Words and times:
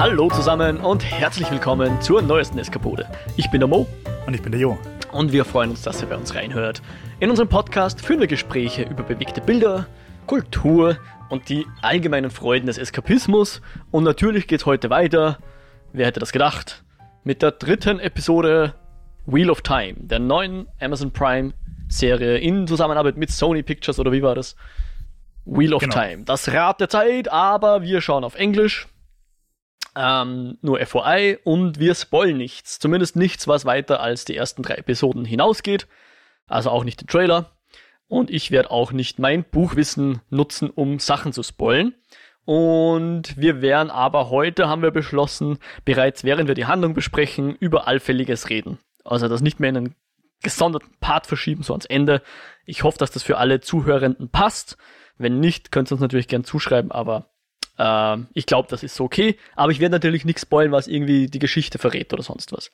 Hallo 0.00 0.30
zusammen 0.30 0.78
und 0.78 1.04
herzlich 1.04 1.50
willkommen 1.50 2.00
zur 2.00 2.22
neuesten 2.22 2.58
Eskapode. 2.58 3.06
Ich 3.36 3.50
bin 3.50 3.60
der 3.60 3.68
Mo. 3.68 3.86
Und 4.26 4.32
ich 4.32 4.40
bin 4.40 4.50
der 4.50 4.58
Jo. 4.58 4.78
Und 5.12 5.30
wir 5.30 5.44
freuen 5.44 5.68
uns, 5.68 5.82
dass 5.82 6.00
ihr 6.00 6.08
bei 6.08 6.16
uns 6.16 6.34
reinhört. 6.34 6.80
In 7.18 7.28
unserem 7.28 7.50
Podcast 7.50 8.00
führen 8.00 8.20
wir 8.20 8.26
Gespräche 8.26 8.84
über 8.84 9.02
bewegte 9.02 9.42
Bilder, 9.42 9.88
Kultur 10.26 10.96
und 11.28 11.50
die 11.50 11.66
allgemeinen 11.82 12.30
Freuden 12.30 12.64
des 12.64 12.78
Eskapismus. 12.78 13.60
Und 13.90 14.04
natürlich 14.04 14.46
geht's 14.46 14.64
heute 14.64 14.88
weiter, 14.88 15.36
wer 15.92 16.06
hätte 16.06 16.18
das 16.18 16.32
gedacht, 16.32 16.82
mit 17.22 17.42
der 17.42 17.50
dritten 17.50 18.00
Episode 18.00 18.72
Wheel 19.26 19.50
of 19.50 19.60
Time, 19.60 19.96
der 19.98 20.18
neuen 20.18 20.66
Amazon 20.80 21.10
Prime 21.10 21.52
Serie 21.88 22.38
in 22.38 22.66
Zusammenarbeit 22.66 23.18
mit 23.18 23.30
Sony 23.30 23.62
Pictures 23.62 23.98
oder 23.98 24.12
wie 24.12 24.22
war 24.22 24.34
das? 24.34 24.56
Wheel 25.44 25.74
of 25.74 25.82
genau. 25.82 25.94
Time. 25.94 26.24
Das 26.24 26.50
Rad 26.50 26.80
der 26.80 26.88
Zeit, 26.88 27.30
aber 27.30 27.82
wir 27.82 28.00
schauen 28.00 28.24
auf 28.24 28.34
Englisch. 28.34 28.88
Ähm, 29.96 30.58
nur 30.62 30.84
FOI 30.86 31.38
und 31.44 31.78
wir 31.78 31.94
spoilen 31.94 32.36
nichts. 32.36 32.78
Zumindest 32.78 33.16
nichts, 33.16 33.48
was 33.48 33.64
weiter 33.64 34.00
als 34.00 34.24
die 34.24 34.36
ersten 34.36 34.62
drei 34.62 34.74
Episoden 34.74 35.24
hinausgeht. 35.24 35.88
Also 36.46 36.70
auch 36.70 36.84
nicht 36.84 37.00
den 37.00 37.08
Trailer. 37.08 37.52
Und 38.08 38.30
ich 38.30 38.50
werde 38.50 38.70
auch 38.70 38.92
nicht 38.92 39.18
mein 39.18 39.44
Buchwissen 39.44 40.20
nutzen, 40.30 40.70
um 40.70 40.98
Sachen 40.98 41.32
zu 41.32 41.42
spoilen. 41.42 41.94
Und 42.44 43.36
wir 43.36 43.62
werden 43.62 43.90
aber 43.90 44.30
heute, 44.30 44.68
haben 44.68 44.82
wir 44.82 44.90
beschlossen, 44.90 45.58
bereits 45.84 46.24
während 46.24 46.48
wir 46.48 46.56
die 46.56 46.66
Handlung 46.66 46.94
besprechen, 46.94 47.54
über 47.54 47.86
Allfälliges 47.86 48.48
reden. 48.48 48.78
Also 49.04 49.28
das 49.28 49.42
nicht 49.42 49.60
mehr 49.60 49.70
in 49.70 49.76
einen 49.76 49.94
gesonderten 50.42 50.92
Part 51.00 51.26
verschieben, 51.26 51.62
so 51.62 51.72
ans 51.72 51.84
Ende. 51.84 52.22
Ich 52.64 52.82
hoffe, 52.82 52.98
dass 52.98 53.10
das 53.10 53.22
für 53.22 53.38
alle 53.38 53.60
Zuhörenden 53.60 54.30
passt. 54.30 54.76
Wenn 55.18 55.38
nicht, 55.38 55.70
könnt 55.70 55.90
ihr 55.90 55.92
uns 55.92 56.00
natürlich 56.00 56.28
gern 56.28 56.44
zuschreiben, 56.44 56.90
aber 56.90 57.29
äh, 57.80 58.18
ich 58.34 58.46
glaube, 58.46 58.68
das 58.68 58.82
ist 58.82 58.94
so 58.94 59.04
okay. 59.04 59.36
Aber 59.56 59.72
ich 59.72 59.80
werde 59.80 59.94
natürlich 59.94 60.24
nichts 60.24 60.42
spoilen, 60.42 60.70
was 60.70 60.86
irgendwie 60.86 61.26
die 61.26 61.38
Geschichte 61.38 61.78
verrät 61.78 62.12
oder 62.12 62.22
sonst 62.22 62.52
was. 62.52 62.70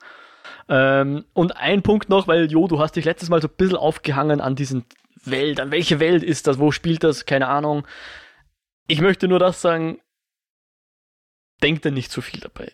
Ähm, 0.69 1.25
und 1.33 1.57
ein 1.57 1.83
Punkt 1.83 2.09
noch, 2.09 2.27
weil 2.27 2.51
Jo, 2.51 2.67
du 2.67 2.81
hast 2.81 2.97
dich 2.97 3.05
letztes 3.05 3.29
Mal 3.29 3.41
so 3.41 3.49
ein 3.49 3.55
bisschen 3.57 3.77
aufgehangen 3.77 4.41
an 4.41 4.57
diesen 4.57 4.85
Welt. 5.25 5.61
An 5.61 5.71
welche 5.71 6.01
Welt 6.01 6.23
ist 6.23 6.47
das? 6.47 6.59
Wo 6.59 6.73
spielt 6.73 7.05
das? 7.05 7.25
Keine 7.25 7.47
Ahnung. 7.47 7.87
Ich 8.89 9.01
möchte 9.01 9.29
nur 9.29 9.39
das 9.39 9.61
sagen, 9.61 10.01
denkt 11.63 11.85
da 11.85 11.91
nicht 11.91 12.11
zu 12.11 12.21
viel 12.21 12.41
dabei. 12.41 12.73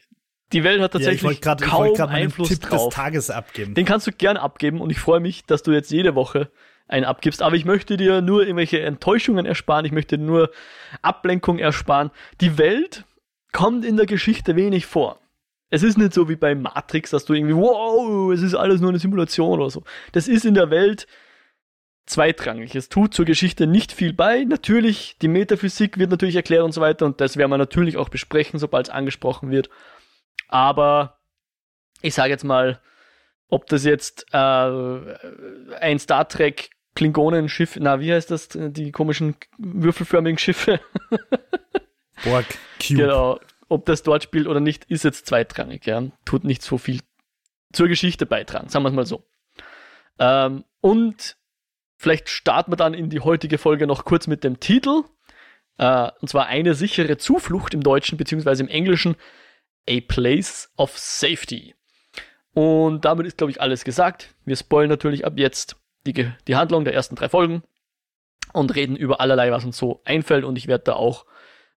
Die 0.53 0.65
Welt 0.65 0.83
hat 0.83 0.93
tatsächlich 0.93 1.23
ja, 1.23 1.31
ich 1.31 1.41
grad, 1.41 1.63
kaum 1.63 1.95
ich 1.95 2.01
Einfluss 2.01 2.49
Tipp 2.49 2.61
drauf. 2.61 2.89
des 2.89 2.95
Tages 2.95 3.31
abgeben. 3.31 3.75
Den 3.75 3.87
kannst 3.87 4.07
du 4.07 4.13
gern 4.13 4.37
abgeben 4.37 4.81
und 4.83 4.91
ich 4.91 4.99
freue 4.99 5.21
mich, 5.21 5.45
dass 5.47 5.63
du 5.63 5.73
jetzt 5.73 5.91
jede 5.91 6.15
Woche 6.15 6.51
einen 6.89 7.05
abgibst. 7.05 7.43
Aber 7.43 7.57
ich 7.57 7.65
möchte 7.65 7.97
dir 7.97 8.21
nur 8.21 8.43
irgendwelche 8.43 8.81
Enttäuschungen 8.81 9.47
ersparen. 9.47 9.85
Ich 9.85 9.93
möchte 9.93 10.19
nur 10.19 10.51
Ablenkung 11.01 11.59
ersparen. 11.59 12.11
Die 12.41 12.59
Welt 12.59 13.05
kommt 13.53 13.85
in 13.85 13.97
der 13.97 14.07
Geschichte 14.07 14.57
wenig 14.57 14.87
vor. 14.87 15.19
Es 15.71 15.83
ist 15.83 15.97
nicht 15.97 16.13
so 16.13 16.29
wie 16.29 16.37
bei 16.37 16.55
Matrix, 16.55 17.11
dass 17.11 17.25
du 17.25 17.33
irgendwie, 17.33 17.57
wow, 17.57 18.31
es 18.33 18.43
ist 18.43 18.55
alles 18.55 18.81
nur 18.81 18.91
eine 18.91 18.99
Simulation 18.99 19.59
oder 19.61 19.71
so. 19.71 19.85
Das 20.13 20.29
ist 20.29 20.45
in 20.45 20.55
der 20.55 20.71
Welt 20.71 21.07
zweitrangig. 22.07 22.75
Es 22.75 22.89
tut 22.89 23.15
zur 23.15 23.25
Geschichte 23.25 23.67
nicht 23.67 23.93
viel 23.93 24.13
bei. 24.13 24.45
Natürlich, 24.45 25.17
die 25.23 25.29
Metaphysik 25.29 25.99
wird 25.99 26.11
natürlich 26.11 26.37
erklärt 26.37 26.65
und 26.65 26.73
so 26.73 26.81
weiter 26.81 27.07
und 27.07 27.21
das 27.21 27.37
werden 27.37 27.51
wir 27.51 27.59
natürlich 27.59 27.97
auch 27.97 28.09
besprechen, 28.09 28.59
sobald 28.59 28.89
es 28.89 28.93
angesprochen 28.93 29.51
wird. 29.51 29.71
Aber 30.49 31.19
ich 32.03 32.15
sage 32.15 32.31
jetzt 32.31 32.45
mal, 32.45 32.81
ob 33.53 33.67
das 33.67 33.85
jetzt 33.85 34.27
äh, 34.33 34.37
ein 34.37 35.99
Star 35.99 36.27
Trek 36.27 36.71
Klingonenschiff, 36.95 37.77
na, 37.79 38.01
wie 38.01 38.11
heißt 38.11 38.31
das? 38.31 38.49
Die 38.51 38.93
komischen 38.93 39.37
würfelförmigen 39.59 40.39
Schiffe. 40.39 40.81
Borg, 42.25 42.47
Cube. 42.81 43.03
Genau. 43.03 43.41
Ob 43.69 43.85
das 43.85 44.03
dort 44.03 44.23
spielt 44.23 44.47
oder 44.47 44.61
nicht, 44.61 44.87
ist 44.87 45.05
jetzt 45.05 45.27
zweitrangig, 45.27 45.85
ja. 45.85 46.03
Tut 46.25 46.45
nicht 46.45 46.63
so 46.63 46.79
viel 46.79 47.01
zur 47.75 47.89
Geschichte 47.89 48.25
beitragen, 48.25 48.71
sagen 48.71 48.87
wir 48.87 48.89
es 48.89 48.95
mal 48.95 49.07
so. 49.07 49.23
Ähm, 50.19 50.65
und 50.81 51.37
vielleicht 51.99 52.31
starten 52.31 52.73
wir 52.73 52.77
dann 52.77 52.95
in 52.95 53.11
die 53.11 53.21
heutige 53.21 53.59
Folge 53.59 53.87
noch 53.87 54.07
kurz 54.07 54.27
mit 54.27 54.45
dem 54.45 54.61
Titel. 54.61 55.03
Äh, 55.77 56.11
und 56.21 56.29
zwar 56.29 56.47
eine 56.47 56.75
sichere 56.75 57.19
Zuflucht 57.19 57.75
im 57.75 57.83
Deutschen 57.83 58.17
beziehungsweise 58.17 58.63
im 58.63 58.71
Englischen. 58.71 59.17
A 59.87 60.01
Place 60.01 60.73
of 60.79 60.97
Safety. 60.97 61.75
Und 62.55 63.05
damit 63.05 63.27
ist, 63.27 63.39
glaube 63.39 63.51
ich, 63.51 63.61
alles 63.61 63.85
gesagt. 63.85 64.35
Wir 64.45 64.57
spoilen 64.57 64.91
natürlich 64.91 65.25
ab 65.25 65.35
jetzt 65.37 65.77
die, 66.07 66.31
die 66.47 66.57
Handlung 66.57 66.85
der 66.85 66.95
ersten 66.95 67.17
drei 67.17 67.29
Folgen 67.29 67.63
und 68.53 68.75
reden 68.75 68.97
über 68.97 69.21
allerlei, 69.21 69.51
was 69.51 69.65
uns 69.65 69.79
so 69.79 70.03
einfällt. 70.05 70.45
Und 70.45 70.57
ich 70.57 70.67
werde 70.67 70.85
da 70.85 70.93
auch, 70.95 71.27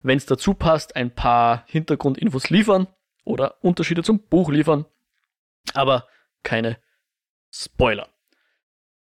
wenn 0.02 0.18
es 0.18 0.26
dazu 0.26 0.54
passt, 0.54 0.96
ein 0.96 1.12
paar 1.14 1.64
Hintergrundinfos 1.68 2.50
liefern 2.50 2.88
oder 3.24 3.64
Unterschiede 3.64 4.04
zum 4.04 4.20
Buch 4.20 4.50
liefern. 4.50 4.86
Aber 5.74 6.08
keine 6.44 6.78
Spoiler. 7.52 8.10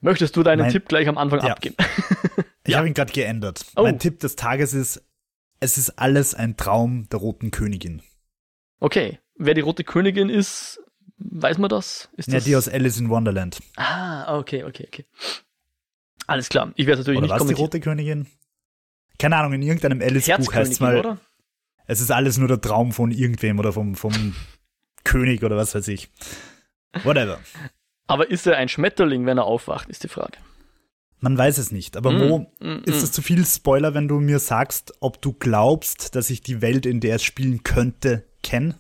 Möchtest 0.02 0.36
du 0.36 0.44
deinen 0.44 0.62
mein, 0.62 0.72
Tipp 0.72 0.88
gleich 0.88 1.08
am 1.08 1.18
Anfang 1.18 1.40
ja. 1.40 1.54
abgeben? 1.54 1.76
ich 2.66 2.72
ja. 2.72 2.80
habe 2.80 2.88
ihn 2.88 2.94
gerade 2.94 3.14
geändert. 3.14 3.66
Oh. 3.76 3.84
Mein 3.84 4.00
Tipp 4.00 4.20
des 4.20 4.36
Tages 4.36 4.74
ist, 4.74 5.04
es 5.60 5.78
ist 5.78 5.92
alles 5.92 6.36
ein 6.36 6.58
Traum 6.58 7.08
der 7.10 7.20
roten 7.20 7.52
Königin. 7.52 8.02
Okay. 8.80 9.20
Wer 9.36 9.54
die 9.54 9.62
rote 9.62 9.84
Königin 9.84 10.30
ist, 10.30 10.82
Weiß 11.24 11.58
man 11.58 11.70
das? 11.70 12.10
Ist 12.18 12.30
ja, 12.30 12.36
das? 12.36 12.46
die 12.46 12.56
aus 12.56 12.68
Alice 12.68 12.98
in 13.00 13.10
Wonderland. 13.10 13.60
Ah, 13.76 14.38
okay, 14.38 14.64
okay, 14.64 14.86
okay. 14.88 15.06
Alles 16.28 16.50
klar. 16.50 16.72
Ich 16.76 16.88
werde 16.88 17.02
natürlich 17.02 17.20
oder 17.20 17.28
nicht 17.28 17.40
was 17.40 17.48
die 17.48 17.54
rote 17.54 17.80
Königin? 17.80 18.28
Keine 19.20 19.38
Ahnung, 19.38 19.54
in 19.54 19.62
irgendeinem 19.62 20.02
Alice-Buch 20.02 20.54
heißt 20.54 20.72
es 20.72 20.80
mal. 20.80 20.98
Oder? 20.98 21.18
Es 21.86 22.02
ist 22.02 22.12
alles 22.12 22.38
nur 22.38 22.48
der 22.48 22.62
Traum 22.62 22.92
von 22.92 23.12
irgendwem 23.12 23.60
oder 23.60 23.74
vom, 23.74 23.96
vom 23.96 24.36
König 25.04 25.44
oder 25.44 25.58
was 25.58 25.76
weiß 25.76 25.88
ich. 25.90 26.10
Whatever. 27.04 27.40
Aber 28.08 28.30
ist 28.30 28.48
er 28.48 28.58
ein 28.58 28.68
Schmetterling, 28.68 29.26
wenn 29.26 29.38
er 29.38 29.46
aufwacht, 29.46 29.90
ist 29.90 30.04
die 30.04 30.08
Frage. 30.08 30.38
Man 31.20 31.38
weiß 31.38 31.60
es 31.60 31.72
nicht. 31.72 31.98
Aber 31.98 32.12
mm, 32.12 32.28
Mo, 32.28 32.52
mm, 32.60 32.84
ist 32.86 33.02
mm. 33.02 33.04
es 33.04 33.12
zu 33.12 33.22
viel 33.22 33.46
Spoiler, 33.46 33.94
wenn 33.94 34.08
du 34.08 34.20
mir 34.20 34.40
sagst, 34.40 34.94
ob 35.02 35.22
du 35.22 35.34
glaubst, 35.34 36.16
dass 36.16 36.30
ich 36.30 36.42
die 36.42 36.62
Welt, 36.62 36.86
in 36.86 37.00
der 37.00 37.16
es 37.16 37.24
spielen 37.24 37.64
könnte, 37.64 38.26
kenne? 38.42 38.76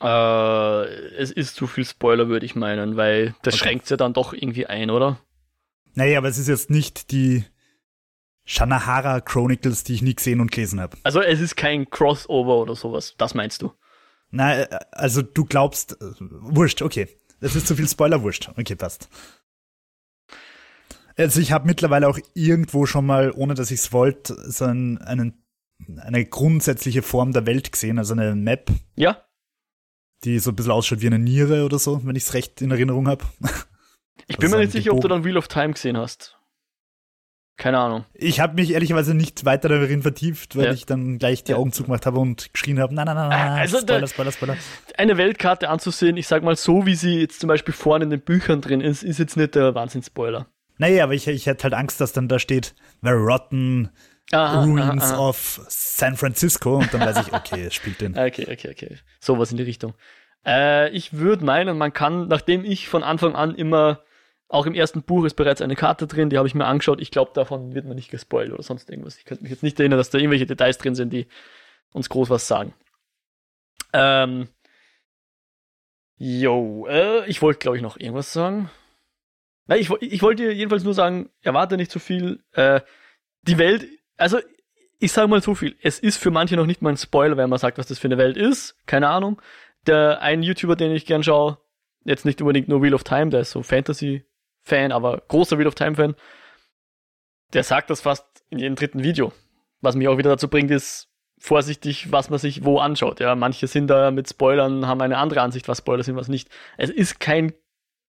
Äh, 0.00 0.84
es 1.16 1.30
ist 1.30 1.54
zu 1.54 1.66
viel 1.66 1.84
Spoiler, 1.84 2.28
würde 2.28 2.46
ich 2.46 2.54
meinen, 2.54 2.96
weil 2.96 3.34
das 3.42 3.54
okay. 3.54 3.64
schränkt 3.64 3.90
ja 3.90 3.96
dann 3.96 4.12
doch 4.12 4.32
irgendwie 4.32 4.66
ein, 4.66 4.90
oder? 4.90 5.20
Naja, 5.94 6.18
aber 6.18 6.28
es 6.28 6.38
ist 6.38 6.48
jetzt 6.48 6.70
nicht 6.70 7.12
die 7.12 7.44
Shanahara 8.44 9.20
Chronicles, 9.20 9.84
die 9.84 9.94
ich 9.94 10.02
nie 10.02 10.14
gesehen 10.14 10.40
und 10.40 10.50
gelesen 10.50 10.80
habe. 10.80 10.96
Also 11.04 11.20
es 11.20 11.40
ist 11.40 11.56
kein 11.56 11.88
Crossover 11.88 12.58
oder 12.58 12.74
sowas, 12.74 13.14
das 13.16 13.34
meinst 13.34 13.62
du? 13.62 13.72
Na, 14.30 14.62
äh, 14.62 14.78
also 14.90 15.22
du 15.22 15.44
glaubst, 15.44 15.92
äh, 15.92 16.06
wurscht, 16.18 16.82
okay. 16.82 17.08
Es 17.40 17.54
ist 17.54 17.66
zu 17.66 17.76
viel 17.76 17.88
Spoiler, 17.88 18.22
wurscht. 18.22 18.50
Okay, 18.56 18.74
passt. 18.74 19.08
Also 21.16 21.40
ich 21.40 21.52
habe 21.52 21.66
mittlerweile 21.66 22.08
auch 22.08 22.18
irgendwo 22.34 22.86
schon 22.86 23.06
mal, 23.06 23.30
ohne 23.30 23.54
dass 23.54 23.70
ich 23.70 23.80
es 23.80 23.92
wollte, 23.92 24.34
so 24.50 24.64
einen, 24.64 24.98
einen, 24.98 25.44
eine 25.98 26.24
grundsätzliche 26.24 27.02
Form 27.02 27.32
der 27.32 27.46
Welt 27.46 27.70
gesehen, 27.70 27.98
also 27.98 28.14
eine 28.14 28.34
Map. 28.34 28.70
Ja 28.96 29.24
die 30.24 30.38
so 30.38 30.50
ein 30.50 30.56
bisschen 30.56 30.72
ausschaut 30.72 31.00
wie 31.00 31.06
eine 31.06 31.18
Niere 31.18 31.64
oder 31.64 31.78
so, 31.78 32.04
wenn 32.04 32.16
ich 32.16 32.24
es 32.24 32.34
recht 32.34 32.62
in 32.62 32.70
Erinnerung 32.70 33.08
habe. 33.08 33.24
Ich 34.26 34.38
bin 34.38 34.50
mir 34.50 34.58
nicht 34.58 34.72
sicher, 34.72 34.92
ob 34.92 35.02
du 35.02 35.08
dann 35.08 35.24
Wheel 35.24 35.36
of 35.36 35.48
Time 35.48 35.74
gesehen 35.74 35.98
hast. 35.98 36.38
Keine 37.56 37.78
Ahnung. 37.78 38.04
Ich 38.14 38.40
habe 38.40 38.54
mich 38.54 38.72
ehrlicherweise 38.72 39.14
nicht 39.14 39.44
weiter 39.44 39.68
darin 39.68 40.02
vertieft, 40.02 40.56
weil 40.56 40.66
ja. 40.66 40.72
ich 40.72 40.86
dann 40.86 41.18
gleich 41.18 41.44
die 41.44 41.52
ja. 41.52 41.58
Augen 41.58 41.72
zugemacht 41.72 42.04
habe 42.04 42.18
und 42.18 42.52
geschrien 42.52 42.80
habe, 42.80 42.92
nein, 42.94 43.06
nein, 43.06 43.14
nein, 43.14 43.28
nein, 43.28 43.58
also 43.60 43.78
Spoiler, 43.78 44.08
Spoiler, 44.08 44.32
Spoiler. 44.32 44.56
Eine 44.98 45.16
Weltkarte 45.18 45.68
anzusehen, 45.68 46.16
ich 46.16 46.26
sag 46.26 46.42
mal 46.42 46.56
so, 46.56 46.84
wie 46.84 46.96
sie 46.96 47.20
jetzt 47.20 47.38
zum 47.38 47.48
Beispiel 47.48 47.72
vorne 47.72 48.04
in 48.04 48.10
den 48.10 48.20
Büchern 48.20 48.60
drin 48.60 48.80
ist, 48.80 49.04
ist 49.04 49.18
jetzt 49.18 49.36
nicht 49.36 49.54
der 49.54 49.74
Wahnsinn-Spoiler. 49.74 50.48
Naja, 50.78 51.04
aber 51.04 51.14
ich, 51.14 51.28
ich 51.28 51.46
hätte 51.46 51.64
halt 51.64 51.74
Angst, 51.74 52.00
dass 52.00 52.12
dann 52.12 52.26
da 52.26 52.40
steht, 52.40 52.74
Very 53.02 53.22
Rotten, 53.22 53.90
aha, 54.32 54.64
Ruins 54.64 55.02
aha, 55.02 55.14
aha. 55.14 55.28
of 55.28 55.60
San 55.68 56.16
Francisco 56.16 56.78
und 56.78 56.92
dann 56.92 57.00
weiß 57.00 57.26
ich, 57.26 57.32
okay, 57.32 57.64
es 57.64 57.74
spielt 57.74 58.00
den. 58.00 58.18
Okay, 58.18 58.46
okay, 58.50 58.70
okay. 58.70 58.98
Sowas 59.20 59.50
in 59.50 59.56
die 59.56 59.62
Richtung. 59.62 59.94
Äh, 60.46 60.90
ich 60.90 61.14
würde 61.14 61.44
meinen, 61.44 61.78
man 61.78 61.92
kann, 61.92 62.28
nachdem 62.28 62.64
ich 62.64 62.88
von 62.88 63.02
Anfang 63.02 63.34
an 63.34 63.54
immer, 63.54 64.02
auch 64.48 64.66
im 64.66 64.74
ersten 64.74 65.02
Buch 65.02 65.24
ist 65.24 65.34
bereits 65.34 65.62
eine 65.62 65.76
Karte 65.76 66.06
drin, 66.06 66.30
die 66.30 66.38
habe 66.38 66.46
ich 66.46 66.54
mir 66.54 66.66
angeschaut. 66.66 67.00
Ich 67.00 67.10
glaube, 67.10 67.32
davon 67.34 67.74
wird 67.74 67.86
man 67.86 67.96
nicht 67.96 68.10
gespoilt 68.10 68.52
oder 68.52 68.62
sonst 68.62 68.90
irgendwas. 68.90 69.16
Ich 69.18 69.24
könnte 69.24 69.42
mich 69.42 69.50
jetzt 69.50 69.62
nicht 69.62 69.80
erinnern, 69.80 69.98
dass 69.98 70.10
da 70.10 70.18
irgendwelche 70.18 70.46
Details 70.46 70.78
drin 70.78 70.94
sind, 70.94 71.12
die 71.12 71.26
uns 71.92 72.08
groß 72.08 72.30
was 72.30 72.46
sagen. 72.46 72.74
Ähm, 73.92 74.48
yo, 76.16 76.86
äh, 76.88 77.26
ich 77.26 77.40
wollte, 77.42 77.60
glaube 77.60 77.76
ich, 77.76 77.82
noch 77.82 77.98
irgendwas 77.98 78.32
sagen. 78.32 78.70
Nein, 79.66 79.80
ich, 79.80 79.90
ich 80.00 80.22
wollte 80.22 80.42
dir 80.42 80.54
jedenfalls 80.54 80.84
nur 80.84 80.94
sagen, 80.94 81.30
erwarte 81.40 81.76
nicht 81.76 81.90
zu 81.90 81.98
viel. 81.98 82.44
Äh, 82.52 82.80
die 83.42 83.58
Welt, 83.58 83.86
also 84.16 84.38
ich 84.98 85.12
sage 85.12 85.28
mal 85.28 85.42
so 85.42 85.54
viel, 85.54 85.76
es 85.82 85.98
ist 85.98 86.16
für 86.18 86.30
manche 86.30 86.56
noch 86.56 86.66
nicht 86.66 86.82
mal 86.82 86.90
ein 86.90 86.96
Spoiler, 86.96 87.36
wenn 87.36 87.50
man 87.50 87.58
sagt, 87.58 87.78
was 87.78 87.86
das 87.86 87.98
für 87.98 88.08
eine 88.08 88.18
Welt 88.18 88.36
ist. 88.36 88.76
Keine 88.86 89.08
Ahnung 89.08 89.40
der 89.86 90.20
ein 90.22 90.42
YouTuber, 90.42 90.76
den 90.76 90.92
ich 90.92 91.06
gern 91.06 91.22
schaue, 91.22 91.58
jetzt 92.04 92.24
nicht 92.24 92.40
unbedingt 92.40 92.68
nur 92.68 92.82
Wheel 92.82 92.94
of 92.94 93.04
Time, 93.04 93.30
der 93.30 93.40
ist 93.40 93.50
so 93.50 93.62
Fantasy-Fan, 93.62 94.92
aber 94.92 95.22
großer 95.28 95.58
Wheel 95.58 95.66
of 95.66 95.74
Time-Fan, 95.74 96.14
der 97.52 97.64
sagt 97.64 97.90
das 97.90 98.00
fast 98.00 98.26
in 98.50 98.58
jedem 98.58 98.76
dritten 98.76 99.02
Video. 99.02 99.32
Was 99.80 99.96
mich 99.96 100.08
auch 100.08 100.18
wieder 100.18 100.30
dazu 100.30 100.48
bringt, 100.48 100.70
ist, 100.70 101.10
vorsichtig, 101.38 102.10
was 102.10 102.30
man 102.30 102.38
sich 102.38 102.64
wo 102.64 102.78
anschaut. 102.78 103.20
Ja, 103.20 103.34
manche 103.34 103.66
sind 103.66 103.88
da 103.88 104.10
mit 104.10 104.28
Spoilern, 104.28 104.86
haben 104.86 105.02
eine 105.02 105.18
andere 105.18 105.42
Ansicht, 105.42 105.68
was 105.68 105.78
Spoiler 105.78 106.02
sind, 106.02 106.16
was 106.16 106.28
nicht. 106.28 106.48
Es 106.78 106.90
ist 106.90 107.20
kein 107.20 107.52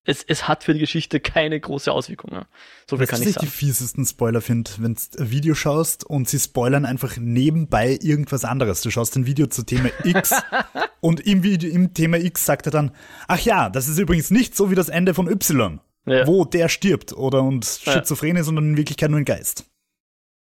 es, 0.06 0.22
es 0.22 0.46
hat 0.46 0.62
für 0.62 0.72
die 0.72 0.80
Geschichte 0.80 1.18
keine 1.20 1.58
große 1.58 1.90
Auswirkung. 1.90 2.30
Ja. 2.32 2.46
So 2.88 2.96
viel 2.96 3.02
weißt 3.02 3.10
kann 3.10 3.22
ich 3.22 3.34
sagen. 3.34 3.36
Was 3.36 3.42
ich 3.42 3.50
die 3.50 3.56
fiesesten 3.56 4.06
Spoiler 4.06 4.40
finde, 4.40 4.70
wenn 4.78 4.94
du 4.94 5.00
ein 5.18 5.30
Video 5.30 5.54
schaust 5.54 6.04
und 6.04 6.28
sie 6.28 6.38
spoilern 6.38 6.84
einfach 6.84 7.16
nebenbei 7.16 7.98
irgendwas 8.00 8.44
anderes. 8.44 8.82
Du 8.82 8.90
schaust 8.90 9.16
ein 9.16 9.26
Video 9.26 9.48
zu 9.48 9.64
Thema 9.64 9.90
X 10.04 10.32
und 11.00 11.20
im, 11.26 11.42
Video, 11.42 11.68
im 11.70 11.92
Thema 11.92 12.18
X 12.18 12.46
sagt 12.46 12.66
er 12.66 12.72
dann, 12.72 12.92
ach 13.26 13.40
ja, 13.40 13.68
das 13.68 13.88
ist 13.88 13.98
übrigens 13.98 14.30
nicht 14.30 14.56
so 14.56 14.70
wie 14.70 14.76
das 14.76 14.88
Ende 14.88 15.12
von 15.12 15.28
Y, 15.28 15.80
ja. 16.06 16.26
wo 16.26 16.44
der 16.44 16.68
stirbt 16.68 17.12
oder 17.12 17.42
und 17.42 17.64
schizophren 17.66 18.36
ja. 18.36 18.42
ist 18.42 18.48
und 18.48 18.58
in 18.58 18.76
Wirklichkeit 18.76 19.10
nur 19.10 19.18
ein 19.18 19.24
Geist. 19.24 19.64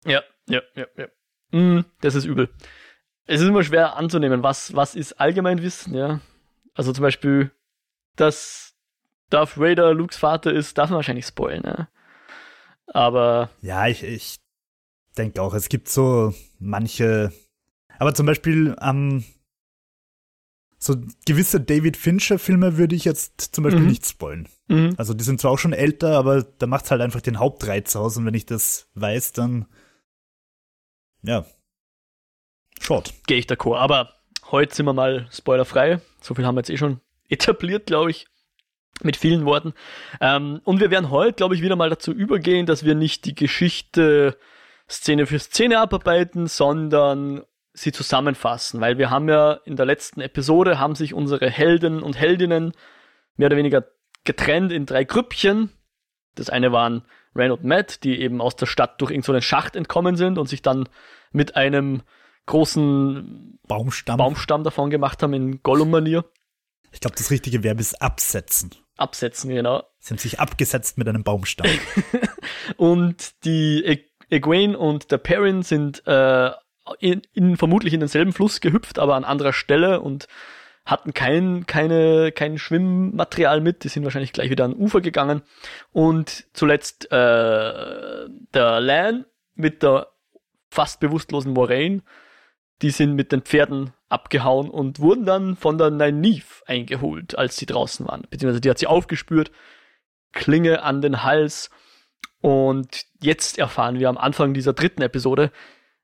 Ja, 0.05 0.23
ja, 0.49 0.63
ja, 0.75 0.87
ja. 0.97 1.59
Mm, 1.59 1.85
das 2.01 2.17
ist 2.17 2.25
übel. 2.25 2.51
Es 3.27 3.41
ist 3.41 3.47
immer 3.47 3.63
schwer 3.63 3.97
anzunehmen, 3.97 4.43
was, 4.43 4.75
was 4.75 4.97
ist 4.97 5.15
Allgemeinwissen, 5.21 5.95
ja. 5.95 6.21
Also 6.75 6.93
zum 6.93 7.03
Beispiel, 7.03 7.53
dass 8.17 8.74
Darth 9.35 9.59
Vader 9.59 9.93
Lukes 9.95 10.17
Vater 10.17 10.53
ist, 10.53 10.79
darf 10.79 10.91
man 10.91 10.99
wahrscheinlich 10.99 11.27
spoilen, 11.27 11.63
ne? 11.63 11.89
Aber. 12.87 13.51
Ja, 13.63 13.89
ich, 13.89 14.05
ich 14.05 14.37
denke 15.19 15.43
auch, 15.43 15.55
es 15.55 15.69
gibt 15.69 15.89
so 15.89 16.33
manche. 16.61 17.33
Aber 17.99 18.15
zum 18.15 18.27
Beispiel 18.27 18.77
ähm, 18.81 19.25
so 20.79 20.95
gewisse 21.27 21.61
David 21.61 21.97
Fincher-Filme 21.97 22.77
würde 22.77 22.95
ich 22.95 23.05
jetzt 23.05 23.55
zum 23.55 23.65
Beispiel 23.65 23.83
mhm. 23.83 23.89
nicht 23.89 24.07
spoilen. 24.07 24.49
Mhm. 24.69 24.95
Also 24.99 25.15
die 25.15 25.25
sind 25.25 25.41
zwar 25.41 25.51
auch 25.51 25.59
schon 25.59 25.73
älter, 25.73 26.17
aber 26.17 26.45
da 26.45 26.69
macht 26.69 26.85
es 26.85 26.93
halt 26.93 27.01
einfach 27.01 27.21
den 27.21 27.41
Hauptreiz 27.41 27.97
aus 27.97 28.17
und 28.17 28.27
wenn 28.27 28.35
ich 28.35 28.47
das 28.47 28.89
weiß, 28.95 29.33
dann 29.33 29.67
ja. 31.23 31.45
Short. 32.81 33.15
Gehe 33.27 33.39
ich 33.39 33.47
d'accord. 33.47 33.79
Aber 33.79 34.15
heute 34.53 34.75
sind 34.77 34.87
wir 34.87 34.93
mal 34.93 35.27
spoilerfrei. 35.33 36.01
So 36.21 36.35
viel 36.35 36.47
haben 36.47 36.55
wir 36.55 36.61
jetzt 36.61 36.71
eh 36.71 36.77
schon 36.77 37.01
etabliert, 37.29 37.87
glaube 37.87 38.13
ich 38.13 38.29
mit 39.03 39.17
vielen 39.17 39.45
Worten. 39.45 39.75
Ähm, 40.21 40.61
und 40.65 40.81
wir 40.81 40.91
werden 40.91 41.11
heute, 41.11 41.35
glaube 41.35 41.55
ich, 41.55 41.63
wieder 41.63 41.77
mal 41.77 41.91
dazu 41.91 42.13
übergehen, 42.13 42.67
dass 42.67 42.85
wir 42.85 42.95
nicht 42.95 43.25
die 43.25 43.35
Geschichte 43.35 44.37
Szene 44.89 45.27
für 45.27 45.39
Szene 45.39 45.81
abarbeiten, 45.81 46.47
sondern 46.47 47.43
sie 47.73 47.91
zusammenfassen, 47.91 48.81
weil 48.81 48.99
wir 48.99 49.11
haben 49.11 49.29
ja 49.29 49.55
in 49.65 49.77
der 49.77 49.87
letzten 49.87 50.21
Episode 50.21 50.79
haben 50.79 50.95
sich 50.95 51.13
unsere 51.13 51.51
Helden 51.51 52.03
und 52.03 52.17
Heldinnen 52.17 52.73
mehr 53.37 53.47
oder 53.47 53.57
weniger 53.57 53.85
getrennt 54.23 54.71
in 54.71 54.87
drei 54.87 55.05
Grüppchen. 55.05 55.71
Das 56.37 56.51
eine 56.51 56.71
waren 56.71 57.03
Ren 57.35 57.51
und 57.51 57.65
Matt, 57.65 58.05
die 58.05 58.21
eben 58.21 58.41
aus 58.41 58.55
der 58.55 58.67
Stadt 58.67 59.01
durch 59.01 59.11
irgendeinen 59.11 59.41
so 59.41 59.47
Schacht 59.47 59.75
entkommen 59.75 60.17
sind 60.17 60.39
und 60.39 60.49
sich 60.49 60.63
dann 60.63 60.89
mit 61.33 61.57
einem 61.57 62.03
großen 62.47 63.59
Baumstamm, 63.67 64.19
Baumstamm 64.19 64.63
davon 64.63 64.91
gemacht 64.91 65.23
haben 65.23 65.35
in 65.35 65.63
Gollum-Manier. 65.63 66.25
Ich 66.93 67.01
glaube, 67.01 67.17
das 67.17 67.33
richtige 67.33 67.65
Verb 67.65 67.81
ist 67.81 68.01
absetzen. 68.01 68.71
Absetzen, 68.97 69.51
genau. 69.51 69.85
Sie 69.99 70.11
haben 70.11 70.19
sich 70.19 70.41
abgesetzt 70.41 70.99
mit 70.99 71.09
einem 71.09 71.25
Baumstamm. 71.25 71.71
und 72.77 73.45
die 73.45 74.05
Egwene 74.31 74.79
und 74.79 75.11
der 75.11 75.19
Perrin 75.19 75.63
sind 75.63 76.07
äh, 76.07 76.51
in, 77.01 77.23
in, 77.33 77.57
vermutlich 77.57 77.95
in 77.95 78.01
denselben 78.01 78.33
Fluss 78.33 78.61
gehüpft, 78.61 78.99
aber 78.99 79.17
an 79.17 79.25
anderer 79.25 79.53
Stelle 79.53 80.01
und 80.01 80.29
hatten 80.85 81.15
kein, 81.15 81.67
keine, 81.67 82.31
kein 82.33 82.59
Schwimmmaterial 82.59 83.61
mit. 83.61 83.85
Die 83.85 83.89
sind 83.89 84.05
wahrscheinlich 84.05 84.33
gleich 84.33 84.51
wieder 84.51 84.65
an 84.65 84.75
Ufer 84.75 85.01
gegangen. 85.01 85.43
Und 85.93 86.47
zuletzt 86.53 87.11
äh, 87.11 88.29
der 88.55 88.81
Lan 88.81 89.25
mit 89.55 89.83
der 89.83 90.09
fast 90.71 91.01
bewusstlosen 91.01 91.53
Moraine. 91.53 92.03
Die 92.83 92.91
sind 92.91 93.15
mit 93.15 93.33
den 93.33 93.43
Pferden 93.43 93.95
abgehauen 94.15 94.71
und 94.71 95.01
wurden 95.01 95.27
dann 95.27 95.57
von 95.57 95.77
der 95.77 95.91
Nynaeve 95.91 96.63
eingeholt, 96.67 97.37
als 97.37 97.57
sie 97.57 97.67
draußen 97.67 98.07
waren. 98.07 98.23
Beziehungsweise 98.31 98.61
die 98.61 98.71
hat 98.71 98.79
sie 98.79 98.87
aufgespürt, 98.87 99.51
Klinge 100.33 100.83
an 100.83 101.03
den 101.03 101.23
Hals. 101.23 101.71
Und 102.41 103.05
jetzt 103.21 103.59
erfahren 103.59 103.99
wir 103.99 104.09
am 104.09 104.17
Anfang 104.17 104.55
dieser 104.55 104.73
dritten 104.73 105.03
Episode, 105.03 105.51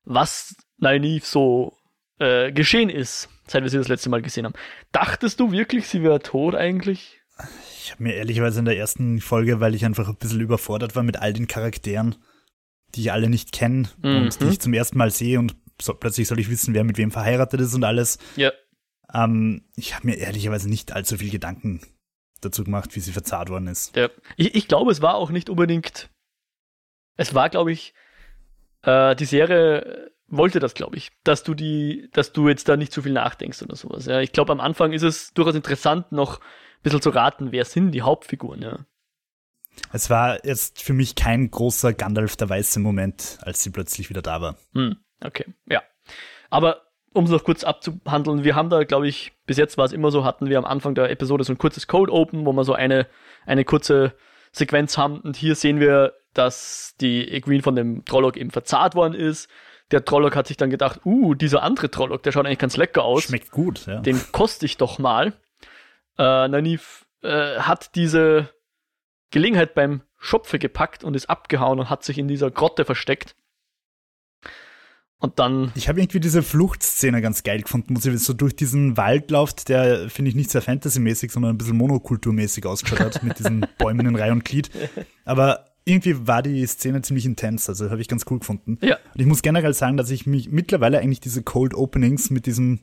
was 0.05 0.57
Nynaeve 0.79 1.25
so 1.25 1.77
äh, 2.19 2.53
geschehen 2.53 2.91
ist, 2.91 3.29
seit 3.47 3.63
wir 3.63 3.71
sie 3.71 3.79
das 3.79 3.89
letzte 3.89 4.11
Mal 4.11 4.23
gesehen 4.23 4.45
haben. 4.45 4.55
Dachtest 4.93 5.39
du 5.39 5.53
wirklich, 5.53 5.87
sie 5.87 6.03
wäre 6.03 6.21
tot 6.21 6.55
eigentlich? 6.55 7.21
Ich 7.79 7.93
habe 7.93 8.03
mir 8.03 8.15
ehrlicherweise 8.15 8.59
in 8.59 8.65
der 8.65 8.77
ersten 8.77 9.21
Folge, 9.21 9.61
weil 9.61 9.75
ich 9.75 9.85
einfach 9.85 10.09
ein 10.09 10.17
bisschen 10.17 10.41
überfordert 10.41 10.97
war 10.97 11.03
mit 11.03 11.17
all 11.17 11.33
den 11.33 11.47
Charakteren, 11.47 12.17
die 12.95 13.03
ich 13.03 13.13
alle 13.13 13.31
nicht 13.31 13.53
kenne 13.53 13.89
mhm. 14.03 14.17
und 14.17 14.41
die 14.41 14.49
ich 14.49 14.61
zum 14.61 14.75
ersten 14.75 14.99
Mal 14.99 15.11
sehe 15.11 15.39
und 15.39 15.55
so, 15.81 15.95
plötzlich 15.95 16.29
soll 16.29 16.39
ich 16.39 16.51
wissen, 16.51 16.75
wer 16.75 16.85
mit 16.85 16.99
wem 16.99 17.11
verheiratet 17.11 17.61
ist 17.61 17.75
und 17.75 17.85
alles. 17.85 18.19
Ja. 18.37 18.53
Ähm, 19.13 19.65
ich 19.77 19.95
habe 19.95 20.07
mir 20.07 20.17
ehrlicherweise 20.17 20.69
nicht 20.69 20.93
allzu 20.93 21.19
viel 21.19 21.31
Gedanken 21.31 21.81
dazu 22.41 22.65
gemacht, 22.65 22.95
wie 22.97 23.01
sie 23.01 23.13
verzahrt 23.13 23.51
worden 23.51 23.67
ist. 23.67 23.95
Ja. 23.97 24.09
Ich, 24.37 24.55
ich 24.55 24.69
glaube, 24.69 24.91
es 24.91 25.03
war 25.03 25.15
auch 25.15 25.31
nicht 25.31 25.51
unbedingt. 25.51 26.11
Es 27.17 27.35
war, 27.35 27.51
glaube 27.51 27.73
ich, 27.73 27.95
äh, 28.83 29.15
die 29.17 29.25
Serie 29.25 30.11
wollte 30.27 30.61
das, 30.61 30.75
glaube 30.75 30.97
ich, 30.97 31.11
dass 31.25 31.43
du 31.43 31.55
die, 31.55 32.09
dass 32.13 32.33
du 32.33 32.49
jetzt 32.49 32.69
da 32.69 32.77
nicht 32.77 32.93
zu 32.93 33.03
viel 33.03 33.13
nachdenkst 33.13 33.63
oder 33.63 33.77
sowas. 33.77 34.07
Ja. 34.07 34.21
Ich 34.21 34.33
glaube, 34.33 34.53
am 34.53 34.61
Anfang 34.61 34.93
ist 34.93 35.03
es 35.03 35.35
durchaus 35.35 35.55
interessant, 35.55 36.13
noch 36.13 36.41
ein 36.41 36.83
bisschen 36.83 37.03
zu 37.03 37.11
raten, 37.11 37.53
wer 37.53 37.65
sind 37.65 37.93
die 37.93 38.03
Hauptfiguren, 38.03 38.63
ja. 38.63 38.87
Es 39.93 40.11
war 40.11 40.45
jetzt 40.45 40.83
für 40.83 40.93
mich 40.93 41.15
kein 41.15 41.51
großer 41.51 41.93
Gandalf 41.93 42.37
der 42.37 42.49
weiße 42.49 42.81
Moment, 42.81 43.39
als 43.43 43.63
sie 43.63 43.71
plötzlich 43.71 44.11
wieder 44.11 44.23
da 44.23 44.41
war. 44.41 44.57
Hm. 44.75 44.97
Okay, 45.25 45.47
ja. 45.67 45.83
Aber 46.51 46.83
um 47.13 47.25
es 47.25 47.31
noch 47.31 47.45
kurz 47.45 47.65
abzuhandeln, 47.65 48.45
wir 48.45 48.55
haben 48.55 48.71
da, 48.71 48.85
glaube 48.85 49.09
ich, 49.09 49.33
bis 49.47 49.57
jetzt 49.57 49.79
war 49.79 49.85
es 49.85 49.93
immer 49.93 50.11
so, 50.11 50.25
hatten 50.25 50.49
wir 50.49 50.59
am 50.59 50.65
Anfang 50.65 50.95
der 50.95 51.11
Episode 51.11 51.45
so 51.45 51.53
ein 51.53 51.59
kurzes 51.59 51.87
Code 51.87 52.13
Open, 52.13 52.47
wo 52.47 52.53
wir 52.53 52.65
so 52.65 52.75
eine, 52.75 53.07
eine 53.47 53.65
kurze 53.65 54.15
Sequenz 54.53 54.97
haben. 54.97 55.21
Und 55.21 55.37
hier 55.37 55.55
sehen 55.55 55.81
wir, 55.81 56.15
dass 56.35 56.95
die 57.01 57.29
Egwene 57.31 57.63
von 57.63 57.75
dem 57.75 58.05
Trolloc 58.05 58.37
eben 58.37 58.51
verzahrt 58.51 58.95
worden 58.95 59.15
ist. 59.15 59.49
Der 59.91 60.05
Trolloc 60.05 60.37
hat 60.37 60.47
sich 60.47 60.57
dann 60.57 60.71
gedacht, 60.71 61.01
uh, 61.05 61.35
dieser 61.35 61.63
andere 61.63 61.91
Trolloc, 61.91 62.23
der 62.23 62.31
schaut 62.31 62.47
eigentlich 62.47 62.59
ganz 62.59 62.77
lecker 62.77 63.03
aus. 63.03 63.25
Schmeckt 63.25 63.51
gut, 63.51 63.87
ja. 63.87 64.01
Den 64.01 64.21
koste 64.31 64.67
ich 64.67 64.77
doch 64.77 65.01
mal. 65.01 65.33
Äh, 66.17 66.49
Nanif 66.49 67.07
äh, 67.23 67.59
hat 67.59 67.97
diese 67.97 68.51
Gelegenheit 69.31 69.75
beim 69.75 70.03
Schopfe 70.19 70.59
gepackt 70.59 71.03
und 71.03 71.17
ist 71.17 71.29
abgehauen 71.29 71.81
und 71.81 71.91
hat 71.91 72.05
sich 72.05 72.19
in 72.19 72.29
dieser 72.29 72.51
Grotte 72.51 72.85
versteckt. 72.85 73.35
Und 75.21 75.39
dann. 75.39 75.71
Ich 75.75 75.89
habe 75.89 76.01
irgendwie 76.01 76.19
diese 76.19 76.43
Fluchtszene 76.43 77.21
ganz 77.21 77.43
geil 77.43 77.61
gefunden, 77.61 77.95
wo 77.95 78.01
sie 78.01 78.17
so 78.17 78.33
durch 78.33 78.57
diesen 78.57 78.97
Wald 78.97 79.31
läuft, 79.31 79.69
der, 79.69 80.09
finde 80.09 80.31
ich, 80.31 80.35
nicht 80.35 80.51
sehr 80.51 80.63
fantasymäßig, 80.63 81.31
sondern 81.31 81.55
ein 81.55 81.59
bisschen 81.59 81.77
monokulturmäßig 81.77 82.65
ausgeschaut 82.65 83.01
hat, 83.01 83.23
mit 83.23 83.39
diesen 83.39 83.67
Bäumen 83.79 84.07
in 84.07 84.17
Reihe 84.17 84.33
und 84.33 84.47
Glied. 84.47 84.71
Aber 85.27 85.67
irgendwie 85.85 86.27
war 86.27 86.43
die 86.43 86.67
Szene 86.67 87.03
ziemlich 87.03 87.27
intens, 87.27 87.69
also 87.69 87.91
habe 87.91 88.01
ich 88.01 88.09
ganz 88.09 88.25
cool 88.31 88.39
gefunden. 88.39 88.79
Ja. 88.81 88.97
Und 89.15 89.21
ich 89.21 89.27
muss 89.27 89.43
generell 89.43 89.75
sagen, 89.75 89.99
dass 89.99 90.11
ich 90.11 90.27
mich 90.27 90.51
mittlerweile 90.51 90.99
eigentlich 90.99 91.21
diese 91.21 91.43
Cold 91.43 91.75
Openings 91.75 92.31
mit 92.31 92.47
diesem, 92.47 92.81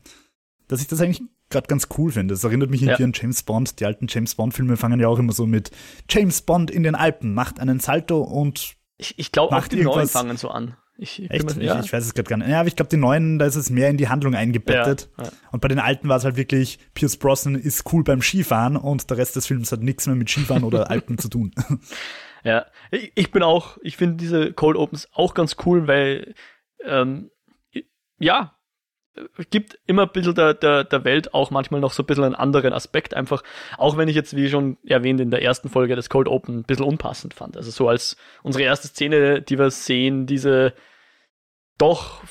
dass 0.68 0.80
ich 0.82 0.88
das 0.88 1.02
eigentlich 1.02 1.24
gerade 1.50 1.68
ganz 1.68 1.88
cool 1.98 2.12
finde. 2.12 2.36
Das 2.36 2.44
erinnert 2.44 2.70
mich 2.70 2.84
irgendwie 2.84 3.02
ja. 3.02 3.08
an 3.08 3.14
James 3.16 3.42
Bond. 3.42 3.80
Die 3.80 3.86
alten 3.86 4.06
James 4.10 4.36
Bond-Filme 4.36 4.78
fangen 4.78 5.00
ja 5.00 5.08
auch 5.08 5.18
immer 5.18 5.34
so 5.34 5.48
mit 5.48 5.72
James 6.08 6.42
Bond 6.44 6.70
in 6.70 6.84
den 6.84 6.94
Alpen, 6.94 7.34
macht 7.34 7.60
einen 7.60 7.80
Salto 7.80 8.22
und. 8.22 8.76
Ich, 8.98 9.18
ich 9.18 9.32
glaube, 9.32 9.56
auch 9.56 9.68
die 9.68 9.84
neuen 9.84 10.08
fangen 10.08 10.38
so 10.38 10.50
an. 10.50 10.76
Ich, 11.00 11.30
Echt? 11.30 11.46
Mal, 11.46 11.64
ja. 11.64 11.80
ich, 11.80 11.86
ich, 11.86 11.94
weiß 11.94 12.06
es 12.06 12.14
gerade 12.16 12.28
gar 12.28 12.38
nicht. 12.38 12.50
Ja, 12.50 12.60
aber 12.60 12.68
ich 12.68 12.76
glaube, 12.76 12.90
die 12.90 12.98
neuen, 12.98 13.38
da 13.38 13.46
ist 13.46 13.56
es 13.56 13.70
mehr 13.70 13.90
in 13.90 13.98
die 13.98 14.10
Handlung 14.10 14.34
eingebettet. 14.34 15.10
Ja, 15.18 15.26
ja. 15.26 15.30
Und 15.52 15.62
bei 15.62 15.68
den 15.68 15.80
alten 15.80 16.10
war 16.10 16.18
es 16.18 16.24
halt 16.24 16.38
wirklich, 16.38 16.80
Pierce 16.96 17.18
Brosnan 17.18 17.56
ist 17.56 17.92
cool 17.94 18.04
beim 18.04 18.22
Skifahren 18.22 18.76
und 18.76 19.10
der 19.10 19.18
Rest 19.18 19.36
des 19.36 19.46
Films 19.46 19.72
hat 19.72 19.82
nichts 19.82 20.08
mehr 20.08 20.16
mit 20.16 20.30
Skifahren 20.30 20.64
oder 20.64 20.90
Alpen 20.90 21.18
zu 21.20 21.30
tun. 21.30 21.54
Ja, 22.44 22.66
ich, 22.92 23.12
ich 23.14 23.32
bin 23.32 23.44
auch, 23.44 23.78
ich 23.82 23.98
finde 23.98 24.18
diese 24.18 24.54
Cold 24.54 24.78
Opens 24.78 25.08
auch 25.14 25.34
ganz 25.34 25.56
cool, 25.66 25.88
weil, 25.88 26.34
ähm, 26.84 27.30
ja, 28.20 28.57
gibt 29.50 29.80
immer 29.86 30.04
ein 30.04 30.12
bisschen 30.12 30.36
der, 30.36 30.54
der, 30.54 30.84
der 30.84 31.04
Welt 31.04 31.34
auch 31.34 31.52
manchmal 31.52 31.82
noch 31.82 31.92
so 31.92 32.04
ein 32.04 32.06
bisschen 32.06 32.24
einen 32.24 32.36
anderen 32.36 32.74
Aspekt 32.74 33.14
einfach, 33.14 33.44
auch 33.78 33.98
wenn 33.98 34.10
ich 34.10 34.16
jetzt, 34.16 34.36
wie 34.36 34.50
schon 34.50 34.78
erwähnt, 34.86 35.20
in 35.22 35.32
der 35.32 35.42
ersten 35.42 35.70
Folge 35.70 35.96
das 35.96 36.10
Cold 36.10 36.28
Open 36.28 36.60
ein 36.60 36.64
bisschen 36.64 36.86
unpassend 36.86 37.34
fand. 37.34 37.58
Also 37.58 37.72
so 37.72 37.88
als 37.88 38.18
unsere 38.44 38.64
erste 38.64 38.88
Szene, 38.88 39.42
die 39.42 39.58
wir 39.58 39.72
sehen, 39.72 40.26
diese 40.26 40.74
doch, 41.78 42.24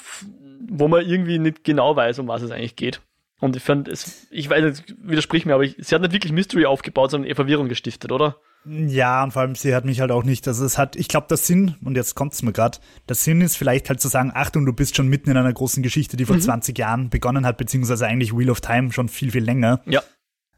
wo 0.68 0.88
man 0.88 1.06
irgendwie 1.06 1.38
nicht 1.38 1.64
genau 1.64 1.94
weiß, 1.96 2.18
um 2.18 2.28
was 2.28 2.42
es 2.42 2.50
eigentlich 2.50 2.76
geht. 2.76 3.00
Und 3.38 3.54
ich 3.54 3.62
fand 3.62 3.88
es, 3.88 4.26
ich 4.30 4.48
weiß, 4.48 4.64
es 4.64 4.82
widersprich 4.98 5.44
mir, 5.44 5.54
aber 5.54 5.64
ich, 5.64 5.76
sie 5.78 5.94
hat 5.94 6.02
nicht 6.02 6.12
wirklich 6.12 6.32
Mystery 6.32 6.66
aufgebaut, 6.66 7.10
sondern 7.10 7.28
eher 7.28 7.36
Verwirrung 7.36 7.68
gestiftet, 7.68 8.10
oder? 8.10 8.36
Ja, 8.68 9.22
und 9.22 9.32
vor 9.32 9.42
allem, 9.42 9.54
sie 9.54 9.74
hat 9.74 9.84
mich 9.84 10.00
halt 10.00 10.10
auch 10.10 10.24
nicht, 10.24 10.48
also 10.48 10.64
es 10.64 10.76
hat, 10.76 10.96
ich 10.96 11.06
glaube, 11.08 11.28
der 11.28 11.36
Sinn, 11.36 11.76
und 11.84 11.96
jetzt 11.96 12.14
kommt 12.14 12.32
es 12.32 12.42
mir 12.42 12.52
gerade, 12.52 12.78
der 13.08 13.14
Sinn 13.14 13.40
ist 13.40 13.56
vielleicht 13.56 13.88
halt 13.88 14.00
zu 14.00 14.08
sagen, 14.08 14.32
Achtung, 14.34 14.66
du 14.66 14.72
bist 14.72 14.96
schon 14.96 15.06
mitten 15.06 15.30
in 15.30 15.36
einer 15.36 15.52
großen 15.52 15.82
Geschichte, 15.82 16.16
die 16.16 16.24
vor 16.24 16.36
mhm. 16.36 16.40
20 16.40 16.76
Jahren 16.76 17.10
begonnen 17.10 17.46
hat, 17.46 17.58
beziehungsweise 17.58 18.06
eigentlich 18.06 18.36
Wheel 18.36 18.50
of 18.50 18.60
Time 18.60 18.92
schon 18.92 19.08
viel, 19.08 19.30
viel 19.30 19.44
länger. 19.44 19.80
Ja. 19.86 20.02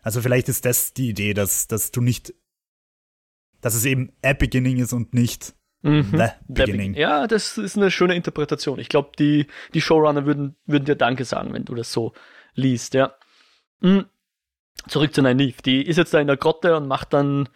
Also 0.01 0.23
vielleicht 0.23 0.49
ist 0.49 0.65
das 0.65 0.95
die 0.95 1.11
Idee, 1.11 1.35
dass, 1.35 1.67
dass 1.67 1.91
du 1.91 2.01
nicht, 2.01 2.33
dass 3.61 3.75
es 3.75 3.85
eben 3.85 4.13
a 4.25 4.33
Beginning 4.33 4.79
ist 4.79 4.93
und 4.93 5.13
nicht 5.13 5.55
Mhm. 5.83 6.11
The 6.11 6.29
Beginning. 6.49 6.93
Beginn. 6.93 6.95
Ja, 6.95 7.27
das 7.27 7.57
ist 7.57 7.77
eine 7.77 7.91
schöne 7.91 8.15
Interpretation. 8.15 8.79
Ich 8.79 8.89
glaube, 8.89 9.13
die, 9.19 9.47
die 9.75 9.81
Showrunner 9.81 10.27
würden, 10.27 10.57
würden 10.67 10.85
dir 10.85 10.97
Danke 10.97 11.25
sagen, 11.25 11.53
wenn 11.53 11.65
du 11.65 11.75
das 11.75 11.93
so 11.93 12.13
liest, 12.55 12.95
ja. 12.95 13.15
Mhm. 13.81 14.07
Zurück 14.89 15.15
zu 15.15 15.23
Nynaeve. 15.23 15.63
Die 15.63 15.83
ist 15.83 15.97
jetzt 15.97 16.15
da 16.15 16.21
in 16.21 16.27
der 16.27 16.37
Grotte 16.37 16.77
und 16.77 16.89
macht 16.89 17.13
dann, 17.13 17.49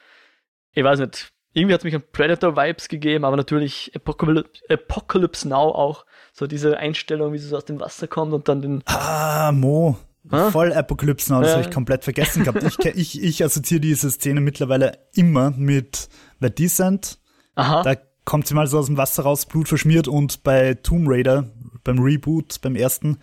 ich 0.74 0.84
weiß 0.84 0.98
nicht, 1.00 1.32
irgendwie 1.54 1.74
hat 1.74 1.80
es 1.80 1.84
mich 1.84 1.94
an 1.94 2.02
Predator-Vibes 2.12 2.88
gegeben, 2.88 3.24
aber 3.24 3.36
natürlich 3.36 3.92
Apocalypse, 3.94 4.62
Apocalypse 4.70 5.48
Now 5.48 5.70
auch. 5.70 6.06
So 6.32 6.46
diese 6.46 6.78
Einstellung, 6.78 7.32
wie 7.34 7.38
sie 7.38 7.48
so 7.48 7.56
aus 7.58 7.66
dem 7.66 7.78
Wasser 7.78 8.06
kommt 8.08 8.32
und 8.32 8.48
dann 8.48 8.62
den. 8.62 8.82
Ah, 8.86 9.52
Mo. 9.52 9.98
Hä? 10.30 10.50
Voll 10.50 10.72
Apocalypse 10.72 11.32
Now, 11.32 11.40
das 11.40 11.50
Ja. 11.50 11.56
habe 11.56 11.68
ich 11.68 11.74
komplett 11.74 12.04
vergessen 12.04 12.44
gehabt. 12.44 12.62
Ich, 12.62 12.78
ich, 12.86 13.22
ich 13.22 13.44
assoziiere 13.44 13.80
diese 13.80 14.10
Szene 14.10 14.40
mittlerweile 14.40 14.98
immer 15.14 15.50
mit 15.50 16.08
The 16.40 16.48
Descent. 16.48 17.18
Aha. 17.56 17.82
Da 17.82 17.96
kommt 18.24 18.46
sie 18.46 18.54
mal 18.54 18.66
so 18.66 18.78
aus 18.78 18.86
dem 18.86 18.96
Wasser 18.96 19.24
raus, 19.24 19.44
Blut 19.46 19.68
verschmiert 19.68 20.08
und 20.08 20.42
bei 20.44 20.74
Tomb 20.74 21.06
Raider, 21.08 21.50
beim 21.84 21.98
Reboot, 21.98 22.60
beim 22.62 22.76
ersten, 22.76 23.18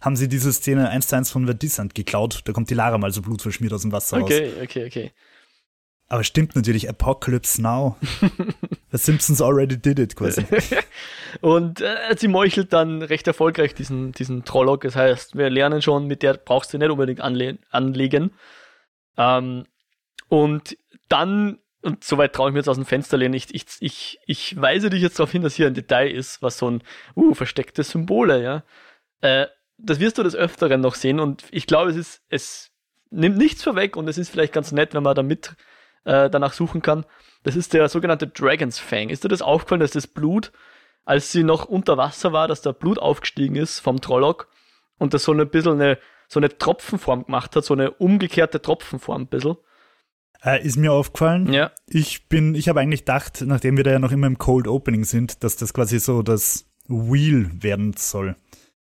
haben 0.00 0.16
sie 0.16 0.28
diese 0.28 0.52
Szene 0.52 0.88
eins 0.88 1.08
zu 1.08 1.16
eins 1.16 1.30
von 1.30 1.46
The 1.46 1.54
Descent 1.54 1.94
geklaut. 1.94 2.40
Da 2.44 2.52
kommt 2.52 2.70
die 2.70 2.74
Lara 2.74 2.96
mal 2.96 3.12
so 3.12 3.20
blutverschmiert 3.20 3.72
aus 3.72 3.82
dem 3.82 3.92
Wasser 3.92 4.18
raus. 4.18 4.30
okay, 4.30 4.52
okay, 4.62 4.86
okay. 4.86 5.12
Aber 6.10 6.24
stimmt 6.24 6.56
natürlich, 6.56 6.88
Apocalypse 6.88 7.62
Now. 7.62 7.96
The 8.90 8.98
Simpsons 8.98 9.40
already 9.40 9.76
did 9.76 10.00
it 10.00 10.16
quasi. 10.16 10.44
Und 11.40 11.80
äh, 11.80 12.16
sie 12.18 12.26
meuchelt 12.26 12.72
dann 12.72 13.02
recht 13.02 13.28
erfolgreich 13.28 13.76
diesen, 13.76 14.10
diesen 14.10 14.44
Trollock. 14.44 14.80
Das 14.80 14.96
heißt, 14.96 15.36
wir 15.36 15.48
lernen 15.50 15.82
schon, 15.82 16.08
mit 16.08 16.24
der 16.24 16.34
brauchst 16.34 16.74
du 16.74 16.78
nicht 16.78 16.90
unbedingt 16.90 17.20
anle 17.20 17.58
anlegen. 17.70 18.32
Ähm, 19.16 19.66
und 20.28 20.76
dann, 21.08 21.60
und 21.82 22.02
soweit 22.02 22.32
traue 22.32 22.50
ich 22.50 22.54
mir 22.54 22.58
jetzt 22.58 22.68
aus 22.68 22.76
dem 22.76 22.86
Fenster 22.86 23.16
lehnen, 23.16 23.34
ich, 23.34 23.54
ich, 23.54 23.66
ich, 23.78 24.18
ich 24.26 24.60
weise 24.60 24.90
dich 24.90 25.02
jetzt 25.02 25.20
darauf 25.20 25.30
hin, 25.30 25.42
dass 25.42 25.54
hier 25.54 25.68
ein 25.68 25.74
Detail 25.74 26.10
ist, 26.10 26.42
was 26.42 26.58
so 26.58 26.68
ein, 26.68 26.82
uh, 27.14 27.34
versteckte 27.34 27.84
Symbole, 27.84 28.42
ja. 28.42 28.64
Äh, 29.20 29.46
das 29.78 30.00
wirst 30.00 30.18
du 30.18 30.24
des 30.24 30.34
Öfteren 30.34 30.80
noch 30.80 30.96
sehen 30.96 31.20
und 31.20 31.44
ich 31.52 31.68
glaube, 31.68 31.90
es 31.90 31.96
ist, 31.96 32.22
es 32.28 32.72
nimmt 33.10 33.38
nichts 33.38 33.62
vorweg 33.62 33.96
und 33.96 34.08
es 34.08 34.18
ist 34.18 34.30
vielleicht 34.30 34.52
ganz 34.52 34.72
nett, 34.72 34.92
wenn 34.92 35.04
man 35.04 35.14
damit 35.14 35.54
äh, 36.04 36.30
danach 36.30 36.52
suchen 36.52 36.82
kann. 36.82 37.04
Das 37.42 37.56
ist 37.56 37.72
der 37.72 37.88
sogenannte 37.88 38.26
Dragon's 38.26 38.78
Fang. 38.78 39.08
Ist 39.08 39.24
dir 39.24 39.28
das 39.28 39.42
aufgefallen, 39.42 39.80
dass 39.80 39.92
das 39.92 40.06
Blut, 40.06 40.52
als 41.04 41.32
sie 41.32 41.42
noch 41.42 41.64
unter 41.64 41.96
Wasser 41.96 42.32
war, 42.32 42.48
dass 42.48 42.62
da 42.62 42.72
Blut 42.72 42.98
aufgestiegen 42.98 43.56
ist 43.56 43.80
vom 43.80 44.00
Trollock 44.00 44.48
und 44.98 45.14
das 45.14 45.24
so 45.24 45.32
ein 45.32 45.48
bisschen 45.48 45.80
eine, 45.80 45.98
so 46.28 46.38
eine 46.40 46.56
Tropfenform 46.56 47.24
gemacht 47.24 47.56
hat, 47.56 47.64
so 47.64 47.74
eine 47.74 47.90
umgekehrte 47.92 48.60
Tropfenform 48.60 49.22
ein 49.22 49.26
bisschen. 49.26 49.56
äh, 50.44 50.64
ist 50.64 50.76
mir 50.76 50.92
aufgefallen. 50.92 51.52
Ja. 51.52 51.72
Ich 51.86 52.28
bin, 52.28 52.54
ich 52.54 52.68
habe 52.68 52.80
eigentlich 52.80 53.00
gedacht, 53.00 53.42
nachdem 53.46 53.76
wir 53.76 53.84
da 53.84 53.90
ja 53.92 53.98
noch 53.98 54.12
immer 54.12 54.26
im 54.26 54.38
Cold 54.38 54.68
Opening 54.68 55.04
sind, 55.04 55.42
dass 55.42 55.56
das 55.56 55.72
quasi 55.72 55.98
so 55.98 56.22
das 56.22 56.66
Wheel 56.88 57.50
werden 57.62 57.94
soll. 57.96 58.36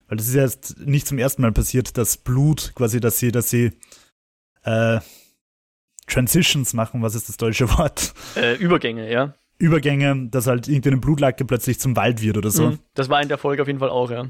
Weil 0.06 0.18
das 0.18 0.28
ist 0.28 0.34
erst 0.34 0.78
nicht 0.80 1.06
zum 1.06 1.18
ersten 1.18 1.42
Mal 1.42 1.52
passiert, 1.52 1.96
dass 1.96 2.16
Blut 2.18 2.72
quasi, 2.74 3.00
dass 3.00 3.18
sie, 3.18 3.32
dass 3.32 3.48
sie 3.50 3.72
äh, 4.62 5.00
Transitions 6.06 6.72
machen, 6.74 7.02
was 7.02 7.14
ist 7.14 7.28
das 7.28 7.36
deutsche 7.36 7.68
Wort? 7.78 8.12
Äh, 8.36 8.54
Übergänge, 8.56 9.10
ja. 9.10 9.34
Übergänge, 9.58 10.28
dass 10.30 10.46
halt 10.46 10.68
irgendeine 10.68 10.98
Blutlacke 10.98 11.44
plötzlich 11.44 11.78
zum 11.80 11.96
Wald 11.96 12.20
wird 12.20 12.36
oder 12.36 12.50
so. 12.50 12.70
Mhm. 12.70 12.78
Das 12.94 13.08
war 13.08 13.22
in 13.22 13.28
der 13.28 13.38
Folge 13.38 13.62
auf 13.62 13.68
jeden 13.68 13.78
Fall 13.78 13.90
auch, 13.90 14.10
ja. 14.10 14.26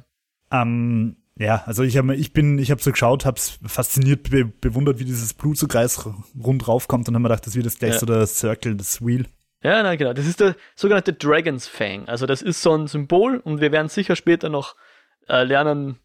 Ähm, 0.53 1.17
ja, 1.37 1.65
also 1.67 1.83
ich 1.83 1.97
habe 1.97 2.15
ich 2.15 2.33
bin, 2.33 2.59
ich 2.59 2.71
habe 2.71 2.81
so 2.81 2.93
geschaut, 2.93 3.25
hab's 3.25 3.59
fasziniert 3.67 4.31
be 4.31 4.45
bewundert, 4.45 4.99
wie 5.01 5.05
dieses 5.05 5.35
Blut 5.35 5.59
so 5.59 5.67
kreisrund 5.67 6.69
raufkommt 6.69 7.09
und 7.09 7.15
habe 7.15 7.23
mir 7.23 7.29
gedacht, 7.29 7.47
das 7.47 7.57
wird 7.57 7.65
jetzt 7.65 7.81
gleich 7.81 7.95
Ja. 7.95 7.99
so 7.99 8.07
der 8.07 8.27
Circle, 8.27 8.77
das 8.77 9.05
Wheel. 9.05 9.27
Ja, 9.63 9.83
na 9.83 9.97
genau. 9.97 10.13
Das 10.13 10.27
ist 10.27 10.41
der 10.41 10.55
sogenannte 10.77 11.15
Dragon's 11.15 11.67
Fang. 11.67 12.07
Also 12.07 12.27
das 12.27 12.43
ist 12.43 12.61
so 12.63 12.77
ein 12.77 12.87
Symbol 12.87 13.39
und 13.39 13.61
wir 13.61 13.73
werden 13.73 13.89
sicher 13.89 14.15
später 14.15 14.49
noch 14.51 14.77
äh, 15.27 15.43
lernen, 15.43 15.99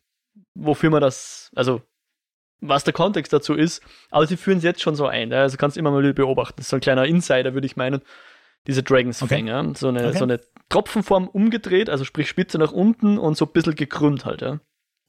wofür 0.56 0.90
man 0.90 1.02
das, 1.02 1.52
also 1.56 1.82
was 2.62 2.84
der 2.84 2.94
Kontext 2.94 3.32
dazu 3.34 3.54
ist. 3.54 3.82
Aber 4.10 4.28
sie 4.28 4.38
führen 4.38 4.58
es 4.58 4.64
jetzt 4.64 4.82
schon 4.82 4.96
so 4.96 5.08
ein. 5.08 5.32
Also 5.34 5.58
kannst 5.58 5.78
immer 5.78 5.92
mal 5.92 6.14
beobachten. 6.14 6.56
Das 6.58 6.66
ist 6.66 6.70
so 6.70 6.78
ein 6.78 6.82
kleiner 6.82 7.06
Insider, 7.06 7.54
würde 7.54 7.68
ich 7.68 7.76
meinen. 7.78 8.02
Diese 8.68 8.84
Dragon's 8.84 9.22
Okay. 9.22 9.42
So, 9.76 9.88
eine, 9.88 10.08
Okay. 10.08 10.18
so 10.18 10.24
eine 10.26 10.42
Tropfenform 10.68 11.28
umgedreht, 11.28 11.90
also 11.90 12.04
sprich 12.04 12.30
Spitze 12.30 12.58
nach 12.60 12.72
unten 12.72 13.18
und 13.18 13.38
so 13.38 13.46
ein 13.46 13.52
bisschen 13.52 13.76
gekrümmt 13.76 14.26
halt. 14.26 14.42
Ja? 14.42 14.60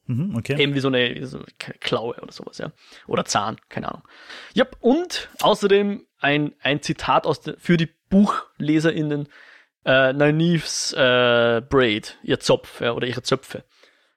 Mhm, 0.07 0.35
okay. 0.35 0.59
Eben 0.59 0.73
wie 0.73 0.79
so 0.79 0.87
eine, 0.87 1.13
wie 1.15 1.25
so 1.25 1.37
eine 1.37 1.45
Klaue 1.79 2.15
oder 2.21 2.31
sowas, 2.31 2.57
ja. 2.57 2.71
Oder 3.07 3.25
Zahn, 3.25 3.57
keine 3.69 3.89
Ahnung. 3.89 4.07
Ja, 4.53 4.65
und 4.79 5.29
außerdem 5.41 6.05
ein, 6.19 6.55
ein 6.61 6.81
Zitat 6.81 7.27
aus 7.27 7.41
der, 7.41 7.55
für 7.59 7.77
die 7.77 7.89
BuchleserInnen, 8.09 9.27
äh, 9.85 10.13
Nynaeves 10.13 10.93
äh, 10.93 11.61
Braid, 11.67 12.17
ihr 12.23 12.39
Zopf, 12.39 12.81
ja, 12.81 12.93
oder 12.93 13.07
ihre 13.07 13.21
Zöpfe. 13.21 13.63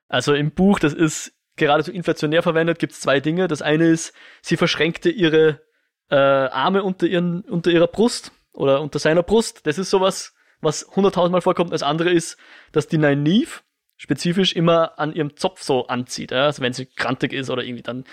Also 0.07 0.33
im 0.33 0.51
Buch, 0.51 0.79
das 0.79 0.93
ist 0.93 1.33
geradezu 1.55 1.91
inflationär 1.91 2.43
verwendet, 2.43 2.79
gibt 2.79 2.93
es 2.93 2.99
zwei 2.99 3.19
Dinge. 3.19 3.47
Das 3.47 3.61
eine 3.61 3.87
ist, 3.87 4.13
sie 4.41 4.57
verschränkte 4.57 5.09
ihre 5.09 5.61
äh, 6.09 6.15
Arme 6.15 6.83
unter, 6.83 7.07
ihren, 7.07 7.41
unter 7.41 7.71
ihrer 7.71 7.87
Brust 7.87 8.31
oder 8.53 8.81
unter 8.81 8.99
seiner 8.99 9.23
Brust. 9.23 9.65
Das 9.65 9.77
ist 9.77 9.89
sowas, 9.89 10.33
was 10.61 10.87
hunderttausendmal 10.95 11.41
vorkommt. 11.41 11.71
Das 11.71 11.83
andere 11.83 12.11
ist, 12.11 12.37
dass 12.71 12.87
die 12.87 12.97
Nynaeve 12.97 13.61
spezifisch 13.97 14.53
immer 14.53 14.99
an 14.99 15.13
ihrem 15.13 15.37
Zopf 15.37 15.61
so 15.61 15.87
anzieht. 15.87 16.31
Ja? 16.31 16.45
Also 16.45 16.61
wenn 16.61 16.73
sie 16.73 16.85
krantig 16.85 17.33
ist 17.33 17.49
oder 17.49 17.63
irgendwie, 17.63 17.83
dann 17.83 18.03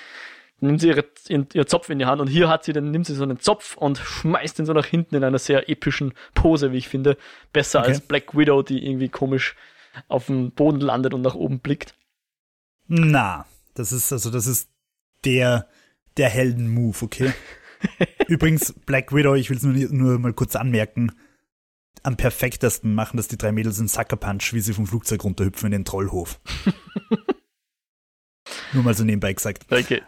nimmt 0.61 0.81
sie 0.81 0.89
ihre, 0.89 1.05
ihren, 1.29 1.49
ihr 1.53 1.67
Zopf 1.67 1.91
in 1.91 1.99
die 1.99 2.07
Hand 2.07 2.21
und 2.21 2.29
hier 2.29 2.49
hat 2.49 2.65
sie, 2.65 2.73
dann 2.73 2.91
nimmt 2.91 3.07
sie 3.07 3.15
so 3.15 3.25
einen 3.25 3.41
Zopf 3.41 3.77
und 3.77 3.99
schmeißt 3.99 4.61
ihn 4.61 4.67
so 4.67 4.73
nach 4.73 4.87
hinten 4.87 5.17
in 5.17 5.25
einer 5.25 5.39
sehr 5.39 5.69
epischen 5.69 6.15
Pose, 6.35 6.73
wie 6.73 6.79
ich 6.79 6.89
finde. 6.89 7.17
Besser 7.53 7.81
Okay. 7.81 7.89
als 7.89 8.01
Black 8.01 8.37
Widow, 8.37 8.63
die 8.63 8.87
irgendwie 8.87 9.09
komisch 9.09 9.57
auf 10.09 10.27
dem 10.27 10.53
Boden 10.53 10.81
landet 10.81 11.15
und 11.15 11.23
nach 11.23 11.35
oben 11.35 11.59
blickt. 11.59 11.95
Na, 12.87 13.47
das 13.75 13.93
ist, 13.93 14.13
also 14.13 14.31
das 14.31 14.47
ist 14.47 14.71
der, 15.25 15.69
der 16.17 16.29
Helden-Move, 16.29 16.97
okay? 17.03 17.33
Übrigens, 18.29 18.73
Black 18.87 19.15
Widow, 19.15 19.35
ich 19.35 19.51
will 19.51 19.57
es 19.57 19.63
nur, 19.63 19.75
nur 19.75 20.19
mal 20.19 20.33
kurz 20.33 20.57
anmerken, 20.57 21.13
am 22.03 22.17
perfektesten 22.17 22.95
machen 22.95 23.17
das 23.17 23.29
die 23.29 23.39
drei 23.39 23.53
Mädels 23.53 23.79
in 23.79 23.89
Sucker 23.89 24.17
Punch, 24.17 24.53
wie 24.53 24.61
sie 24.61 24.75
vom 24.75 24.87
Flugzeug 24.87 25.23
runterhüpfen 25.25 25.67
in 25.67 25.73
den 25.73 25.85
Trollhof. 25.85 26.41
nur 28.73 28.83
mal 28.83 28.95
so 28.95 29.05
nebenbei 29.05 29.33
gesagt. 29.33 29.67
Okay. 29.71 30.03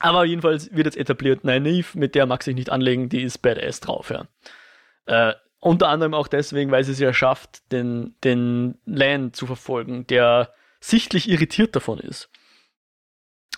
Aber 0.00 0.24
jedenfalls 0.24 0.72
wird 0.72 0.86
jetzt 0.86 0.96
etabliert, 0.96 1.44
Nynaeve, 1.44 1.98
mit 1.98 2.14
der 2.14 2.26
mag 2.26 2.42
sich 2.42 2.54
nicht 2.54 2.70
anlegen, 2.70 3.08
die 3.08 3.22
ist 3.22 3.38
badass 3.38 3.80
drauf, 3.80 4.10
ja. 4.10 4.26
Äh, 5.06 5.34
unter 5.60 5.88
anderem 5.88 6.14
auch 6.14 6.26
deswegen, 6.26 6.72
weil 6.72 6.82
sie 6.82 6.92
es 6.92 6.98
ja 6.98 7.12
schafft, 7.12 7.70
den, 7.70 8.16
den 8.24 8.78
Lan 8.84 9.32
zu 9.32 9.46
verfolgen, 9.46 10.06
der 10.08 10.52
sichtlich 10.82 11.30
irritiert 11.30 11.74
davon 11.74 11.98
ist. 11.98 12.28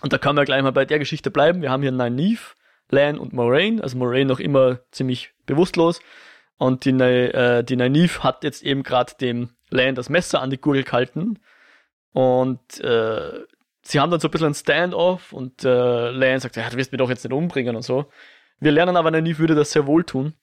Und 0.01 0.13
da 0.13 0.17
können 0.17 0.37
wir 0.37 0.45
gleich 0.45 0.61
mal 0.61 0.71
bei 0.71 0.85
der 0.85 0.99
Geschichte 0.99 1.31
bleiben. 1.31 1.61
Wir 1.61 1.71
haben 1.71 1.81
hier 1.81 1.91
Nynaeve, 1.91 2.53
Lan 2.89 3.17
und 3.17 3.33
Moraine, 3.33 3.81
also 3.81 3.97
Moraine 3.97 4.27
noch 4.27 4.39
immer 4.39 4.79
ziemlich 4.91 5.33
bewusstlos. 5.45 5.99
Und 6.57 6.85
die, 6.85 6.91
äh, 6.91 7.63
die 7.63 7.75
Nynaeve 7.75 8.23
hat 8.23 8.43
jetzt 8.43 8.63
eben 8.63 8.83
gerade 8.83 9.13
dem 9.19 9.49
Lan 9.69 9.95
das 9.95 10.09
Messer 10.09 10.41
an 10.41 10.51
die 10.51 10.59
Gurgel 10.59 10.83
gehalten. 10.83 11.39
Und 12.11 12.79
äh, 12.81 13.39
sie 13.81 13.99
haben 13.99 14.11
dann 14.11 14.19
so 14.19 14.27
ein 14.27 14.31
bisschen 14.31 14.47
ein 14.47 14.53
Stand-off 14.53 15.33
und 15.33 15.65
äh, 15.65 16.11
Lan 16.11 16.39
sagt, 16.39 16.55
ja, 16.55 16.69
du 16.69 16.77
wirst 16.77 16.91
mich 16.91 16.99
doch 16.99 17.09
jetzt 17.09 17.23
nicht 17.23 17.33
umbringen 17.33 17.75
und 17.75 17.81
so. 17.81 18.05
Wir 18.59 18.71
lernen 18.71 18.95
aber, 18.95 19.09
Nynaeve 19.09 19.39
würde 19.39 19.55
das 19.55 19.71
sehr 19.71 19.87
wohl 19.87 20.03
tun. 20.03 20.33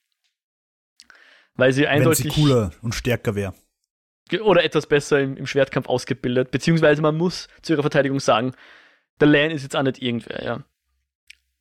Weil 1.55 1.73
sie 1.73 1.83
Wenn 1.83 1.91
eindeutig 1.91 2.33
sie 2.33 2.41
cooler 2.41 2.73
und 2.83 2.95
stärker 2.95 3.35
wäre. 3.35 3.55
Oder 4.43 4.65
etwas 4.65 4.87
besser 4.87 5.21
im, 5.21 5.37
im 5.37 5.47
Schwertkampf 5.47 5.89
ausgebildet. 5.89 6.51
Beziehungsweise 6.51 7.03
man 7.03 7.17
muss 7.17 7.49
zu 7.63 7.73
ihrer 7.75 7.83
Verteidigung 7.83 8.21
sagen, 8.21 8.53
der 9.21 9.29
Lan 9.29 9.51
ist 9.51 9.63
jetzt 9.63 9.77
auch 9.77 9.83
nicht 9.83 10.01
irgendwer, 10.03 10.43
ja. 10.45 10.65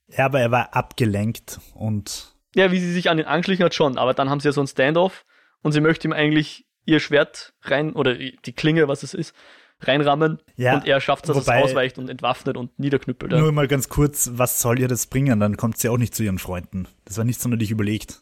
Ja, 0.07 0.25
aber 0.25 0.39
er 0.41 0.51
war 0.51 0.73
abgelenkt 0.75 1.59
und 1.73 2.35
Ja, 2.55 2.71
wie 2.71 2.79
sie 2.79 2.91
sich 2.91 3.09
an 3.09 3.19
ihn 3.19 3.25
angeschlichen 3.25 3.63
hat, 3.65 3.73
schon, 3.73 3.97
aber 3.97 4.13
dann 4.13 4.29
haben 4.29 4.39
sie 4.39 4.47
ja 4.47 4.51
so 4.51 4.61
ein 4.61 4.67
Stand-off 4.67 5.25
und 5.61 5.71
sie 5.71 5.81
möchte 5.81 6.07
ihm 6.07 6.13
eigentlich 6.13 6.65
ihr 6.85 6.99
Schwert 6.99 7.53
rein, 7.63 7.93
oder 7.93 8.15
die 8.15 8.53
Klinge, 8.53 8.87
was 8.87 9.03
es 9.03 9.13
ist, 9.13 9.35
reinrammen 9.81 10.39
Ja, 10.55 10.75
und 10.75 10.87
er 10.87 10.99
schafft 11.01 11.25
es, 11.25 11.35
dass 11.35 11.45
wobei- 11.45 11.59
es 11.59 11.63
ausweicht 11.65 11.97
und 11.97 12.09
entwaffnet 12.09 12.57
und 12.57 12.77
niederknüppelt. 12.79 13.31
Ja. 13.31 13.39
nur 13.39 13.51
mal 13.51 13.67
ganz 13.67 13.89
kurz, 13.89 14.31
was 14.33 14.59
soll 14.61 14.79
ihr 14.79 14.87
das 14.87 15.07
bringen? 15.07 15.39
Dann 15.39 15.57
kommt 15.57 15.77
sie 15.77 15.89
auch 15.89 15.97
nicht 15.97 16.13
zu 16.15 16.23
ihren 16.23 16.39
Freunden. 16.39 16.87
Das 17.05 17.17
war 17.17 17.23
nicht 17.23 17.39
sonderlich 17.39 17.71
überlegt. 17.71 18.21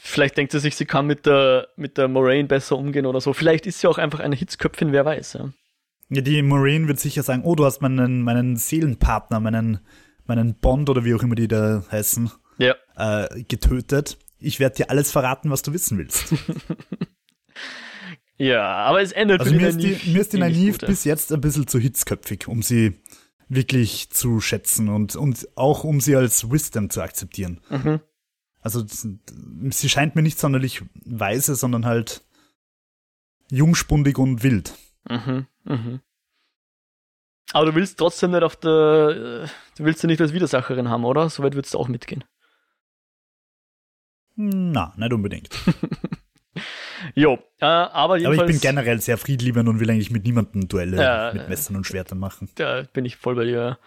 Vielleicht 0.00 0.36
denkt 0.36 0.52
sie 0.52 0.58
sich, 0.58 0.74
sie 0.74 0.84
kann 0.84 1.06
mit 1.06 1.26
der, 1.26 1.68
mit 1.76 1.96
der 1.96 2.08
Moraine 2.08 2.48
besser 2.48 2.76
umgehen 2.76 3.06
oder 3.06 3.20
so. 3.20 3.32
Vielleicht 3.32 3.66
ist 3.66 3.80
sie 3.80 3.86
auch 3.86 3.98
einfach 3.98 4.20
eine 4.20 4.34
Hitzköpfin, 4.34 4.92
wer 4.92 5.04
weiß. 5.04 5.34
Ja. 5.34 5.52
Ja, 6.08 6.20
die 6.20 6.42
Maureen 6.42 6.88
wird 6.88 7.00
sicher 7.00 7.22
sagen, 7.22 7.42
oh, 7.44 7.54
du 7.54 7.64
hast 7.64 7.82
meinen, 7.82 8.22
meinen 8.22 8.56
Seelenpartner, 8.56 9.40
meinen, 9.40 9.80
meinen 10.24 10.54
Bond 10.54 10.88
oder 10.88 11.04
wie 11.04 11.14
auch 11.14 11.22
immer 11.22 11.34
die 11.34 11.48
da 11.48 11.84
heißen, 11.90 12.30
ja. 12.58 12.74
äh, 12.96 13.42
getötet. 13.42 14.18
Ich 14.38 14.60
werde 14.60 14.76
dir 14.76 14.90
alles 14.90 15.10
verraten, 15.10 15.50
was 15.50 15.62
du 15.62 15.72
wissen 15.72 15.98
willst. 15.98 16.34
Ja, 18.38 18.64
aber 18.84 19.00
es 19.00 19.12
endet 19.12 19.40
Also 19.40 19.54
mir 19.54 19.68
ist 19.68 19.80
die, 19.80 19.98
mir 20.10 20.20
ist 20.20 20.32
die 20.32 20.38
Naiv 20.38 20.78
bis 20.78 21.04
jetzt 21.04 21.32
ein 21.32 21.40
bisschen 21.40 21.66
zu 21.66 21.78
hitzköpfig, 21.78 22.48
um 22.48 22.62
sie 22.62 23.00
wirklich 23.48 24.10
zu 24.10 24.40
schätzen 24.40 24.88
und, 24.88 25.16
und 25.16 25.48
auch 25.56 25.84
um 25.84 26.00
sie 26.00 26.16
als 26.16 26.50
Wisdom 26.50 26.90
zu 26.90 27.00
akzeptieren. 27.00 27.60
Mhm. 27.70 28.00
Also 28.66 28.84
sie 28.84 29.88
scheint 29.88 30.16
mir 30.16 30.22
nicht 30.22 30.40
sonderlich 30.40 30.82
weise, 31.04 31.54
sondern 31.54 31.86
halt 31.86 32.24
jungspundig 33.48 34.18
und 34.18 34.42
wild. 34.42 34.74
Mhm, 35.08 35.46
mhm. 35.62 36.00
Aber 37.52 37.66
du 37.66 37.76
willst 37.76 37.96
trotzdem 37.96 38.32
nicht 38.32 38.42
auf 38.42 38.56
der, 38.56 39.48
du 39.76 39.84
willst 39.84 40.00
sie 40.00 40.08
nicht 40.08 40.20
als 40.20 40.32
Widersacherin 40.32 40.88
haben, 40.88 41.04
oder? 41.04 41.30
Soweit 41.30 41.54
würdest 41.54 41.74
du 41.74 41.78
auch 41.78 41.86
mitgehen. 41.86 42.24
Na, 44.34 44.92
nicht 44.96 45.12
unbedingt. 45.12 45.48
jo, 47.14 47.38
äh, 47.60 47.66
aber 47.66 48.16
jedenfalls. 48.16 48.40
Aber 48.40 48.50
ich 48.50 48.60
bin 48.60 48.68
generell 48.68 49.00
sehr 49.00 49.16
friedliebend 49.16 49.68
und 49.68 49.78
will 49.78 49.88
eigentlich 49.92 50.10
mit 50.10 50.24
niemandem 50.24 50.66
Duelle 50.66 50.96
äh, 50.96 51.34
mit 51.34 51.48
Messern 51.48 51.76
und 51.76 51.86
Schwertern 51.86 52.18
machen. 52.18 52.48
Da 52.56 52.82
bin 52.92 53.04
ich 53.04 53.14
voll 53.14 53.36
bei 53.36 53.44
dir. 53.44 53.78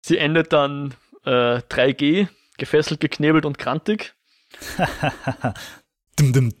Sie 0.00 0.16
endet 0.16 0.54
dann 0.54 0.94
äh, 1.26 1.58
3G, 1.58 2.28
gefesselt, 2.58 3.00
geknebelt 3.00 3.44
und 3.46 3.58
krantig. 3.58 4.14
dum, 6.16 6.32
dum, 6.32 6.52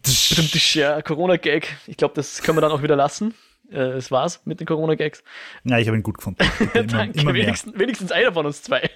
ja, 0.74 1.02
Corona-Gag. 1.02 1.76
Ich 1.86 1.96
glaube, 1.96 2.14
das 2.14 2.42
können 2.42 2.56
wir 2.56 2.62
dann 2.62 2.72
auch 2.72 2.82
wieder 2.82 2.96
lassen. 2.96 3.34
Äh, 3.70 3.92
es 3.92 4.10
war's 4.10 4.42
mit 4.44 4.60
den 4.60 4.66
Corona-Gags. 4.66 5.22
Ja, 5.64 5.78
ich 5.78 5.88
habe 5.88 5.96
ihn 5.96 6.02
gut 6.02 6.18
gefunden. 6.18 6.44
Immer, 6.74 6.84
Danke, 6.84 7.20
immer 7.20 7.34
wenigstens, 7.34 7.78
wenigstens 7.78 8.12
einer 8.12 8.32
von 8.32 8.46
uns 8.46 8.62
zwei. 8.62 8.90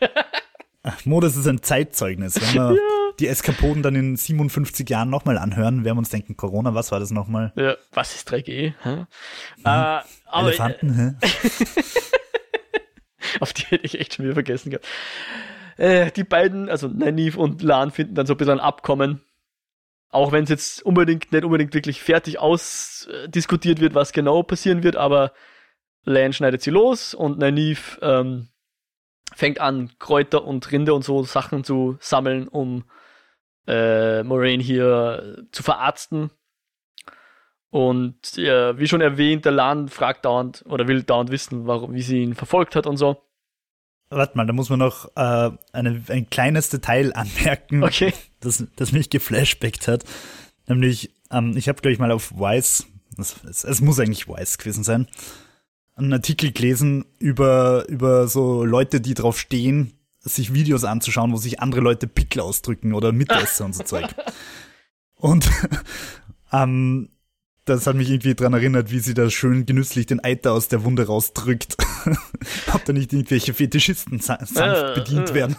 Mo, 1.05 1.21
das 1.21 1.37
ist 1.37 1.47
ein 1.47 1.63
Zeitzeugnis. 1.63 2.41
Wenn 2.41 2.55
wir 2.55 2.73
ja. 2.75 2.81
die 3.19 3.27
Eskapoden 3.27 3.83
dann 3.83 3.97
in 3.97 4.17
57 4.17 4.89
Jahren 4.89 5.11
nochmal 5.11 5.37
anhören, 5.39 5.85
werden 5.85 5.97
wir 5.97 6.01
uns 6.01 6.09
denken, 6.11 6.37
Corona, 6.37 6.75
was 6.75 6.91
war 6.93 7.01
das 7.01 7.11
nochmal? 7.11 7.53
Ja, 7.57 7.77
was 7.93 8.15
ist 8.15 8.31
3G? 8.33 8.75
Hm? 8.83 9.07
Äh, 9.65 9.99
Elefanten, 10.33 11.19
äh, 11.21 11.27
hä? 11.27 11.75
Auf 13.41 13.53
die 13.53 13.63
hätte 13.67 13.85
ich 13.85 14.01
echt 14.01 14.15
schon 14.15 14.25
wieder 14.25 14.35
vergessen 14.35 14.71
gehabt. 14.71 14.87
Äh, 15.81 16.11
die 16.13 16.25
beiden, 16.25 16.69
also 16.69 16.89
Nynaeve 16.89 17.39
und 17.39 17.63
Lan, 17.63 17.91
finden 17.91 18.15
dann 18.15 18.27
so 18.27 18.35
ein 18.35 18.37
bisschen 18.37 18.59
ein 18.59 18.61
Abkommen. 18.61 19.23
Auch 20.11 20.31
wenn 20.31 20.45
es 20.45 20.51
jetzt 20.51 20.83
unbedingt, 20.83 21.33
nicht 21.33 21.43
unbedingt 21.43 21.73
wirklich 21.73 22.03
fertig 22.03 22.39
ausdiskutiert 22.39 23.81
wird, 23.81 23.95
was 23.95 24.13
genau 24.13 24.43
passieren 24.43 24.83
wird, 24.83 24.97
aber 24.97 25.33
Lan 26.05 26.35
schneidet 26.35 26.61
sie 26.61 26.71
los 26.71 27.15
und 27.15 27.39
Nynaeve 27.39 27.99
ähm, 28.03 28.49
fängt 29.35 29.59
an, 29.63 29.91
Kräuter 29.99 30.45
und 30.45 30.71
Rinde 30.71 30.93
und 30.93 31.03
so 31.03 31.23
Sachen 31.23 31.65
zu 31.65 31.97
sammeln, 31.99 32.47
um 32.47 32.85
äh, 33.67 34.23
Moraine 34.23 34.63
hier 34.63 35.47
zu 35.51 35.63
verarzten. 35.63 36.31
Und 37.71 38.37
ja, 38.37 38.79
wie 38.79 38.87
schon 38.87 39.01
erwähnt, 39.01 39.47
der 39.47 39.53
Lan 39.53 39.89
fragt 39.89 40.27
dauernd 40.27 40.63
oder 40.67 40.89
will 40.89 41.05
dauernd 41.05 41.31
wissen, 41.31 41.67
warum, 41.67 41.95
wie 41.95 42.03
sie 42.03 42.23
ihn 42.23 42.35
verfolgt 42.35 42.77
hat 42.77 42.87
und 42.87 42.99
so. 42.99 43.30
Warte 44.11 44.37
mal, 44.37 44.45
da 44.45 44.53
muss 44.53 44.69
man 44.71 44.81
noch 44.81 45.09
äh, 45.15 45.51
eine, 45.73 46.03
ein 46.09 46.29
kleines 46.31 46.69
Detail 46.69 47.13
anmerken, 47.15 47.85
okay. 47.85 48.13
das, 48.41 48.65
das 48.77 48.93
mich 48.93 49.09
geflashbackt 49.09 49.87
hat. 49.89 50.05
Nämlich, 50.67 51.11
ähm, 51.31 51.57
ich 51.57 51.69
habe, 51.69 51.81
glaube 51.81 51.93
ich, 51.93 52.01
mal 52.01 52.11
auf 52.11 52.33
Wise, 52.33 52.85
es, 53.17 53.81
muss 53.81 54.01
eigentlich 54.01 54.29
Wise 54.29 54.59
gewesen 54.59 54.83
sein, 54.83 55.07
einen 55.95 56.13
Artikel 56.13 56.53
gelesen 56.53 57.05
über, 57.19 57.87
über 57.89 58.27
so 58.27 58.65
Leute, 58.65 59.01
die 59.01 59.15
drauf 59.15 59.39
stehen, 59.39 59.93
sich 60.19 60.53
Videos 60.53 60.85
anzuschauen, 60.85 61.33
wo 61.33 61.37
sich 61.37 61.61
andere 61.61 61.81
Leute 61.81 62.07
Pickel 62.07 62.41
ausdrücken 62.41 62.95
oder 62.95 63.13
Mitesser 63.13 63.65
und 63.67 63.75
so 63.75 63.85
Zeug. 63.85 64.09
Und 65.15 65.49
ähm, 66.53 67.11
das 67.77 67.87
hat 67.87 67.97
mich 67.97 68.11
irgendwie 68.11 68.35
dran 68.35 68.53
erinnert, 68.53 68.91
wie 68.91 68.99
sie 68.99 69.15
da 69.15 69.31
schön 69.31 69.67
genüsslich 69.67 70.07
den 70.07 70.23
Eiter 70.23 70.53
aus 70.53 70.69
der 70.69 70.85
Wunde 70.85 71.07
rausdrückt. 71.07 71.77
Ob 72.73 72.85
da 72.85 72.93
nicht 72.93 73.13
irgendwelche 73.13 73.55
Fetischisten 73.55 74.21
sanft 74.21 74.57
äh, 74.57 74.95
bedient 74.95 75.31
äh. 75.31 75.35
werden. 75.35 75.57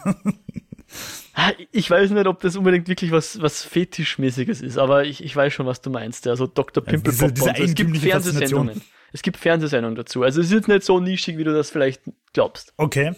Ich 1.71 1.89
weiß 1.89 2.11
nicht, 2.11 2.27
ob 2.27 2.41
das 2.41 2.57
unbedingt 2.57 2.89
wirklich 2.89 3.11
was, 3.11 3.41
was 3.41 3.63
Fetischmäßiges 3.63 4.61
ist, 4.61 4.77
aber 4.77 5.05
ich, 5.05 5.23
ich 5.23 5.33
weiß 5.33 5.53
schon, 5.53 5.65
was 5.65 5.79
du 5.79 5.89
meinst. 5.89 6.27
Also 6.27 6.45
Dr. 6.45 6.83
Pimpelpopper. 6.83 7.27
Ja, 7.27 7.53
diese, 7.53 7.53
diese 7.53 7.63
es 7.63 7.75
gibt 7.75 7.97
Fernsehsendungen. 7.97 8.81
Es 9.13 9.21
gibt 9.21 9.37
Fernsehsendungen 9.37 9.95
dazu. 9.95 10.23
Also 10.23 10.41
es 10.41 10.51
ist 10.51 10.67
nicht 10.67 10.83
so 10.83 10.99
nischig, 10.99 11.37
wie 11.37 11.45
du 11.45 11.53
das 11.53 11.69
vielleicht 11.69 12.01
glaubst. 12.33 12.73
Okay. 12.75 13.13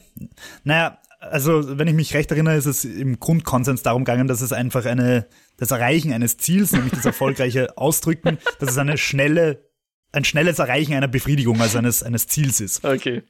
Naja, 0.64 1.00
also 1.30 1.78
wenn 1.78 1.88
ich 1.88 1.94
mich 1.94 2.14
recht 2.14 2.32
erinnere, 2.32 2.56
ist 2.56 2.66
es 2.66 2.86
im 2.86 3.20
Grundkonsens 3.20 3.84
darum 3.84 4.04
gegangen, 4.04 4.28
dass 4.28 4.42
es 4.42 4.54
einfach 4.54 4.86
eine, 4.86 5.28
das 5.58 5.72
Erreichen 5.72 6.12
eines 6.14 6.38
Ziels, 6.38 6.72
nämlich 6.72 6.94
das 6.94 7.06
erfolgreiche 7.06 7.78
Ausdrücken, 7.78 8.38
dass 8.60 8.72
es 8.72 8.78
eine 8.78 8.98
schnelle, 8.98 9.70
ein 10.12 10.26
schnelles 10.26 10.60
Erreichen 10.60 10.94
einer 10.94 11.08
Befriedigung, 11.08 11.62
also 11.62 11.78
eines, 11.78 12.04
eines 12.04 12.28
Ziels 12.28 12.62
ist. 12.62 12.84
Okay. 12.84 13.24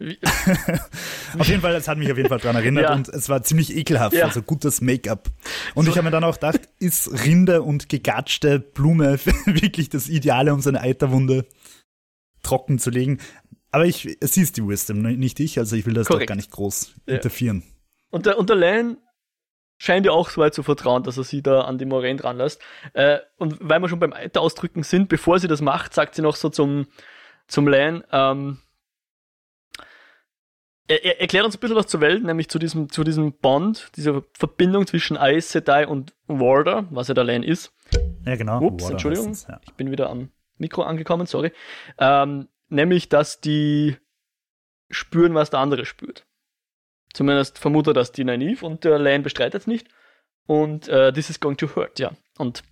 auf 1.38 1.48
jeden 1.48 1.60
Fall, 1.60 1.74
es 1.74 1.88
hat 1.88 1.98
mich 1.98 2.10
auf 2.10 2.16
jeden 2.16 2.28
Fall 2.28 2.38
dran 2.38 2.54
erinnert 2.54 2.84
ja. 2.84 2.94
und 2.94 3.08
es 3.08 3.28
war 3.28 3.42
ziemlich 3.42 3.76
ekelhaft, 3.76 4.14
ja. 4.14 4.26
also 4.26 4.42
gutes 4.42 4.80
Make-up. 4.80 5.28
Und 5.74 5.86
so. 5.86 5.90
ich 5.90 5.96
habe 5.96 6.04
mir 6.04 6.12
dann 6.12 6.22
auch 6.22 6.34
gedacht, 6.34 6.60
ist 6.78 7.24
Rinde 7.24 7.62
und 7.62 7.88
gegatschte 7.88 8.60
Blume 8.60 9.18
wirklich 9.44 9.88
das 9.88 10.08
Ideale, 10.08 10.54
um 10.54 10.60
seine 10.60 10.80
Eiterwunde 10.80 11.46
trocken 12.44 12.78
zu 12.78 12.90
legen. 12.90 13.18
Aber 13.70 13.84
ich, 13.84 14.16
sie 14.20 14.42
ist 14.42 14.56
die 14.56 14.66
Wisdom, 14.66 15.02
ne, 15.02 15.16
nicht 15.16 15.40
ich, 15.40 15.58
also 15.58 15.76
ich 15.76 15.86
will 15.86 15.94
das 15.94 16.06
Korrekt. 16.06 16.22
doch 16.22 16.28
gar 16.28 16.36
nicht 16.36 16.50
groß 16.50 16.94
ja. 17.06 17.16
interferieren. 17.16 17.62
Und 18.10 18.26
der, 18.26 18.38
und 18.38 18.48
der 18.48 18.56
Lan 18.56 18.96
scheint 19.78 20.06
ja 20.06 20.12
auch 20.12 20.30
so 20.30 20.40
weit 20.40 20.54
zu 20.54 20.62
vertrauen, 20.62 21.02
dass 21.02 21.16
er 21.16 21.24
sie 21.24 21.42
da 21.42 21.62
an 21.62 21.78
die 21.78 21.84
Moraine 21.84 22.18
dran 22.18 22.36
lässt. 22.36 22.60
Äh, 22.94 23.18
und 23.36 23.56
weil 23.60 23.80
wir 23.80 23.88
schon 23.88 24.00
beim 24.00 24.12
Eiter 24.12 24.40
ausdrücken 24.40 24.82
sind, 24.82 25.08
bevor 25.08 25.38
sie 25.38 25.48
das 25.48 25.60
macht, 25.60 25.94
sagt 25.94 26.14
sie 26.14 26.22
noch 26.22 26.36
so 26.36 26.48
zum, 26.48 26.86
zum 27.46 27.68
Lan, 27.68 28.02
ähm, 28.10 28.58
er, 30.88 31.04
er 31.04 31.20
erklärt 31.20 31.44
uns 31.44 31.56
ein 31.56 31.60
bisschen 31.60 31.76
was 31.76 31.86
zur 31.86 32.00
Welt, 32.00 32.24
nämlich 32.24 32.48
zu 32.48 32.58
diesem, 32.58 32.90
zu 32.90 33.04
diesem 33.04 33.34
Bond, 33.34 33.90
dieser 33.96 34.22
Verbindung 34.32 34.86
zwischen 34.86 35.16
Aes 35.16 35.52
Sedai 35.52 35.86
und 35.86 36.14
Warder, 36.26 36.86
was 36.90 37.08
ja 37.08 37.14
der 37.14 37.24
Lan 37.24 37.42
ist. 37.42 37.72
Ja, 38.24 38.36
genau. 38.36 38.60
Ups, 38.62 38.84
Warder 38.84 38.94
Entschuldigung, 38.94 39.36
ja. 39.48 39.60
ich 39.66 39.74
bin 39.74 39.90
wieder 39.90 40.10
am 40.10 40.30
Mikro 40.56 40.82
angekommen, 40.82 41.26
sorry. 41.26 41.52
Ähm, 41.98 42.48
nämlich, 42.68 43.08
dass 43.08 43.40
die 43.40 43.96
spüren, 44.90 45.34
was 45.34 45.50
der 45.50 45.60
andere 45.60 45.84
spürt. 45.84 46.26
Zumindest 47.12 47.58
vermutet 47.58 47.96
das 47.96 48.12
die 48.12 48.24
Naive 48.24 48.64
und 48.64 48.84
der 48.84 48.98
Lane 48.98 49.22
bestreitet 49.22 49.62
es 49.62 49.66
nicht. 49.66 49.88
Und 50.46 50.88
äh, 50.88 51.12
this 51.12 51.30
is 51.30 51.40
going 51.40 51.56
to 51.56 51.74
hurt, 51.74 51.98
ja. 51.98 52.12
Und 52.38 52.62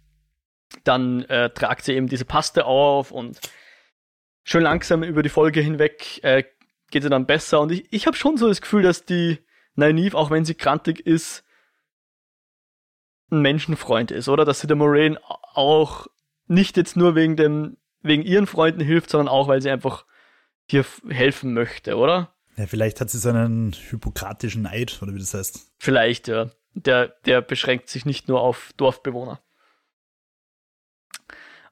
dann 0.84 1.22
äh, 1.24 1.50
tragt 1.50 1.84
sie 1.84 1.94
eben 1.94 2.08
diese 2.08 2.24
Paste 2.24 2.64
auf 2.64 3.10
und 3.12 3.38
schön 4.44 4.62
langsam 4.62 5.02
über 5.02 5.22
die 5.22 5.28
Folge 5.28 5.60
hinweg 5.60 6.22
äh, 6.22 6.44
geht 6.90 7.02
sie 7.02 7.10
dann 7.10 7.26
besser. 7.26 7.60
Und 7.60 7.72
ich, 7.72 7.92
ich 7.92 8.06
habe 8.06 8.16
schon 8.16 8.36
so 8.36 8.48
das 8.48 8.60
Gefühl, 8.60 8.82
dass 8.82 9.04
die 9.04 9.38
Naive, 9.74 10.16
auch 10.16 10.30
wenn 10.30 10.44
sie 10.44 10.54
krantig 10.54 11.00
ist, 11.00 11.44
ein 13.30 13.40
Menschenfreund 13.40 14.10
ist, 14.10 14.28
oder? 14.28 14.44
Dass 14.44 14.60
sie 14.60 14.66
der 14.66 14.76
Moraine 14.76 15.18
auch 15.22 16.06
nicht 16.46 16.76
jetzt 16.76 16.96
nur 16.96 17.14
wegen 17.14 17.36
dem, 17.36 17.76
wegen 18.02 18.22
ihren 18.22 18.46
Freunden 18.46 18.80
hilft, 18.80 19.10
sondern 19.10 19.28
auch, 19.28 19.48
weil 19.48 19.62
sie 19.62 19.70
einfach 19.70 20.04
hier 20.68 20.84
helfen 21.08 21.54
möchte, 21.54 21.96
oder? 21.96 22.34
Ja, 22.56 22.66
vielleicht 22.66 23.00
hat 23.00 23.10
sie 23.10 23.18
so 23.18 23.28
einen 23.28 23.72
hypokratischen 23.72 24.66
Eid, 24.66 24.98
oder 25.02 25.14
wie 25.14 25.18
das 25.18 25.34
heißt. 25.34 25.72
Vielleicht, 25.78 26.28
ja. 26.28 26.50
Der, 26.74 27.08
der 27.24 27.40
beschränkt 27.40 27.88
sich 27.88 28.04
nicht 28.04 28.28
nur 28.28 28.40
auf 28.40 28.72
Dorfbewohner. 28.76 29.40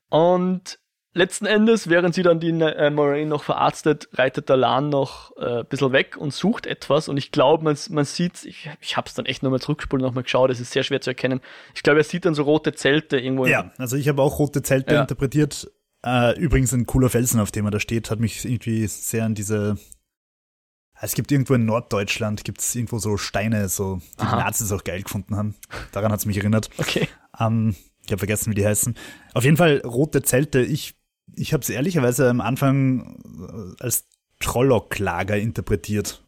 Und 0.09 0.79
letzten 1.15 1.47
Endes, 1.47 1.89
während 1.89 2.15
sie 2.15 2.23
dann 2.23 2.41
die 2.41 2.51
äh, 2.51 2.91
Moraine 2.91 3.31
noch 3.31 3.43
verarztet, 3.43 4.09
reitet 4.13 4.49
der 4.49 4.57
Lan 4.57 4.89
noch 4.89 5.37
äh, 5.37 5.61
ein 5.61 5.67
bisschen 5.67 5.93
weg 5.93 6.17
und 6.17 6.33
sucht 6.33 6.67
etwas. 6.67 7.09
Und 7.09 7.17
ich 7.17 7.33
glaube, 7.33 7.65
man, 7.65 7.77
man 7.91 8.05
sieht, 8.05 8.45
ich, 8.45 8.71
ich 8.81 8.97
habe 8.97 9.09
es 9.09 9.15
dann 9.15 9.27
echt 9.27 9.43
nochmal 9.43 9.61
zurückgespult 9.61 10.03
und 10.03 10.09
nochmal 10.09 10.25
geschaut, 10.25 10.51
es 10.51 10.61
ist 10.61 10.73
sehr 10.73 10.83
schwer 10.83 11.01
zu 11.01 11.11
erkennen. 11.11 11.41
Ich 11.75 11.83
glaube, 11.83 12.01
er 12.01 12.05
sieht 12.05 12.25
dann 12.25 12.35
so 12.35 12.43
rote 12.43 12.73
Zelte 12.75 13.19
irgendwo. 13.19 13.47
Ja, 13.47 13.73
also 13.79 13.97
ich 13.97 14.09
habe 14.09 14.23
auch 14.23 14.39
rote 14.39 14.63
Zelte 14.63 14.95
ja. 14.95 15.01
interpretiert. 15.03 15.71
Äh, 16.05 16.39
übrigens 16.39 16.73
ein 16.73 16.87
cooler 16.87 17.09
Felsen, 17.09 17.41
auf 17.41 17.51
dem 17.51 17.65
er 17.65 17.71
da 17.71 17.81
steht, 17.81 18.11
hat 18.11 18.21
mich 18.21 18.45
irgendwie 18.45 18.87
sehr 18.87 19.25
an 19.25 19.35
diese 19.35 19.77
es 21.01 21.15
gibt 21.15 21.33
irgendwo 21.33 21.55
in 21.55 21.67
Norddeutschland 21.67 22.45
gibt 22.45 22.61
es 22.61 22.75
irgendwo 22.75 22.99
so 22.99 23.17
Steine, 23.17 23.69
so 23.69 24.01
die, 24.19 24.25
die 24.25 24.25
Nazis 24.25 24.73
auch 24.73 24.85
geil 24.85 25.03
gefunden 25.03 25.37
haben. 25.37 25.55
Daran 25.93 26.13
hat 26.13 26.21
es 26.21 26.25
mich 26.25 26.39
erinnert. 26.39 26.71
Okay. 26.79 27.09
Ähm, 27.39 27.75
ich 28.05 28.13
habe 28.13 28.21
vergessen, 28.21 28.51
wie 28.51 28.55
die 28.55 28.65
heißen. 28.65 28.95
Auf 29.35 29.45
jeden 29.45 29.57
Fall 29.57 29.83
rote 29.85 30.23
Zelte. 30.23 30.63
Ich 30.63 30.95
ich 31.37 31.53
habe 31.53 31.63
es 31.63 31.71
ehrlicherweise 31.71 32.29
am 32.29 32.41
Anfang 32.41 33.19
äh, 33.79 33.83
als 33.83 34.09
Trollock-Lager 34.41 35.37
interpretiert. 35.39 36.25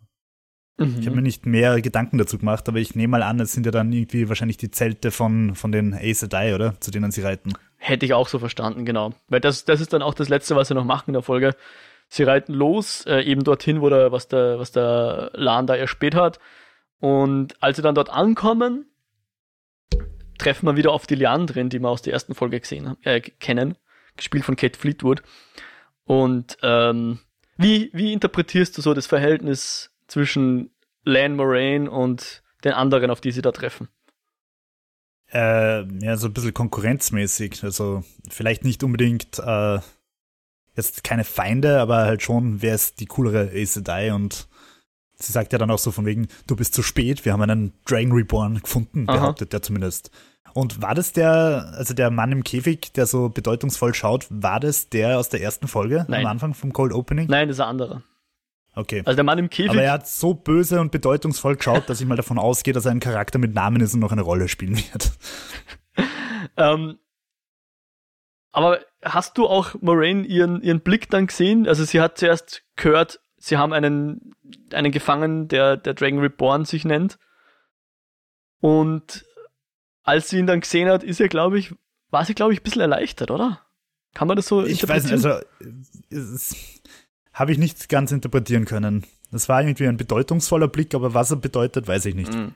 Mhm. 0.78 0.96
Ich 1.00 1.06
habe 1.06 1.16
mir 1.16 1.22
nicht 1.22 1.46
mehr 1.46 1.80
Gedanken 1.80 2.18
dazu 2.18 2.38
gemacht, 2.38 2.68
aber 2.68 2.78
ich 2.78 2.94
nehme 2.94 3.12
mal 3.12 3.22
an, 3.22 3.40
es 3.40 3.52
sind 3.52 3.66
ja 3.66 3.72
dann 3.72 3.92
irgendwie 3.92 4.28
wahrscheinlich 4.28 4.56
die 4.56 4.70
Zelte 4.70 5.10
von, 5.10 5.54
von 5.54 5.72
den 5.72 5.94
Aes 5.94 6.20
Sedai, 6.20 6.54
oder? 6.54 6.80
Zu 6.80 6.90
denen 6.90 7.10
sie 7.10 7.22
reiten. 7.22 7.52
Hätte 7.86 8.04
ich 8.04 8.14
auch 8.14 8.26
so 8.26 8.40
verstanden, 8.40 8.84
genau. 8.84 9.12
Weil 9.28 9.38
das, 9.38 9.64
das 9.64 9.80
ist 9.80 9.92
dann 9.92 10.02
auch 10.02 10.14
das 10.14 10.28
Letzte, 10.28 10.56
was 10.56 10.66
sie 10.66 10.74
noch 10.74 10.84
machen 10.84 11.10
in 11.10 11.12
der 11.12 11.22
Folge. 11.22 11.54
Sie 12.08 12.24
reiten 12.24 12.52
los, 12.52 13.06
äh, 13.06 13.20
eben 13.20 13.44
dorthin, 13.44 13.80
wo 13.80 13.88
der, 13.88 14.10
was 14.10 14.26
der, 14.26 14.58
was 14.58 14.72
der 14.72 15.30
Lan 15.34 15.68
da 15.68 15.76
erspäht 15.76 16.16
hat. 16.16 16.40
Und 16.98 17.62
als 17.62 17.76
sie 17.76 17.82
dann 17.82 17.94
dort 17.94 18.10
ankommen, 18.10 18.90
treffen 20.36 20.66
wir 20.66 20.74
wieder 20.74 20.90
auf 20.90 21.06
die 21.06 21.14
Leandrin, 21.14 21.68
die 21.68 21.78
wir 21.78 21.88
aus 21.88 22.02
der 22.02 22.12
ersten 22.12 22.34
Folge 22.34 22.58
gesehen, 22.58 22.96
äh, 23.02 23.20
kennen 23.20 23.76
gespielt 24.16 24.44
von 24.44 24.56
Kate 24.56 24.76
Fleetwood. 24.76 25.22
Und 26.02 26.58
ähm, 26.62 27.20
wie, 27.56 27.90
wie 27.92 28.12
interpretierst 28.12 28.76
du 28.76 28.82
so 28.82 28.94
das 28.94 29.06
Verhältnis 29.06 29.92
zwischen 30.08 30.74
Lan 31.04 31.36
Moraine 31.36 31.88
und 31.88 32.42
den 32.64 32.72
anderen, 32.72 33.12
auf 33.12 33.20
die 33.20 33.30
sie 33.30 33.42
da 33.42 33.52
treffen? 33.52 33.88
Äh, 35.36 35.84
ja, 36.02 36.16
so 36.16 36.28
ein 36.28 36.32
bisschen 36.32 36.54
konkurrenzmäßig. 36.54 37.62
Also 37.62 38.04
vielleicht 38.30 38.64
nicht 38.64 38.82
unbedingt 38.82 39.38
äh, 39.38 39.78
jetzt 40.74 41.04
keine 41.04 41.24
Feinde, 41.24 41.78
aber 41.78 41.98
halt 42.06 42.22
schon, 42.22 42.62
wer 42.62 42.74
ist 42.74 43.00
die 43.00 43.06
coolere 43.06 43.50
Aes 43.52 43.74
Sedai 43.74 44.14
und 44.14 44.48
sie 45.14 45.32
sagt 45.32 45.52
ja 45.52 45.58
dann 45.58 45.70
auch 45.70 45.78
so 45.78 45.90
von 45.90 46.06
wegen, 46.06 46.28
du 46.46 46.56
bist 46.56 46.72
zu 46.72 46.82
spät, 46.82 47.24
wir 47.26 47.34
haben 47.34 47.42
einen 47.42 47.74
Dragon 47.84 48.12
Reborn 48.12 48.60
gefunden, 48.62 49.04
Aha. 49.08 49.16
behauptet 49.16 49.52
er 49.52 49.60
zumindest. 49.60 50.10
Und 50.54 50.80
war 50.80 50.94
das 50.94 51.12
der, 51.12 51.70
also 51.74 51.92
der 51.92 52.10
Mann 52.10 52.32
im 52.32 52.42
Käfig, 52.42 52.92
der 52.94 53.04
so 53.04 53.28
bedeutungsvoll 53.28 53.92
schaut, 53.92 54.26
war 54.30 54.58
das 54.58 54.88
der 54.88 55.18
aus 55.18 55.28
der 55.28 55.42
ersten 55.42 55.68
Folge 55.68 56.06
Nein. 56.08 56.24
am 56.24 56.32
Anfang 56.32 56.54
vom 56.54 56.72
Cold 56.72 56.94
Opening? 56.94 57.26
Nein, 57.28 57.48
das 57.48 57.58
ist 57.58 57.60
ein 57.60 57.68
anderer. 57.68 58.02
Okay. 58.76 59.02
Also 59.06 59.16
der 59.16 59.24
Mann 59.24 59.38
im 59.38 59.48
Käfig. 59.48 59.70
Aber 59.70 59.82
er 59.82 59.92
hat 59.92 60.06
so 60.06 60.34
böse 60.34 60.80
und 60.80 60.92
bedeutungsvoll 60.92 61.56
geschaut, 61.56 61.88
dass 61.88 62.00
ich 62.00 62.06
mal 62.06 62.16
davon 62.16 62.38
ausgehe, 62.38 62.74
dass 62.74 62.84
er 62.84 62.90
ein 62.90 63.00
Charakter 63.00 63.38
mit 63.38 63.54
Namen 63.54 63.80
ist 63.80 63.94
und 63.94 64.00
noch 64.00 64.12
eine 64.12 64.22
Rolle 64.22 64.48
spielen 64.48 64.76
wird. 64.76 65.12
Ähm, 66.58 66.98
aber 68.52 68.80
hast 69.02 69.36
du 69.36 69.46
auch 69.46 69.74
Moraine 69.80 70.24
ihren, 70.24 70.62
ihren 70.62 70.80
Blick 70.80 71.10
dann 71.10 71.26
gesehen? 71.26 71.66
Also 71.68 71.84
sie 71.84 72.00
hat 72.00 72.18
zuerst 72.18 72.62
gehört, 72.76 73.20
sie 73.36 73.58
haben 73.58 73.72
einen, 73.72 74.32
einen 74.72 74.92
Gefangenen, 74.92 75.48
der, 75.48 75.76
der 75.76 75.92
Dragon 75.92 76.20
Reborn 76.20 76.64
sich 76.64 76.84
nennt. 76.84 77.18
Und 78.60 79.26
als 80.02 80.30
sie 80.30 80.38
ihn 80.38 80.46
dann 80.46 80.60
gesehen 80.60 80.88
hat, 80.88 81.02
ist 81.02 81.20
er, 81.20 81.28
glaube 81.28 81.58
ich, 81.58 81.74
war 82.10 82.24
sie, 82.24 82.34
glaube 82.34 82.52
ich, 82.52 82.60
ein 82.60 82.62
bisschen 82.62 82.82
erleichtert, 82.82 83.30
oder? 83.30 83.60
Kann 84.14 84.28
man 84.28 84.36
das 84.36 84.46
so 84.46 84.64
Ich 84.64 84.88
weiß 84.88 85.04
nicht, 85.04 85.12
also 85.12 85.40
habe 87.36 87.52
ich 87.52 87.58
nicht 87.58 87.90
ganz 87.90 88.12
interpretieren 88.12 88.64
können. 88.64 89.04
Das 89.30 89.48
war 89.50 89.60
irgendwie 89.60 89.86
ein 89.86 89.98
bedeutungsvoller 89.98 90.68
Blick, 90.68 90.94
aber 90.94 91.12
was 91.12 91.30
er 91.30 91.36
bedeutet, 91.36 91.86
weiß 91.86 92.06
ich 92.06 92.14
nicht. 92.14 92.32
Mhm. 92.32 92.54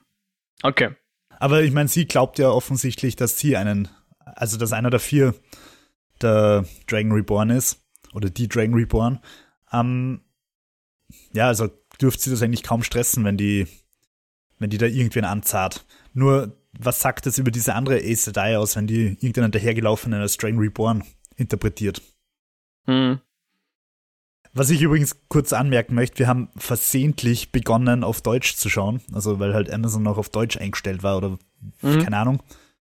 Okay. 0.63 0.97
Aber 1.39 1.63
ich 1.63 1.71
meine, 1.71 1.91
sie 1.91 2.07
glaubt 2.07 2.39
ja 2.39 2.49
offensichtlich, 2.49 3.15
dass 3.15 3.39
sie 3.39 3.59
einen, 3.59 3.89
also 4.25 4.57
dass 4.57 4.73
einer 4.73 4.89
der 4.89 5.01
vier 5.01 5.35
der 6.23 6.65
Dragon 6.87 7.13
Reborn 7.13 7.51
ist 7.51 7.83
oder 8.15 8.31
die 8.31 8.49
Dragon 8.49 8.75
Reborn. 8.75 9.21
Ähm, 9.71 10.23
ja, 11.35 11.49
also 11.49 11.69
dürfte 12.01 12.23
sie 12.23 12.31
das 12.31 12.41
eigentlich 12.41 12.63
kaum 12.63 12.83
stressen, 12.83 13.23
wenn 13.25 13.37
die, 13.37 13.67
wenn 14.59 14.71
die 14.71 14.79
da 14.79 14.87
irgendwen 14.87 15.27
anzahlt. 15.27 15.85
Nur, 16.15 16.57
was 16.73 17.01
sagt 17.01 17.27
das 17.27 17.37
über 17.37 17.51
diese 17.51 17.75
andere 17.75 17.97
Aes 17.97 18.25
Sedai 18.25 18.57
aus, 18.57 18.77
wenn 18.77 18.87
die 18.87 19.19
irgendeinen 19.21 19.53
dahergelaufenen 19.53 20.23
als 20.23 20.39
Dragon 20.39 20.59
Reborn 20.59 21.05
interpretiert? 21.37 22.01
Hm. 22.87 23.21
Was 24.53 24.71
ich 24.71 24.83
übrigens 24.83 25.21
kurz 25.29 25.53
anmerken 25.53 25.95
möchte, 25.95 26.19
wir 26.19 26.27
haben 26.27 26.49
versehentlich 26.57 27.53
begonnen, 27.53 28.03
auf 28.03 28.21
Deutsch 28.21 28.57
zu 28.57 28.69
schauen. 28.69 29.01
Also, 29.13 29.39
weil 29.39 29.55
halt 29.55 29.73
Amazon 29.73 30.03
noch 30.03 30.19
auf 30.19 30.29
Deutsch 30.29 30.57
eingestellt 30.57 31.03
war 31.03 31.17
oder 31.17 31.39
Mhm. 31.83 32.03
keine 32.03 32.17
Ahnung. 32.17 32.43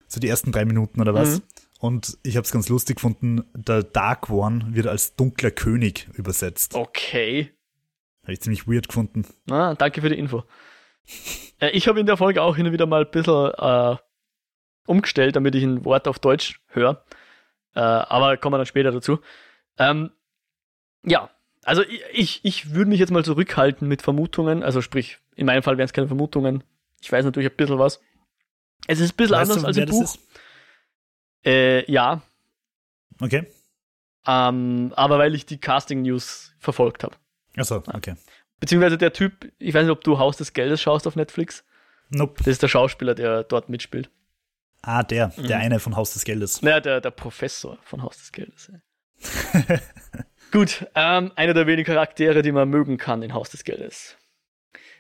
So 0.09 0.21
die 0.21 0.29
ersten 0.29 0.53
drei 0.53 0.65
Minuten 0.65 1.01
oder 1.01 1.15
was. 1.15 1.39
Mhm. 1.39 1.43
Und 1.79 2.19
ich 2.23 2.37
habe 2.37 2.45
es 2.45 2.53
ganz 2.53 2.69
lustig 2.69 2.97
gefunden, 2.97 3.45
der 3.55 3.83
Dark 3.83 4.29
One 4.31 4.67
wird 4.75 4.87
als 4.87 5.15
dunkler 5.17 5.51
König 5.51 6.09
übersetzt. 6.15 6.75
Okay. 6.75 7.53
Habe 8.23 8.33
ich 8.33 8.41
ziemlich 8.41 8.67
weird 8.67 8.89
gefunden. 8.89 9.27
Ah, 9.51 9.75
danke 9.75 10.01
für 10.01 10.09
die 10.09 10.19
Info. 10.19 10.43
Äh, 11.61 11.71
ich 11.71 11.87
habe 11.87 12.01
in 12.01 12.07
der 12.07 12.17
Folge 12.17 12.43
auch 12.43 12.57
hin 12.57 12.67
und 12.67 12.73
wieder 12.73 12.87
mal 12.87 13.05
ein 13.05 13.11
bisschen 13.11 13.53
äh, 13.57 13.97
umgestellt, 14.87 15.37
damit 15.37 15.55
ich 15.55 15.63
ein 15.65 15.85
Wort 15.85 16.09
auf 16.09 16.19
Deutsch 16.19 16.61
höre. 16.69 17.05
Äh, 17.75 17.81
aber 17.81 18.37
kommen 18.37 18.55
wir 18.55 18.59
dann 18.59 18.67
später 18.67 18.91
dazu. 18.91 19.21
Ähm, 19.79 20.11
ja, 21.05 21.31
also 21.67 21.83
ich, 21.83 22.03
ich, 22.13 22.41
ich 22.45 22.71
würde 22.75 22.89
mich 22.91 23.01
jetzt 23.01 23.11
mal 23.11 23.25
zurückhalten 23.25 23.87
mit 23.89 24.03
Vermutungen. 24.03 24.63
Also 24.63 24.81
sprich, 24.81 25.19
in 25.35 25.47
meinem 25.47 25.63
Fall 25.63 25.77
wären 25.79 25.87
es 25.87 25.93
keine 25.93 26.07
Vermutungen. 26.09 26.65
Ich 27.03 27.13
weiß 27.13 27.25
natürlich 27.25 27.51
ein 27.51 27.57
bisschen 27.57 27.79
was. 27.79 28.01
Es 28.87 29.01
ist 29.01 29.13
ein 29.13 29.17
bisschen 29.17 29.37
Weißt 29.37 29.51
anders 29.51 29.63
du, 29.63 29.67
als 29.67 29.77
im 29.77 29.87
Buch. 29.87 30.17
Äh, 31.45 31.91
ja, 31.91 32.23
Okay. 33.21 33.47
ähm, 34.27 34.93
aber 34.97 35.19
weil 35.19 35.35
ich 35.35 35.47
die 35.47 35.59
Casting-News 35.59 36.55
verfolgt 36.59 37.05
habe. 37.05 37.17
Achso, 37.57 37.83
okay. 37.93 38.15
Beziehungsweise 38.61 38.99
der 38.99 39.13
Typ, 39.13 39.53
ich 39.59 39.73
weiß 39.75 39.85
nicht, 39.85 39.93
ob 39.93 40.03
du 40.05 40.19
Haus 40.19 40.37
des 40.37 40.53
Geldes 40.53 40.81
schaust 40.83 41.07
auf 41.07 41.17
Netflix. 41.17 41.65
Nope. 42.11 42.35
Das 42.39 42.49
ist 42.49 42.63
der 42.63 42.69
Schauspieler, 42.69 43.15
der 43.15 43.45
dort 43.45 43.69
mitspielt. 43.69 44.11
Ah, 44.83 45.03
der, 45.03 45.33
Mhm. 45.37 45.47
der 45.47 45.59
eine 45.59 45.81
von 45.81 45.97
Haus 45.97 46.13
des 46.13 46.25
Geldes. 46.25 46.63
Naja, 46.63 46.81
der, 46.81 47.01
der 47.01 47.11
Professor 47.11 47.79
von 47.83 48.03
Haus 48.03 48.19
des 48.19 48.33
Geldes. 48.33 48.71
Ja. 48.73 49.79
Gut, 50.57 50.87
ähm, 50.95 51.33
einer 51.37 51.53
der 51.53 51.67
wenigen 51.67 51.85
Charaktere, 51.85 52.41
die 52.41 52.51
man 52.51 52.71
mögen 52.71 52.97
kann 52.97 53.23
in 53.23 53.35
Haus 53.35 53.51
des 53.51 53.63
Geldes. 53.63 54.17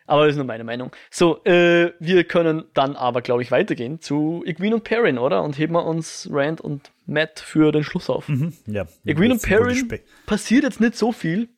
Aber 0.06 0.24
das 0.26 0.32
ist 0.32 0.36
nur 0.36 0.44
meine 0.44 0.64
Meinung. 0.64 0.90
So, 1.10 1.42
äh, 1.44 1.94
wir 1.98 2.24
können 2.24 2.64
dann 2.74 2.94
aber, 2.94 3.22
glaube 3.22 3.40
ich, 3.40 3.50
weitergehen 3.50 4.02
zu 4.02 4.42
Egwene 4.44 4.74
und 4.74 4.84
Perrin, 4.84 5.16
oder? 5.16 5.42
Und 5.42 5.56
heben 5.58 5.72
wir 5.72 5.86
uns 5.86 6.28
Rand 6.30 6.60
und 6.60 6.92
Matt 7.06 7.40
für 7.40 7.72
den 7.72 7.84
Schluss 7.84 8.10
auf. 8.10 8.28
Mhm, 8.28 8.52
ja. 8.66 8.86
Egwene 9.06 9.32
und 9.32 9.42
Perrin 9.42 9.98
passiert 10.26 10.62
jetzt 10.62 10.78
nicht 10.78 10.94
so 10.94 11.10
viel. 11.10 11.48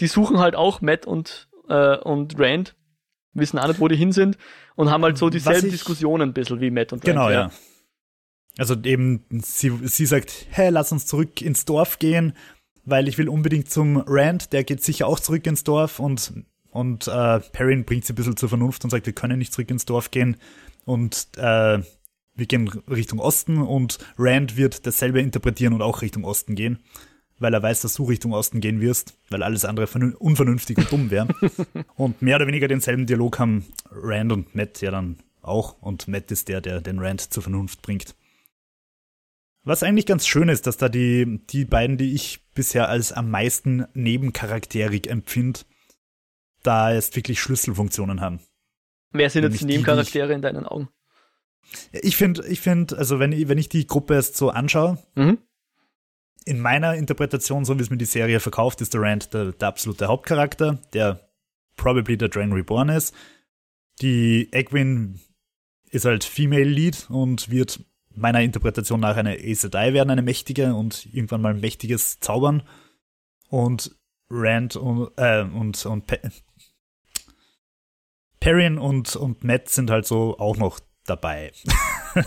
Die 0.00 0.08
suchen 0.08 0.38
halt 0.38 0.54
auch 0.54 0.82
Matt 0.82 1.06
und, 1.06 1.48
äh, 1.70 1.96
und 1.96 2.38
Rand, 2.38 2.74
wissen 3.32 3.58
auch 3.58 3.66
nicht, 3.66 3.80
wo 3.80 3.88
die 3.88 3.96
hin 3.96 4.12
sind 4.12 4.36
und 4.76 4.90
haben 4.90 5.02
halt 5.04 5.16
so 5.16 5.30
dieselben 5.30 5.68
ich- 5.68 5.72
Diskussionen 5.72 6.28
ein 6.28 6.32
bisschen 6.34 6.60
wie 6.60 6.70
Matt 6.70 6.92
und 6.92 7.02
Genau, 7.02 7.28
Rand. 7.28 7.32
ja. 7.32 7.50
Also 8.58 8.76
eben, 8.84 9.24
sie, 9.42 9.70
sie 9.84 10.04
sagt, 10.04 10.46
hey, 10.50 10.68
lass 10.68 10.92
uns 10.92 11.06
zurück 11.06 11.40
ins 11.40 11.64
Dorf 11.64 11.98
gehen, 11.98 12.36
weil 12.84 13.08
ich 13.08 13.18
will 13.18 13.28
unbedingt 13.28 13.70
zum 13.70 14.02
Rand, 14.06 14.52
der 14.52 14.64
geht 14.64 14.82
sicher 14.82 15.06
auch 15.06 15.20
zurück 15.20 15.46
ins 15.46 15.64
Dorf 15.64 15.98
und, 15.98 16.32
und 16.70 17.06
äh, 17.08 17.40
Perrin 17.40 17.84
bringt 17.84 18.04
sie 18.04 18.12
ein 18.12 18.16
bisschen 18.16 18.36
zur 18.36 18.48
Vernunft 18.48 18.84
und 18.84 18.90
sagt, 18.90 19.06
wir 19.06 19.12
können 19.12 19.38
nicht 19.38 19.52
zurück 19.52 19.70
ins 19.70 19.84
Dorf 19.84 20.10
gehen 20.10 20.36
und 20.84 21.28
äh, 21.36 21.78
wir 22.34 22.46
gehen 22.46 22.68
Richtung 22.90 23.18
Osten 23.18 23.58
und 23.58 23.98
Rand 24.18 24.56
wird 24.56 24.86
dasselbe 24.86 25.20
interpretieren 25.20 25.74
und 25.74 25.82
auch 25.82 26.02
Richtung 26.02 26.24
Osten 26.24 26.54
gehen, 26.54 26.78
weil 27.38 27.52
er 27.54 27.62
weiß, 27.62 27.82
dass 27.82 27.94
du 27.94 28.04
Richtung 28.04 28.32
Osten 28.32 28.60
gehen 28.60 28.80
wirst, 28.80 29.18
weil 29.28 29.42
alles 29.42 29.64
andere 29.64 29.86
vernün- 29.86 30.14
unvernünftig 30.14 30.78
und 30.78 30.90
dumm 30.90 31.10
wäre. 31.10 31.28
und 31.94 32.22
mehr 32.22 32.36
oder 32.36 32.46
weniger 32.46 32.68
denselben 32.68 33.06
Dialog 33.06 33.38
haben 33.38 33.66
Rand 33.90 34.32
und 34.32 34.54
Matt 34.54 34.80
ja 34.80 34.90
dann 34.90 35.18
auch 35.42 35.80
und 35.82 36.08
Matt 36.08 36.30
ist 36.30 36.48
der, 36.48 36.60
der 36.60 36.80
den 36.80 37.00
Rand 37.00 37.20
zur 37.20 37.42
Vernunft 37.42 37.82
bringt. 37.82 38.14
Was 39.64 39.82
eigentlich 39.82 40.06
ganz 40.06 40.26
schön 40.26 40.48
ist, 40.48 40.66
dass 40.66 40.76
da 40.76 40.88
die, 40.88 41.40
die 41.50 41.64
beiden, 41.64 41.96
die 41.96 42.14
ich 42.14 42.40
bisher 42.54 42.88
als 42.88 43.12
am 43.12 43.30
meisten 43.30 43.86
nebencharakterig 43.94 45.08
empfinde, 45.08 45.60
da 46.62 46.92
jetzt 46.92 47.14
wirklich 47.16 47.40
Schlüsselfunktionen 47.40 48.20
haben. 48.20 48.40
Wer 49.12 49.30
sind 49.30 49.42
Nämlich 49.42 49.60
jetzt 49.60 49.62
die 49.62 49.66
die, 49.66 49.72
die 49.72 49.78
Nebencharaktere 49.78 50.32
in 50.32 50.42
deinen 50.42 50.66
Augen? 50.66 50.88
Ich 51.92 52.16
finde, 52.16 52.46
ich 52.48 52.60
finde, 52.60 52.98
also 52.98 53.18
wenn 53.20 53.30
ich, 53.32 53.48
wenn 53.48 53.58
ich 53.58 53.68
die 53.68 53.86
Gruppe 53.86 54.14
jetzt 54.14 54.36
so 54.36 54.50
anschaue, 54.50 54.98
Mhm. 55.14 55.38
in 56.44 56.58
meiner 56.60 56.96
Interpretation, 56.96 57.64
so 57.64 57.78
wie 57.78 57.82
es 57.82 57.90
mir 57.90 57.98
die 57.98 58.04
Serie 58.04 58.40
verkauft, 58.40 58.80
ist 58.80 58.94
der 58.94 59.02
Rand 59.02 59.32
der, 59.32 59.52
der 59.52 59.68
absolute 59.68 60.08
Hauptcharakter, 60.08 60.78
der 60.92 61.20
probably 61.76 62.16
der 62.16 62.28
Dragon 62.30 62.52
Reborn 62.52 62.88
ist. 62.88 63.14
Die 64.00 64.52
Egwin 64.52 65.20
ist 65.90 66.04
halt 66.04 66.24
Female 66.24 66.64
Lead 66.64 67.06
und 67.10 67.48
wird 67.50 67.84
meiner 68.16 68.40
Interpretation 68.42 69.00
nach 69.00 69.16
eine 69.16 69.36
Aes 69.38 69.62
Sedai 69.62 69.92
werden, 69.92 70.10
eine 70.10 70.22
mächtige 70.22 70.74
und 70.74 71.06
irgendwann 71.12 71.42
mal 71.42 71.54
mächtiges 71.54 72.20
Zaubern. 72.20 72.62
Und 73.48 73.94
Rand 74.30 74.76
und, 74.76 75.10
äh, 75.16 75.42
und, 75.42 75.84
und 75.84 76.06
Pe 76.06 76.20
Perrin 78.40 78.78
und, 78.78 79.14
und 79.14 79.44
Matt 79.44 79.68
sind 79.68 79.90
halt 79.90 80.06
so 80.06 80.38
auch 80.38 80.56
noch 80.56 80.80
dabei. 81.04 81.52
also 82.14 82.26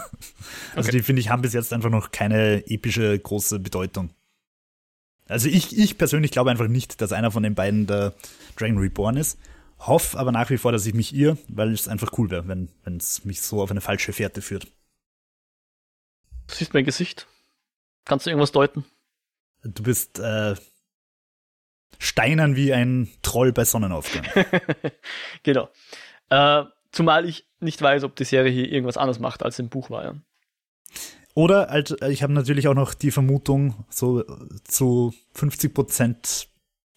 Okay. 0.75 0.91
die 0.91 1.01
finde 1.01 1.19
ich 1.19 1.29
haben 1.29 1.41
bis 1.41 1.53
jetzt 1.53 1.73
einfach 1.73 1.89
noch 1.89 2.11
keine 2.11 2.65
epische 2.67 3.17
große 3.17 3.59
Bedeutung. 3.59 4.11
Also 5.27 5.49
ich, 5.49 5.77
ich 5.77 5.97
persönlich 5.97 6.31
glaube 6.31 6.51
einfach 6.51 6.67
nicht, 6.67 7.01
dass 7.01 7.11
einer 7.11 7.31
von 7.31 7.43
den 7.43 7.55
beiden 7.55 7.87
der 7.87 8.13
Dragon 8.55 8.77
Reborn 8.77 9.17
ist. 9.17 9.39
Hoff 9.79 10.15
aber 10.15 10.31
nach 10.31 10.49
wie 10.49 10.57
vor, 10.57 10.71
dass 10.71 10.85
ich 10.85 10.93
mich 10.93 11.13
irre, 11.13 11.37
weil 11.47 11.73
es 11.73 11.87
einfach 11.87 12.17
cool 12.17 12.29
wäre, 12.29 12.47
wenn 12.47 12.69
es 12.97 13.25
mich 13.25 13.41
so 13.41 13.61
auf 13.61 13.71
eine 13.71 13.81
falsche 13.81 14.13
Fährte 14.13 14.41
führt. 14.41 14.67
Du 16.47 16.55
siehst 16.55 16.73
mein 16.73 16.85
Gesicht. 16.85 17.27
Kannst 18.05 18.25
du 18.25 18.29
irgendwas 18.29 18.51
deuten? 18.51 18.85
Du 19.63 19.83
bist 19.83 20.19
äh, 20.19 20.55
steinern 21.97 22.55
wie 22.55 22.73
ein 22.73 23.09
Troll 23.21 23.51
bei 23.51 23.65
Sonnenaufgang. 23.65 24.25
genau. 25.43 25.69
Äh, 26.29 26.63
zumal 26.91 27.27
ich 27.27 27.47
nicht 27.59 27.81
weiß, 27.81 28.03
ob 28.03 28.15
die 28.15 28.25
Serie 28.25 28.51
hier 28.51 28.71
irgendwas 28.71 28.97
anderes 28.97 29.19
macht, 29.19 29.43
als 29.43 29.59
im 29.59 29.69
Buch 29.69 29.89
war. 29.89 30.03
Ja. 30.03 30.15
Oder 31.33 31.67
halt, 31.67 32.01
ich 32.03 32.23
habe 32.23 32.33
natürlich 32.33 32.67
auch 32.67 32.73
noch 32.73 32.93
die 32.93 33.11
Vermutung, 33.11 33.85
so 33.89 34.23
zu 34.63 35.13
50% 35.35 36.47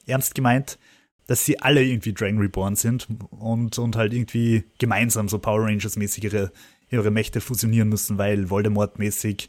ernst 0.07 0.35
gemeint, 0.35 0.79
dass 1.27 1.45
sie 1.45 1.61
alle 1.61 1.83
irgendwie 1.83 2.15
Dragon 2.15 2.39
Reborn 2.39 2.77
sind 2.77 3.09
und, 3.31 3.79
und 3.79 3.97
halt 3.97 4.13
irgendwie 4.13 4.65
gemeinsam 4.79 5.29
so 5.29 5.39
Power 5.39 5.65
Rangers-mäßig 5.65 6.25
ihre, 6.25 6.53
ihre 6.91 7.11
Mächte 7.11 7.41
fusionieren 7.41 7.89
müssen, 7.89 8.19
weil 8.19 8.51
Voldemort-mäßig 8.51 9.49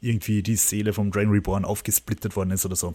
irgendwie 0.00 0.42
die 0.42 0.56
Seele 0.56 0.92
vom 0.92 1.10
Dragon 1.10 1.32
Reborn 1.32 1.64
aufgesplittet 1.64 2.36
worden 2.36 2.50
ist 2.52 2.64
oder 2.64 2.76
so. 2.76 2.94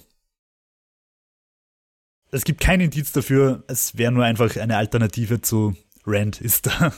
Es 2.31 2.45
gibt 2.45 2.61
kein 2.61 2.81
Indiz 2.81 3.11
dafür, 3.11 3.63
es 3.67 3.97
wäre 3.97 4.11
nur 4.11 4.23
einfach 4.23 4.55
eine 4.57 4.77
Alternative 4.77 5.41
zu 5.41 5.75
Rand 6.05 6.41
ist 6.41 6.67
da. 6.67 6.93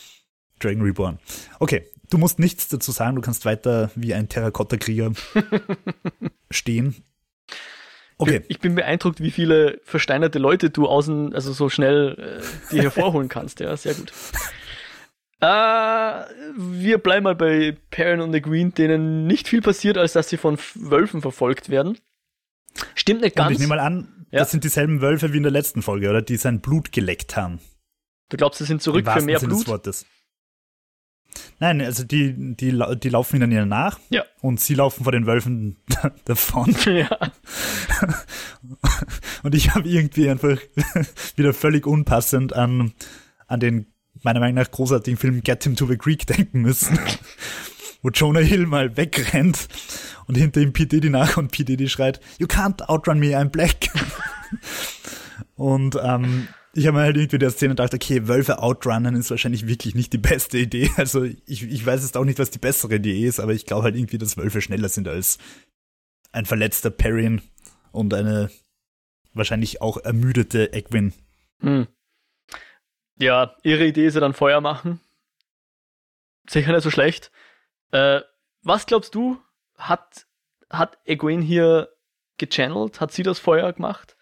Dragon 0.60 0.82
Reborn. 0.82 1.18
Okay, 1.58 1.84
du 2.08 2.18
musst 2.18 2.38
nichts 2.38 2.68
dazu 2.68 2.92
sagen, 2.92 3.16
du 3.16 3.22
kannst 3.22 3.44
weiter 3.44 3.90
wie 3.94 4.14
ein 4.14 4.28
Terrakotta-Krieger 4.28 5.12
stehen. 6.50 7.04
Okay. 8.18 8.42
Ich 8.48 8.60
bin 8.60 8.74
beeindruckt, 8.74 9.20
wie 9.20 9.30
viele 9.30 9.80
versteinerte 9.84 10.38
Leute 10.38 10.70
du 10.70 10.86
außen, 10.86 11.34
also 11.34 11.52
so 11.52 11.68
schnell 11.68 12.40
äh, 12.40 12.72
die 12.72 12.80
hervorholen 12.82 13.28
kannst. 13.28 13.60
Ja, 13.60 13.76
sehr 13.76 13.94
gut. 13.94 14.12
Äh, 15.40 15.46
wir 15.46 16.98
bleiben 16.98 17.24
mal 17.24 17.34
bei 17.34 17.76
Perrin 17.90 18.20
und 18.20 18.32
the 18.32 18.40
Green, 18.40 18.72
denen 18.72 19.26
nicht 19.26 19.48
viel 19.48 19.60
passiert, 19.60 19.98
als 19.98 20.14
dass 20.14 20.28
sie 20.28 20.38
von 20.38 20.58
Wölfen 20.74 21.20
verfolgt 21.20 21.68
werden. 21.68 21.98
Stimmt 22.94 23.20
nicht 23.20 23.36
ganz. 23.36 23.48
Und 23.48 23.52
ich 23.54 23.58
nehme 23.58 23.76
mal 23.76 23.80
an, 23.80 24.26
ja. 24.30 24.40
das 24.40 24.50
sind 24.50 24.64
dieselben 24.64 25.00
Wölfe 25.00 25.32
wie 25.32 25.38
in 25.38 25.42
der 25.42 25.52
letzten 25.52 25.82
Folge, 25.82 26.08
oder? 26.08 26.22
Die 26.22 26.36
sein 26.36 26.60
Blut 26.60 26.92
geleckt 26.92 27.36
haben. 27.36 27.60
Du 28.28 28.36
glaubst, 28.36 28.58
sie 28.58 28.64
sind 28.64 28.82
zurück 28.82 29.06
für 29.08 29.22
mehr 29.22 29.38
Sinn 29.38 29.50
Blut? 29.50 29.60
Des 29.60 29.68
Wortes. 29.68 30.06
Nein, 31.58 31.80
also 31.80 32.04
die, 32.04 32.34
die, 32.54 32.82
die 32.96 33.08
laufen 33.08 33.36
ihnen 33.36 33.52
ja 33.52 33.66
nach. 33.66 33.98
Ja. 34.10 34.24
Und 34.40 34.60
sie 34.60 34.74
laufen 34.74 35.04
vor 35.04 35.12
den 35.12 35.26
Wölfen 35.26 35.76
davon. 36.24 36.74
Ja. 36.86 37.08
Und 39.42 39.54
ich 39.54 39.74
habe 39.74 39.88
irgendwie 39.88 40.28
einfach 40.28 40.58
wieder 41.36 41.52
völlig 41.52 41.86
unpassend 41.86 42.52
an, 42.52 42.92
an 43.46 43.60
den 43.60 43.86
meiner 44.22 44.40
Meinung 44.40 44.56
nach 44.56 44.70
großartigen 44.70 45.18
Film 45.18 45.42
Get 45.42 45.64
Him 45.64 45.76
to 45.76 45.86
the 45.86 45.96
Creek 45.96 46.26
denken 46.26 46.62
müssen. 46.62 46.98
wo 48.02 48.10
Jonah 48.10 48.40
Hill 48.40 48.66
mal 48.66 48.96
wegrennt 48.96 49.68
und 50.26 50.36
hinter 50.36 50.60
ihm 50.60 50.72
P. 50.72 50.86
Diddy 50.86 51.10
nach 51.10 51.36
und 51.36 51.50
P. 51.50 51.64
Diddy 51.64 51.88
schreit, 51.88 52.20
You 52.38 52.46
can't 52.46 52.80
outrun 52.88 53.18
me, 53.18 53.36
I'm 53.36 53.48
black. 53.48 53.88
und 55.56 55.98
ähm, 56.00 56.46
ich 56.76 56.86
habe 56.86 56.98
mir 56.98 57.04
halt 57.04 57.16
irgendwie 57.16 57.38
der 57.38 57.50
Szene 57.50 57.70
gedacht, 57.70 57.94
okay, 57.94 58.28
Wölfe 58.28 58.62
outrunnen 58.62 59.16
ist 59.16 59.30
wahrscheinlich 59.30 59.66
wirklich 59.66 59.94
nicht 59.94 60.12
die 60.12 60.18
beste 60.18 60.58
Idee. 60.58 60.90
Also 60.96 61.24
ich, 61.24 61.62
ich 61.64 61.84
weiß 61.84 62.02
jetzt 62.02 62.16
auch 62.16 62.24
nicht, 62.24 62.38
was 62.38 62.50
die 62.50 62.58
bessere 62.58 62.96
Idee 62.96 63.26
ist, 63.26 63.40
aber 63.40 63.54
ich 63.54 63.66
glaube 63.66 63.84
halt 63.84 63.96
irgendwie, 63.96 64.18
dass 64.18 64.36
Wölfe 64.36 64.60
schneller 64.60 64.88
sind 64.88 65.08
als 65.08 65.38
ein 66.32 66.44
verletzter 66.44 66.90
Perrin 66.90 67.40
und 67.92 68.12
eine 68.12 68.50
wahrscheinlich 69.32 69.80
auch 69.80 69.96
ermüdete 69.96 70.72
Egwin. 70.72 71.12
Hm. 71.60 71.86
Ja, 73.18 73.54
ihre 73.62 73.86
Idee 73.86 74.06
ist 74.06 74.14
ja 74.14 74.20
dann 74.20 74.34
Feuer 74.34 74.60
machen. 74.60 75.00
Sicher 76.48 76.72
nicht 76.72 76.82
so 76.82 76.90
schlecht. 76.90 77.30
Äh, 77.90 78.20
was 78.62 78.86
glaubst 78.86 79.14
du, 79.14 79.38
hat, 79.76 80.26
hat 80.70 80.98
Egwene 81.04 81.42
hier 81.42 81.88
gechannelt? 82.38 83.00
Hat 83.00 83.12
sie 83.12 83.22
das 83.22 83.38
Feuer 83.38 83.72
gemacht? 83.72 84.16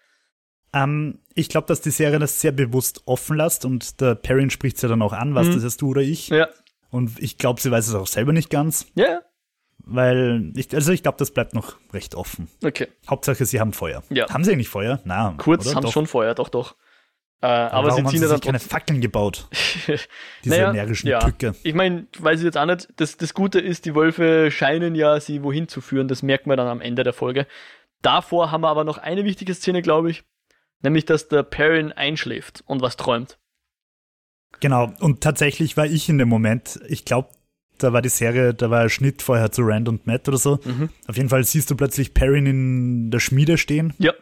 Ähm, 0.73 1.19
ich 1.33 1.49
glaube, 1.49 1.67
dass 1.67 1.81
die 1.81 1.91
Serie 1.91 2.19
das 2.19 2.41
sehr 2.41 2.51
bewusst 2.51 3.03
offen 3.05 3.37
lässt 3.37 3.65
und 3.65 4.01
der 4.01 4.15
Perrin 4.15 4.49
spricht 4.49 4.77
es 4.77 4.81
ja 4.81 4.89
dann 4.89 5.01
auch 5.01 5.13
an, 5.13 5.35
was 5.35 5.47
mhm. 5.47 5.53
das 5.53 5.63
ist 5.63 5.81
du 5.81 5.89
oder 5.89 6.01
ich. 6.01 6.29
Ja. 6.29 6.49
Und 6.89 7.19
ich 7.19 7.37
glaube, 7.37 7.61
sie 7.61 7.71
weiß 7.71 7.87
es 7.87 7.95
auch 7.95 8.07
selber 8.07 8.33
nicht 8.33 8.49
ganz. 8.49 8.87
Ja. 8.95 9.21
Weil, 9.79 10.51
ich, 10.55 10.73
also 10.73 10.91
ich 10.91 11.03
glaube, 11.03 11.17
das 11.17 11.31
bleibt 11.31 11.53
noch 11.53 11.77
recht 11.93 12.15
offen. 12.15 12.49
Okay. 12.63 12.87
Hauptsache, 13.09 13.45
sie 13.45 13.59
haben 13.59 13.73
Feuer. 13.73 14.03
Ja. 14.09 14.29
Haben 14.29 14.43
sie 14.43 14.51
eigentlich 14.51 14.69
Feuer? 14.69 14.99
Na. 15.03 15.35
Kurz 15.37 15.67
oder? 15.67 15.75
haben 15.75 15.83
doch. 15.83 15.93
schon 15.93 16.07
Feuer, 16.07 16.33
doch, 16.33 16.49
doch. 16.49 16.75
Äh, 17.41 17.47
aber 17.47 17.91
sie 17.91 18.03
ziehen 18.05 18.21
ja 18.21 18.27
dann 18.27 18.39
keine 18.39 18.59
Fackeln 18.59 19.01
gebaut. 19.01 19.47
Diese 19.87 20.07
naja, 20.45 20.71
energischen 20.71 21.07
ja. 21.09 21.19
Tücke. 21.19 21.55
Ich 21.63 21.73
meine, 21.73 22.07
weiß 22.17 22.39
ich 22.39 22.45
jetzt 22.45 22.57
auch 22.57 22.65
nicht. 22.65 22.87
Das, 22.95 23.17
das 23.17 23.33
Gute 23.33 23.59
ist, 23.59 23.85
die 23.85 23.93
Wölfe 23.95 24.49
scheinen 24.51 24.95
ja 24.95 25.19
sie 25.19 25.43
wohin 25.43 25.67
zu 25.67 25.81
führen. 25.81 26.07
Das 26.07 26.23
merkt 26.23 26.47
man 26.47 26.57
dann 26.57 26.67
am 26.67 26.81
Ende 26.81 27.03
der 27.03 27.13
Folge. 27.13 27.45
Davor 28.01 28.51
haben 28.51 28.61
wir 28.61 28.69
aber 28.69 28.83
noch 28.83 28.97
eine 28.97 29.25
wichtige 29.25 29.53
Szene, 29.53 29.81
glaube 29.81 30.11
ich. 30.11 30.23
Nämlich, 30.81 31.05
dass 31.05 31.27
der 31.27 31.43
Perrin 31.43 31.91
einschläft 31.91 32.63
und 32.67 32.81
was 32.81 32.97
träumt. 32.97 33.37
Genau, 34.59 34.93
und 34.99 35.21
tatsächlich 35.21 35.77
war 35.77 35.85
ich 35.85 36.07
in 36.09 36.17
dem 36.17 36.29
Moment, 36.29 36.79
ich 36.87 37.05
glaube, 37.05 37.29
da 37.77 37.91
war 37.91 38.01
die 38.01 38.09
Serie, 38.09 38.53
da 38.53 38.69
war 38.69 38.81
ein 38.81 38.89
Schnitt 38.89 39.21
vorher 39.21 39.51
zu 39.51 39.63
Rand 39.63 39.89
und 39.89 40.07
Matt 40.07 40.27
oder 40.27 40.37
so. 40.37 40.59
Mhm. 40.63 40.89
Auf 41.07 41.17
jeden 41.17 41.29
Fall 41.29 41.43
siehst 41.43 41.69
du 41.69 41.75
plötzlich 41.75 42.13
Perrin 42.13 42.45
in 42.45 43.11
der 43.11 43.19
Schmiede 43.19 43.57
stehen. 43.57 43.93
Ja. 43.97 44.13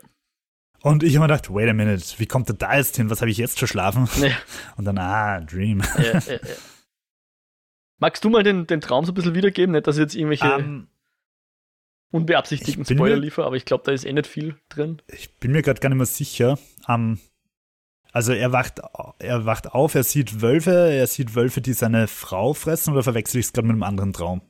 Und 0.84 1.02
ich 1.02 1.15
habe 1.15 1.26
mir 1.26 1.34
gedacht, 1.34 1.54
wait 1.54 1.69
a 1.69 1.74
minute, 1.74 2.04
wie 2.17 2.26
kommt 2.26 2.50
er 2.50 2.56
da 2.56 2.76
jetzt 2.76 2.98
hin? 2.98 3.10
Was 3.10 3.22
habe 3.22 3.32
ich 3.32 3.38
jetzt 3.38 3.58
verschlafen? 3.58 4.10
Ja. 4.17 4.32
Und 4.76 4.84
dann, 4.84 4.98
ah, 4.98 5.39
Dream. 5.39 5.82
Ja, 5.98 6.19
ja, 6.19 6.39
Magst 8.00 8.26
du 8.26 8.30
mal 8.30 8.43
den, 8.43 8.67
den 8.67 8.82
Traum 8.82 9.06
so 9.06 9.13
ein 9.13 9.15
bisschen 9.15 9.34
wiedergeben? 9.34 9.72
Nicht, 9.72 9.88
dass 9.88 9.96
ich 9.96 10.02
jetzt 10.02 10.15
irgendwelche 10.15 10.54
um, 10.54 10.62
ähm, 10.62 10.88
unbeabsichtigten 12.12 12.84
Spoiler 12.84 13.15
liefere, 13.15 13.46
aber 13.46 13.56
ich 13.56 13.63
glaube, 13.63 13.86
da 13.86 13.93
ist 13.93 14.04
eh 14.04 14.12
nicht 14.12 14.28
viel 14.28 14.58
drin. 14.67 15.02
Ich 15.08 15.34
bin 15.36 15.54
mir 15.54 15.62
gerade 15.62 15.80
gar 15.80 15.88
nicht 15.88 15.98
mehr 15.98 16.06
sicher. 16.06 16.60
Um, 16.86 17.17
also 18.12 18.34
er 18.34 18.52
wacht, 18.52 18.82
er 19.19 19.46
wacht 19.46 19.72
auf, 19.72 19.96
er 19.96 20.04
sieht 20.04 20.41
Wölfe, 20.41 20.91
er 20.91 21.08
sieht 21.08 21.34
Wölfe, 21.34 21.62
die 21.62 21.72
seine 21.72 22.10
Frau 22.10 22.54
fressen, 22.54 22.91
oder 22.91 23.04
verwechsel 23.04 23.39
ich 23.39 23.46
es 23.46 23.54
gerade 23.54 23.67
mit 23.67 23.76
einem 23.76 23.84
anderen 23.84 24.12
Traum? 24.12 24.41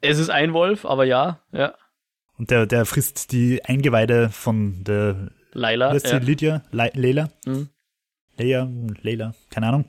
Es 0.00 0.20
ist 0.20 0.30
ein 0.30 0.52
Wolf, 0.52 0.84
aber 0.84 1.04
ja, 1.04 1.40
ja. 1.50 1.74
Und 2.38 2.52
der, 2.52 2.66
der 2.66 2.86
frisst 2.86 3.32
die 3.32 3.64
Eingeweide 3.64 4.28
von 4.30 4.84
der 4.84 5.32
Leila. 5.52 5.92
Ist 5.92 6.06
ja. 6.06 6.18
Lydia? 6.18 6.62
Le 6.70 6.90
Leila? 6.94 7.28
Mhm. 7.46 7.68
Leia, 8.36 8.68
Leila, 9.02 9.34
keine 9.50 9.68
Ahnung. 9.68 9.84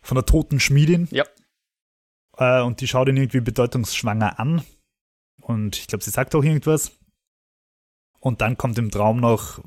Von 0.00 0.16
der 0.16 0.26
toten 0.26 0.60
Schmiedin. 0.60 1.08
Ja. 1.10 1.24
Äh, 2.36 2.62
und 2.62 2.80
die 2.80 2.88
schaut 2.88 3.08
ihn 3.08 3.16
irgendwie 3.16 3.40
bedeutungsschwanger 3.40 4.38
an. 4.38 4.62
Und 5.40 5.76
ich 5.76 5.86
glaube, 5.86 6.04
sie 6.04 6.10
sagt 6.10 6.34
auch 6.34 6.44
irgendwas. 6.44 6.92
Und 8.20 8.40
dann 8.40 8.56
kommt 8.56 8.78
im 8.78 8.90
Traum 8.90 9.20
noch 9.20 9.62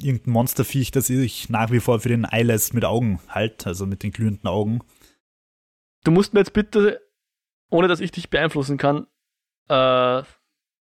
irgendein 0.00 0.32
Monsterviech, 0.32 0.90
das 0.90 1.06
sich 1.06 1.48
nach 1.48 1.70
wie 1.70 1.80
vor 1.80 2.00
für 2.00 2.08
den 2.08 2.24
Eyeless 2.24 2.72
mit 2.72 2.84
Augen 2.84 3.20
halt, 3.28 3.66
also 3.66 3.86
mit 3.86 4.02
den 4.02 4.12
glühenden 4.12 4.46
Augen. 4.46 4.80
Du 6.04 6.10
musst 6.10 6.34
mir 6.34 6.40
jetzt 6.40 6.52
bitte, 6.52 7.00
ohne 7.70 7.88
dass 7.88 8.00
ich 8.00 8.12
dich 8.12 8.30
beeinflussen 8.30 8.78
kann, 8.78 9.06
äh, 9.68 10.22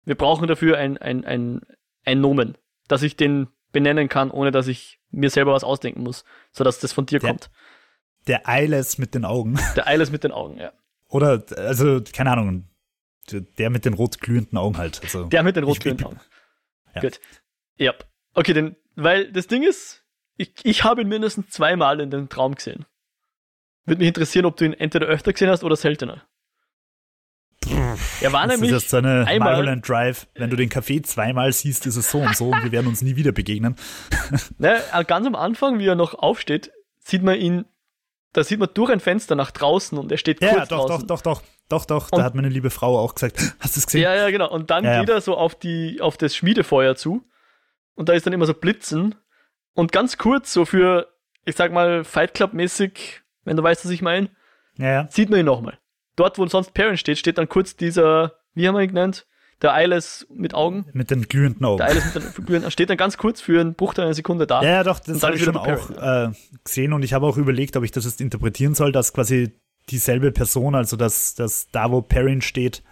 wir 0.07 0.15
brauchen 0.17 0.49
dafür 0.49 0.77
ein, 0.79 0.99
ein, 0.99 1.25
ein, 1.25 1.61
ein 2.05 2.21
Nomen, 2.21 2.59
dass 2.89 3.03
ich 3.03 3.17
den 3.17 3.49
benennen 3.73 4.09
kann, 4.09 4.31
ohne 4.31 4.51
dass 4.51 4.69
ich 4.69 5.01
mir 5.11 5.31
selber 5.31 5.53
was 5.53 5.65
ausdenken 5.65 6.03
muss, 6.03 6.25
sodass 6.53 6.79
das 6.79 6.93
von 6.93 7.07
dir 7.07 7.19
der, 7.19 7.31
kommt. 7.31 7.51
Der 8.27 8.43
Eyeless 8.47 8.99
mit 8.99 9.15
den 9.15 9.25
Augen. 9.25 9.59
Der 9.77 9.87
Eyeless 9.87 10.11
mit 10.11 10.25
den 10.25 10.33
Augen, 10.33 10.59
ja. 10.59 10.73
Oder, 11.09 11.45
also, 11.57 12.01
keine 12.13 12.33
Ahnung, 12.33 12.69
der 13.31 13.71
mit 13.71 13.85
den 13.85 13.95
rot 13.95 14.21
glühenden 14.21 14.59
Augen 14.59 14.79
halt. 14.79 15.01
Also, 15.03 15.25
der 15.25 15.43
mit 15.43 15.57
den 15.57 15.65
rot 15.65 15.81
glühenden 15.81 16.07
Augen. 16.07 16.21
Ja. 16.95 17.01
Gut. 17.01 17.21
Ja. 17.77 17.95
Okay, 18.35 18.53
denn, 18.53 18.77
weil 18.97 19.31
das 19.33 19.47
Ding 19.47 19.63
ist, 19.63 20.05
ich, 20.37 20.55
ich 20.65 20.85
habe 20.85 21.03
ihn 21.03 21.09
mindestens 21.09 21.51
zweimal 21.51 22.01
in 22.01 22.11
den 22.11 22.29
Traum 22.29 22.55
gesehen. 22.55 22.87
Würde 23.85 23.99
mich 23.99 24.09
interessieren, 24.09 24.47
ob 24.47 24.57
du 24.57 24.65
ihn 24.65 24.73
entweder 24.73 25.07
öfter 25.07 25.33
gesehen 25.33 25.51
hast 25.51 25.63
oder 25.63 25.77
seltener. 25.77 26.27
Er 28.21 28.33
war 28.33 28.47
das 28.47 28.57
nämlich 28.57 28.73
ist 28.73 28.91
so 28.91 28.99
eine 28.99 29.27
einmal, 29.27 29.81
Drive. 29.81 30.27
Wenn 30.35 30.51
du 30.51 30.57
den 30.57 30.71
Café 30.71 31.03
zweimal 31.03 31.53
siehst, 31.53 31.87
ist 31.87 31.97
es 31.97 32.11
so 32.11 32.19
und 32.19 32.37
so 32.37 32.51
und 32.51 32.63
wir 32.63 32.73
werden 32.73 32.87
uns 32.87 33.03
nie 33.03 33.17
wieder 33.17 33.33
begegnen. 33.33 33.77
Ne, 34.59 34.81
ganz 35.07 35.27
am 35.27 35.35
Anfang, 35.35 35.79
wie 35.79 35.87
er 35.87 35.95
noch 35.95 36.15
aufsteht, 36.15 36.71
sieht 36.99 37.23
man 37.23 37.37
ihn, 37.37 37.65
da 38.33 38.45
sieht 38.45 38.59
man 38.59 38.69
durch 38.75 38.91
ein 38.91 39.01
Fenster 39.01 39.35
nach 39.35 39.51
draußen 39.51 39.97
und 39.99 40.11
er 40.11 40.19
steht 40.19 40.43
ja, 40.43 40.55
kurz 40.55 40.69
doch, 40.69 40.87
draußen. 40.87 41.07
doch, 41.07 41.21
doch, 41.21 41.43
doch, 41.69 41.85
doch, 41.87 41.87
doch. 41.87 42.13
Und 42.13 42.19
da 42.19 42.25
hat 42.25 42.35
meine 42.35 42.49
liebe 42.49 42.71
Frau 42.71 42.99
auch 42.99 43.15
gesagt, 43.15 43.39
hast 43.61 43.77
du 43.77 43.81
es 43.81 43.87
gesehen? 43.87 44.03
Ja, 44.03 44.15
ja, 44.15 44.31
genau. 44.31 44.51
Und 44.51 44.71
dann 44.71 44.85
ja, 44.85 45.01
geht 45.01 45.09
er 45.09 45.21
so 45.21 45.37
auf 45.37 45.55
die, 45.55 46.01
auf 46.01 46.17
das 46.17 46.35
Schmiedefeuer 46.35 46.97
zu 46.97 47.25
und 47.95 48.09
da 48.09 48.13
ist 48.13 48.27
dann 48.27 48.33
immer 48.33 48.47
so 48.47 48.55
Blitzen 48.55 49.15
und 49.75 49.93
ganz 49.93 50.19
kurz 50.19 50.53
so 50.53 50.65
für, 50.65 51.09
ich 51.45 51.57
sag 51.57 51.73
mal, 51.73 52.05
Fight 52.05 52.35
Club 52.35 52.55
mäßig, 52.55 53.23
wenn 53.45 53.57
du 53.57 53.63
weißt, 53.63 53.85
was 53.85 53.93
ich 53.93 54.03
meine, 54.03 54.31
ja, 54.77 54.91
ja. 54.91 55.09
sieht 55.11 55.31
man 55.31 55.41
ihn 55.41 55.47
nochmal 55.47 55.79
dort, 56.17 56.39
wo 56.39 56.47
sonst 56.47 56.75
Perrin 56.75 56.97
steht, 56.97 57.19
steht 57.19 57.39
dann 57.39 57.49
kurz 57.49 57.77
dieser, 57.77 58.35
wie 58.55 58.67
haben 58.67 58.75
wir 58.75 58.83
ihn 58.83 58.89
genannt? 58.89 59.27
Der 59.63 59.73
Eyeless 59.75 60.27
mit 60.31 60.53
Augen. 60.53 60.87
Mit 60.93 61.11
den 61.11 61.23
glühenden 61.23 61.65
Augen. 61.65 61.79
Der 61.79 61.89
Eyeless 61.89 62.15
mit 62.15 62.25
den 62.25 62.45
glühenden 62.45 62.71
steht 62.71 62.91
dann 62.91 62.97
ganz 62.97 63.17
kurz 63.17 63.41
für 63.41 63.61
einen 63.61 63.75
Bruchteil 63.75 64.05
einer 64.05 64.15
Sekunde 64.15 64.47
da. 64.47 64.63
Ja, 64.63 64.69
ja 64.69 64.85
doch, 64.85 64.99
das 64.99 65.23
habe 65.23 65.37
ich 65.37 65.45
schon 65.45 65.57
auch 65.57 65.91
äh, 65.91 66.33
gesehen 66.65 66.93
und 66.93 67.03
ich 67.03 67.13
habe 67.13 67.27
auch 67.27 67.37
überlegt, 67.37 67.77
ob 67.77 67.85
ich 67.85 67.93
das 67.93 68.05
jetzt 68.05 68.21
interpretieren 68.21 68.75
soll, 68.75 68.93
dass 68.93 69.13
quasi 69.13 69.53
dieselbe 69.91 70.33
Person, 70.33 70.75
also 70.75 70.97
dass, 70.97 71.35
dass 71.35 71.69
da, 71.71 71.91
wo 71.91 72.03
Perrin 72.03 72.43
steht, 72.43 72.83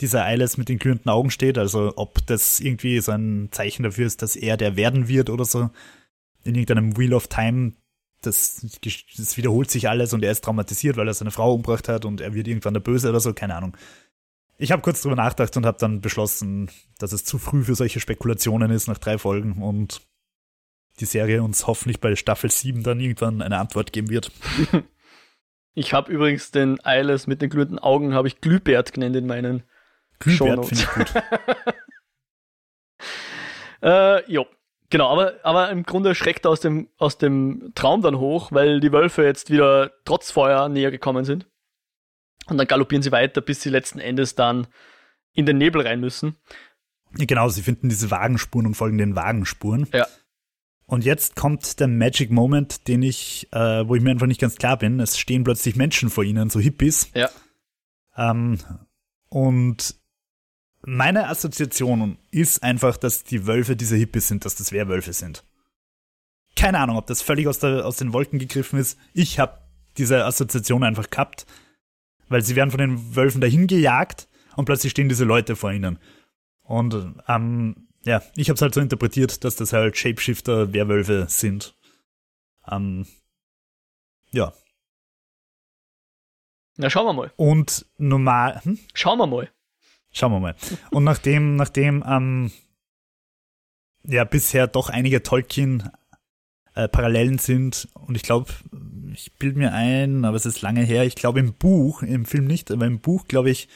dieser 0.00 0.26
Eyeless 0.26 0.56
mit 0.58 0.68
den 0.68 0.78
glühenden 0.78 1.10
Augen 1.10 1.30
steht, 1.30 1.58
also 1.58 1.92
ob 1.96 2.26
das 2.26 2.60
irgendwie 2.60 2.98
so 3.00 3.12
ein 3.12 3.48
Zeichen 3.52 3.84
dafür 3.84 4.06
ist, 4.06 4.22
dass 4.22 4.36
er 4.36 4.56
der 4.56 4.76
werden 4.76 5.08
wird 5.08 5.30
oder 5.30 5.44
so. 5.44 5.70
In 6.44 6.56
irgendeinem 6.56 6.96
Wheel 6.96 7.14
of 7.14 7.28
Time 7.28 7.72
das, 8.22 8.66
das 9.16 9.36
wiederholt 9.36 9.70
sich 9.70 9.88
alles 9.88 10.12
und 10.12 10.24
er 10.24 10.32
ist 10.32 10.44
traumatisiert, 10.44 10.96
weil 10.96 11.08
er 11.08 11.14
seine 11.14 11.30
Frau 11.30 11.54
umgebracht 11.54 11.88
hat 11.88 12.04
und 12.04 12.20
er 12.20 12.34
wird 12.34 12.48
irgendwann 12.48 12.74
der 12.74 12.80
Böse 12.80 13.10
oder 13.10 13.20
so, 13.20 13.34
keine 13.34 13.54
Ahnung. 13.54 13.76
Ich 14.58 14.70
habe 14.70 14.82
kurz 14.82 15.02
drüber 15.02 15.16
nachgedacht 15.16 15.56
und 15.56 15.66
habe 15.66 15.78
dann 15.78 16.00
beschlossen, 16.00 16.70
dass 16.98 17.12
es 17.12 17.24
zu 17.24 17.38
früh 17.38 17.64
für 17.64 17.74
solche 17.74 18.00
Spekulationen 18.00 18.70
ist 18.70 18.86
nach 18.86 18.98
drei 18.98 19.18
Folgen 19.18 19.60
und 19.62 20.02
die 21.00 21.04
Serie 21.04 21.42
uns 21.42 21.66
hoffentlich 21.66 22.00
bei 22.00 22.14
Staffel 22.16 22.50
7 22.50 22.82
dann 22.82 23.00
irgendwann 23.00 23.42
eine 23.42 23.58
Antwort 23.58 23.92
geben 23.92 24.10
wird. 24.10 24.30
Ich 25.74 25.94
habe 25.94 26.12
übrigens 26.12 26.50
den 26.50 26.84
Eiles 26.84 27.26
mit 27.26 27.40
den 27.40 27.48
glühenden 27.48 27.78
Augen 27.78 28.12
habe 28.12 28.28
ich 28.28 28.42
Glühbert 28.42 28.92
genannt 28.92 29.16
in 29.16 29.26
meinen 29.26 29.62
Glühbert 30.18 30.66
finde 30.66 30.82
ich 30.82 30.90
gut. 30.90 31.14
äh, 33.82 34.30
jo, 34.30 34.46
Genau, 34.92 35.08
aber, 35.08 35.36
aber 35.42 35.70
im 35.70 35.84
Grunde 35.84 36.14
schreckt 36.14 36.44
er 36.44 36.50
aus 36.50 36.60
dem, 36.60 36.86
aus 36.98 37.16
dem 37.16 37.72
Traum 37.74 38.02
dann 38.02 38.18
hoch, 38.18 38.52
weil 38.52 38.78
die 38.78 38.92
Wölfe 38.92 39.24
jetzt 39.24 39.48
wieder 39.48 39.90
trotz 40.04 40.30
Feuer 40.30 40.68
näher 40.68 40.90
gekommen 40.90 41.24
sind. 41.24 41.46
Und 42.46 42.58
dann 42.58 42.66
galoppieren 42.66 43.02
sie 43.02 43.10
weiter, 43.10 43.40
bis 43.40 43.62
sie 43.62 43.70
letzten 43.70 44.00
Endes 44.00 44.34
dann 44.34 44.66
in 45.32 45.46
den 45.46 45.56
Nebel 45.56 45.80
rein 45.80 46.00
müssen. 46.00 46.36
Genau, 47.12 47.48
sie 47.48 47.62
finden 47.62 47.88
diese 47.88 48.10
Wagenspuren 48.10 48.66
und 48.66 48.74
folgen 48.74 48.98
den 48.98 49.16
Wagenspuren. 49.16 49.88
Ja. 49.94 50.06
Und 50.84 51.06
jetzt 51.06 51.36
kommt 51.36 51.80
der 51.80 51.88
Magic 51.88 52.30
Moment, 52.30 52.86
den 52.86 53.02
ich, 53.02 53.48
äh, 53.52 53.88
wo 53.88 53.94
ich 53.94 54.02
mir 54.02 54.10
einfach 54.10 54.26
nicht 54.26 54.42
ganz 54.42 54.56
klar 54.56 54.76
bin. 54.76 55.00
Es 55.00 55.18
stehen 55.18 55.42
plötzlich 55.42 55.74
Menschen 55.74 56.10
vor 56.10 56.22
ihnen, 56.22 56.50
so 56.50 56.60
Hippies. 56.60 57.10
Ja. 57.14 57.30
Ähm, 58.14 58.58
und 59.30 59.94
meine 60.84 61.28
Assoziation 61.28 62.18
ist 62.30 62.62
einfach, 62.62 62.96
dass 62.96 63.24
die 63.24 63.46
Wölfe 63.46 63.76
diese 63.76 63.96
Hippies 63.96 64.28
sind, 64.28 64.44
dass 64.44 64.56
das 64.56 64.72
Werwölfe 64.72 65.12
sind. 65.12 65.44
Keine 66.56 66.78
Ahnung, 66.80 66.96
ob 66.96 67.06
das 67.06 67.22
völlig 67.22 67.48
aus, 67.48 67.60
der, 67.60 67.86
aus 67.86 67.96
den 67.96 68.12
Wolken 68.12 68.38
gegriffen 68.38 68.78
ist. 68.78 68.98
Ich 69.14 69.38
habe 69.38 69.58
diese 69.96 70.24
Assoziation 70.24 70.84
einfach 70.84 71.08
gehabt, 71.08 71.46
weil 72.28 72.42
sie 72.42 72.56
werden 72.56 72.70
von 72.70 72.78
den 72.78 73.16
Wölfen 73.16 73.40
dahin 73.40 73.66
gejagt 73.66 74.28
und 74.56 74.64
plötzlich 74.64 74.90
stehen 74.90 75.08
diese 75.08 75.24
Leute 75.24 75.56
vor 75.56 75.72
ihnen. 75.72 75.98
Und 76.62 77.14
ähm, 77.28 77.88
ja, 78.04 78.22
ich 78.36 78.48
habe 78.48 78.56
es 78.56 78.62
halt 78.62 78.74
so 78.74 78.80
interpretiert, 78.80 79.44
dass 79.44 79.56
das 79.56 79.72
halt 79.72 79.96
Shapeshifter 79.96 80.72
Werwölfe 80.72 81.26
sind. 81.28 81.76
Ähm, 82.70 83.06
ja. 84.30 84.52
Na, 86.76 86.90
schauen 86.90 87.06
wir 87.06 87.12
mal. 87.12 87.32
Und 87.36 87.86
normal. 87.98 88.60
Hm? 88.64 88.78
Schauen 88.94 89.18
wir 89.18 89.26
mal. 89.26 89.50
Schauen 90.12 90.32
wir 90.32 90.40
mal. 90.40 90.54
Und 90.90 91.04
nachdem, 91.04 91.56
nachdem 91.56 92.04
ähm, 92.06 92.52
ja 94.04 94.24
bisher 94.24 94.66
doch 94.66 94.90
einige 94.90 95.22
Tolkien 95.22 95.90
äh, 96.74 96.88
Parallelen 96.88 97.38
sind 97.38 97.88
und 97.94 98.14
ich 98.14 98.22
glaube, 98.22 98.52
ich 99.14 99.32
bilde 99.34 99.58
mir 99.58 99.72
ein, 99.72 100.24
aber 100.24 100.36
es 100.36 100.46
ist 100.46 100.62
lange 100.62 100.82
her, 100.82 101.04
ich 101.04 101.14
glaube 101.14 101.40
im 101.40 101.54
Buch, 101.54 102.02
im 102.02 102.24
Film 102.24 102.46
nicht, 102.46 102.70
aber 102.70 102.86
im 102.86 103.00
Buch, 103.00 103.26
glaube 103.26 103.50
ich, 103.50 103.68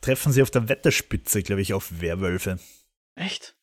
treffen 0.00 0.32
sie 0.32 0.42
auf 0.42 0.50
der 0.50 0.68
Wetterspitze, 0.68 1.42
glaube 1.42 1.62
ich, 1.62 1.74
auf 1.74 2.00
Werwölfe. 2.00 2.58
Echt? 3.14 3.54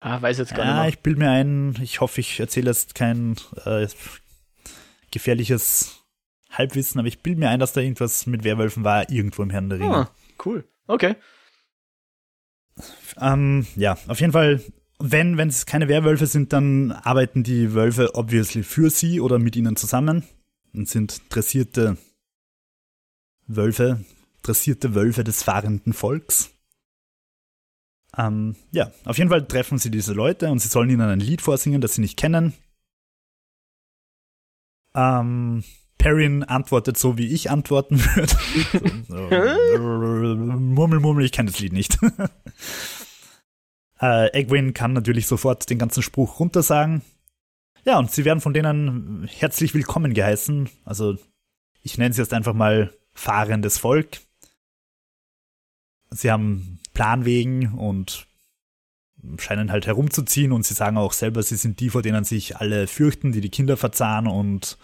Ah, 0.00 0.20
weiß 0.20 0.38
jetzt 0.38 0.54
gar 0.54 0.64
ja, 0.64 0.72
nicht. 0.72 0.80
Mehr. 0.80 0.88
ich 0.88 0.98
bilde 1.00 1.18
mir 1.20 1.30
ein, 1.30 1.78
ich 1.82 2.00
hoffe, 2.00 2.20
ich 2.20 2.38
erzähle 2.38 2.70
jetzt 2.70 2.94
kein 2.94 3.36
äh, 3.64 3.88
gefährliches 5.10 6.04
Halbwissen, 6.50 6.98
aber 6.98 7.08
ich 7.08 7.22
bilde 7.22 7.40
mir 7.40 7.48
ein, 7.48 7.60
dass 7.60 7.72
da 7.72 7.80
irgendwas 7.80 8.26
mit 8.26 8.44
Werwölfen 8.44 8.84
war, 8.84 9.10
irgendwo 9.10 9.42
im 9.42 9.50
Herrn 9.50 9.68
der 9.68 9.80
Ringe. 9.80 9.96
Ah, 9.96 10.10
cool. 10.44 10.68
Okay. 10.86 11.16
Ähm, 13.18 13.66
ja, 13.76 13.96
auf 14.08 14.20
jeden 14.20 14.32
Fall, 14.32 14.62
wenn, 14.98 15.38
es 15.38 15.66
keine 15.66 15.88
Werwölfe 15.88 16.26
sind, 16.26 16.52
dann 16.52 16.92
arbeiten 16.92 17.42
die 17.42 17.74
Wölfe 17.74 18.14
obviously 18.14 18.62
für 18.62 18.90
sie 18.90 19.20
oder 19.20 19.38
mit 19.38 19.56
ihnen 19.56 19.76
zusammen 19.76 20.24
und 20.74 20.88
sind 20.88 21.22
dressierte 21.30 21.96
Wölfe, 23.46 24.04
dressierte 24.42 24.94
Wölfe 24.94 25.24
des 25.24 25.42
fahrenden 25.42 25.92
Volks. 25.92 26.50
Ähm, 28.16 28.56
ja, 28.72 28.90
auf 29.04 29.18
jeden 29.18 29.30
Fall 29.30 29.46
treffen 29.46 29.78
sie 29.78 29.90
diese 29.90 30.12
Leute 30.12 30.50
und 30.50 30.58
sie 30.58 30.68
sollen 30.68 30.90
ihnen 30.90 31.08
ein 31.08 31.20
Lied 31.20 31.42
vorsingen, 31.42 31.80
das 31.80 31.94
sie 31.94 32.00
nicht 32.00 32.16
kennen. 32.16 32.54
Ähm, 34.94 35.62
Perrin 35.98 36.42
antwortet 36.44 36.98
so, 36.98 37.18
wie 37.18 37.28
ich 37.28 37.50
antworten 37.50 37.98
würde. 37.98 38.34
murmel, 40.58 41.00
murmel, 41.00 41.24
ich 41.24 41.32
kenne 41.32 41.50
das 41.50 41.60
Lied 41.60 41.72
nicht. 41.72 41.98
äh, 44.00 44.30
Egwin 44.32 44.74
kann 44.74 44.92
natürlich 44.92 45.26
sofort 45.26 45.68
den 45.70 45.78
ganzen 45.78 46.02
Spruch 46.02 46.38
runtersagen. 46.38 47.02
Ja, 47.84 47.98
und 47.98 48.10
sie 48.10 48.24
werden 48.24 48.40
von 48.40 48.52
denen 48.52 49.28
herzlich 49.30 49.72
willkommen 49.72 50.12
geheißen. 50.12 50.68
Also, 50.84 51.16
ich 51.82 51.98
nenne 51.98 52.12
sie 52.12 52.20
jetzt 52.20 52.34
einfach 52.34 52.54
mal 52.54 52.92
fahrendes 53.14 53.78
Volk. 53.78 54.18
Sie 56.10 56.30
haben 56.30 56.78
Planwegen 56.94 57.74
und 57.74 58.26
scheinen 59.38 59.72
halt 59.72 59.86
herumzuziehen 59.86 60.52
und 60.52 60.64
sie 60.64 60.74
sagen 60.74 60.96
auch 60.96 61.12
selber, 61.12 61.42
sie 61.42 61.56
sind 61.56 61.80
die, 61.80 61.90
vor 61.90 62.02
denen 62.02 62.24
sich 62.24 62.56
alle 62.56 62.86
fürchten, 62.86 63.32
die 63.32 63.40
die 63.40 63.50
Kinder 63.50 63.76
verzahnen 63.76 64.30
und 64.30 64.78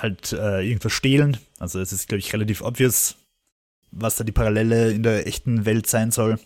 halt 0.00 0.32
äh, 0.32 0.60
irgendwas 0.60 0.92
stehlen. 0.92 1.38
Also 1.58 1.80
es 1.80 1.92
ist, 1.92 2.08
glaube 2.08 2.18
ich, 2.18 2.32
relativ 2.32 2.62
obvious, 2.62 3.16
was 3.90 4.16
da 4.16 4.24
die 4.24 4.32
Parallele 4.32 4.92
in 4.92 5.02
der 5.02 5.26
echten 5.26 5.64
Welt 5.64 5.86
sein 5.86 6.10
soll. 6.10 6.38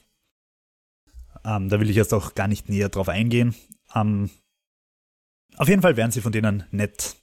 Ähm, 1.44 1.68
da 1.68 1.80
will 1.80 1.90
ich 1.90 1.96
jetzt 1.96 2.12
auch 2.12 2.34
gar 2.34 2.48
nicht 2.48 2.68
näher 2.68 2.88
drauf 2.88 3.08
eingehen. 3.08 3.54
Ähm, 3.94 4.30
auf 5.56 5.68
jeden 5.68 5.82
Fall 5.82 5.96
werden 5.96 6.10
sie 6.10 6.20
von 6.20 6.32
denen 6.32 6.64
nett 6.70 7.16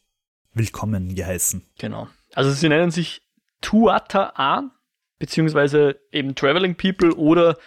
willkommen 0.54 1.16
geheißen. 1.16 1.64
Genau. 1.78 2.08
Also 2.34 2.52
sie 2.52 2.70
nennen 2.70 2.92
sich 2.92 3.22
Tuata 3.62 4.34
A, 4.36 4.72
beziehungsweise 5.20 6.00
eben 6.12 6.36
Traveling 6.36 6.76
People 6.76 7.14
oder 7.16 7.58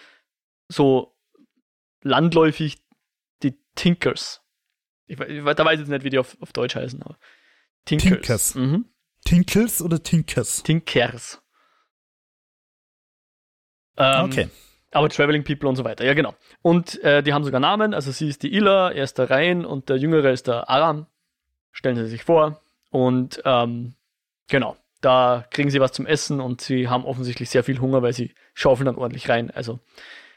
so 0.68 1.16
landläufig 2.02 2.78
die 3.42 3.58
Tinkers. 3.74 4.42
Ich, 5.06 5.18
ich, 5.18 5.44
da 5.44 5.64
weiß 5.64 5.74
ich 5.74 5.80
jetzt 5.80 5.88
nicht, 5.88 6.04
wie 6.04 6.10
die 6.10 6.18
auf, 6.18 6.36
auf 6.40 6.52
Deutsch 6.52 6.76
heißen, 6.76 7.02
aber 7.02 7.18
Tinkers. 7.84 8.10
Tinkers. 8.10 8.54
Mhm. 8.54 8.84
Tinkels 9.24 9.82
oder 9.82 10.02
Tinkers? 10.02 10.62
Tinkers. 10.62 11.42
Ähm, 13.96 14.24
okay. 14.24 14.48
Aber 14.92 15.08
Traveling 15.08 15.44
People 15.44 15.68
und 15.68 15.76
so 15.76 15.84
weiter, 15.84 16.04
ja 16.04 16.14
genau. 16.14 16.34
Und 16.62 17.02
äh, 17.04 17.22
die 17.22 17.32
haben 17.32 17.44
sogar 17.44 17.60
Namen, 17.60 17.94
also 17.94 18.10
sie 18.10 18.28
ist 18.28 18.42
die 18.42 18.52
Illa, 18.52 18.90
er 18.90 19.04
ist 19.04 19.18
der 19.18 19.30
Rhein 19.30 19.64
und 19.64 19.88
der 19.88 19.96
Jüngere 19.96 20.30
ist 20.30 20.48
der 20.48 20.68
Aram. 20.68 21.06
Stellen 21.70 21.96
Sie 21.96 22.06
sich 22.06 22.24
vor. 22.24 22.60
Und 22.90 23.40
ähm, 23.44 23.94
genau, 24.48 24.76
da 25.00 25.46
kriegen 25.50 25.70
sie 25.70 25.80
was 25.80 25.92
zum 25.92 26.06
Essen 26.06 26.40
und 26.40 26.60
sie 26.60 26.88
haben 26.88 27.04
offensichtlich 27.04 27.50
sehr 27.50 27.64
viel 27.64 27.80
Hunger, 27.80 28.02
weil 28.02 28.12
sie 28.12 28.34
schaufeln 28.54 28.86
dann 28.86 28.96
ordentlich 28.96 29.28
rein. 29.28 29.50
Also 29.50 29.78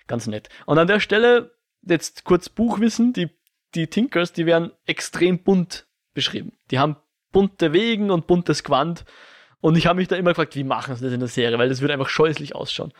ganz 0.07 0.27
nett. 0.27 0.49
Und 0.65 0.77
an 0.77 0.87
der 0.87 0.99
Stelle, 0.99 1.55
jetzt 1.81 2.23
kurz 2.23 2.49
Buchwissen, 2.49 3.13
die, 3.13 3.29
die 3.73 3.87
Tinkers, 3.87 4.33
die 4.33 4.45
werden 4.45 4.71
extrem 4.85 5.39
bunt 5.43 5.87
beschrieben. 6.13 6.53
Die 6.71 6.79
haben 6.79 6.95
bunte 7.33 7.73
Wegen 7.73 8.09
und 8.09 8.27
buntes 8.27 8.63
Quant. 8.63 9.03
Und 9.59 9.77
ich 9.77 9.87
habe 9.87 9.97
mich 9.97 10.07
da 10.07 10.15
immer 10.15 10.31
gefragt, 10.31 10.55
wie 10.55 10.63
machen 10.63 10.95
sie 10.95 11.03
das 11.03 11.13
in 11.13 11.19
der 11.19 11.27
Serie, 11.27 11.57
weil 11.57 11.69
das 11.69 11.81
würde 11.81 11.93
einfach 11.93 12.09
scheußlich 12.09 12.55
ausschauen. 12.55 12.93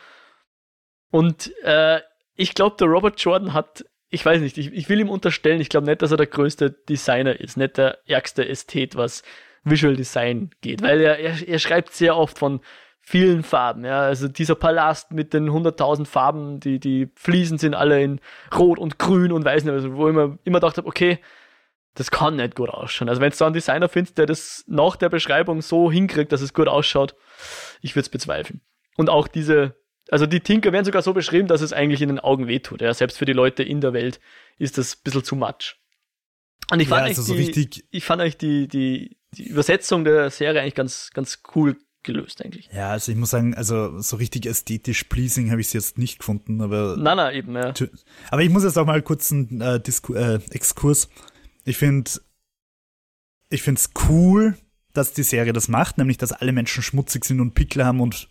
Und 1.10 1.54
äh, 1.64 2.02
ich 2.36 2.54
glaube, 2.56 2.76
der 2.78 2.88
Robert 2.88 3.20
Jordan 3.22 3.54
hat, 3.54 3.86
ich 4.10 4.26
weiß 4.26 4.42
nicht, 4.42 4.58
ich, 4.58 4.74
ich 4.74 4.90
will 4.90 5.00
ihm 5.00 5.10
unterstellen, 5.10 5.62
ich 5.62 5.70
glaube 5.70 5.86
nicht, 5.86 6.02
dass 6.02 6.12
er 6.12 6.18
der 6.18 6.28
größte 6.28 6.72
Designer 6.72 7.40
ist, 7.40 7.56
nicht 7.56 7.78
der 7.78 8.00
ärgste 8.06 8.48
Ästhet, 8.48 8.96
was 8.96 9.24
Visual 9.64 9.96
Design 9.96 10.50
geht, 10.62 10.82
weil 10.82 11.00
er, 11.02 11.20
er, 11.20 11.48
er 11.48 11.60
schreibt 11.60 11.94
sehr 11.94 12.18
oft 12.18 12.38
von 12.38 12.62
vielen 13.00 13.44
Farben. 13.44 13.86
Ja, 13.86 14.02
also 14.02 14.28
dieser 14.28 14.56
Palast 14.56 15.12
mit 15.12 15.34
den 15.34 15.50
100.000 15.50 16.06
Farben, 16.06 16.60
die, 16.60 16.80
die 16.80 17.10
Fliesen 17.16 17.58
sind 17.58 17.76
alle 17.76 18.02
in 18.02 18.22
Rot 18.58 18.80
und 18.80 18.98
Grün 18.98 19.32
und 19.32 19.44
Weiß, 19.44 19.68
also 19.68 19.96
wo 19.96 20.08
ich 20.08 20.14
immer, 20.14 20.38
immer 20.46 20.60
dachte, 20.62 20.86
okay, 20.86 21.20
das 21.96 22.12
kann 22.12 22.38
nicht 22.38 22.56
gut 22.56 22.70
ausschauen. 22.70 23.10
Also 23.10 23.22
wenn 23.22 23.30
du 23.30 23.36
so 23.36 23.46
einen 23.46 23.54
Designer 23.54 23.90
findest, 23.90 24.18
der 24.18 24.26
das 24.26 24.64
nach 24.68 24.96
der 24.96 25.10
Beschreibung 25.10 25.62
so 25.62 25.92
hinkriegt, 25.92 26.32
dass 26.32 26.42
es 26.42 26.54
gut 26.54 26.68
ausschaut, 26.68 27.16
ich 27.82 27.96
würde 27.96 28.06
es 28.06 28.10
bezweifeln. 28.10 28.62
Und 28.98 29.10
auch 29.10 29.28
diese, 29.28 29.76
also 30.10 30.26
die 30.26 30.40
Tinker 30.40 30.72
werden 30.72 30.86
sogar 30.86 31.02
so 31.02 31.14
beschrieben, 31.14 31.48
dass 31.48 31.62
es 31.62 31.74
eigentlich 31.74 32.02
in 32.02 32.10
den 32.10 32.20
Augen 32.20 32.48
wehtut. 32.48 32.82
Ja, 32.82 32.94
selbst 32.94 33.18
für 33.18 33.26
die 33.26 33.34
Leute 33.34 33.64
in 33.64 33.82
der 33.82 33.94
Welt 33.94 34.20
ist 34.58 34.78
das 34.78 34.96
ein 34.96 35.00
bisschen 35.04 35.24
zu 35.24 35.36
much. 35.36 35.78
Und 36.72 36.80
ich 36.80 36.88
fand, 36.88 37.02
ja, 37.02 37.08
also 37.08 37.22
so 37.22 37.36
die, 37.36 37.70
ich 37.92 38.04
fand 38.04 38.22
eigentlich 38.22 38.38
die, 38.38 38.68
die, 38.68 39.18
die 39.36 39.48
Übersetzung 39.48 40.04
der 40.04 40.30
Serie 40.32 40.62
eigentlich 40.62 40.76
ganz, 40.76 41.12
ganz 41.14 41.44
cool 41.56 41.78
gelöst 42.04 42.44
eigentlich. 42.44 42.70
Ja, 42.74 42.92
also 42.92 43.12
ich 43.12 43.18
muss 43.18 43.30
sagen, 43.30 43.56
also 43.56 44.00
so 44.00 44.18
richtig 44.18 44.46
ästhetisch 44.46 45.06
pleasing 45.06 45.52
habe 45.52 45.62
ich 45.62 45.68
es 45.68 45.74
jetzt 45.74 45.98
nicht 45.98 46.20
gefunden, 46.20 46.62
aber. 46.62 46.96
Nein, 46.98 47.18
nein, 47.18 47.36
eben, 47.36 47.56
ja. 47.56 47.74
Aber 48.30 48.42
ich 48.42 48.50
muss 48.50 48.64
jetzt 48.64 48.78
auch 48.78 48.86
mal 48.86 49.02
kurz 49.02 49.32
einen 49.32 49.62
äh, 49.62 49.80
Disku 49.80 50.14
äh, 50.14 50.40
Exkurs 50.52 51.10
ich 51.66 51.78
finde, 51.78 52.12
ich 53.50 53.62
finde 53.62 53.80
es 53.80 53.92
cool, 54.10 54.58
dass 54.94 55.14
die 55.14 55.24
Serie 55.24 55.54
das 55.54 55.68
macht, 55.68 55.98
nämlich 55.98 56.18
dass 56.18 56.32
alle 56.32 56.52
Menschen 56.52 56.84
schmutzig 56.84 57.26
sind 57.26 57.40
und 57.40 57.54
Pickel 57.54 57.86
haben 57.86 58.00
und 58.00 58.30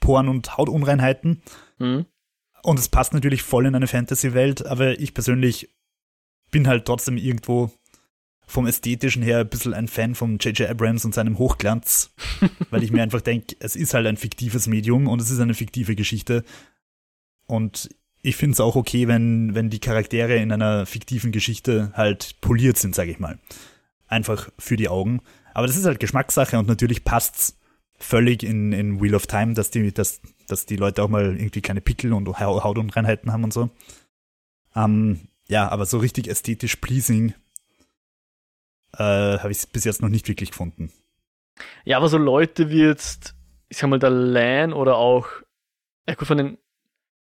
Poren 0.00 0.28
und 0.28 0.56
Hautunreinheiten. 0.56 1.42
Mhm. 1.78 2.06
Und 2.62 2.78
es 2.78 2.88
passt 2.88 3.14
natürlich 3.14 3.42
voll 3.42 3.66
in 3.66 3.74
eine 3.74 3.86
Fantasy-Welt, 3.86 4.66
aber 4.66 4.98
ich 4.98 5.14
persönlich 5.14 5.74
bin 6.50 6.66
halt 6.66 6.84
trotzdem 6.84 7.16
irgendwo 7.16 7.70
vom 8.46 8.66
Ästhetischen 8.66 9.22
her 9.22 9.38
ein 9.38 9.48
bisschen 9.48 9.72
ein 9.72 9.86
Fan 9.86 10.16
von 10.16 10.38
J.J. 10.38 10.68
Abrams 10.68 11.04
und 11.04 11.14
seinem 11.14 11.38
Hochglanz, 11.38 12.12
weil 12.70 12.82
ich 12.82 12.90
mir 12.90 13.02
einfach 13.02 13.20
denke, 13.20 13.56
es 13.60 13.76
ist 13.76 13.94
halt 13.94 14.06
ein 14.06 14.16
fiktives 14.16 14.66
Medium 14.66 15.06
und 15.06 15.22
es 15.22 15.30
ist 15.30 15.38
eine 15.38 15.54
fiktive 15.54 15.94
Geschichte. 15.94 16.44
Und 17.46 17.88
ich 18.22 18.36
finde 18.36 18.54
es 18.54 18.60
auch 18.60 18.76
okay, 18.76 19.08
wenn, 19.08 19.54
wenn 19.54 19.70
die 19.70 19.80
Charaktere 19.80 20.36
in 20.36 20.52
einer 20.52 20.86
fiktiven 20.86 21.32
Geschichte 21.32 21.92
halt 21.94 22.40
poliert 22.40 22.76
sind, 22.76 22.94
sage 22.94 23.10
ich 23.10 23.18
mal. 23.18 23.38
Einfach 24.06 24.50
für 24.58 24.76
die 24.76 24.88
Augen. 24.88 25.20
Aber 25.54 25.66
das 25.66 25.76
ist 25.76 25.86
halt 25.86 26.00
Geschmackssache 26.00 26.58
und 26.58 26.68
natürlich 26.68 27.04
passt's 27.04 27.58
völlig 27.98 28.42
in, 28.42 28.72
in 28.72 29.00
Wheel 29.00 29.14
of 29.14 29.26
Time, 29.26 29.54
dass 29.54 29.70
die, 29.70 29.92
dass, 29.92 30.20
dass 30.46 30.66
die 30.66 30.76
Leute 30.76 31.02
auch 31.02 31.08
mal 31.08 31.36
irgendwie 31.36 31.60
keine 31.60 31.80
Pickel 31.80 32.12
und 32.12 32.28
Hautunreinheiten 32.28 33.32
haben 33.32 33.44
und 33.44 33.52
so. 33.52 33.70
Ähm, 34.74 35.20
ja, 35.48 35.68
aber 35.68 35.86
so 35.86 35.98
richtig 35.98 36.28
ästhetisch 36.28 36.76
pleasing 36.76 37.34
äh, 38.94 39.38
habe 39.38 39.50
ich 39.50 39.68
bis 39.68 39.84
jetzt 39.84 40.02
noch 40.02 40.08
nicht 40.08 40.28
wirklich 40.28 40.50
gefunden. 40.50 40.90
Ja, 41.84 41.98
aber 41.98 42.08
so 42.08 42.16
Leute 42.16 42.70
wie 42.70 42.82
jetzt 42.82 43.34
ich 43.70 43.78
sag 43.78 43.88
mal, 43.88 43.98
der 43.98 44.10
Lan 44.10 44.72
oder 44.72 44.96
auch, 44.96 45.28
ja 46.06 46.14
gut, 46.14 46.26
von 46.26 46.36
den, 46.36 46.58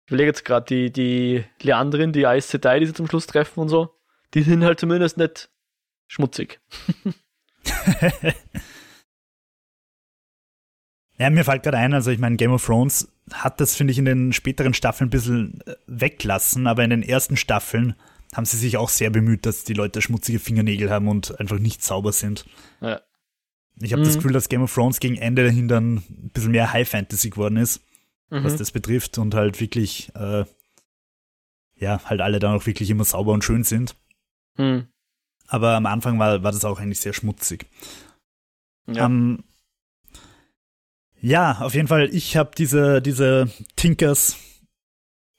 ich 0.04 0.10
überlege 0.10 0.28
jetzt 0.28 0.44
gerade, 0.44 0.66
die, 0.66 0.92
die 0.92 1.44
Leandrin, 1.62 2.12
die 2.12 2.26
Aes 2.26 2.50
Sedai, 2.50 2.80
die 2.80 2.86
sie 2.86 2.92
zum 2.92 3.06
Schluss 3.06 3.26
treffen 3.26 3.60
und 3.60 3.70
so, 3.70 3.94
die 4.34 4.42
sind 4.42 4.62
halt 4.62 4.78
zumindest 4.78 5.16
nicht 5.16 5.48
schmutzig. 6.06 6.60
ja, 11.18 11.30
mir 11.30 11.44
fällt 11.44 11.62
gerade 11.62 11.78
ein, 11.78 11.94
also 11.94 12.10
ich 12.10 12.18
meine, 12.18 12.36
Game 12.36 12.52
of 12.52 12.64
Thrones 12.64 13.08
hat 13.32 13.60
das, 13.60 13.74
finde 13.74 13.92
ich, 13.92 13.98
in 13.98 14.04
den 14.04 14.34
späteren 14.34 14.74
Staffeln 14.74 15.08
ein 15.08 15.10
bisschen 15.10 15.60
äh, 15.66 15.76
weglassen, 15.86 16.66
aber 16.66 16.84
in 16.84 16.90
den 16.90 17.02
ersten 17.02 17.38
Staffeln 17.38 17.94
haben 18.34 18.44
sie 18.44 18.58
sich 18.58 18.76
auch 18.76 18.90
sehr 18.90 19.08
bemüht, 19.10 19.46
dass 19.46 19.64
die 19.64 19.74
Leute 19.74 20.02
schmutzige 20.02 20.38
Fingernägel 20.38 20.90
haben 20.90 21.08
und 21.08 21.40
einfach 21.40 21.58
nicht 21.58 21.82
sauber 21.82 22.12
sind. 22.12 22.44
Ja. 22.82 23.00
Ich 23.80 23.92
habe 23.92 24.02
mhm. 24.02 24.06
das 24.06 24.16
Gefühl, 24.16 24.32
dass 24.32 24.50
Game 24.50 24.62
of 24.62 24.74
Thrones 24.74 25.00
gegen 25.00 25.16
Ende 25.16 25.44
dahin 25.44 25.68
dann 25.68 25.96
ein 25.96 26.30
bisschen 26.34 26.52
mehr 26.52 26.72
High 26.72 26.88
Fantasy 26.88 27.30
geworden 27.30 27.56
ist, 27.56 27.80
mhm. 28.34 28.44
was 28.44 28.56
das 28.56 28.72
betrifft 28.72 29.18
und 29.18 29.34
halt 29.34 29.60
wirklich, 29.60 30.12
äh, 30.14 30.44
ja, 31.76 32.00
halt 32.04 32.20
alle 32.20 32.38
dann 32.38 32.56
auch 32.56 32.66
wirklich 32.66 32.90
immer 32.90 33.04
sauber 33.04 33.32
und 33.32 33.44
schön 33.44 33.64
sind. 33.64 33.96
Mhm. 34.56 34.88
Aber 35.46 35.74
am 35.74 35.86
Anfang 35.86 36.18
war, 36.18 36.42
war 36.42 36.52
das 36.52 36.64
auch 36.64 36.80
eigentlich 36.80 37.00
sehr 37.00 37.12
schmutzig. 37.12 37.66
Ja. 38.86 39.06
Ähm, 39.06 39.44
ja, 41.20 41.58
auf 41.60 41.74
jeden 41.74 41.88
Fall, 41.88 42.14
ich 42.14 42.36
habe 42.36 42.50
diese, 42.56 43.00
diese 43.00 43.50
Tinkers 43.76 44.36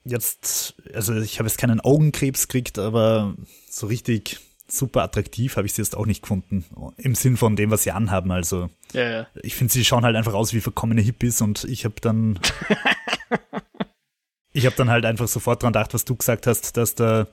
jetzt, 0.03 0.75
also 0.93 1.15
ich 1.15 1.39
habe 1.39 1.47
jetzt 1.47 1.57
keinen 1.57 1.79
Augenkrebs 1.79 2.47
gekriegt, 2.47 2.79
aber 2.79 3.35
so 3.69 3.87
richtig 3.87 4.39
super 4.67 5.03
attraktiv 5.03 5.57
habe 5.57 5.67
ich 5.67 5.73
sie 5.73 5.81
jetzt 5.81 5.95
auch 5.95 6.05
nicht 6.05 6.21
gefunden. 6.21 6.65
Im 6.97 7.15
Sinn 7.15 7.37
von 7.37 7.55
dem, 7.55 7.71
was 7.71 7.83
sie 7.83 7.91
anhaben. 7.91 8.31
Also 8.31 8.69
ja, 8.93 9.09
ja. 9.09 9.27
ich 9.41 9.55
finde, 9.55 9.73
sie 9.73 9.85
schauen 9.85 10.03
halt 10.03 10.15
einfach 10.15 10.33
aus 10.33 10.53
wie 10.53 10.61
verkommene 10.61 11.01
Hippies 11.01 11.41
und 11.41 11.63
ich 11.65 11.85
habe 11.85 11.95
dann 12.01 12.39
ich 14.53 14.65
habe 14.65 14.75
dann 14.75 14.89
halt 14.89 15.05
einfach 15.05 15.27
sofort 15.27 15.61
dran 15.63 15.73
gedacht, 15.73 15.93
was 15.93 16.05
du 16.05 16.15
gesagt 16.15 16.47
hast, 16.47 16.77
dass 16.77 16.95
der 16.95 17.27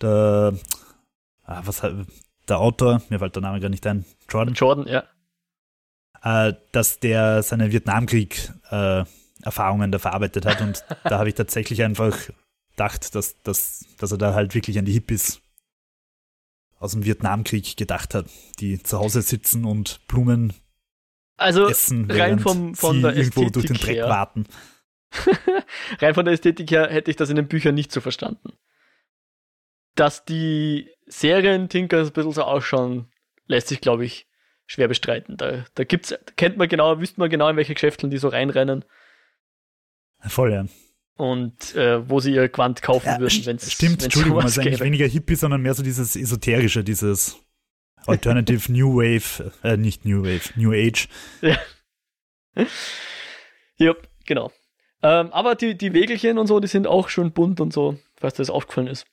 der 0.00 0.54
ah, 1.44 1.62
was 1.64 1.82
der 2.48 2.58
Autor, 2.58 3.02
mir 3.08 3.18
fällt 3.18 3.36
der 3.36 3.42
Name 3.42 3.60
gar 3.60 3.68
nicht 3.68 3.86
ein, 3.86 4.04
Jordan. 4.28 4.54
Jordan, 4.54 4.86
ja 4.86 5.04
äh, 6.22 6.54
dass 6.72 7.00
der 7.00 7.42
seine 7.42 7.72
Vietnamkrieg 7.72 8.52
äh, 8.70 9.04
Erfahrungen 9.42 9.90
da 9.90 9.98
verarbeitet 9.98 10.46
hat 10.46 10.60
und 10.60 10.84
da 11.04 11.18
habe 11.18 11.28
ich 11.28 11.34
tatsächlich 11.34 11.82
einfach 11.82 12.16
gedacht, 12.70 13.14
dass, 13.14 13.40
dass, 13.42 13.84
dass 13.98 14.12
er 14.12 14.18
da 14.18 14.34
halt 14.34 14.54
wirklich 14.54 14.78
an 14.78 14.84
die 14.84 14.92
Hippies 14.92 15.41
aus 16.82 16.92
dem 16.92 17.04
Vietnamkrieg 17.04 17.76
gedacht 17.76 18.12
hat, 18.12 18.26
die 18.58 18.82
zu 18.82 18.98
Hause 18.98 19.22
sitzen 19.22 19.64
und 19.64 20.00
Blumen 20.08 20.52
also 21.36 21.68
essen, 21.68 22.10
rein 22.10 22.40
vom, 22.40 22.74
von 22.74 22.96
sie 22.96 23.02
der 23.02 23.16
irgendwo 23.16 23.48
durch 23.50 23.66
den 23.66 23.76
Dreck 23.76 23.96
her. 23.96 24.08
warten. 24.08 24.46
rein 26.00 26.14
von 26.14 26.24
der 26.24 26.34
Ästhetik 26.34 26.70
her 26.70 26.88
hätte 26.90 27.10
ich 27.10 27.16
das 27.16 27.30
in 27.30 27.36
den 27.36 27.46
Büchern 27.46 27.74
nicht 27.74 27.92
so 27.92 28.00
verstanden. 28.00 28.52
Dass 29.94 30.24
die 30.24 30.90
Serien 31.06 31.68
Tinkers 31.68 32.08
ein 32.08 32.12
bisschen 32.14 32.32
so 32.32 32.42
ausschauen, 32.42 33.12
lässt 33.46 33.68
sich, 33.68 33.80
glaube 33.80 34.04
ich, 34.04 34.26
schwer 34.66 34.88
bestreiten. 34.88 35.36
Da, 35.36 35.64
da 35.74 35.84
gibt's, 35.84 36.14
kennt 36.36 36.56
man 36.56 36.68
genau, 36.68 36.98
wüsste 36.98 37.20
man 37.20 37.30
genau, 37.30 37.48
in 37.48 37.56
welche 37.56 37.74
Geschäfte 37.74 38.08
die 38.08 38.18
so 38.18 38.28
reinrennen. 38.28 38.84
Voll, 40.26 40.52
ja. 40.52 40.64
Und 41.16 41.74
äh, 41.74 42.08
wo 42.08 42.20
sie 42.20 42.34
ihr 42.34 42.48
Quant 42.48 42.80
kaufen 42.80 43.06
ja, 43.06 43.20
würden, 43.20 43.46
wenn 43.46 43.56
es 43.56 43.70
Stimmt, 43.70 43.92
wenn's 43.92 44.04
Entschuldigung, 44.04 44.40
also 44.40 44.60
eigentlich 44.60 44.80
weniger 44.80 45.06
Hippie, 45.06 45.34
sondern 45.34 45.60
mehr 45.60 45.74
so 45.74 45.82
dieses 45.82 46.16
Esoterische, 46.16 46.82
dieses 46.82 47.38
Alternative 48.06 48.72
New 48.72 48.96
Wave, 48.96 49.52
äh, 49.62 49.76
nicht 49.76 50.04
New 50.04 50.22
Wave, 50.22 50.50
New 50.56 50.72
Age. 50.72 51.08
Ja. 51.40 51.58
ja, 53.76 53.94
genau. 54.26 54.50
Ähm, 55.02 55.32
aber 55.32 55.54
die, 55.54 55.76
die 55.76 55.92
Wägelchen 55.92 56.38
und 56.38 56.46
so, 56.46 56.60
die 56.60 56.68
sind 56.68 56.86
auch 56.86 57.08
schon 57.08 57.32
bunt 57.32 57.60
und 57.60 57.72
so, 57.72 57.98
falls 58.16 58.34
das 58.34 58.50
aufgefallen 58.50 58.86
ist. 58.86 59.06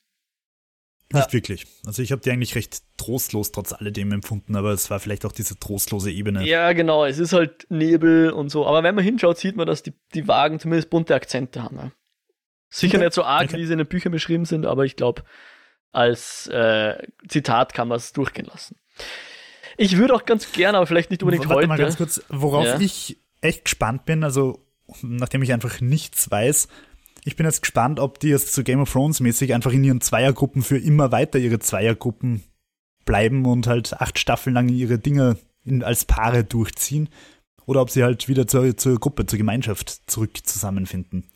Nicht 1.12 1.26
ja. 1.26 1.32
wirklich. 1.32 1.66
Also 1.86 2.02
ich 2.02 2.12
habe 2.12 2.22
die 2.22 2.30
eigentlich 2.30 2.54
recht 2.54 2.82
trostlos 2.96 3.50
trotz 3.50 3.72
alledem 3.72 4.12
empfunden, 4.12 4.54
aber 4.54 4.70
es 4.70 4.90
war 4.90 5.00
vielleicht 5.00 5.24
auch 5.24 5.32
diese 5.32 5.58
trostlose 5.58 6.12
Ebene. 6.12 6.46
Ja, 6.46 6.72
genau. 6.72 7.04
Es 7.04 7.18
ist 7.18 7.32
halt 7.32 7.66
Nebel 7.68 8.30
und 8.30 8.48
so. 8.48 8.64
Aber 8.66 8.82
wenn 8.84 8.94
man 8.94 9.02
hinschaut, 9.02 9.38
sieht 9.38 9.56
man, 9.56 9.66
dass 9.66 9.82
die, 9.82 9.92
die 10.14 10.28
Wagen 10.28 10.60
zumindest 10.60 10.88
bunte 10.90 11.14
Akzente 11.14 11.62
haben. 11.62 11.76
Ja. 11.76 11.92
Sicher 12.68 12.98
okay. 12.98 13.04
nicht 13.06 13.14
so 13.14 13.24
arg, 13.24 13.48
okay. 13.48 13.58
wie 13.58 13.66
sie 13.66 13.72
in 13.72 13.78
den 13.78 13.88
Büchern 13.88 14.12
beschrieben 14.12 14.44
sind, 14.44 14.64
aber 14.64 14.84
ich 14.84 14.94
glaube, 14.94 15.24
als 15.90 16.46
äh, 16.46 16.94
Zitat 17.26 17.74
kann 17.74 17.88
man 17.88 17.96
es 17.96 18.12
durchgehen 18.12 18.46
lassen. 18.46 18.76
Ich 19.76 19.96
würde 19.96 20.14
auch 20.14 20.24
ganz 20.24 20.52
gerne, 20.52 20.78
aber 20.78 20.86
vielleicht 20.86 21.10
nicht 21.10 21.22
unbedingt 21.24 21.48
Warte 21.48 21.56
heute. 21.56 21.66
mal 21.66 21.78
ganz 21.78 21.96
kurz, 21.96 22.22
worauf 22.28 22.66
ja. 22.66 22.78
ich 22.78 23.18
echt 23.40 23.64
gespannt 23.64 24.04
bin, 24.04 24.22
also 24.22 24.64
nachdem 25.02 25.42
ich 25.42 25.52
einfach 25.52 25.80
nichts 25.80 26.30
weiß, 26.30 26.68
ich 27.30 27.36
bin 27.36 27.46
jetzt 27.46 27.62
gespannt, 27.62 28.00
ob 28.00 28.18
die 28.18 28.28
jetzt 28.28 28.52
so 28.52 28.64
Game 28.64 28.80
of 28.80 28.92
Thrones 28.92 29.20
mäßig 29.20 29.54
einfach 29.54 29.70
in 29.70 29.84
ihren 29.84 30.00
Zweiergruppen 30.00 30.62
für 30.62 30.78
immer 30.78 31.12
weiter 31.12 31.38
ihre 31.38 31.60
Zweiergruppen 31.60 32.42
bleiben 33.04 33.46
und 33.46 33.68
halt 33.68 33.94
acht 34.00 34.18
Staffeln 34.18 34.54
lang 34.54 34.68
ihre 34.68 34.98
Dinge 34.98 35.36
in, 35.64 35.84
als 35.84 36.04
Paare 36.04 36.42
durchziehen. 36.42 37.08
Oder 37.66 37.82
ob 37.82 37.90
sie 37.90 38.02
halt 38.02 38.26
wieder 38.26 38.48
zur, 38.48 38.76
zur 38.76 38.98
Gruppe, 38.98 39.26
zur 39.26 39.36
Gemeinschaft 39.36 40.10
zurück 40.10 40.44
zusammenfinden. 40.44 41.30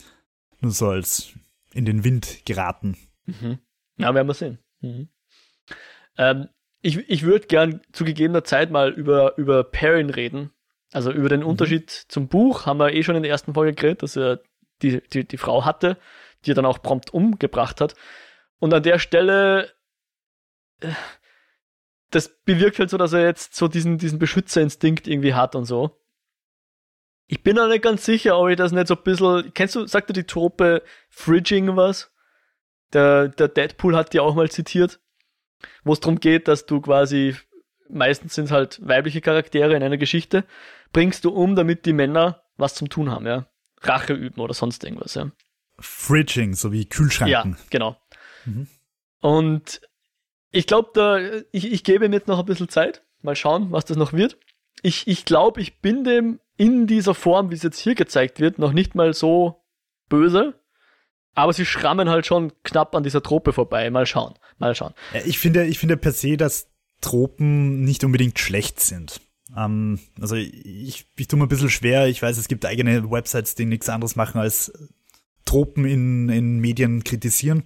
Nur 0.60 0.72
so 0.72 0.88
als 0.88 1.32
in 1.72 1.84
den 1.84 2.02
Wind 2.02 2.44
geraten. 2.44 2.96
Mhm. 3.26 3.60
Ja, 3.96 4.12
werden 4.12 4.26
wir 4.26 4.34
sehen. 4.34 4.58
Mhm. 4.80 5.08
Ähm, 6.18 6.48
ich 6.80 7.08
ich 7.08 7.22
würde 7.22 7.46
gern 7.46 7.82
zu 7.92 8.04
gegebener 8.04 8.42
Zeit 8.42 8.72
mal 8.72 8.90
über, 8.90 9.38
über 9.38 9.62
Perrin 9.62 10.10
reden. 10.10 10.50
Also 10.92 11.12
über 11.12 11.28
den 11.28 11.40
mhm. 11.40 11.46
Unterschied 11.46 11.88
zum 11.90 12.26
Buch 12.26 12.66
haben 12.66 12.78
wir 12.78 12.92
eh 12.92 13.04
schon 13.04 13.14
in 13.14 13.22
der 13.22 13.30
ersten 13.30 13.54
Folge 13.54 13.74
geredet, 13.74 14.02
dass 14.02 14.16
er 14.16 14.40
die, 14.82 15.00
die, 15.08 15.26
die 15.26 15.36
Frau 15.36 15.64
hatte, 15.64 15.98
die 16.44 16.52
er 16.52 16.54
dann 16.54 16.66
auch 16.66 16.82
prompt 16.82 17.12
umgebracht 17.12 17.80
hat. 17.80 17.94
Und 18.58 18.72
an 18.72 18.82
der 18.82 18.98
Stelle, 18.98 19.72
äh, 20.80 20.92
das 22.10 22.28
bewirkt 22.44 22.78
halt 22.78 22.90
so, 22.90 22.96
dass 22.96 23.12
er 23.12 23.24
jetzt 23.24 23.54
so 23.54 23.68
diesen, 23.68 23.98
diesen 23.98 24.18
Beschützerinstinkt 24.18 25.06
irgendwie 25.08 25.34
hat 25.34 25.54
und 25.54 25.64
so. 25.64 26.00
Ich 27.26 27.42
bin 27.42 27.58
auch 27.58 27.68
nicht 27.68 27.82
ganz 27.82 28.04
sicher, 28.04 28.38
ob 28.38 28.48
ich 28.50 28.56
das 28.56 28.72
nicht 28.72 28.86
so 28.86 28.94
ein 28.94 29.02
bisschen. 29.02 29.52
Kennst 29.54 29.74
du, 29.74 29.86
sagt 29.86 30.10
dir 30.10 30.14
die 30.14 30.24
Trope 30.24 30.82
Fridging 31.08 31.76
was? 31.76 32.12
Der, 32.92 33.28
der 33.28 33.48
Deadpool 33.48 33.96
hat 33.96 34.12
die 34.12 34.20
auch 34.20 34.34
mal 34.34 34.50
zitiert, 34.50 35.00
wo 35.82 35.92
es 35.92 36.00
darum 36.00 36.20
geht, 36.20 36.46
dass 36.46 36.66
du 36.66 36.80
quasi, 36.80 37.34
meistens 37.88 38.34
sind 38.34 38.44
es 38.44 38.50
halt 38.50 38.86
weibliche 38.86 39.20
Charaktere 39.20 39.74
in 39.74 39.82
einer 39.82 39.96
Geschichte, 39.96 40.44
bringst 40.92 41.24
du 41.24 41.30
um, 41.30 41.56
damit 41.56 41.86
die 41.86 41.92
Männer 41.92 42.42
was 42.56 42.74
zum 42.74 42.88
Tun 42.88 43.10
haben, 43.10 43.26
ja. 43.26 43.46
Rache 43.86 44.12
üben 44.12 44.40
oder 44.40 44.54
sonst 44.54 44.84
irgendwas, 44.84 45.14
ja. 45.14 45.30
Fridging, 45.78 46.54
so 46.54 46.72
wie 46.72 46.86
Kühlschranken. 46.86 47.52
Ja, 47.52 47.66
genau. 47.70 47.96
Mhm. 48.44 48.68
Und 49.20 49.80
ich 50.50 50.66
glaube, 50.66 50.90
da, 50.94 51.18
ich, 51.50 51.72
ich 51.72 51.82
gebe 51.84 52.04
ihm 52.04 52.12
jetzt 52.12 52.28
noch 52.28 52.38
ein 52.38 52.44
bisschen 52.44 52.68
Zeit. 52.68 53.02
Mal 53.22 53.34
schauen, 53.36 53.72
was 53.72 53.84
das 53.84 53.96
noch 53.96 54.12
wird. 54.12 54.38
Ich, 54.82 55.08
ich 55.08 55.24
glaube, 55.24 55.60
ich 55.60 55.80
bin 55.80 56.04
dem 56.04 56.40
in 56.56 56.86
dieser 56.86 57.14
Form, 57.14 57.50
wie 57.50 57.54
es 57.54 57.62
jetzt 57.62 57.78
hier 57.78 57.94
gezeigt 57.94 58.38
wird, 58.38 58.58
noch 58.58 58.72
nicht 58.72 58.94
mal 58.94 59.14
so 59.14 59.64
böse. 60.08 60.60
Aber 61.34 61.52
sie 61.52 61.66
schrammen 61.66 62.08
halt 62.08 62.26
schon 62.26 62.52
knapp 62.62 62.94
an 62.94 63.02
dieser 63.02 63.22
Trope 63.22 63.52
vorbei. 63.52 63.90
Mal 63.90 64.06
schauen, 64.06 64.34
mal 64.58 64.74
schauen. 64.74 64.94
Ich 65.24 65.38
finde, 65.38 65.66
ich 65.66 65.78
finde 65.78 65.96
per 65.96 66.12
se, 66.12 66.36
dass 66.36 66.70
Tropen 67.00 67.82
nicht 67.82 68.04
unbedingt 68.04 68.38
schlecht 68.38 68.78
sind. 68.78 69.20
Ähm, 69.56 69.98
also 70.20 70.36
ich, 70.36 71.06
ich 71.16 71.28
tue 71.28 71.38
mir 71.38 71.46
ein 71.46 71.48
bisschen 71.48 71.70
schwer. 71.70 72.06
Ich 72.08 72.22
weiß, 72.22 72.38
es 72.38 72.48
gibt 72.48 72.66
eigene 72.66 73.10
Websites, 73.10 73.54
die 73.54 73.66
nichts 73.66 73.88
anderes 73.88 74.16
machen 74.16 74.40
als 74.40 74.72
Tropen 75.44 75.84
in, 75.84 76.28
in 76.28 76.58
Medien 76.60 77.04
kritisieren. 77.04 77.64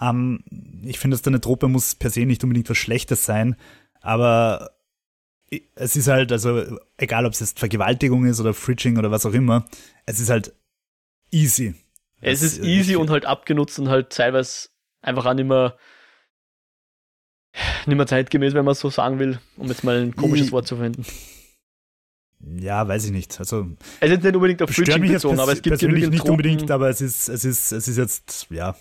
Ähm, 0.00 0.42
ich 0.84 0.98
finde, 0.98 1.16
dass 1.16 1.26
eine 1.26 1.40
Trope 1.40 1.68
muss 1.68 1.94
per 1.94 2.10
se 2.10 2.26
nicht 2.26 2.42
unbedingt 2.44 2.68
was 2.70 2.76
Schlechtes 2.76 3.24
sein, 3.24 3.56
aber 4.00 4.70
es 5.74 5.96
ist 5.96 6.08
halt, 6.08 6.32
also 6.32 6.78
egal 6.96 7.24
ob 7.24 7.32
es 7.32 7.40
jetzt 7.40 7.58
Vergewaltigung 7.58 8.24
ist 8.26 8.40
oder 8.40 8.52
Fridging 8.52 8.98
oder 8.98 9.10
was 9.10 9.26
auch 9.26 9.32
immer, 9.32 9.64
es 10.04 10.18
ist 10.20 10.30
halt 10.30 10.52
easy. 11.30 11.74
Es 12.20 12.42
ist 12.42 12.62
easy 12.64 12.96
und 12.96 13.10
halt 13.10 13.26
abgenutzt 13.26 13.78
und 13.78 13.88
halt 13.88 14.10
teilweise 14.10 14.68
einfach 15.02 15.26
auch 15.26 15.34
nicht 15.34 15.46
mehr 15.46 15.76
nicht 17.86 17.96
mehr 17.96 18.06
zeitgemäß, 18.06 18.54
wenn 18.54 18.64
man 18.64 18.74
so 18.74 18.90
sagen 18.90 19.18
will, 19.18 19.38
um 19.56 19.68
jetzt 19.68 19.84
mal 19.84 19.96
ein 19.96 20.14
komisches 20.16 20.48
ich, 20.48 20.52
Wort 20.52 20.66
zu 20.66 20.76
verwenden. 20.76 21.04
Ja, 22.40 22.86
weiß 22.86 23.06
ich 23.06 23.12
nicht. 23.12 23.38
Also 23.38 23.66
es 24.00 24.10
ist 24.10 24.22
nicht 24.22 24.34
unbedingt 24.36 24.62
auf 24.62 24.70
Fridging 24.70 25.08
bezogen, 25.08 25.40
aber 25.40 25.52
es 25.52 25.62
gibt 25.62 25.78
persönlich 25.78 26.08
nicht 26.08 26.18
Tropen. 26.18 26.32
unbedingt, 26.32 26.70
aber 26.70 26.88
es 26.88 27.00
ist, 27.00 27.28
es 27.28 27.44
ist, 27.44 27.72
es 27.72 27.88
ist 27.88 27.96
jetzt, 27.96 28.46
ja. 28.50 28.76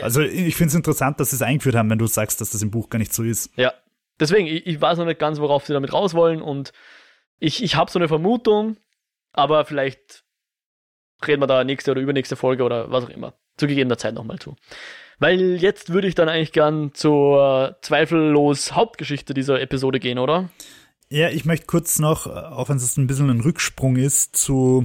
Also 0.00 0.20
ich 0.22 0.54
finde 0.56 0.68
es 0.68 0.74
interessant, 0.74 1.20
dass 1.20 1.30
sie 1.30 1.36
es 1.36 1.42
eingeführt 1.42 1.74
haben, 1.74 1.90
wenn 1.90 1.98
du 1.98 2.06
sagst, 2.06 2.40
dass 2.40 2.50
das 2.50 2.62
im 2.62 2.70
Buch 2.70 2.88
gar 2.88 2.98
nicht 2.98 3.12
so 3.12 3.22
ist. 3.22 3.50
Ja. 3.56 3.72
Deswegen, 4.20 4.46
ich, 4.46 4.66
ich 4.66 4.80
weiß 4.80 4.98
noch 4.98 5.06
nicht 5.06 5.18
ganz, 5.18 5.40
worauf 5.40 5.66
sie 5.66 5.72
damit 5.72 5.92
raus 5.92 6.14
wollen 6.14 6.40
und 6.40 6.72
ich, 7.40 7.62
ich 7.62 7.74
habe 7.74 7.90
so 7.90 7.98
eine 7.98 8.08
Vermutung, 8.08 8.76
aber 9.32 9.64
vielleicht 9.64 10.24
reden 11.26 11.42
wir 11.42 11.46
da 11.46 11.64
nächste 11.64 11.90
oder 11.90 12.00
übernächste 12.00 12.36
Folge 12.36 12.62
oder 12.62 12.90
was 12.90 13.04
auch 13.04 13.10
immer. 13.10 13.34
Zu 13.56 13.66
gegebener 13.66 13.98
Zeit 13.98 14.14
nochmal 14.14 14.38
zu. 14.38 14.56
Weil 15.18 15.56
jetzt 15.62 15.92
würde 15.92 16.08
ich 16.08 16.14
dann 16.14 16.28
eigentlich 16.28 16.52
gern 16.52 16.92
zur 16.94 17.76
zweifellos 17.82 18.72
Hauptgeschichte 18.72 19.34
dieser 19.34 19.60
Episode 19.60 20.00
gehen, 20.00 20.18
oder? 20.18 20.50
Ja, 21.08 21.28
ich 21.30 21.44
möchte 21.44 21.66
kurz 21.66 21.98
noch, 21.98 22.26
auch 22.26 22.68
wenn 22.68 22.76
es 22.76 22.96
ein 22.96 23.06
bisschen 23.06 23.30
ein 23.30 23.40
Rücksprung 23.40 23.96
ist, 23.96 24.36
zu 24.36 24.84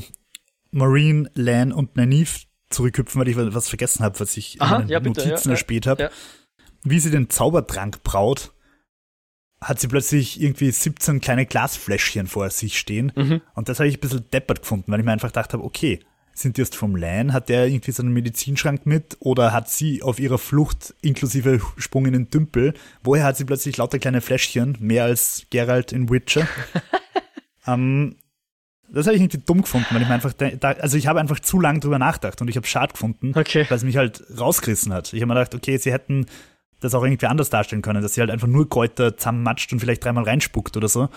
Marine, 0.71 1.29
Lan 1.33 1.71
und 1.71 1.95
Nynaeve 1.95 2.45
zurückhüpfen, 2.69 3.19
weil 3.19 3.27
ich 3.27 3.37
was 3.37 3.69
vergessen 3.69 4.03
habe, 4.03 4.19
was 4.19 4.37
ich 4.37 4.61
Aha, 4.61 4.77
in 4.77 4.81
den 4.83 4.89
ja, 4.89 4.99
bitte, 4.99 5.21
Notizen 5.21 5.49
ja, 5.49 5.53
erspäht 5.53 5.87
habe. 5.87 6.03
ja. 6.03 6.09
Wie 6.83 6.99
sie 6.99 7.11
den 7.11 7.29
Zaubertrank 7.29 8.03
braut, 8.03 8.53
hat 9.61 9.79
sie 9.79 9.87
plötzlich 9.87 10.41
irgendwie 10.41 10.71
17 10.71 11.19
kleine 11.19 11.45
Glasfläschchen 11.45 12.27
vor 12.27 12.49
sich 12.49 12.77
stehen. 12.79 13.11
Mhm. 13.15 13.41
Und 13.55 13.67
das 13.67 13.79
habe 13.79 13.89
ich 13.89 13.97
ein 13.97 13.99
bisschen 13.99 14.29
deppert 14.31 14.61
gefunden, 14.61 14.91
weil 14.91 14.99
ich 14.99 15.05
mir 15.05 15.11
einfach 15.11 15.29
gedacht 15.29 15.53
habe, 15.53 15.63
okay, 15.63 15.99
sind 16.41 16.57
die 16.57 16.61
erst 16.61 16.75
vom 16.75 16.95
Lan? 16.95 17.33
Hat 17.33 17.49
der 17.49 17.67
irgendwie 17.67 17.91
so 17.91 18.01
einen 18.01 18.13
Medizinschrank 18.13 18.85
mit? 18.85 19.17
Oder 19.19 19.51
hat 19.51 19.69
sie 19.69 20.01
auf 20.01 20.19
ihrer 20.19 20.37
Flucht 20.37 20.93
inklusive 21.01 21.61
Sprung 21.77 22.05
in 22.05 22.13
den 22.13 22.29
Tümpel, 22.29 22.73
woher 23.03 23.25
hat 23.25 23.37
sie 23.37 23.45
plötzlich 23.45 23.77
lauter 23.77 23.99
kleine 23.99 24.21
Fläschchen, 24.21 24.77
mehr 24.79 25.03
als 25.03 25.45
Geralt 25.49 25.91
in 25.91 26.09
Witcher? 26.09 26.47
ähm, 27.67 28.15
das 28.91 29.05
habe 29.05 29.15
ich 29.15 29.21
irgendwie 29.21 29.43
dumm 29.45 29.61
gefunden, 29.61 29.87
weil 29.91 30.01
ich 30.01 30.07
mir 30.07 30.15
einfach, 30.15 30.33
da, 30.33 30.69
also 30.71 30.97
ich 30.97 31.07
habe 31.07 31.19
einfach 31.19 31.39
zu 31.39 31.59
lange 31.59 31.79
drüber 31.79 31.99
nachgedacht 31.99 32.41
und 32.41 32.47
ich 32.47 32.55
habe 32.55 32.65
schade 32.65 32.93
gefunden, 32.93 33.33
Okay. 33.35 33.65
weil 33.69 33.77
es 33.77 33.83
mich 33.83 33.97
halt 33.97 34.23
rausgerissen 34.39 34.91
hat. 34.93 35.13
Ich 35.13 35.21
habe 35.21 35.27
mir 35.27 35.35
gedacht, 35.35 35.53
okay, 35.53 35.77
sie 35.77 35.91
hätten 35.91 36.25
das 36.79 36.95
auch 36.95 37.03
irgendwie 37.03 37.27
anders 37.27 37.49
darstellen 37.49 37.81
können, 37.81 38.01
dass 38.01 38.13
sie 38.13 38.21
halt 38.21 38.31
einfach 38.31 38.47
nur 38.47 38.67
Kräuter 38.67 39.15
zusammenmatscht 39.17 39.71
und 39.73 39.79
vielleicht 39.79 40.03
dreimal 40.03 40.23
reinspuckt 40.23 40.75
oder 40.77 40.87
so. 40.87 41.09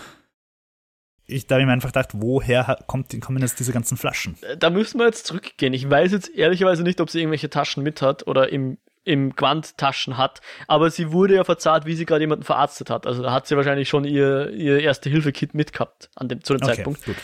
Ich, 1.33 1.47
da 1.47 1.55
habe 1.57 1.62
ich 1.62 1.66
mir 1.66 1.72
einfach 1.72 1.89
gedacht, 1.89 2.11
woher 2.12 2.78
kommt, 2.87 3.18
kommen 3.20 3.43
jetzt 3.43 3.59
diese 3.59 3.72
ganzen 3.72 3.97
Flaschen? 3.97 4.37
Da 4.59 4.70
müssen 4.70 4.99
wir 4.99 5.07
jetzt 5.07 5.26
zurückgehen. 5.26 5.72
Ich 5.72 5.89
weiß 5.89 6.12
jetzt 6.12 6.28
ehrlicherweise 6.35 6.83
nicht, 6.83 7.01
ob 7.01 7.11
sie 7.11 7.20
irgendwelche 7.20 7.51
Taschen 7.51 7.83
mit 7.83 8.03
hat 8.03 8.26
oder 8.26 8.51
im, 8.51 8.78
im 9.05 9.35
Quant 9.35 9.76
Taschen 9.78 10.16
hat, 10.16 10.41
aber 10.68 10.91
sie 10.91 11.12
wurde 11.12 11.35
ja 11.35 11.45
verzahlt, 11.45 11.87
wie 11.87 11.95
sie 11.95 12.07
gerade 12.07 12.22
jemanden 12.22 12.45
verarztet 12.45 12.91
hat. 12.91 13.07
Also 13.07 13.22
da 13.22 13.33
hat 13.33 13.47
sie 13.47 13.57
wahrscheinlich 13.57 13.89
schon 13.89 14.05
ihr, 14.05 14.51
ihr 14.51 14.80
Erste-Hilfe-Kit 14.80 15.55
mitgehabt 15.55 16.11
an 16.14 16.28
dem, 16.28 16.45
zu 16.45 16.55
dem 16.55 16.62
Zeitpunkt. 16.62 17.05
gut. 17.05 17.16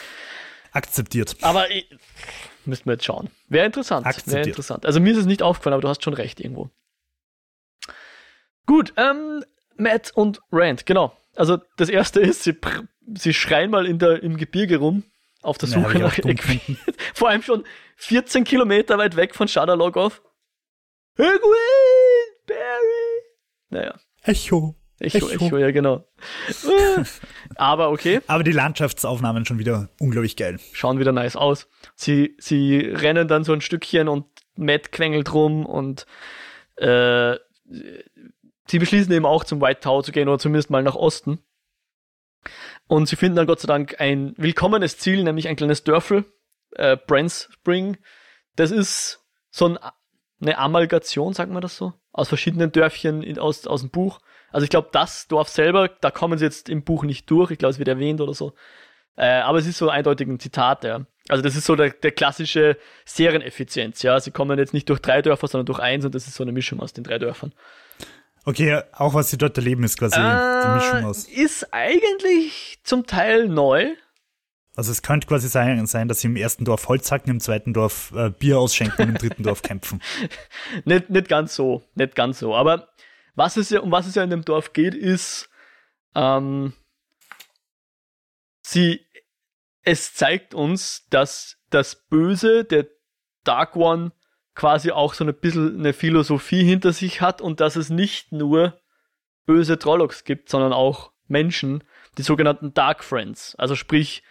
Akzeptiert. 0.73 1.37
Aber 1.43 1.71
ich, 1.71 1.89
müssten 2.65 2.87
wir 2.87 2.95
jetzt 2.95 3.05
schauen. 3.05 3.31
Wäre 3.49 3.67
interessant. 3.67 4.05
Wäre 4.05 4.15
Akzeptiert. 4.15 4.47
interessant. 4.47 4.87
Also 4.87 5.01
mir 5.01 5.13
ist 5.13 5.19
es 5.19 5.27
nicht 5.27 5.43
aufgefallen, 5.43 5.75
aber 5.75 5.83
du 5.83 5.89
hast 5.89 6.05
schon 6.05 6.15
recht 6.15 6.41
irgendwo. 6.41 6.71
Gut, 8.67 8.93
ähm, 8.97 9.43
Matt 9.79 10.13
und 10.15 10.41
Rand, 10.53 10.87
genau. 10.87 11.17
Also 11.37 11.59
das 11.77 11.89
erste 11.89 12.21
ist, 12.21 12.43
sie, 12.43 12.55
sie 13.15 13.33
schreien 13.33 13.71
mal 13.71 13.87
in 13.87 13.99
der, 13.99 14.23
im 14.23 14.37
Gebirge 14.37 14.79
rum 14.79 15.05
auf 15.43 15.57
der 15.59 15.69
Suche 15.69 15.97
auch 15.97 16.01
nach 16.01 16.19
Equipment. 16.19 16.79
Vor 17.15 17.29
allem 17.29 17.43
schon 17.43 17.65
14 17.97 18.45
Kilometer 18.45 18.99
weit 18.99 19.17
weg 19.17 19.35
von 19.35 19.49
Shadowlog 19.49 19.97
Egwin! 21.17 21.33
Barry! 22.47 23.23
Naja, 23.71 23.95
Echo. 24.23 24.75
Echo, 25.01 25.29
Echo. 25.29 25.47
Echo, 25.47 25.59
ja 25.59 25.71
genau. 25.71 26.05
Aber 27.55 27.91
okay. 27.91 28.21
Aber 28.27 28.43
die 28.43 28.53
Landschaftsaufnahmen 28.53 29.45
schon 29.45 29.59
wieder 29.59 29.89
unglaublich 30.01 30.37
geil. 30.37 30.59
schauen 30.73 30.99
wieder 30.99 31.13
nice 31.13 31.37
aus. 31.37 31.69
Sie, 31.95 32.37
sie 32.39 32.79
rennen 32.79 33.29
dann 33.29 33.45
so 33.45 33.53
ein 33.53 33.61
Stückchen 33.61 34.09
und 34.09 34.27
Matt 34.57 34.91
quengelt 34.91 35.33
rum 35.33 35.67
und 35.67 36.07
äh, 36.77 37.37
sie 38.71 38.79
beschließen 38.79 39.13
eben 39.13 39.27
auch 39.27 39.45
zum 39.45 39.61
White 39.61 39.81
Tower 39.81 40.03
zu 40.03 40.13
gehen 40.13 40.29
oder 40.29 40.39
zumindest 40.39 40.71
mal 40.71 40.83
nach 40.83 40.95
Osten. 40.95 41.41
Und 42.87 43.09
sie 43.09 43.17
finden 43.17 43.37
dann 43.37 43.47
Gott 43.47 43.61
sei 43.61 43.67
Dank 43.67 44.01
ein 44.01 44.35
willkommenes 44.37 44.99
Ziel, 44.99 45.23
nämlich 45.23 45.49
ein 45.49 45.57
kleines 45.57 45.85
Dörfel, 45.85 46.25
äh, 46.73 46.97
Brents 46.97 47.49
Spring. 47.53 47.99
Das 48.57 48.71
ist 48.71 49.25
so 49.51 49.69
ein, 49.69 49.79
eine 50.41 50.59
Amalgation, 50.59 51.35
sagen 51.35 51.53
wir 51.53 51.61
das 51.61 51.77
so, 51.77 51.93
aus 52.13 52.29
verschiedenen 52.29 52.73
Dörfchen 52.73 53.23
in, 53.23 53.39
aus, 53.39 53.67
aus 53.67 53.81
dem 53.81 53.91
Buch. 53.91 54.21
Also 54.51 54.65
ich 54.65 54.71
glaube, 54.71 54.89
das 54.93 55.29
Dorf 55.29 55.49
selber, 55.49 55.89
da 55.89 56.11
kommen 56.11 56.39
sie 56.39 56.45
jetzt 56.45 56.69
im 56.69 56.83
Buch 56.83 57.05
nicht 57.05 57.31
durch. 57.31 57.51
Ich 57.51 57.59
glaube, 57.59 57.73
es 57.73 57.79
wird 57.79 57.89
erwähnt 57.89 58.21
oder 58.21 58.35
so. 58.35 58.55
Äh, 59.17 59.41
aber 59.41 59.59
es 59.59 59.67
ist 59.67 59.79
so 59.79 59.91
eindeutig 59.91 60.29
ein 60.29 60.41
Zitat, 60.41 60.85
ja. 60.85 61.05
Also 61.29 61.43
das 61.43 61.57
ist 61.57 61.67
so 61.67 61.77
der, 61.77 61.91
der 61.91 62.13
klassische 62.13 62.79
Serieneffizienz, 63.05 64.03
ja. 64.03 64.19
Sie 64.21 64.31
kommen 64.31 64.59
jetzt 64.59 64.73
nicht 64.73 64.89
durch 64.89 65.01
drei 65.01 65.21
Dörfer, 65.21 65.49
sondern 65.49 65.67
durch 65.67 65.81
eins 65.81 66.05
und 66.05 66.15
das 66.15 66.27
ist 66.27 66.37
so 66.37 66.45
eine 66.45 66.53
Mischung 66.53 66.81
aus 66.81 66.93
den 66.93 67.05
drei 67.05 67.19
Dörfern. 67.19 67.53
Okay, 68.49 68.81
auch 68.93 69.13
was 69.13 69.29
sie 69.29 69.37
dort 69.37 69.59
erleben, 69.59 69.85
ist 69.85 69.99
quasi 69.99 70.15
die 70.17 70.75
Mischung 70.75 71.05
aus. 71.05 71.27
Äh, 71.29 71.43
Ist 71.43 71.75
eigentlich 71.75 72.79
zum 72.83 73.07
Teil 73.07 73.47
neu. 73.47 73.95
Also 74.75 74.91
es 74.91 75.03
könnte 75.03 75.27
quasi 75.27 75.49
sein, 75.49 75.85
sein, 75.85 76.09
dass 76.09 76.21
sie 76.21 76.29
im 76.29 76.37
ersten 76.37 76.65
Dorf 76.65 76.89
Holz 76.89 77.13
hacken, 77.13 77.31
im 77.31 77.41
zweiten 77.41 77.75
Dorf 77.75 78.11
äh, 78.17 78.31
Bier 78.31 78.59
ausschenken 78.59 79.03
und 79.03 79.09
im 79.11 79.15
dritten 79.17 79.43
Dorf 79.43 79.61
kämpfen. 79.61 80.01
Nicht, 80.87 81.11
nicht 81.11 81.29
ganz 81.29 81.55
so, 81.57 81.83
nicht 81.95 82.15
ganz 82.15 82.39
so. 82.39 82.55
Aber 82.55 82.89
was 83.35 83.59
es 83.59 83.69
ja, 83.69 83.81
um 83.81 83.93
was 83.93 84.07
es 84.07 84.15
ja 84.15 84.25
in 84.25 84.31
dem 84.31 84.47
Dorf 84.47 84.73
geht, 84.73 84.95
ist, 84.95 85.51
ähm, 86.15 86.73
sie, 88.63 89.05
es 89.83 90.15
zeigt 90.15 90.55
uns, 90.55 91.07
dass 91.11 91.59
das 91.69 91.97
Böse, 92.09 92.65
der 92.65 92.87
Dark 93.45 93.77
One, 93.77 94.13
quasi 94.59 94.91
auch 94.91 95.15
so 95.15 95.25
ein 95.25 95.33
bisschen 95.33 95.79
eine 95.79 95.93
Philosophie 95.93 96.65
hinter 96.65 96.93
sich 96.93 97.21
hat 97.21 97.41
und 97.41 97.61
dass 97.61 97.77
es 97.77 97.91
nicht 97.91 98.33
nur 98.33 98.77
böse 99.47 99.79
Trollocs 99.79 100.25
gibt, 100.25 100.49
sondern 100.49 100.73
auch 100.73 101.13
Menschen, 101.29 101.85
die 102.19 102.23
sogenannten 102.23 102.75
Dark 102.75 103.05
Friends. 103.05 103.55
Also 103.55 103.77
sprich, 103.77 104.25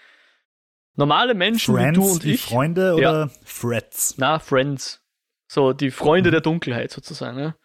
normale 0.95 1.33
Menschen 1.33 1.73
wie 1.75 1.79
Friends 1.79 1.97
du 1.97 2.11
und 2.11 2.23
wie 2.25 2.33
ich. 2.33 2.41
Freunde 2.41 2.95
oder 2.95 3.31
Freds? 3.45 4.15
Na, 4.17 4.39
Friends. 4.39 5.01
So, 5.47 5.71
die 5.71 5.91
Freunde 5.91 6.29
der 6.29 6.41
Dunkelheit 6.41 6.91
sozusagen, 6.91 7.39
ja. 7.39 7.55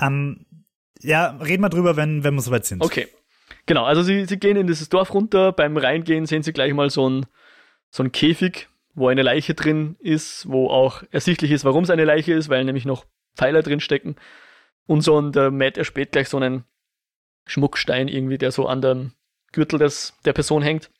Ähm, 0.00 0.46
ja, 0.98 1.36
reden 1.42 1.62
wir 1.62 1.68
drüber, 1.68 1.94
wenn, 1.96 2.24
wenn 2.24 2.34
wir 2.34 2.40
soweit 2.40 2.64
sind. 2.64 2.82
Okay. 2.82 3.06
Genau, 3.66 3.84
also 3.84 4.02
sie, 4.02 4.24
sie 4.24 4.38
gehen 4.38 4.56
in 4.56 4.66
dieses 4.66 4.88
Dorf 4.88 5.12
runter. 5.12 5.52
Beim 5.52 5.76
Reingehen 5.76 6.24
sehen 6.24 6.42
sie 6.42 6.54
gleich 6.54 6.72
mal 6.72 6.88
so 6.88 7.06
ein, 7.06 7.26
so 7.90 8.02
ein 8.02 8.12
Käfig, 8.12 8.70
wo 8.94 9.08
eine 9.08 9.22
Leiche 9.22 9.54
drin 9.54 9.96
ist, 10.00 10.48
wo 10.48 10.68
auch 10.68 11.02
ersichtlich 11.10 11.50
ist, 11.50 11.64
warum 11.64 11.84
es 11.84 11.90
eine 11.90 12.04
Leiche 12.04 12.34
ist, 12.34 12.48
weil 12.48 12.64
nämlich 12.64 12.84
noch 12.84 13.06
Pfeiler 13.36 13.62
drin 13.62 13.80
stecken. 13.80 14.16
Und 14.86 15.00
so 15.02 15.18
ein, 15.20 15.32
der 15.32 15.50
Matt 15.50 15.78
erspäht 15.78 16.12
gleich 16.12 16.28
so 16.28 16.36
einen 16.36 16.64
Schmuckstein 17.46 18.08
irgendwie, 18.08 18.38
der 18.38 18.52
so 18.52 18.66
an 18.66 18.82
dem 18.82 19.12
Gürtel 19.52 19.78
des, 19.78 20.14
der 20.24 20.32
Person 20.32 20.62
hängt. 20.62 20.90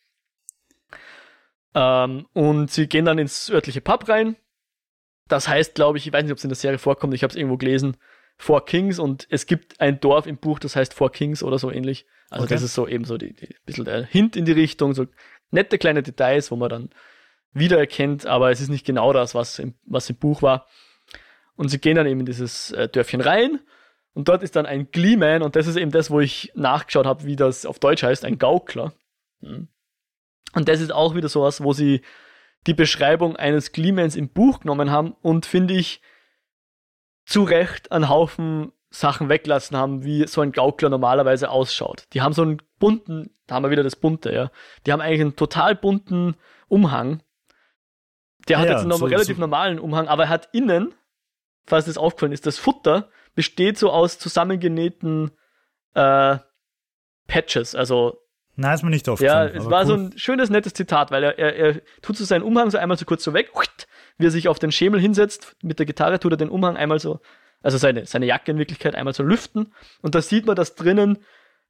Ähm, 1.74 2.26
und 2.32 2.70
sie 2.70 2.86
gehen 2.86 3.04
dann 3.04 3.18
ins 3.18 3.50
örtliche 3.50 3.80
Pub 3.80 4.08
rein. 4.08 4.36
Das 5.28 5.48
heißt, 5.48 5.74
glaube 5.74 5.98
ich, 5.98 6.06
ich 6.06 6.12
weiß 6.12 6.22
nicht, 6.22 6.32
ob 6.32 6.38
es 6.38 6.44
in 6.44 6.50
der 6.50 6.56
Serie 6.56 6.78
vorkommt, 6.78 7.14
ich 7.14 7.22
habe 7.22 7.30
es 7.30 7.36
irgendwo 7.36 7.56
gelesen, 7.56 7.96
Four 8.38 8.64
Kings 8.64 8.98
und 8.98 9.26
es 9.30 9.46
gibt 9.46 9.80
ein 9.80 10.00
Dorf 10.00 10.26
im 10.26 10.36
Buch, 10.36 10.58
das 10.58 10.76
heißt 10.76 10.94
Four 10.94 11.12
Kings 11.12 11.42
oder 11.42 11.58
so 11.58 11.70
ähnlich. 11.70 12.06
Also 12.28 12.44
Okay. 12.44 12.54
das 12.54 12.62
ist 12.62 12.74
so 12.74 12.88
eben 12.88 13.04
so 13.04 13.16
die, 13.18 13.34
die 13.34 13.54
bisschen 13.64 13.84
der 13.84 14.04
Hint 14.04 14.36
in 14.36 14.44
die 14.44 14.52
Richtung, 14.52 14.94
so 14.94 15.06
nette 15.50 15.78
kleine 15.78 16.02
Details, 16.02 16.50
wo 16.50 16.56
man 16.56 16.68
dann 16.70 16.90
wiedererkennt, 17.52 18.26
aber 18.26 18.50
es 18.50 18.60
ist 18.60 18.68
nicht 18.68 18.86
genau 18.86 19.12
das, 19.12 19.34
was 19.34 19.58
im, 19.58 19.74
was 19.84 20.08
im 20.10 20.16
Buch 20.16 20.42
war. 20.42 20.66
Und 21.56 21.68
sie 21.68 21.78
gehen 21.78 21.96
dann 21.96 22.06
eben 22.06 22.20
in 22.20 22.26
dieses 22.26 22.70
äh, 22.72 22.88
Dörfchen 22.88 23.20
rein 23.20 23.60
und 24.14 24.28
dort 24.28 24.42
ist 24.42 24.56
dann 24.56 24.66
ein 24.66 24.90
Gleeman 24.90 25.42
und 25.42 25.56
das 25.56 25.66
ist 25.66 25.76
eben 25.76 25.90
das, 25.90 26.10
wo 26.10 26.20
ich 26.20 26.52
nachgeschaut 26.54 27.06
habe, 27.06 27.24
wie 27.24 27.36
das 27.36 27.66
auf 27.66 27.78
Deutsch 27.78 28.02
heißt, 28.02 28.24
ein 28.24 28.38
Gaukler. 28.38 28.92
Hm. 29.40 29.68
Und 30.54 30.68
das 30.68 30.80
ist 30.80 30.92
auch 30.92 31.14
wieder 31.14 31.28
sowas, 31.28 31.62
wo 31.62 31.72
sie 31.72 32.02
die 32.66 32.74
Beschreibung 32.74 33.36
eines 33.36 33.72
Gleemans 33.72 34.16
im 34.16 34.28
Buch 34.28 34.60
genommen 34.60 34.90
haben 34.90 35.16
und 35.22 35.46
finde 35.46 35.74
ich 35.74 36.00
zu 37.24 37.42
Recht 37.42 37.90
einen 37.92 38.08
Haufen 38.08 38.72
Sachen 38.90 39.28
weglassen 39.30 39.76
haben, 39.76 40.04
wie 40.04 40.26
so 40.26 40.42
ein 40.42 40.52
Gaukler 40.52 40.90
normalerweise 40.90 41.50
ausschaut. 41.50 42.06
Die 42.12 42.20
haben 42.20 42.34
so 42.34 42.42
einen 42.42 42.60
bunten, 42.78 43.30
da 43.46 43.54
haben 43.54 43.62
wir 43.64 43.70
wieder 43.70 43.82
das 43.82 43.96
bunte, 43.96 44.32
ja. 44.32 44.50
Die 44.86 44.92
haben 44.92 45.00
eigentlich 45.00 45.22
einen 45.22 45.36
total 45.36 45.74
bunten 45.74 46.36
Umhang. 46.68 47.22
Der 48.48 48.58
hat 48.58 48.66
Ja, 48.66 48.72
jetzt 48.72 48.82
einen 48.82 48.92
so- 48.92 49.06
relativ 49.06 49.36
so- 49.36 49.40
normalen 49.40 49.78
Umhang, 49.78 50.08
aber 50.08 50.24
er 50.24 50.28
hat 50.28 50.48
innen, 50.52 50.94
falls 51.66 51.84
das 51.86 51.96
aufgefallen 51.98 52.32
ist, 52.32 52.46
das 52.46 52.58
Futter 52.58 53.08
besteht 53.34 53.78
so 53.78 53.90
aus 53.90 54.18
zusammengenähten 54.18 55.30
äh, 55.94 56.38
Patches, 57.28 57.74
also 57.74 58.18
Na, 58.56 58.74
ist 58.74 58.82
mir 58.82 58.90
nicht 58.90 59.06
ja, 59.06 59.12
aufgefallen. 59.12 59.52
es 59.54 59.60
aber 59.62 59.70
war 59.70 59.86
so 59.86 59.94
cool. 59.94 59.98
ein 60.00 60.18
schönes, 60.18 60.50
nettes 60.50 60.74
Zitat, 60.74 61.10
weil 61.10 61.22
er, 61.24 61.38
er, 61.38 61.54
er 61.56 61.80
tut 62.02 62.16
so 62.16 62.24
seinen 62.24 62.42
Umhang 62.42 62.70
so 62.70 62.78
einmal 62.78 62.98
so 62.98 63.04
kurz 63.04 63.22
so 63.24 63.32
weg, 63.32 63.50
wie 64.18 64.26
er 64.26 64.30
sich 64.30 64.48
auf 64.48 64.58
den 64.58 64.72
Schemel 64.72 65.00
hinsetzt, 65.00 65.56
mit 65.62 65.78
der 65.78 65.86
Gitarre 65.86 66.18
tut 66.20 66.32
er 66.32 66.36
den 66.36 66.50
Umhang 66.50 66.76
einmal 66.76 66.98
so, 66.98 67.20
also 67.62 67.78
seine, 67.78 68.06
seine 68.06 68.26
Jacke 68.26 68.50
in 68.50 68.58
Wirklichkeit 68.58 68.94
einmal 68.94 69.14
so 69.14 69.22
lüften 69.22 69.72
und 70.02 70.14
da 70.14 70.20
sieht 70.22 70.46
man, 70.46 70.56
dass 70.56 70.74
drinnen 70.74 71.18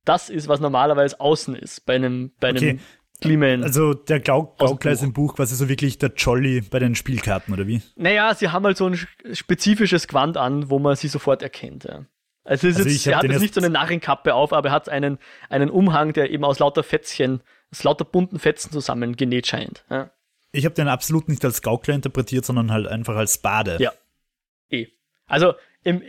das 0.04 0.30
ist, 0.30 0.48
was 0.48 0.58
normalerweise 0.58 1.20
außen 1.20 1.54
ist, 1.54 1.86
bei 1.86 1.94
einem, 1.94 2.32
bei 2.40 2.48
einem 2.48 2.56
Okay. 2.58 2.80
Gleeman. 3.22 3.62
Also 3.64 3.94
der 3.94 4.20
Glau 4.20 4.54
Gaukler 4.58 4.92
ist 4.92 5.02
im 5.02 5.12
Buch 5.12 5.36
quasi 5.36 5.54
so 5.54 5.68
wirklich 5.68 5.98
der 5.98 6.12
Jolly 6.16 6.60
bei 6.60 6.78
den 6.78 6.94
Spielkarten, 6.94 7.54
oder 7.54 7.66
wie? 7.66 7.80
naja, 7.96 8.34
sie 8.34 8.48
haben 8.50 8.64
halt 8.66 8.76
so 8.76 8.86
ein 8.86 8.94
sch- 8.94 9.06
spezifisches 9.34 10.06
Gewand 10.08 10.36
an, 10.36 10.68
wo 10.70 10.78
man 10.78 10.94
sie 10.96 11.08
sofort 11.08 11.42
erkennt, 11.42 11.84
ja. 11.84 12.04
Also, 12.44 12.66
Also 12.66 12.82
jetzt, 12.88 13.06
er 13.06 13.18
hat 13.18 13.24
jetzt 13.24 13.40
nicht 13.40 13.54
so 13.54 13.60
eine 13.60 13.70
Narrenkappe 13.70 14.34
auf, 14.34 14.52
aber 14.52 14.70
er 14.70 14.74
hat 14.74 14.88
einen, 14.88 15.18
einen 15.48 15.70
Umhang, 15.70 16.12
der 16.12 16.30
eben 16.30 16.44
aus 16.44 16.58
lauter 16.58 16.82
Fetzchen, 16.82 17.40
aus 17.70 17.84
lauter 17.84 18.04
bunten 18.04 18.38
Fetzen 18.40 18.72
zusammengenäht 18.72 19.46
scheint. 19.46 19.84
Ja. 19.88 20.10
Ich 20.50 20.64
habe 20.64 20.74
den 20.74 20.88
absolut 20.88 21.28
nicht 21.28 21.44
als 21.44 21.62
Gaukler 21.62 21.94
interpretiert, 21.94 22.44
sondern 22.44 22.72
halt 22.72 22.86
einfach 22.88 23.14
als 23.16 23.38
Bade. 23.38 23.76
Ja. 23.80 23.92
Eh. 24.70 24.88
Also, 25.26 25.54
im, 25.84 26.02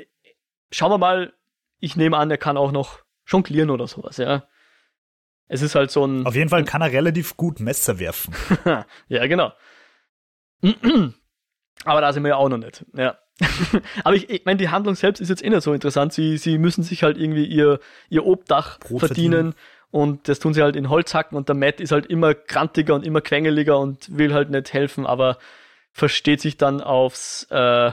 schauen 0.72 0.92
wir 0.92 0.98
mal, 0.98 1.34
ich 1.80 1.96
nehme 1.96 2.18
an, 2.18 2.32
er 2.32 2.38
kann 2.40 2.58
auch 2.58 2.72
noch 2.72 3.00
jonglieren 3.28 3.70
oder 3.70 3.88
sowas, 3.88 4.18
ja. 4.18 4.48
Es 5.54 5.62
ist 5.62 5.76
halt 5.76 5.92
so 5.92 6.04
ein. 6.04 6.26
Auf 6.26 6.34
jeden 6.34 6.50
Fall 6.50 6.66
kann 6.66 6.82
er 6.82 6.92
relativ 6.92 7.38
gut 7.38 7.60
Messer 7.60 8.00
werfen. 8.00 8.34
ja, 9.08 9.28
genau. 9.28 9.54
Aber 11.86 12.02
da 12.02 12.12
sind 12.12 12.24
wir 12.24 12.30
ja 12.30 12.36
auch 12.38 12.50
noch 12.50 12.58
nicht. 12.58 12.84
Ja. 12.96 13.20
Aber 14.04 14.16
ich, 14.16 14.32
ich 14.32 14.46
meine, 14.46 14.58
die 14.58 14.70
Handlung 14.70 14.96
selbst 14.96 15.20
ist 15.20 15.30
jetzt 15.30 15.44
eh 15.44 15.50
nicht 15.50 15.62
so 15.62 15.72
interessant. 15.72 16.12
Sie, 16.12 16.38
sie 16.38 16.58
müssen 16.58 16.82
sich 16.82 17.04
halt 17.04 17.20
irgendwie 17.20 17.46
ihr, 17.46 17.80
ihr 18.10 18.26
Obdach 18.26 18.80
Brot 18.80 19.02
verdienen. 19.02 19.54
verdienen. 19.54 19.56
Und 19.92 20.28
das 20.28 20.40
tun 20.40 20.56
sie 20.56 20.64
halt 20.64 20.76
in 20.76 20.90
Holzhacken 20.90 21.38
und 21.38 21.50
der 21.50 21.56
Matt 21.56 21.80
ist 21.80 21.92
halt 21.92 22.08
immer 22.08 22.34
krantiger 22.34 22.96
und 22.96 23.06
immer 23.06 23.22
quengeliger 23.22 23.78
und 23.78 24.18
will 24.18 24.34
halt 24.34 24.50
nicht 24.50 24.74
helfen, 24.74 25.06
aber 25.06 25.38
versteht 25.92 26.42
sich 26.42 26.58
dann 26.58 26.82
aufs 26.82 27.46
äh, 27.52 27.92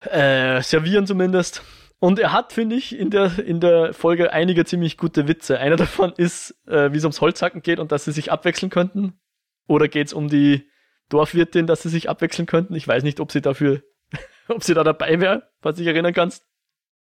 äh, 0.00 0.62
Servieren 0.62 1.06
zumindest. 1.06 1.62
Und 2.00 2.18
er 2.18 2.32
hat, 2.32 2.52
finde 2.52 2.76
ich, 2.76 2.96
in 2.96 3.10
der, 3.10 3.38
in 3.38 3.60
der 3.60 3.92
Folge 3.92 4.32
einige 4.32 4.64
ziemlich 4.64 4.96
gute 4.96 5.26
Witze. 5.26 5.58
Einer 5.58 5.76
davon 5.76 6.12
ist, 6.16 6.54
äh, 6.66 6.92
wie 6.92 6.98
es 6.98 7.04
ums 7.04 7.20
Holzhacken 7.20 7.62
geht 7.62 7.80
und 7.80 7.90
dass 7.90 8.04
sie 8.04 8.12
sich 8.12 8.30
abwechseln 8.30 8.70
könnten. 8.70 9.18
Oder 9.66 9.88
geht 9.88 10.06
es 10.08 10.12
um 10.12 10.28
die 10.28 10.68
Dorfwirtin, 11.08 11.66
dass 11.66 11.82
sie 11.82 11.88
sich 11.88 12.08
abwechseln 12.08 12.46
könnten? 12.46 12.74
Ich 12.74 12.86
weiß 12.86 13.02
nicht, 13.02 13.20
ob 13.20 13.32
sie 13.32 13.40
dafür, 13.40 13.82
ob 14.48 14.62
sie 14.62 14.74
da 14.74 14.84
dabei 14.84 15.20
wäre, 15.20 15.50
falls 15.60 15.76
du 15.76 15.82
dich 15.82 15.92
erinnern 15.92 16.14
kannst. 16.14 16.46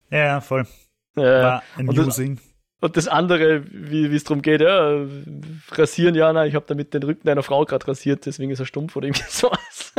Ja, 0.09 0.41
voll. 0.41 0.67
Äh, 1.15 1.21
War 1.21 1.63
amusing. 1.75 2.35
Das, 2.35 2.52
und 2.83 2.97
das 2.97 3.07
andere, 3.07 3.63
wie 3.71 4.13
es 4.13 4.25
darum 4.25 4.41
geht, 4.41 4.59
ja, 4.59 5.05
rasieren, 5.71 6.15
ja, 6.15 6.33
na, 6.33 6.45
ich 6.45 6.53
habe 6.53 6.65
damit 6.67 6.93
den 6.93 7.03
Rücken 7.03 7.25
deiner 7.25 7.41
Frau 7.41 7.63
gerade 7.63 7.87
rasiert, 7.87 8.25
deswegen 8.25 8.51
ist 8.51 8.59
er 8.59 8.65
stumpf 8.65 8.97
oder 8.97 9.07
irgendwie 9.07 9.23
sowas. 9.29 9.93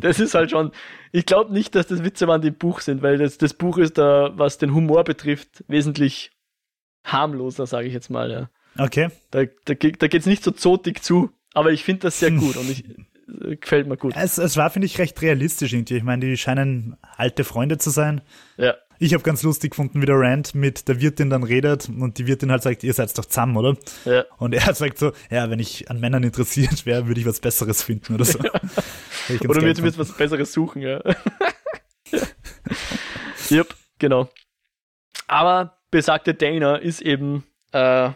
das 0.00 0.18
ist 0.18 0.34
halt 0.34 0.50
schon, 0.50 0.72
ich 1.12 1.24
glaube 1.24 1.52
nicht, 1.52 1.76
dass 1.76 1.86
das 1.86 2.02
Witze 2.02 2.26
waren, 2.26 2.42
die 2.42 2.48
im 2.48 2.56
Buch 2.56 2.80
sind, 2.80 3.02
weil 3.02 3.18
das, 3.18 3.38
das 3.38 3.54
Buch 3.54 3.78
ist 3.78 3.96
da, 3.96 4.32
was 4.34 4.58
den 4.58 4.74
Humor 4.74 5.04
betrifft, 5.04 5.62
wesentlich 5.68 6.32
harmloser, 7.04 7.64
sage 7.64 7.86
ich 7.86 7.94
jetzt 7.94 8.10
mal, 8.10 8.28
ja. 8.28 8.50
Okay. 8.76 9.10
Da, 9.30 9.44
da, 9.44 9.74
da 9.74 9.74
geht 9.74 10.14
es 10.14 10.26
nicht 10.26 10.42
so 10.42 10.50
zotig 10.50 11.00
zu, 11.00 11.30
aber 11.52 11.70
ich 11.70 11.84
finde 11.84 12.00
das 12.00 12.18
sehr 12.18 12.30
gut 12.32 12.56
und 12.56 12.68
ich, 12.70 12.84
äh, 13.28 13.54
gefällt 13.54 13.86
mir 13.86 13.96
gut. 13.96 14.14
Es, 14.16 14.38
es 14.38 14.56
war, 14.56 14.68
finde 14.70 14.86
ich, 14.86 14.98
recht 14.98 15.22
realistisch 15.22 15.72
irgendwie. 15.72 15.98
Ich 15.98 16.02
meine, 16.02 16.26
die 16.26 16.36
scheinen 16.36 16.96
alte 17.16 17.44
Freunde 17.44 17.78
zu 17.78 17.90
sein. 17.90 18.20
Ja. 18.56 18.74
Ich 18.98 19.12
habe 19.12 19.22
ganz 19.22 19.42
lustig 19.42 19.72
gefunden, 19.72 20.00
wie 20.00 20.06
der 20.06 20.18
Rand 20.18 20.54
mit 20.54 20.88
der 20.88 21.00
Wirtin 21.00 21.30
dann 21.30 21.42
redet 21.42 21.88
und 21.88 22.18
die 22.18 22.26
Wirtin 22.26 22.50
halt 22.50 22.62
sagt, 22.62 22.84
ihr 22.84 22.94
seid 22.94 23.16
doch 23.18 23.24
zusammen, 23.24 23.56
oder? 23.56 23.76
Ja. 24.04 24.24
Und 24.38 24.54
er 24.54 24.74
sagt 24.74 24.98
so, 24.98 25.12
ja, 25.30 25.50
wenn 25.50 25.58
ich 25.58 25.90
an 25.90 26.00
Männern 26.00 26.22
interessiert 26.22 26.86
wäre, 26.86 27.06
würde 27.06 27.20
ich 27.20 27.26
was 27.26 27.40
Besseres 27.40 27.82
finden 27.82 28.14
oder 28.14 28.24
so. 28.24 28.38
Oder 29.48 29.62
würde 29.62 29.80
mir 29.80 29.96
was 29.96 30.12
Besseres 30.12 30.52
suchen, 30.52 30.82
ja. 30.82 31.00
yep, 33.50 33.74
genau. 33.98 34.28
Aber 35.26 35.78
besagte 35.90 36.34
Dana 36.34 36.76
ist 36.76 37.00
eben 37.00 37.44
äh, 37.72 38.10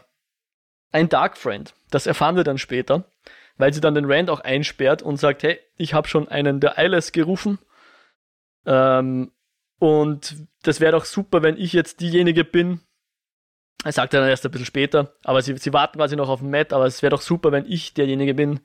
ein 0.93 1.09
Dark 1.09 1.39
Friend. 1.39 1.73
Das 1.91 2.07
erfahren 2.07 2.37
wir 2.37 2.45
dann 2.45 2.59
später, 2.59 3.11
weil 3.57 3.73
sie 3.73 3.81
dann 3.81 3.95
den 3.95 4.05
Rand 4.05 4.29
auch 4.29 4.41
einsperrt 4.41 5.03
und 5.03 5.17
sagt, 5.17 5.45
hey, 5.45 5.59
ich 5.79 5.95
habe 5.95 6.09
schon 6.09 6.29
einen 6.29 6.61
der 6.61 6.77
Eyeless 6.77 7.13
gerufen. 7.13 7.59
Ähm, 8.67 9.33
und 9.79 10.37
das 10.63 10.81
wäre 10.81 10.93
doch 10.93 11.05
super, 11.05 11.43
wenn 11.43 11.57
ich 11.57 11.73
jetzt 11.73 12.01
diejenige 12.01 12.45
bin. 12.45 12.81
Er 13.85 13.93
sagt 13.93 14.13
er 14.13 14.21
dann 14.21 14.29
erst 14.29 14.45
ein 14.45 14.51
bisschen 14.51 14.67
später, 14.67 15.15
aber 15.23 15.41
sie, 15.41 15.57
sie 15.57 15.73
warten 15.73 15.99
quasi 15.99 16.17
noch 16.17 16.29
auf 16.29 16.41
den 16.41 16.51
Matt, 16.51 16.73
aber 16.73 16.87
es 16.87 17.03
wäre 17.03 17.11
doch 17.11 17.21
super, 17.21 17.53
wenn 17.53 17.65
ich 17.65 17.95
derjenige 17.95 18.35
bin, 18.35 18.61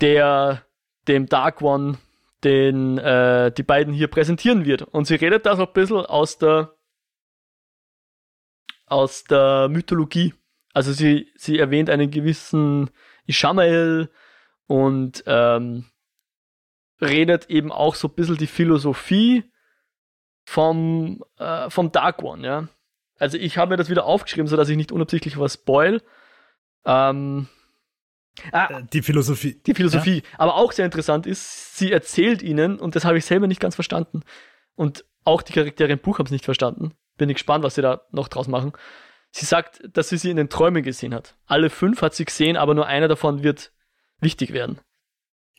der 0.00 0.62
dem 1.06 1.26
Dark 1.26 1.62
One 1.62 1.98
den 2.44 2.98
äh, 2.98 3.50
die 3.50 3.62
beiden 3.62 3.92
hier 3.92 4.08
präsentieren 4.08 4.64
wird. 4.64 4.82
Und 4.82 5.06
sie 5.06 5.16
redet 5.16 5.46
da 5.46 5.56
so 5.56 5.66
ein 5.66 5.72
bisschen 5.72 6.04
aus 6.06 6.38
der 6.38 6.74
aus 8.86 9.24
der 9.24 9.68
Mythologie. 9.68 10.34
Also 10.72 10.92
sie, 10.92 11.32
sie 11.34 11.58
erwähnt 11.58 11.90
einen 11.90 12.10
gewissen 12.10 12.90
Ishamael 13.26 14.10
und 14.66 15.24
ähm, 15.26 15.86
redet 17.00 17.50
eben 17.50 17.72
auch 17.72 17.94
so 17.94 18.08
ein 18.08 18.14
bisschen 18.14 18.36
die 18.36 18.46
Philosophie 18.46 19.50
vom, 20.48 21.22
äh, 21.36 21.68
vom 21.68 21.92
Dark 21.92 22.22
One, 22.22 22.46
ja. 22.46 22.68
Also 23.18 23.36
ich 23.36 23.58
habe 23.58 23.72
mir 23.72 23.76
das 23.76 23.90
wieder 23.90 24.06
aufgeschrieben, 24.06 24.46
sodass 24.46 24.70
ich 24.70 24.78
nicht 24.78 24.92
unabsichtlich 24.92 25.38
was 25.38 25.54
spoil. 25.54 26.00
Ähm, 26.86 27.48
ah, 28.52 28.78
äh, 28.78 28.82
die 28.90 29.02
Philosophie. 29.02 29.60
Die 29.66 29.74
Philosophie. 29.74 30.22
Ja? 30.24 30.38
Aber 30.38 30.54
auch 30.54 30.72
sehr 30.72 30.86
interessant 30.86 31.26
ist, 31.26 31.76
sie 31.76 31.92
erzählt 31.92 32.42
ihnen, 32.42 32.80
und 32.80 32.96
das 32.96 33.04
habe 33.04 33.18
ich 33.18 33.26
selber 33.26 33.46
nicht 33.46 33.60
ganz 33.60 33.74
verstanden, 33.74 34.22
und 34.74 35.04
auch 35.24 35.42
die 35.42 35.52
Charaktere 35.52 35.92
im 35.92 35.98
Buch 35.98 36.18
haben 36.18 36.26
es 36.26 36.32
nicht 36.32 36.46
verstanden. 36.46 36.94
Bin 37.18 37.28
ich 37.28 37.34
gespannt, 37.34 37.62
was 37.62 37.74
sie 37.74 37.82
da 37.82 38.00
noch 38.10 38.28
draus 38.28 38.48
machen. 38.48 38.72
Sie 39.30 39.44
sagt, 39.44 39.82
dass 39.92 40.08
sie 40.08 40.16
sie 40.16 40.30
in 40.30 40.38
den 40.38 40.48
Träumen 40.48 40.82
gesehen 40.82 41.12
hat. 41.12 41.36
Alle 41.44 41.68
fünf 41.68 42.00
hat 42.00 42.14
sie 42.14 42.24
gesehen, 42.24 42.56
aber 42.56 42.74
nur 42.74 42.86
einer 42.86 43.08
davon 43.08 43.42
wird 43.42 43.70
wichtig 44.20 44.54
werden. 44.54 44.80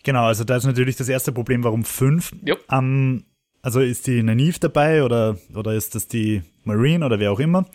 Genau, 0.04 0.26
also 0.26 0.46
da 0.46 0.56
ist 0.56 0.66
natürlich 0.66 0.96
das 0.96 1.10
erste 1.10 1.32
Problem, 1.32 1.64
warum 1.64 1.84
fünf. 1.84 2.32
Ähm, 2.72 3.29
also 3.62 3.80
ist 3.82 4.08
die 4.08 4.24
Nanive 4.24 4.60
dabei 4.60 5.04
oder, 5.04 5.38
oder 5.54 5.74
ist 5.74 5.96
das 5.96 6.08
die 6.08 6.44
Marine 6.64 7.06
oder 7.06 7.20
wer 7.20 7.32
auch 7.32 7.40
immer? 7.40 7.66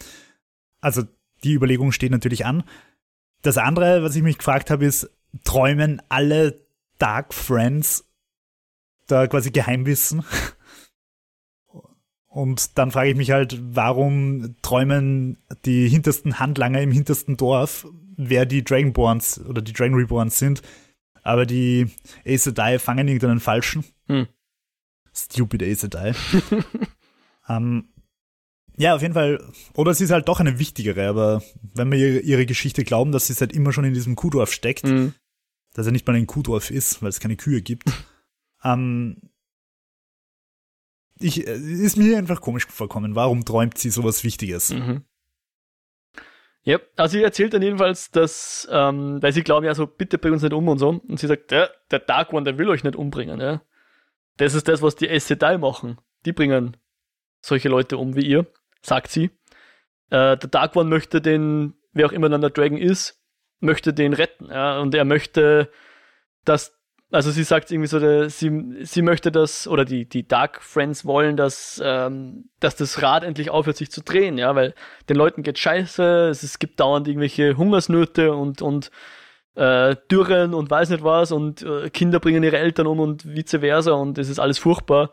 Also 0.81 1.03
die 1.43 1.55
Überlegung 1.55 1.93
steht 1.93 2.11
natürlich 2.11 2.47
an. 2.47 2.65
Das 3.43 3.59
andere, 3.59 4.03
was 4.03 4.17
ich 4.17 4.23
mich 4.23 4.39
gefragt 4.39 4.71
habe, 4.71 4.85
ist, 4.85 5.11
träumen 5.45 6.01
alle 6.09 6.61
Dark 6.99 7.35
Friends 7.35 8.05
da 9.07 9.27
quasi 9.27 9.51
Geheimwissen? 9.51 10.25
Und 12.27 12.79
dann 12.79 12.91
frage 12.91 13.11
ich 13.11 13.17
mich 13.17 13.31
halt, 13.31 13.61
warum 13.63 14.57
träumen 14.63 15.39
die 15.67 15.89
hintersten 15.89 16.41
Handlanger 16.41 16.81
im 16.81 16.91
hintersten 16.91 17.37
Dorf, 17.37 17.87
wer 18.17 18.45
die 18.45 18.65
Dragonborns 18.65 19.41
oder 19.45 19.63
die 19.63 19.73
Dragon 19.73 19.95
Reborns 19.95 20.39
sind, 20.39 20.63
aber 21.23 21.47
die 21.47 21.87
Aes 22.27 22.45
Sedai 22.45 22.81
fangen 22.81 23.07
irgendeinen 23.07 23.39
Falschen. 23.39 23.85
Hm. 24.09 24.27
Stupid 25.15 25.63
Ace 25.63 25.83
Sedai. 25.83 26.15
ähm, 27.49 27.89
ja, 28.77 28.95
auf 28.95 29.03
jeden 29.03 29.15
Fall. 29.15 29.41
Oder 29.75 29.95
sie 29.95 30.05
ist 30.05 30.11
halt 30.11 30.29
doch 30.29 30.41
eine 30.41 30.59
wichtigere, 30.59 31.09
aber 31.09 31.43
wenn 31.75 31.91
wir 31.91 31.99
ihre, 31.99 32.19
ihre 32.21 32.47
Geschichte 32.47 32.85
glauben, 32.85 33.13
dass 33.13 33.29
sie 33.29 33.33
seit 33.33 33.53
immer 33.53 33.73
schon 33.73 33.85
in 33.85 33.95
diesem 33.95 34.17
Kuhdorf 34.17 34.53
steckt, 34.53 34.85
mhm. 34.85 35.15
dass 35.75 35.87
er 35.87 35.93
nicht 35.93 36.07
mal 36.07 36.17
ein 36.17 36.27
Kuhdorf 36.27 36.71
ist, 36.71 37.01
weil 37.03 37.11
es 37.11 37.21
keine 37.21 37.37
Kühe 37.37 37.63
gibt, 37.63 37.85
ähm, 38.65 39.31
ich, 41.21 41.47
äh, 41.47 41.55
ist 41.55 41.97
mir 41.97 42.19
einfach 42.19 42.41
komisch 42.41 42.67
vorkommen. 42.67 43.15
Warum 43.15 43.45
träumt 43.45 43.79
sie 43.79 43.91
sowas 43.91 44.25
Wichtiges? 44.25 44.71
Mhm. 44.71 45.05
Ja, 46.65 46.79
also 46.97 47.13
sie 47.13 47.23
erzählt 47.23 47.53
dann 47.53 47.63
jedenfalls, 47.63 48.11
dass, 48.11 48.67
ähm, 48.71 49.23
weil 49.23 49.33
sie 49.33 49.43
glauben 49.43 49.67
ja 49.67 49.75
so, 49.75 49.87
bitte 49.87 50.17
bring 50.17 50.33
uns 50.33 50.43
nicht 50.43 50.55
um 50.55 50.67
und 50.67 50.79
so. 50.79 50.89
Und 50.89 51.21
sie 51.21 51.27
sagt, 51.27 51.53
ja, 51.53 51.69
der 51.91 51.99
Dark 51.99 52.33
One, 52.33 52.45
der 52.45 52.59
will 52.59 52.71
euch 52.71 52.83
nicht 52.85 52.97
umbringen, 52.97 53.39
ja. 53.41 53.63
Das 54.37 54.55
ist 54.55 54.69
das, 54.69 54.83
was 54.83 54.97
die 54.97 55.09
SCDI 55.09 55.59
machen. 55.59 55.99
Die 56.25 56.33
bringen 56.33 56.77
solche 57.41 57.69
Leute 57.69 57.99
um 57.99 58.17
wie 58.17 58.27
ihr, 58.27 58.47
sagt 58.83 59.11
sie. 59.11 59.31
Äh, 60.11 60.37
der 60.37 60.49
Dark 60.51 60.77
One 60.77 60.89
möchte 60.89 61.21
den, 61.21 61.75
wer 61.93 62.07
auch 62.07 62.13
immer 62.13 62.29
dann 62.29 62.41
der 62.41 62.51
Dragon 62.51 62.79
ist, 62.79 63.23
möchte 63.61 63.93
den 63.93 64.13
retten. 64.13 64.47
Ja? 64.47 64.81
Und 64.81 64.95
er 64.95 65.05
möchte, 65.05 65.71
dass, 66.45 66.79
also 67.11 67.31
sie 67.31 67.45
sagt 67.45 67.71
irgendwie 67.71 67.89
so, 67.89 68.01
der, 68.01 68.31
sie, 68.31 68.77
sie 68.83 69.03
möchte 69.03 69.31
das, 69.31 69.69
oder 69.69 69.85
die, 69.85 70.09
die 70.09 70.27
Dark 70.27 70.63
Friends 70.63 71.05
wollen, 71.05 71.37
dass, 71.37 71.81
ähm, 71.85 72.51
dass 72.61 72.77
das 72.77 73.03
Rad 73.03 73.25
endlich 73.25 73.51
aufhört, 73.51 73.77
sich 73.77 73.91
zu 73.91 74.03
drehen, 74.03 74.39
ja, 74.39 74.55
weil 74.55 74.75
den 75.09 75.17
Leuten 75.17 75.43
geht 75.43 75.59
scheiße, 75.59 76.29
es, 76.29 76.43
es 76.43 76.59
gibt 76.59 76.81
dauernd 76.81 77.07
irgendwelche 77.09 77.57
Hungersnöte 77.57 78.33
und, 78.33 78.63
und 78.63 78.91
äh, 79.55 79.97
Dürren 80.11 80.55
und 80.55 80.71
weiß 80.71 80.91
nicht 80.91 81.05
was 81.05 81.33
und 81.33 81.63
äh, 81.63 81.91
Kinder 81.91 82.21
bringen 82.21 82.43
ihre 82.43 82.59
Eltern 82.59 82.87
um 82.87 83.01
und 83.01 83.25
vice 83.25 83.61
versa 83.61 83.93
und 83.93 84.19
es 84.19 84.29
ist 84.29 84.39
alles 84.39 84.59
furchtbar. 84.59 85.11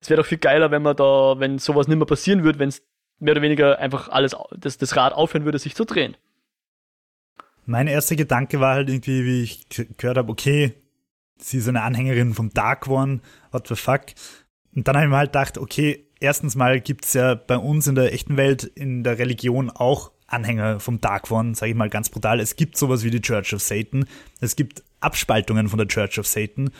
Es 0.00 0.08
wäre 0.08 0.22
doch 0.22 0.26
viel 0.28 0.38
geiler, 0.38 0.70
wenn 0.70 0.82
man 0.82 0.96
da, 0.96 1.34
wenn 1.38 1.58
sowas 1.58 1.88
nicht 1.88 1.98
mehr 1.98 2.06
passieren 2.06 2.44
würde, 2.44 2.58
wenn 2.58 2.68
es 2.70 2.82
mehr 3.18 3.32
oder 3.32 3.42
weniger 3.42 3.78
einfach 3.78 4.08
alles, 4.08 4.34
das, 4.56 4.78
das 4.78 4.96
Rad 4.96 5.12
aufhören 5.12 5.44
würde, 5.44 5.58
sich 5.58 5.74
zu 5.74 5.84
drehen. 5.84 6.16
Mein 7.66 7.86
erster 7.86 8.16
Gedanke 8.16 8.60
war 8.60 8.74
halt 8.74 8.88
irgendwie, 8.88 9.24
wie 9.24 9.42
ich 9.42 9.66
gehört 9.98 10.16
habe, 10.16 10.32
okay, 10.32 10.74
sie 11.36 11.58
ist 11.58 11.68
eine 11.68 11.82
Anhängerin 11.82 12.34
vom 12.34 12.50
Dark 12.50 12.88
One, 12.88 13.20
what 13.52 13.68
the 13.68 13.76
fuck. 13.76 14.06
Und 14.74 14.88
dann 14.88 14.96
habe 14.96 15.06
ich 15.06 15.10
mir 15.10 15.18
halt 15.18 15.32
gedacht, 15.32 15.58
okay, 15.58 16.06
erstens 16.20 16.56
mal 16.56 16.80
gibt's 16.80 17.12
ja 17.12 17.34
bei 17.34 17.56
uns 17.56 17.86
in 17.86 17.94
der 17.94 18.12
echten 18.12 18.36
Welt, 18.36 18.64
in 18.64 19.04
der 19.04 19.18
Religion 19.18 19.70
auch 19.70 20.12
Anhänger 20.30 20.80
vom 20.80 21.00
Dark 21.00 21.30
One, 21.30 21.54
sage 21.54 21.72
ich 21.72 21.76
mal 21.76 21.90
ganz 21.90 22.08
brutal. 22.08 22.40
Es 22.40 22.56
gibt 22.56 22.76
sowas 22.76 23.04
wie 23.04 23.10
die 23.10 23.20
Church 23.20 23.52
of 23.52 23.60
Satan. 23.60 24.06
Es 24.40 24.56
gibt 24.56 24.82
Abspaltungen 25.00 25.68
von 25.68 25.78
der 25.78 25.88
Church 25.88 26.18
of 26.18 26.26
Satan. 26.26 26.70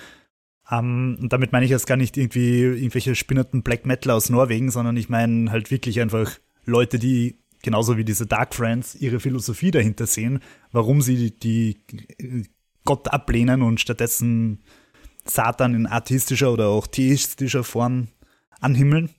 Ähm, 0.71 1.19
und 1.21 1.33
damit 1.33 1.53
meine 1.53 1.65
ich 1.65 1.71
jetzt 1.71 1.87
gar 1.87 1.97
nicht 1.97 2.17
irgendwie 2.17 2.61
irgendwelche 2.61 3.15
spinnerten 3.15 3.63
Black 3.63 3.87
Metal 3.87 4.13
aus 4.13 4.31
Norwegen, 4.31 4.71
sondern 4.71 4.97
ich 4.97 5.09
meine 5.09 5.51
halt 5.51 5.71
wirklich 5.71 6.01
einfach 6.01 6.39
Leute, 6.65 6.99
die 6.99 7.39
genauso 7.63 7.97
wie 7.97 8.05
diese 8.05 8.27
Dark 8.27 8.55
Friends 8.55 8.95
ihre 8.95 9.21
Philosophie 9.21 9.71
dahinter 9.71 10.07
sehen, 10.07 10.41
warum 10.73 11.03
sie 11.03 11.17
die, 11.39 11.39
die 11.39 12.47
Gott 12.85 13.09
ablehnen 13.09 13.63
und 13.63 13.81
stattdessen 13.81 14.63
Satan 15.25 15.75
in 15.75 15.87
atheistischer 15.87 16.53
oder 16.53 16.69
auch 16.69 16.87
theistischer 16.87 17.65
Form 17.65 18.09
anhimmeln. 18.61 19.11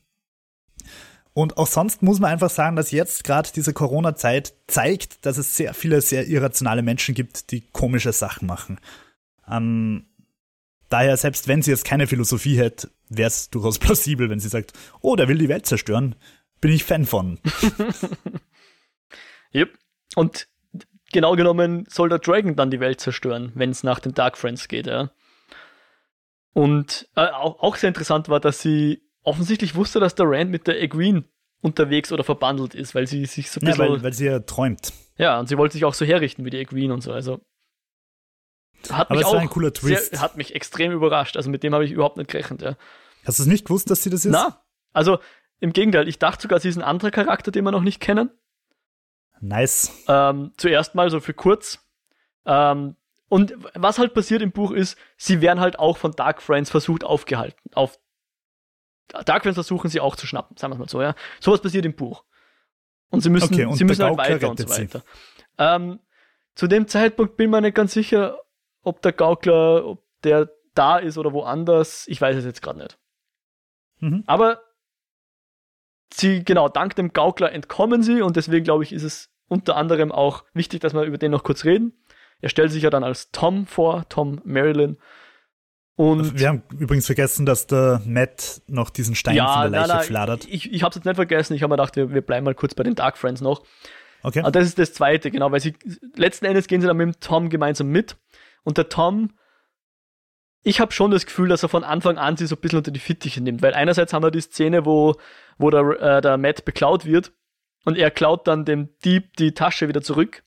Und 1.34 1.57
auch 1.57 1.67
sonst 1.67 2.01
muss 2.01 2.19
man 2.19 2.32
einfach 2.32 2.49
sagen, 2.49 2.75
dass 2.75 2.91
jetzt 2.91 3.23
gerade 3.23 3.49
diese 3.55 3.73
Corona-Zeit 3.73 4.53
zeigt, 4.67 5.25
dass 5.25 5.38
es 5.38 5.55
sehr 5.55 5.73
viele 5.73 6.01
sehr 6.01 6.27
irrationale 6.27 6.82
Menschen 6.82 7.15
gibt, 7.15 7.51
die 7.51 7.61
komische 7.61 8.11
Sachen 8.11 8.47
machen. 8.47 8.79
Ähm, 9.47 10.05
daher, 10.89 11.15
selbst 11.15 11.47
wenn 11.47 11.61
sie 11.61 11.71
jetzt 11.71 11.86
keine 11.86 12.07
Philosophie 12.07 12.57
hätte, 12.57 12.89
wäre 13.09 13.27
es 13.27 13.49
durchaus 13.49 13.79
plausibel, 13.79 14.29
wenn 14.29 14.39
sie 14.39 14.49
sagt, 14.49 14.73
oh, 15.01 15.15
der 15.15 15.29
will 15.29 15.38
die 15.38 15.49
Welt 15.49 15.65
zerstören. 15.65 16.15
Bin 16.59 16.71
ich 16.71 16.84
Fan 16.84 17.05
von. 17.05 17.39
yep. 19.53 19.69
Und 20.15 20.47
genau 21.13 21.36
genommen 21.36 21.86
soll 21.89 22.09
der 22.09 22.19
Dragon 22.19 22.55
dann 22.55 22.71
die 22.71 22.82
Welt 22.82 22.99
zerstören, 22.99 23.51
wenn 23.55 23.71
es 23.71 23.84
nach 23.84 23.99
den 23.99 24.13
Dark 24.13 24.38
Friends 24.38 24.67
geht, 24.67 24.86
ja. 24.86 25.11
Und 26.53 27.07
äh, 27.15 27.27
auch, 27.27 27.59
auch 27.59 27.77
sehr 27.77 27.88
interessant 27.88 28.27
war, 28.27 28.41
dass 28.41 28.61
sie 28.61 29.01
offensichtlich 29.24 29.76
wusste, 29.76 29.99
dass 29.99 30.15
der 30.15 30.26
Rand 30.30 30.51
mit 30.51 30.67
der 30.67 30.82
Egwene 30.82 31.24
unterwegs 31.61 32.11
oder 32.11 32.24
verbandelt 32.24 32.76
ist, 32.76 32.95
weil 32.95 33.07
sie 33.07 33.26
sich 33.26 33.51
so 33.51 33.59
ein 33.59 33.65
bisschen. 33.65 33.86
Ja, 33.86 33.91
weil, 33.91 34.03
weil 34.03 34.13
sie 34.13 34.26
ja 34.26 34.39
träumt. 34.39 34.93
Ja, 35.17 35.39
und 35.39 35.47
sie 35.47 35.57
wollte 35.57 35.74
sich 35.74 35.86
auch 35.86 35.93
so 35.93 36.05
herrichten 36.05 36.45
wie 36.45 36.49
die 36.49 36.59
Egwene 36.59 36.93
und 36.93 37.01
so. 37.01 37.11
Also. 37.11 37.41
Hat 38.89 39.11
Aber 39.11 39.15
mich 39.15 39.22
es 39.22 39.26
auch 39.28 39.34
war 39.34 39.41
ein 39.41 39.49
cooler 39.49 39.74
Twist. 39.74 40.11
Sehr, 40.11 40.22
hat 40.22 40.38
mich 40.38 40.55
extrem 40.55 40.91
überrascht. 40.91 41.38
Also 41.38 41.51
mit 41.51 41.61
dem 41.61 41.74
habe 41.74 41.86
ich 41.86 41.91
überhaupt 41.91 42.17
nicht 42.17 42.32
gerechnet, 42.32 42.63
ja. 42.63 42.76
Hast 43.26 43.38
du 43.38 43.43
es 43.43 43.47
nicht 43.47 43.65
gewusst, 43.65 43.91
dass 43.91 44.01
sie 44.01 44.09
das 44.09 44.26
ist? 44.26 44.32
Na, 44.32 44.63
also 44.93 45.19
im 45.59 45.74
Gegenteil, 45.74 46.07
ich 46.07 46.17
dachte 46.17 46.41
sogar, 46.41 46.59
sie 46.59 46.69
ist 46.69 46.78
ein 46.78 46.84
anderer 46.84 47.11
Charakter, 47.11 47.51
den 47.51 47.63
wir 47.63 47.72
noch 47.72 47.84
nicht 47.84 47.99
kennen. 47.99 48.32
Nice. 49.39 49.91
Ähm, 50.07 50.53
zuerst 50.57 50.95
mal 50.95 51.11
so 51.11 51.19
für 51.19 51.36
kurz. 51.36 51.80
Ähm, 52.45 52.95
und 53.30 53.53
was 53.76 53.99
halt 53.99 54.13
passiert 54.13 54.41
im 54.41 54.51
Buch 54.51 54.72
ist, 54.72 54.97
sie 55.17 55.41
werden 55.41 55.59
halt 55.59 55.80
auch 55.80 55.97
von 55.97 56.11
Dark 56.11 56.41
Friends 56.41 56.69
versucht 56.69 57.03
aufgehalten, 57.03 57.72
auf 57.74 57.99
Dark 59.26 59.43
Friends 59.43 59.55
versuchen 59.55 59.89
sie 59.89 59.99
auch 59.99 60.16
zu 60.16 60.28
schnappen, 60.28 60.57
sagen 60.57 60.74
wir 60.74 60.78
mal 60.78 60.89
so, 60.89 61.01
ja. 61.01 61.16
Sowas 61.39 61.62
passiert 61.62 61.86
im 61.86 61.95
Buch. 61.95 62.24
Und 63.09 63.22
sie 63.22 63.30
müssen, 63.30 63.53
Okay, 63.53 63.66
und 63.66 63.76
sie 63.76 63.84
müssen 63.84 64.03
halt 64.03 64.18
weiter 64.18 64.49
und 64.49 64.59
so 64.59 64.70
weiter. 64.70 65.03
Ähm, 65.57 65.99
zu 66.55 66.68
dem 66.68 66.88
Zeitpunkt 66.88 67.38
bin 67.38 67.47
ich 67.47 67.51
mir 67.51 67.62
nicht 67.62 67.76
ganz 67.76 67.93
sicher, 67.93 68.39
ob 68.84 69.01
der 69.01 69.12
Gaukler, 69.12 69.86
ob 69.86 70.03
der 70.24 70.49
da 70.74 70.97
ist 70.97 71.18
oder 71.18 71.34
woanders. 71.34 72.07
Ich 72.07 72.22
weiß 72.22 72.36
es 72.38 72.45
jetzt 72.45 72.62
gerade 72.62 72.80
nicht. 72.80 72.97
Mhm. 73.99 74.24
Aber 74.28 74.62
sie, 76.14 76.43
genau, 76.43 76.70
dank 76.70 76.95
dem 76.95 77.14
Gaukler 77.14 77.51
entkommen 77.51 78.03
sie 78.03 78.22
und 78.22 78.36
deswegen 78.36 78.64
glaube 78.64 78.84
ich, 78.84 78.93
ist 78.93 79.03
es 79.03 79.30
unter 79.47 79.76
anderem 79.76 80.12
auch 80.12 80.45
wichtig, 80.53 80.80
dass 80.80 80.93
wir 80.93 81.03
über 81.03 81.18
den 81.18 81.32
noch 81.32 81.43
kurz 81.43 81.66
reden. 81.66 81.93
Er 82.39 82.49
stellt 82.49 82.72
sich 82.72 82.84
ja 82.84 82.89
dann 82.89 83.03
als 83.03 83.32
Tom 83.32 83.68
vor, 83.68 84.07
Tom 84.09 84.41
Marilyn. 84.43 84.97
Und 85.96 86.39
Wir 86.39 86.48
haben 86.48 86.64
übrigens 86.78 87.06
vergessen, 87.06 87.46
dass 87.46 87.68
der 87.68 88.02
Matt 88.06 88.62
noch 88.68 88.89
diesen 88.89 89.14
Stein 89.14 89.38
von 89.38 89.72
der 89.72 89.88
Leiche 89.88 90.06
fladert. 90.06 90.48
ich, 90.50 90.72
ich 90.72 90.84
habe 90.84 90.89
es 90.92 90.96
jetzt 90.96 91.06
nicht 91.06 91.16
vergessen. 91.16 91.54
Ich 91.54 91.64
habe 91.64 91.72
mir 91.72 91.78
gedacht, 91.78 91.96
wir, 91.96 92.14
wir 92.14 92.22
bleiben 92.22 92.46
mal 92.46 92.56
kurz 92.56 92.74
bei 92.74 92.84
den 92.84 92.96
Dark 92.96 93.18
Friends 93.18 93.42
noch. 93.42 93.64
Okay. 94.24 94.42
Aber 94.42 94.52
das 94.52 94.66
ist 94.66 94.80
das 94.80 94.94
Zweite, 94.94 95.32
genau, 95.32 95.52
weil 95.52 95.60
sie 95.60 95.76
letzten 96.16 96.46
Endes 96.46 96.68
gehen 96.68 96.82
sie 96.82 96.88
dann 96.88 96.98
mit 96.98 97.06
dem 97.06 97.20
Tom 97.20 97.50
gemeinsam 97.50 97.88
mit. 97.88 98.18
Und 98.64 98.78
der 98.78 98.89
Tom, 98.89 99.32
ich 100.64 100.80
habe 100.80 100.92
schon 100.92 101.12
das 101.12 101.26
Gefühl, 101.26 101.50
dass 101.50 101.64
er 101.64 101.70
von 101.70 101.84
Anfang 101.84 102.18
an 102.18 102.38
sie 102.38 102.46
so 102.46 102.56
ein 102.56 102.62
bisschen 102.62 102.78
unter 102.78 102.92
die 102.92 103.00
Fittiche 103.00 103.42
nimmt. 103.42 103.62
Weil 103.62 103.74
einerseits 103.74 104.14
haben 104.14 104.24
wir 104.24 104.32
die 104.32 104.42
Szene, 104.42 104.86
wo, 104.86 105.16
wo 105.58 105.70
der, 105.70 105.82
äh, 106.02 106.22
der 106.22 106.38
Matt 106.38 106.66
beklaut 106.66 107.06
wird 107.06 107.34
und 107.84 107.98
er 107.98 108.12
klaut 108.12 108.48
dann 108.48 108.66
dem 108.66 108.89
Dieb 109.04 109.36
die 109.38 109.54
Tasche 109.54 109.88
wieder 109.88 110.02
zurück. 110.02 110.44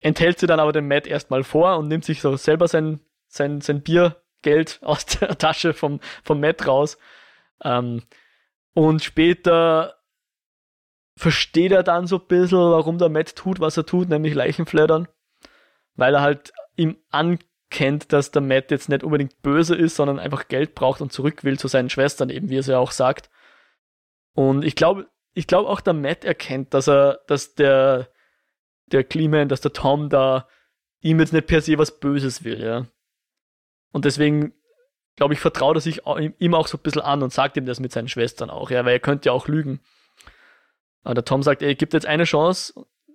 Enthält 0.00 0.38
sie 0.38 0.46
dann 0.46 0.60
aber 0.60 0.72
dem 0.72 0.88
Matt 0.88 1.06
erstmal 1.06 1.44
vor 1.44 1.76
und 1.78 1.88
nimmt 1.88 2.04
sich 2.04 2.20
so 2.20 2.36
selber 2.36 2.68
sein, 2.68 3.00
sein, 3.36 3.60
sein 3.60 3.82
Biergeld 3.82 4.80
aus 4.82 5.06
der 5.06 5.36
Tasche 5.38 5.72
vom, 5.74 6.00
vom 6.24 6.40
Matt 6.40 6.66
raus. 6.66 6.98
Ähm, 7.62 8.02
und 8.74 9.02
später 9.02 9.96
versteht 11.16 11.72
er 11.72 11.82
dann 11.82 12.06
so 12.06 12.18
ein 12.18 12.26
bisschen, 12.26 12.58
warum 12.58 12.98
der 12.98 13.08
Matt 13.08 13.36
tut, 13.36 13.60
was 13.60 13.76
er 13.76 13.86
tut, 13.86 14.08
nämlich 14.08 14.34
Leichenfleddern. 14.34 15.08
Weil 15.94 16.14
er 16.14 16.20
halt 16.20 16.52
ihm 16.76 16.98
ankennt, 17.10 18.12
dass 18.12 18.30
der 18.30 18.42
Matt 18.42 18.70
jetzt 18.70 18.90
nicht 18.90 19.02
unbedingt 19.02 19.40
böse 19.40 19.74
ist, 19.74 19.96
sondern 19.96 20.18
einfach 20.18 20.48
Geld 20.48 20.74
braucht 20.74 21.00
und 21.00 21.12
zurück 21.12 21.42
will 21.42 21.58
zu 21.58 21.68
seinen 21.68 21.88
Schwestern, 21.88 22.28
eben 22.28 22.50
wie 22.50 22.56
er 22.56 22.60
es 22.60 22.66
ja 22.66 22.78
auch 22.78 22.90
sagt. 22.90 23.30
Und 24.34 24.62
ich 24.62 24.76
glaube, 24.76 25.08
ich 25.32 25.46
glaube 25.46 25.70
auch 25.70 25.80
der 25.80 25.94
Matt 25.94 26.24
erkennt, 26.24 26.74
dass 26.74 26.86
er, 26.86 27.20
dass 27.26 27.54
der, 27.54 28.10
der 28.86 29.04
Cleman, 29.04 29.48
dass 29.48 29.62
der 29.62 29.72
Tom 29.72 30.10
da 30.10 30.48
ihm 31.00 31.20
jetzt 31.20 31.32
nicht 31.32 31.46
per 31.46 31.62
se 31.62 31.78
was 31.78 31.98
Böses 31.98 32.44
will, 32.44 32.62
ja. 32.62 32.86
Und 33.92 34.04
deswegen, 34.04 34.52
glaube 35.16 35.34
ich, 35.34 35.40
vertraut 35.40 35.76
er 35.76 35.80
sich 35.80 36.02
ihm 36.38 36.54
auch 36.54 36.68
so 36.68 36.76
ein 36.76 36.82
bisschen 36.82 37.02
an 37.02 37.22
und 37.22 37.32
sagt 37.32 37.56
ihm 37.56 37.66
das 37.66 37.80
mit 37.80 37.92
seinen 37.92 38.08
Schwestern 38.08 38.50
auch, 38.50 38.70
ja, 38.70 38.84
weil 38.84 38.94
er 38.94 39.00
könnte 39.00 39.28
ja 39.28 39.32
auch 39.32 39.48
lügen. 39.48 39.80
Aber 41.02 41.14
der 41.14 41.24
Tom 41.24 41.42
sagt, 41.42 41.62
ey, 41.62 41.74
gib 41.74 41.92
jetzt 41.92 42.06
eine 42.06 42.24
Chance, 42.24 42.74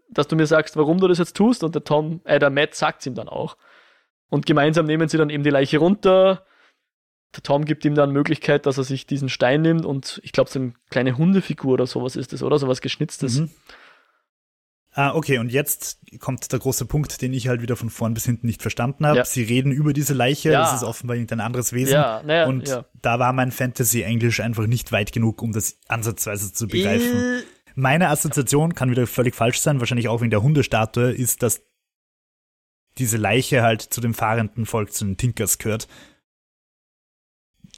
dass 0.10 0.28
du 0.28 0.36
mir 0.36 0.46
sagst, 0.46 0.78
warum 0.78 1.00
du 1.00 1.08
das 1.08 1.18
jetzt 1.18 1.36
tust. 1.36 1.64
Und 1.64 1.76
der 1.76 1.84
Tom, 1.84 2.22
äh, 2.24 2.40
der 2.40 2.50
Matt 2.50 2.76
sagt 2.76 3.06
ihm 3.06 3.16
dann 3.16 3.28
auch. 3.28 3.58
Und 4.30 4.46
gemeinsam 4.46 4.86
nehmen 4.86 5.10
sie 5.10 5.18
dann 5.18 5.30
eben 5.30 5.44
die 5.44 5.50
Leiche 5.50 5.78
runter. 5.78 6.46
Der 7.36 7.44
Tom 7.44 7.66
gibt 7.66 7.84
ihm 7.86 7.96
dann 7.96 8.12
Möglichkeit, 8.12 8.66
dass 8.66 8.78
er 8.78 8.84
sich 8.84 9.06
diesen 9.06 9.30
Stein 9.30 9.62
nimmt 9.62 9.86
und 9.86 10.20
ich 10.24 10.32
glaube, 10.34 10.50
so 10.50 10.60
eine 10.60 10.74
kleine 10.90 11.18
Hundefigur 11.18 11.74
oder 11.74 11.88
sowas 11.88 12.18
ist 12.18 12.34
das, 12.34 12.44
oder? 12.44 12.60
Sowas 12.60 12.82
Geschnitztes. 12.82 13.40
Mhm. 13.40 13.52
Ah, 14.94 15.14
okay, 15.16 15.38
und 15.38 15.52
jetzt 15.54 16.00
kommt 16.20 16.52
der 16.52 16.60
große 16.60 16.86
Punkt, 16.86 17.22
den 17.22 17.32
ich 17.34 17.48
halt 17.48 17.62
wieder 17.62 17.78
von 17.78 17.89
vorn 17.89 18.14
bis 18.14 18.26
hinten 18.26 18.46
nicht 18.48 18.62
verstanden 18.62 19.06
habe. 19.06 19.20
Ja. 19.20 19.26
Sie 19.26 19.42
reden 19.44 19.72
über 19.72 19.94
diese 19.94 20.14
Leiche, 20.14 20.52
Ja. 20.52 20.62
das 20.62 20.74
ist 20.74 20.84
offenbar 20.84 21.16
irgendein 21.16 21.39
anderes 21.39 21.72
Wesen. 21.72 21.94
Ja, 21.94 22.22
naja, 22.26 22.46
und 22.48 22.68
ja. 22.68 22.86
da 23.02 23.18
war 23.18 23.32
mein 23.32 23.52
Fantasy-Englisch 23.54 24.42
einfach 24.42 24.68
nicht 24.68 24.92
weit 24.92 25.14
genug, 25.14 25.42
um 25.42 25.54
das 25.54 25.78
ansatzweise 25.88 26.52
zu 26.52 26.68
begreifen. 26.68 27.16
Äh, 27.16 27.42
Meine 27.76 28.10
Assoziation 28.10 28.76
kann 28.76 28.92
wieder 28.92 29.08
völlig 29.08 29.34
falsch 29.34 29.62
sein, 29.62 29.80
wahrscheinlich 29.80 30.10
auch 30.10 30.20
wegen 30.20 30.30
der 30.32 30.44
Hundestatue, 30.44 31.12
ist, 31.12 31.42
dass 31.42 31.62
diese 32.98 33.16
Leiche 33.16 33.62
halt 33.62 33.82
zu 33.82 34.02
dem 34.02 34.14
fahrenden 34.14 34.66
Volk, 34.66 34.92
zu 34.92 35.06
den 35.06 35.16
Tinkers 35.16 35.58
gehört. 35.58 35.88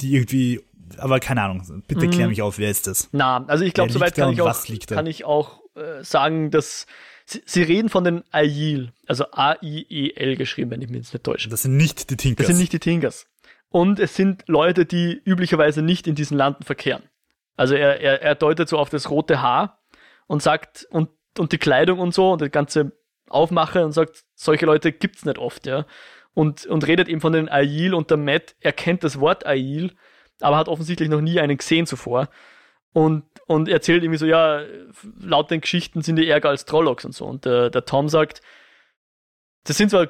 Die 0.01 0.15
irgendwie, 0.15 0.61
aber 0.97 1.19
keine 1.19 1.43
Ahnung, 1.43 1.83
bitte 1.87 2.07
Mhm. 2.07 2.11
klär 2.11 2.27
mich 2.27 2.41
auf, 2.41 2.57
wer 2.57 2.71
ist 2.71 2.87
das? 2.87 3.09
Na, 3.11 3.45
also 3.45 3.63
ich 3.63 3.75
glaube, 3.75 3.91
soweit 3.93 4.15
kann 4.15 4.33
ich 4.33 4.41
auch, 4.41 4.65
kann 4.87 5.05
ich 5.05 5.23
auch 5.25 5.61
äh, 5.75 6.03
sagen, 6.03 6.51
dass 6.51 6.85
sie, 7.25 7.41
sie 7.45 7.63
reden 7.63 7.89
von 7.89 8.03
den 8.03 8.23
Aiel, 8.31 8.91
also 9.07 9.25
A-I-E-L 9.31 10.35
geschrieben, 10.35 10.71
wenn 10.71 10.81
ich 10.81 10.89
mich 10.89 10.97
jetzt 10.99 11.13
nicht 11.13 11.23
täusche. 11.23 11.49
Das 11.49 11.63
sind 11.63 11.77
nicht 11.77 12.09
die 12.09 12.17
Tinkers. 12.17 12.45
Das 12.45 12.55
sind 12.55 12.61
nicht 12.61 12.73
die 12.73 12.79
Tingers. 12.79 13.25
Und 13.69 13.99
es 13.99 14.15
sind 14.15 14.43
Leute, 14.47 14.85
die 14.85 15.19
üblicherweise 15.25 15.81
nicht 15.81 16.05
in 16.07 16.15
diesen 16.15 16.37
Landen 16.37 16.63
verkehren. 16.63 17.03
Also 17.55 17.75
er, 17.75 17.99
er, 18.01 18.21
er 18.21 18.35
deutet 18.35 18.69
so 18.69 18.77
auf 18.77 18.89
das 18.89 19.09
rote 19.09 19.41
Haar 19.41 19.79
und 20.27 20.43
sagt, 20.43 20.87
und, 20.91 21.09
und 21.37 21.51
die 21.51 21.57
Kleidung 21.57 21.99
und 21.99 22.13
so 22.13 22.31
und 22.31 22.41
das 22.41 22.51
ganze 22.51 22.91
Aufmache 23.29 23.83
und 23.83 23.91
sagt, 23.91 24.25
solche 24.35 24.65
Leute 24.65 24.91
gibt's 24.91 25.25
nicht 25.25 25.37
oft, 25.37 25.65
ja. 25.65 25.85
Und, 26.35 26.65
und 26.65 26.87
redet 26.87 27.07
eben 27.07 27.21
von 27.21 27.33
den 27.33 27.49
Aiel 27.49 27.93
und 27.93 28.09
der 28.09 28.17
Matt 28.17 28.55
erkennt 28.59 29.03
das 29.03 29.19
Wort 29.19 29.45
Aiel, 29.45 29.91
aber 30.39 30.57
hat 30.57 30.67
offensichtlich 30.67 31.09
noch 31.09 31.21
nie 31.21 31.39
einen 31.39 31.57
gesehen 31.57 31.85
zuvor. 31.85 32.29
Und, 32.93 33.23
und 33.47 33.67
erzählt 33.67 34.03
irgendwie 34.03 34.19
so, 34.19 34.25
ja, 34.25 34.61
laut 35.19 35.49
den 35.51 35.61
Geschichten 35.61 36.01
sind 36.01 36.15
die 36.15 36.29
ärger 36.29 36.49
als 36.49 36.65
Trollocs 36.65 37.05
und 37.05 37.13
so. 37.13 37.25
Und 37.25 37.45
der, 37.45 37.69
der 37.69 37.85
Tom 37.85 38.07
sagt, 38.07 38.41
das 39.63 39.77
sind 39.77 39.89
zwar 39.89 40.09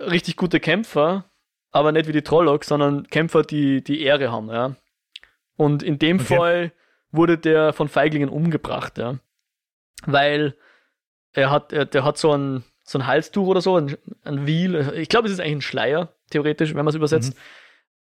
richtig 0.00 0.36
gute 0.36 0.60
Kämpfer, 0.60 1.30
aber 1.70 1.92
nicht 1.92 2.08
wie 2.08 2.12
die 2.12 2.22
Trollocs, 2.22 2.68
sondern 2.68 3.06
Kämpfer, 3.08 3.42
die 3.42 3.82
die 3.82 4.02
Ehre 4.02 4.32
haben, 4.32 4.48
ja. 4.50 4.76
Und 5.56 5.82
in 5.82 5.98
dem 5.98 6.20
Okay. 6.20 6.36
Fall 6.36 6.72
wurde 7.12 7.38
der 7.38 7.72
von 7.72 7.88
Feiglingen 7.88 8.28
umgebracht, 8.28 8.98
ja. 8.98 9.18
Weil 10.04 10.56
er 11.32 11.50
hat, 11.50 11.72
er, 11.72 11.84
der 11.86 12.04
hat 12.04 12.18
so 12.18 12.36
ein, 12.36 12.64
so 12.82 12.98
ein 12.98 13.06
Halstuch 13.06 13.46
oder 13.46 13.60
so, 13.60 13.76
ein, 13.76 13.96
ein 14.24 14.46
Wiel. 14.46 14.92
Ich 14.96 15.08
glaube, 15.08 15.26
es 15.26 15.32
ist 15.32 15.40
eigentlich 15.40 15.56
ein 15.56 15.62
Schleier, 15.62 16.14
theoretisch, 16.30 16.70
wenn 16.70 16.84
man 16.84 16.88
es 16.88 16.94
übersetzt. 16.94 17.36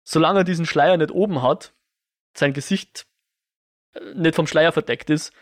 Solange 0.02 0.40
er 0.40 0.44
diesen 0.44 0.66
Schleier 0.66 0.96
nicht 0.96 1.10
oben 1.12 1.42
hat, 1.42 1.72
sein 2.34 2.52
Gesicht 2.52 3.06
nicht 4.14 4.34
vom 4.34 4.46
Schleier 4.46 4.72
verdeckt 4.72 5.10
ist, 5.10 5.32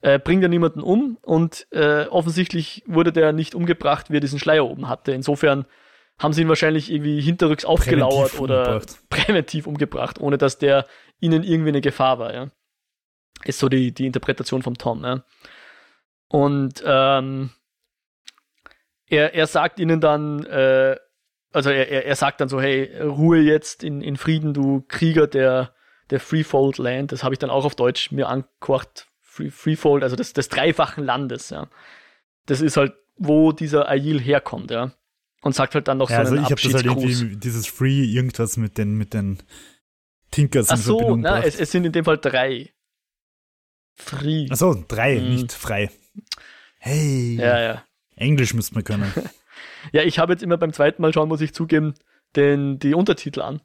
äh, 0.00 0.18
bringt 0.18 0.42
er 0.42 0.48
niemanden 0.48 0.80
um 0.80 1.18
und 1.22 1.66
äh, 1.70 2.06
offensichtlich 2.06 2.82
wurde 2.86 3.12
der 3.12 3.32
nicht 3.32 3.54
umgebracht, 3.54 4.10
wie 4.10 4.16
er 4.16 4.20
diesen 4.20 4.38
Schleier 4.38 4.66
oben 4.66 4.88
hatte. 4.88 5.12
Insofern 5.12 5.66
haben 6.18 6.32
sie 6.32 6.42
ihn 6.42 6.48
wahrscheinlich 6.48 6.92
irgendwie 6.92 7.20
hinterrücks 7.20 7.64
aufgelauert 7.64 8.32
Präventiv 8.32 8.40
oder 8.40 8.66
umgebracht. 8.66 8.98
präventiv 9.08 9.66
umgebracht, 9.66 10.20
ohne 10.20 10.38
dass 10.38 10.58
der 10.58 10.86
ihnen 11.20 11.42
irgendwie 11.42 11.70
eine 11.70 11.80
Gefahr 11.80 12.18
war, 12.18 12.34
ja. 12.34 12.48
Ist 13.44 13.58
so 13.58 13.68
die, 13.68 13.92
die 13.92 14.06
Interpretation 14.06 14.62
vom 14.62 14.78
Tom, 14.78 15.02
ja. 15.04 15.24
Und 16.28 16.82
ähm, 16.86 17.50
er, 19.06 19.34
er 19.34 19.46
sagt 19.46 19.78
ihnen 19.78 20.00
dann, 20.00 20.44
äh, 20.46 20.96
also 21.52 21.70
er, 21.70 21.88
er, 21.88 22.06
er 22.06 22.16
sagt 22.16 22.40
dann 22.40 22.48
so, 22.48 22.60
hey, 22.60 22.94
Ruhe 23.00 23.38
jetzt 23.38 23.84
in, 23.84 24.00
in 24.00 24.16
Frieden, 24.16 24.54
du 24.54 24.84
Krieger 24.88 25.26
der, 25.26 25.74
der 26.14 26.20
Freefold 26.20 26.78
Land. 26.78 27.10
Das 27.12 27.24
habe 27.24 27.34
ich 27.34 27.38
dann 27.40 27.50
auch 27.50 27.64
auf 27.64 27.74
Deutsch 27.74 28.12
mir 28.12 28.28
angekocht. 28.28 29.08
Free, 29.20 29.50
Freefold, 29.50 30.04
also 30.04 30.14
des, 30.14 30.32
des 30.32 30.48
dreifachen 30.48 31.04
Landes, 31.04 31.50
ja. 31.50 31.68
Das 32.46 32.60
ist 32.60 32.76
halt, 32.76 32.92
wo 33.16 33.50
dieser 33.50 33.88
Ail 33.88 34.20
herkommt, 34.20 34.70
ja. 34.70 34.92
Und 35.42 35.54
sagt 35.54 35.74
halt 35.74 35.88
dann 35.88 35.98
noch 35.98 36.08
Ja, 36.08 36.18
also 36.18 36.30
so 36.30 36.36
einen 36.36 36.44
ich 36.44 36.50
habe 36.52 36.62
das 36.62 36.72
halt 36.74 36.86
irgendwie, 36.86 37.36
dieses 37.36 37.66
Free 37.66 38.04
irgendwas 38.04 38.56
mit 38.56 38.78
den, 38.78 38.94
mit 38.96 39.12
den 39.12 39.38
Tinkers 40.30 40.68
Ach 40.70 40.76
in 40.76 40.82
so, 40.82 40.98
Verbindung 40.98 41.20
na, 41.22 41.42
es, 41.42 41.58
es 41.58 41.70
sind 41.72 41.84
in 41.84 41.92
dem 41.92 42.04
Fall 42.04 42.18
drei. 42.18 42.72
Free. 43.94 44.46
Achso, 44.50 44.84
drei, 44.88 45.20
Mhm. 45.20 45.28
nicht 45.34 45.52
frei. 45.52 45.90
Hey, 46.78 47.36
Ja, 47.36 47.60
ja. 47.60 47.84
Englisch 48.16 48.54
müsste 48.54 48.74
man 48.74 48.84
können. 48.84 49.12
Ja, 49.92 50.02
ich 50.02 50.18
habe 50.18 50.32
jetzt 50.32 50.42
immer 50.42 50.56
beim 50.56 50.72
zweiten 50.72 51.02
Mal 51.02 51.12
schauen, 51.12 51.28
muss 51.28 51.42
ich 51.42 51.52
zugeben, 51.52 51.94
den, 52.36 52.78
die 52.78 52.94
Untertitel 52.94 53.42
an. 53.42 53.60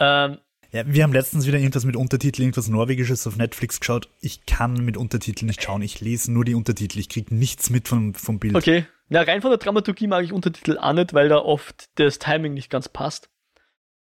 Ähm, 0.00 0.38
Ja, 0.70 0.82
wir 0.86 1.02
haben 1.02 1.12
letztens 1.12 1.46
wieder 1.46 1.58
irgendwas 1.58 1.84
mit 1.84 1.96
Untertiteln, 1.96 2.44
irgendwas 2.44 2.68
Norwegisches 2.68 3.26
auf 3.26 3.36
Netflix 3.36 3.80
geschaut. 3.80 4.08
Ich 4.20 4.44
kann 4.46 4.84
mit 4.84 4.96
Untertiteln 4.96 5.46
nicht 5.46 5.62
schauen. 5.62 5.82
Ich 5.82 6.00
lese 6.00 6.30
nur 6.32 6.44
die 6.44 6.54
Untertitel. 6.54 6.98
Ich 6.98 7.08
kriege 7.08 7.34
nichts 7.34 7.70
mit 7.70 7.88
vom, 7.88 8.14
vom 8.14 8.38
Bild. 8.38 8.54
okay. 8.54 8.86
Ja, 9.10 9.22
rein 9.22 9.40
von 9.40 9.50
der 9.50 9.58
Dramaturgie 9.58 10.06
mag 10.06 10.22
ich 10.22 10.34
Untertitel 10.34 10.76
auch 10.76 10.92
nicht, 10.92 11.14
weil 11.14 11.30
da 11.30 11.38
oft 11.38 11.88
das 11.94 12.18
Timing 12.18 12.52
nicht 12.52 12.70
ganz 12.70 12.90
passt. 12.90 13.30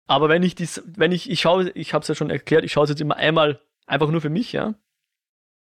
Aber 0.07 0.31
wenn 0.31 0.43
ich 0.43 0.55
dies, 0.55 0.83
wenn 0.87 1.13
ich, 1.13 1.29
ich 1.31 1.43
schaue, 1.43 1.71
ich 1.73 1.93
habe 1.93 2.01
es 2.03 2.09
ja 2.09 2.15
schon 2.15 2.31
erklärt, 2.31 2.65
ich 2.65 2.73
schaue 2.73 2.85
es 2.85 2.91
jetzt 2.91 3.03
immer 3.03 3.17
einmal 3.17 3.61
einfach 3.87 4.11
nur 4.11 4.23
für 4.23 4.31
mich, 4.31 4.53
ja. 4.53 4.75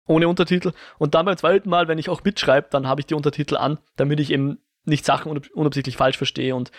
Ohne 0.07 0.27
Untertitel. 0.27 0.73
Und 0.99 1.15
dann 1.15 1.25
beim 1.25 1.37
zweiten 1.37 1.67
Mal, 1.67 1.87
wenn 1.87 1.97
ich 1.97 2.09
auch 2.09 2.23
mitschreibe, 2.23 2.67
dann 2.69 2.87
habe 2.87 3.01
ich 3.01 3.07
die 3.07 3.15
Untertitel 3.15 3.57
an, 3.57 3.79
damit 3.95 4.19
ich 4.19 4.31
eben 4.31 4.59
nicht 4.83 5.03
Sachen 5.03 5.31
unab 5.31 5.49
unabsichtlich 5.55 5.97
falsch 5.97 6.17
verstehe 6.17 6.55
und, 6.55 6.71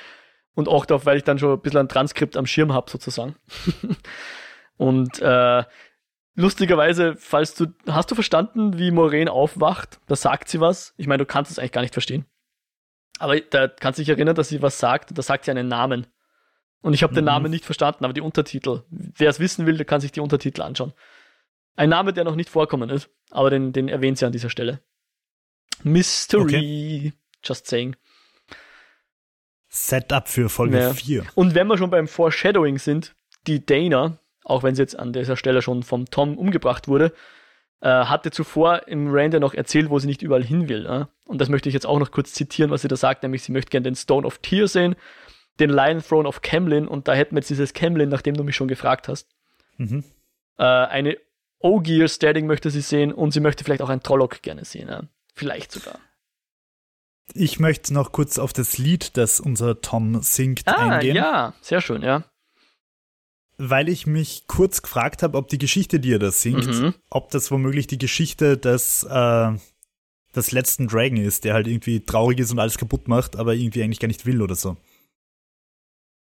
und 0.57 0.69
auch 0.69 0.87
darauf, 0.87 1.07
weil 1.07 1.19
ich 1.19 1.25
dann 1.25 1.39
schon 1.39 1.53
ein 1.53 1.61
bisschen 1.61 1.81
ein 1.81 1.89
Transkript 1.89 2.37
am 2.37 2.47
Schirm 2.47 2.73
habe, 2.73 2.91
sozusagen. 2.91 3.37
und 4.79 5.21
äh, 5.21 5.65
lustigerweise, 6.35 7.15
falls 7.17 7.55
du, 7.55 7.67
hast 7.87 8.11
du 8.11 8.15
verstanden, 8.15 8.79
wie 8.79 8.91
Maureen 8.91 9.29
aufwacht? 9.29 10.01
Da 10.07 10.17
sagt 10.17 10.49
sie 10.49 10.59
was. 10.59 10.95
Ich 10.97 11.07
meine, 11.07 11.19
du 11.19 11.27
kannst 11.27 11.51
es 11.53 11.59
eigentlich 11.59 11.73
gar 11.73 11.83
nicht 11.83 11.93
verstehen. 11.93 12.25
Aber 13.19 13.39
da 13.39 13.69
kannst 13.69 13.99
du 13.99 14.03
dich 14.03 14.09
erinnern, 14.09 14.35
dass 14.35 14.49
sie 14.49 14.63
was 14.63 14.79
sagt 14.79 15.11
und 15.11 15.19
da 15.19 15.23
sagt 15.23 15.45
sie 15.45 15.51
einen 15.51 15.69
Namen. 15.69 16.07
Und 16.81 16.95
ich 16.95 17.03
habe 17.03 17.15
den 17.15 17.25
Mhm. 17.25 17.31
Namen 17.31 17.51
nicht 17.51 17.65
verstanden, 17.65 18.05
aber 18.05 18.15
die 18.15 18.21
Untertitel. 18.21 18.83
Wer 18.91 19.29
es 19.29 19.39
wissen 19.41 19.67
will, 19.67 19.77
der 19.77 19.87
kann 19.87 20.01
sich 20.01 20.13
die 20.13 20.21
Untertitel 20.21 20.63
anschauen. 20.63 20.95
Ein 21.75 21.91
Name, 21.91 22.15
der 22.15 22.25
noch 22.25 22.37
nicht 22.37 22.49
vorkommen 22.49 22.89
ist, 22.89 23.11
aber 23.31 23.51
den, 23.51 23.73
den 23.73 23.89
erwähnt 23.89 24.17
sie 24.17 24.25
an 24.25 24.33
dieser 24.33 24.49
Stelle. 24.51 24.81
Mystery. 25.83 27.13
Just 27.45 27.67
saying. 27.67 27.97
Setup 29.77 30.27
für 30.27 30.49
Folge 30.49 30.79
Ja. 30.79 30.95
4. 30.95 31.25
Und 31.35 31.55
wenn 31.55 31.67
wir 31.67 31.77
schon 31.77 31.91
beim 31.91 32.09
Foreshadowing 32.09 32.79
sind, 32.79 33.15
die 33.47 33.65
Dana, 33.65 34.19
auch 34.43 34.63
wenn 34.63 34.75
sie 34.75 34.83
jetzt 34.83 34.99
an 34.99 35.13
dieser 35.13 35.37
Stelle 35.37 35.61
schon 35.61 35.83
vom 35.83 36.07
Tom 36.07 36.39
umgebracht 36.39 36.89
wurde, 36.89 37.13
äh, 37.83 37.89
hatte 37.89 38.31
zuvor 38.31 38.89
im 38.89 39.11
Render 39.13 39.39
noch 39.39 39.53
erzählt, 39.53 39.91
wo 39.91 39.99
sie 39.99 40.07
nicht 40.07 40.23
überall 40.23 40.43
hin 40.43 40.69
will. 40.71 40.87
Äh? 40.87 41.05
Und 41.27 41.41
das 41.41 41.51
möchte 41.51 41.69
ich 41.69 41.75
jetzt 41.75 41.87
auch 41.87 41.99
noch 41.99 42.11
kurz 42.11 42.33
zitieren, 42.33 42.71
was 42.71 42.83
sie 42.83 42.89
da 42.89 42.97
sagt, 42.97 43.23
nämlich 43.23 43.43
sie 43.43 43.53
möchte 43.53 43.71
gerne 43.71 43.85
den 43.85 43.97
Stone 43.97 44.27
of 44.27 44.39
Tear 44.39 44.67
sehen, 44.67 44.97
den 45.61 45.71
Lion 45.71 46.03
Throne 46.03 46.27
of 46.27 46.41
Camlin 46.41 46.89
und 46.89 47.07
da 47.07 47.13
hätten 47.13 47.35
wir 47.35 47.41
jetzt 47.41 47.51
dieses 47.51 47.75
Camlin, 47.75 48.09
nachdem 48.09 48.35
du 48.35 48.45
mich 48.45 48.57
schon 48.57 48.69
gefragt 48.69 49.09
hast. 49.09 49.29
Mhm. 49.77 50.05
Äh, 50.59 50.65
eine 50.65 51.19
Ogier 51.59 52.09
Stadding 52.09 52.47
möchte 52.47 52.71
sie 52.71 52.81
sehen 52.81 53.13
und 53.13 53.33
sie 53.33 53.41
möchte 53.41 53.63
vielleicht 53.63 53.83
auch 53.83 53.89
ein 53.91 54.03
Trolloc 54.03 54.41
gerne 54.43 54.65
sehen. 54.65 55.09
Vielleicht 55.35 55.73
sogar. 55.73 55.99
Ich 57.35 57.59
möchte 57.61 57.93
noch 57.93 58.13
kurz 58.13 58.39
auf 58.39 58.53
das 58.53 58.79
Lied, 58.79 59.17
das 59.17 59.41
unser 59.41 59.81
Tom 59.81 60.23
singt, 60.23 60.63
Ah, 60.67 60.97
eingehen. 60.97 61.17
ja, 61.17 61.55
sehr 61.61 61.81
schön, 61.81 62.03
ja. 62.03 62.25
Weil 63.59 63.89
ich 63.89 64.07
mich 64.07 64.47
kurz 64.47 64.83
gefragt 64.83 65.23
habe, 65.23 65.37
ob 65.39 65.49
die 65.49 65.59
Geschichte, 65.59 65.99
die 65.99 66.13
er 66.13 66.19
da 66.19 66.31
singt, 66.31 66.67
Mhm. 66.67 66.95
ob 67.11 67.31
das 67.31 67.51
womöglich 67.51 67.87
die 67.87 67.99
Geschichte 67.99 68.57
des, 68.57 69.03
äh, 69.05 69.53
des 70.35 70.53
letzten 70.53 70.89
Dragon 70.89 71.17
ist, 71.17 71.45
der 71.45 71.55
halt 71.55 71.67
irgendwie 71.67 72.05
traurig 72.05 72.39
ist 72.39 72.53
und 72.53 72.59
alles 72.59 72.77
kaputt 72.79 73.09
macht, 73.09 73.37
aber 73.37 73.55
irgendwie 73.55 73.83
eigentlich 73.83 74.01
gar 74.01 74.09
nicht 74.09 74.27
will 74.27 74.43
oder 74.43 74.55
so. 74.55 74.77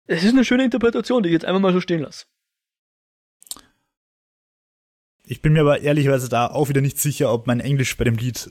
Es 0.07 0.23
ist 0.23 0.31
eine 0.33 0.43
schöne 0.43 0.65
Interpretation, 0.65 1.21
die 1.23 1.29
ich 1.29 1.33
jetzt 1.33 1.45
einfach 1.45 1.61
mal 1.61 1.73
so 1.73 1.79
stehen 1.79 2.01
lasse. 2.01 2.25
Ich 5.25 5.41
bin 5.41 5.53
mir 5.53 5.61
aber 5.61 5.81
ehrlicherweise 5.81 6.27
da 6.27 6.47
auch 6.47 6.69
wieder 6.69 6.81
nicht 6.81 6.99
sicher, 6.99 7.31
ob 7.31 7.47
mein 7.47 7.59
Englisch 7.59 7.95
bei 7.95 8.03
dem 8.03 8.15
Lied 8.17 8.49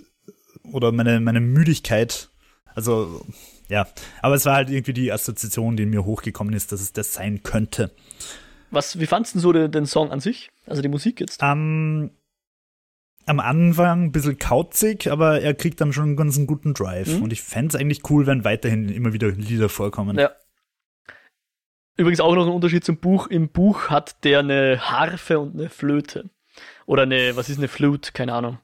oder 0.62 0.92
meine, 0.92 1.20
meine 1.20 1.40
Müdigkeit, 1.40 2.29
also 2.74 3.24
ja, 3.68 3.86
aber 4.20 4.34
es 4.34 4.44
war 4.46 4.56
halt 4.56 4.68
irgendwie 4.68 4.92
die 4.92 5.12
Assoziation, 5.12 5.76
die 5.76 5.86
mir 5.86 6.04
hochgekommen 6.04 6.54
ist, 6.54 6.72
dass 6.72 6.80
es 6.80 6.92
das 6.92 7.14
sein 7.14 7.42
könnte. 7.42 7.92
Was, 8.70 8.98
wie 8.98 9.06
fandst 9.06 9.34
du 9.34 9.38
so 9.38 9.52
den, 9.52 9.70
den 9.70 9.86
Song 9.86 10.10
an 10.10 10.20
sich? 10.20 10.50
Also 10.66 10.82
die 10.82 10.88
Musik 10.88 11.20
jetzt? 11.20 11.42
Am, 11.42 12.10
am 13.26 13.40
Anfang 13.40 14.04
ein 14.04 14.12
bisschen 14.12 14.38
kauzig, 14.38 15.10
aber 15.10 15.40
er 15.40 15.54
kriegt 15.54 15.80
dann 15.80 15.92
schon 15.92 16.04
einen 16.04 16.16
ganz 16.16 16.38
guten 16.46 16.74
Drive. 16.74 17.16
Mhm. 17.16 17.22
Und 17.22 17.32
ich 17.32 17.42
fände 17.42 17.68
es 17.68 17.80
eigentlich 17.80 18.08
cool, 18.10 18.26
wenn 18.26 18.44
weiterhin 18.44 18.88
immer 18.88 19.12
wieder 19.12 19.30
Lieder 19.30 19.68
vorkommen. 19.68 20.18
Ja. 20.18 20.30
Übrigens 21.96 22.20
auch 22.20 22.34
noch 22.34 22.46
ein 22.46 22.52
Unterschied 22.52 22.84
zum 22.84 22.98
Buch. 22.98 23.26
Im 23.28 23.50
Buch 23.50 23.88
hat 23.88 24.24
der 24.24 24.40
eine 24.40 24.80
Harfe 24.90 25.38
und 25.38 25.54
eine 25.54 25.68
Flöte. 25.68 26.30
Oder 26.86 27.02
eine, 27.02 27.36
was 27.36 27.48
ist 27.48 27.58
eine 27.58 27.68
Flute? 27.68 28.12
Keine 28.12 28.32
Ahnung. 28.32 28.58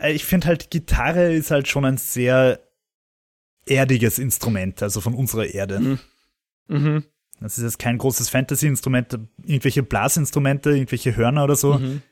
Äh, 0.00 0.12
Ich 0.12 0.24
finde 0.24 0.46
halt, 0.48 0.70
Gitarre 0.70 1.32
ist 1.34 1.50
halt 1.50 1.68
schon 1.68 1.84
ein 1.84 1.96
sehr 1.96 2.60
erdiges 3.66 4.18
Instrument, 4.18 4.82
also 4.82 5.00
von 5.00 5.14
unserer 5.14 5.46
Erde. 5.46 5.80
Mhm. 5.80 5.98
Mhm. 6.68 7.04
Das 7.40 7.56
ist 7.56 7.64
jetzt 7.64 7.78
kein 7.78 7.98
großes 7.98 8.28
Fantasy-Instrument, 8.30 9.18
irgendwelche 9.44 9.82
Blasinstrumente, 9.82 10.70
irgendwelche 10.70 11.16
Hörner 11.16 11.44
oder 11.44 11.56
so. 11.56 11.74
Mhm. 11.78 12.02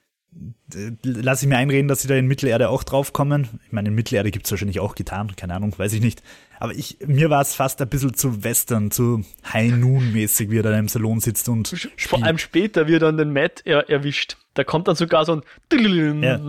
Äh, 0.74 0.92
Lass 1.02 1.42
ich 1.42 1.48
mir 1.48 1.56
einreden, 1.56 1.88
dass 1.88 2.02
sie 2.02 2.08
da 2.08 2.14
in 2.16 2.26
Mittelerde 2.26 2.68
auch 2.68 2.82
draufkommen. 2.84 3.48
Ich 3.66 3.72
meine, 3.72 3.88
in 3.88 3.94
Mittelerde 3.94 4.30
gibt 4.30 4.46
es 4.46 4.50
wahrscheinlich 4.52 4.80
auch 4.80 4.94
Gitarren, 4.94 5.34
keine 5.36 5.54
Ahnung, 5.54 5.72
weiß 5.76 5.92
ich 5.92 6.00
nicht. 6.00 6.22
Aber 6.58 6.72
ich, 6.74 6.98
mir 7.06 7.28
war 7.30 7.42
es 7.42 7.54
fast 7.54 7.80
ein 7.82 7.88
bisschen 7.88 8.14
zu 8.14 8.42
western, 8.42 8.90
zu 8.90 9.22
High 9.52 9.72
Noon-mäßig, 9.72 10.50
wie 10.50 10.58
er 10.58 10.62
da 10.62 10.78
im 10.78 10.88
Salon 10.88 11.20
sitzt 11.20 11.48
und 11.48 11.68
Vor 11.68 11.78
spielt. 11.96 12.22
allem 12.22 12.38
später, 12.38 12.88
wie 12.88 12.94
er 12.94 12.98
dann 13.00 13.18
den 13.18 13.32
Matt 13.32 13.60
er 13.64 13.90
erwischt. 13.90 14.38
Da 14.54 14.64
kommt 14.64 14.88
dann 14.88 14.96
sogar 14.96 15.26
so 15.26 15.36
ein. 15.36 16.22
Ja. 16.22 16.40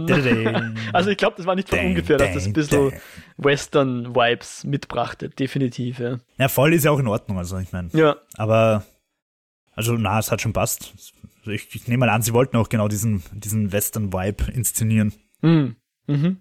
Also 0.93 1.09
ich 1.09 1.17
glaube, 1.17 1.35
das 1.35 1.45
war 1.45 1.55
nicht 1.55 1.67
von 1.67 1.79
ungefähr, 1.79 2.17
dass 2.17 2.33
das 2.33 2.45
ein 2.45 2.53
bisschen. 2.53 2.93
Western-Vibes 3.37 4.63
mitbrachte. 4.63 5.29
Definitiv, 5.29 5.99
ja. 5.99 6.17
ja, 6.37 6.47
voll 6.47 6.73
ist 6.73 6.85
ja 6.85 6.91
auch 6.91 6.99
in 6.99 7.07
Ordnung, 7.07 7.37
also 7.37 7.57
ich 7.57 7.71
meine. 7.71 7.89
Ja, 7.93 8.15
Aber, 8.35 8.85
also, 9.73 9.93
na, 9.93 10.19
es 10.19 10.31
hat 10.31 10.41
schon 10.41 10.53
passt. 10.53 10.93
Ich, 11.47 11.73
ich 11.75 11.87
nehme 11.87 12.05
mal 12.05 12.09
an, 12.09 12.21
sie 12.21 12.33
wollten 12.33 12.57
auch 12.57 12.69
genau 12.69 12.87
diesen, 12.87 13.23
diesen 13.33 13.71
Western-Vibe 13.71 14.51
inszenieren. 14.51 15.13
mhm. 15.41 15.75
Mhm. 16.09 16.37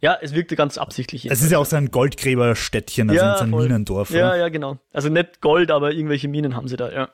ja 0.00 0.16
es 0.22 0.32
wirkte 0.34 0.56
ganz 0.56 0.78
absichtlich. 0.78 1.30
Es 1.30 1.42
ist 1.42 1.50
ja 1.52 1.58
auch 1.58 1.66
so 1.66 1.76
ein 1.76 1.90
Goldgräberstädtchen, 1.90 3.10
also 3.10 3.22
Ja, 3.22 3.36
so 3.36 3.44
ein 3.44 3.50
voll. 3.50 3.64
Minendorf. 3.64 4.10
Ja, 4.10 4.28
oder? 4.28 4.36
ja, 4.38 4.48
genau. 4.48 4.78
Also 4.92 5.08
nicht 5.10 5.40
Gold, 5.42 5.70
aber 5.70 5.92
irgendwelche 5.92 6.28
Minen 6.28 6.56
haben 6.56 6.66
sie 6.68 6.76
da, 6.76 6.90
ja. 6.90 7.10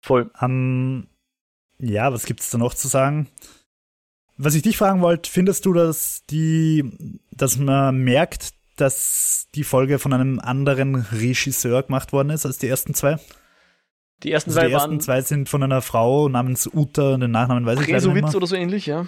Voll. 0.00 0.30
Ähm, 0.40 1.08
ja, 1.78 2.12
was 2.12 2.26
gibt's 2.26 2.50
da 2.50 2.58
noch 2.58 2.74
zu 2.74 2.86
sagen? 2.88 3.28
Was 4.36 4.54
ich 4.54 4.62
dich 4.62 4.76
fragen 4.76 5.00
wollte, 5.00 5.30
findest 5.30 5.64
du, 5.66 5.72
dass 5.72 6.22
die, 6.30 7.20
dass 7.32 7.56
man 7.56 7.98
merkt, 7.98 8.50
dass 8.76 9.48
die 9.54 9.64
Folge 9.64 9.98
von 9.98 10.12
einem 10.12 10.40
anderen 10.40 10.94
Regisseur 10.96 11.82
gemacht 11.84 12.12
worden 12.12 12.30
ist 12.30 12.44
als 12.46 12.58
die 12.58 12.68
ersten 12.68 12.94
zwei? 12.94 13.18
Die 14.24 14.32
ersten 14.32 14.50
Also 14.50 14.60
zwei 14.60 14.66
die 14.66 14.72
ersten 14.72 15.00
zwei 15.00 15.20
sind 15.20 15.48
von 15.48 15.62
einer 15.62 15.82
Frau 15.82 16.28
namens 16.28 16.66
Uta, 16.72 17.16
den 17.16 17.30
Nachnamen 17.30 17.66
weiß 17.66 17.80
ich 17.80 17.88
leider 17.88 18.12
nicht 18.12 18.22
mehr. 18.24 18.34
oder 18.34 18.46
so 18.46 18.56
ähnlich, 18.56 18.86
ja. 18.86 19.06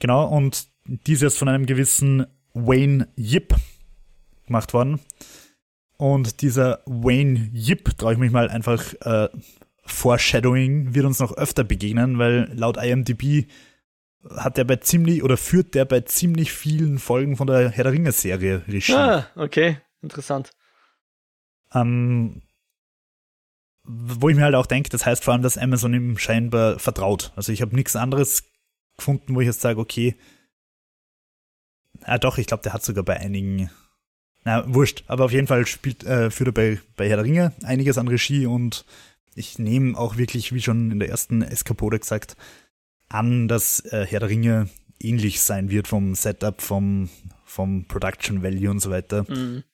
Genau, 0.00 0.26
und 0.26 0.68
dieses 0.84 1.38
von 1.38 1.48
einem 1.48 1.66
gewissen 1.66 2.26
Wayne 2.52 3.08
Yip 3.16 3.54
gemacht 4.46 4.74
worden. 4.74 5.00
Und 5.96 6.42
dieser 6.42 6.82
Wayne 6.86 7.50
Yip, 7.52 7.96
traue 7.96 8.14
ich 8.14 8.18
mich 8.18 8.32
mal 8.32 8.48
einfach, 8.48 8.82
äh, 9.02 9.28
Foreshadowing 9.86 10.94
wird 10.94 11.06
uns 11.06 11.20
noch 11.20 11.36
öfter 11.36 11.62
begegnen, 11.62 12.18
weil 12.18 12.50
laut 12.54 12.76
IMDb 12.76 13.46
hat 14.36 14.58
er 14.58 14.64
bei 14.64 14.76
ziemlich 14.76 15.22
oder 15.22 15.36
führt 15.36 15.74
der 15.74 15.84
bei 15.84 16.00
ziemlich 16.00 16.52
vielen 16.52 16.98
Folgen 16.98 17.36
von 17.36 17.46
der 17.46 17.68
Herr 17.70 17.84
der 17.84 17.92
Ringe 17.92 18.12
Serie 18.12 18.62
Regie. 18.66 18.94
Ah, 18.94 19.26
okay. 19.36 19.78
Interessant. 20.02 20.50
Ähm, 21.72 22.42
wo 23.84 24.28
ich 24.28 24.36
mir 24.36 24.44
halt 24.44 24.54
auch 24.54 24.66
denke, 24.66 24.88
das 24.88 25.04
heißt 25.04 25.24
vor 25.24 25.34
allem, 25.34 25.42
dass 25.42 25.58
Amazon 25.58 25.94
ihm 25.94 26.18
scheinbar 26.18 26.78
vertraut. 26.78 27.32
Also 27.36 27.52
ich 27.52 27.60
habe 27.60 27.76
nichts 27.76 27.96
anderes 27.96 28.44
gefunden, 28.96 29.34
wo 29.34 29.40
ich 29.40 29.46
jetzt 29.46 29.60
sage, 29.60 29.80
okay, 29.80 30.16
ah 32.02 32.18
doch, 32.18 32.38
ich 32.38 32.46
glaube, 32.46 32.62
der 32.62 32.72
hat 32.72 32.82
sogar 32.82 33.04
bei 33.04 33.18
einigen, 33.18 33.70
na 34.44 34.64
wurscht, 34.72 35.04
aber 35.06 35.26
auf 35.26 35.32
jeden 35.32 35.46
Fall 35.46 35.66
spielt, 35.66 36.04
äh, 36.04 36.30
führt 36.30 36.48
er 36.48 36.52
bei, 36.52 36.80
bei 36.96 37.08
Herr 37.08 37.16
der 37.16 37.24
Ringe 37.24 37.52
einiges 37.62 37.98
an 37.98 38.08
Regie 38.08 38.46
und 38.46 38.84
ich 39.34 39.58
nehme 39.58 39.98
auch 39.98 40.16
wirklich, 40.16 40.52
wie 40.52 40.62
schon 40.62 40.90
in 40.90 40.98
der 40.98 41.08
ersten 41.08 41.42
Eskapode 41.42 41.98
gesagt, 41.98 42.36
an, 43.08 43.48
dass 43.48 43.80
äh, 43.80 44.06
Herr 44.08 44.20
der 44.20 44.28
Ringe 44.28 44.68
ähnlich 45.00 45.42
sein 45.42 45.70
wird 45.70 45.88
vom 45.88 46.14
Setup, 46.14 46.62
vom, 46.62 47.10
vom 47.44 47.86
Production 47.86 48.42
Value 48.42 48.70
und 48.70 48.80
so 48.80 48.90
weiter. 48.90 49.26
Mhm. 49.28 49.64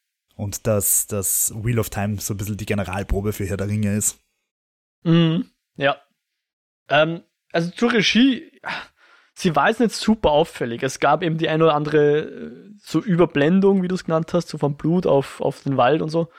Und 0.40 0.66
dass 0.66 1.06
das 1.06 1.52
Wheel 1.54 1.78
of 1.78 1.90
Time 1.90 2.18
so 2.18 2.32
ein 2.32 2.38
bisschen 2.38 2.56
die 2.56 2.64
Generalprobe 2.64 3.34
für 3.34 3.44
Herr 3.44 3.58
der 3.58 3.68
Ringe 3.68 3.94
ist. 3.94 4.18
Mhm. 5.02 5.50
Ja. 5.76 5.98
Ähm, 6.88 7.24
also 7.52 7.70
zur 7.72 7.92
Regie, 7.92 8.50
sie 9.34 9.54
war 9.54 9.68
jetzt 9.68 9.80
nicht 9.80 9.94
super 9.94 10.30
auffällig. 10.30 10.82
Es 10.82 10.98
gab 10.98 11.22
eben 11.22 11.36
die 11.36 11.50
ein 11.50 11.60
oder 11.60 11.74
andere 11.74 12.20
äh, 12.20 12.70
so 12.78 13.00
Überblendung, 13.00 13.82
wie 13.82 13.88
du 13.88 13.94
es 13.94 14.04
genannt 14.04 14.32
hast, 14.32 14.48
so 14.48 14.56
vom 14.56 14.78
Blut 14.78 15.06
auf, 15.06 15.42
auf 15.42 15.62
den 15.62 15.76
Wald 15.76 16.00
und 16.00 16.08
so. 16.08 16.30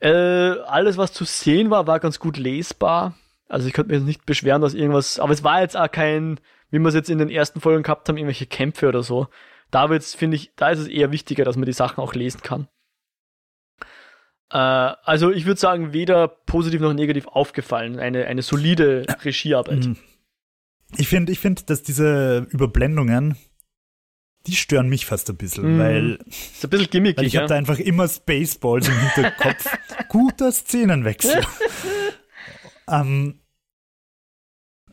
Äh, 0.00 0.10
alles, 0.10 0.98
was 0.98 1.14
zu 1.14 1.24
sehen 1.24 1.70
war, 1.70 1.86
war 1.86 1.98
ganz 1.98 2.18
gut 2.18 2.36
lesbar. 2.36 3.14
Also 3.48 3.68
ich 3.68 3.72
könnte 3.72 3.94
mich 3.94 4.02
nicht 4.02 4.26
beschweren, 4.26 4.60
dass 4.60 4.74
irgendwas, 4.74 5.18
aber 5.18 5.32
es 5.32 5.42
war 5.42 5.62
jetzt 5.62 5.78
auch 5.78 5.90
kein, 5.90 6.40
wie 6.68 6.78
wir 6.78 6.88
es 6.88 6.94
jetzt 6.94 7.08
in 7.08 7.18
den 7.18 7.30
ersten 7.30 7.62
Folgen 7.62 7.84
gehabt 7.84 8.06
haben, 8.08 8.18
irgendwelche 8.18 8.46
Kämpfe 8.46 8.86
oder 8.86 9.02
so. 9.02 9.28
Da 9.70 9.88
finde 9.98 10.36
ich, 10.36 10.54
da 10.56 10.68
ist 10.68 10.80
es 10.80 10.88
eher 10.88 11.10
wichtiger, 11.10 11.46
dass 11.46 11.56
man 11.56 11.64
die 11.64 11.72
Sachen 11.72 12.02
auch 12.02 12.12
lesen 12.12 12.42
kann. 12.42 12.68
Äh, 14.52 14.56
also 14.56 15.30
ich 15.30 15.46
würde 15.46 15.60
sagen, 15.60 15.92
weder 15.92 16.28
positiv 16.28 16.80
noch 16.80 16.92
negativ 16.92 17.26
aufgefallen. 17.26 17.98
Eine, 17.98 18.26
eine 18.26 18.42
solide 18.42 19.06
Regiearbeit. 19.24 19.86
Mhm. 19.86 19.96
Ich 20.96 21.08
finde, 21.08 21.32
ich 21.32 21.38
finde, 21.38 21.62
dass 21.62 21.82
diese 21.82 22.46
Überblendungen, 22.50 23.36
die 24.46 24.54
stören 24.56 24.88
mich 24.88 25.06
fast 25.06 25.30
ein 25.30 25.36
bisschen, 25.36 25.76
Mhm. 25.76 25.78
weil, 25.78 26.18
Ist 26.26 26.64
ein 26.64 26.70
bisschen 26.70 26.90
gimmickig, 26.90 27.18
weil 27.18 27.26
ich 27.26 27.32
ja? 27.32 27.40
habe 27.40 27.48
da 27.48 27.54
einfach 27.54 27.78
immer 27.78 28.06
Spaceballs 28.08 28.88
im 28.88 28.98
Hinterkopf. 28.98 29.64
Guter 30.08 30.52
Szenenwechsel. 30.52 31.40
ähm, 32.88 33.38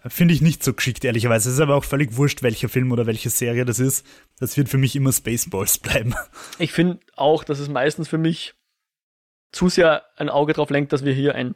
Finde 0.07 0.33
ich 0.33 0.41
nicht 0.41 0.63
so 0.63 0.73
geschickt, 0.73 1.03
ehrlicherweise. 1.03 1.49
Es 1.49 1.55
ist 1.55 1.61
aber 1.61 1.75
auch 1.75 1.83
völlig 1.83 2.15
wurscht, 2.15 2.41
welcher 2.41 2.69
Film 2.69 2.93
oder 2.93 3.05
welche 3.05 3.29
Serie 3.29 3.65
das 3.65 3.79
ist. 3.79 4.05
Das 4.39 4.55
wird 4.55 4.69
für 4.69 4.77
mich 4.77 4.95
immer 4.95 5.11
Spaceballs 5.11 5.77
bleiben. 5.79 6.15
Ich 6.57 6.71
finde 6.71 6.99
auch, 7.17 7.43
dass 7.43 7.59
es 7.59 7.67
meistens 7.67 8.07
für 8.07 8.17
mich 8.17 8.53
zu 9.51 9.69
sehr 9.69 10.03
ein 10.17 10.29
Auge 10.29 10.53
drauf 10.53 10.69
lenkt, 10.69 10.93
dass 10.93 11.03
wir 11.05 11.13
hier 11.13 11.35
ein, 11.35 11.55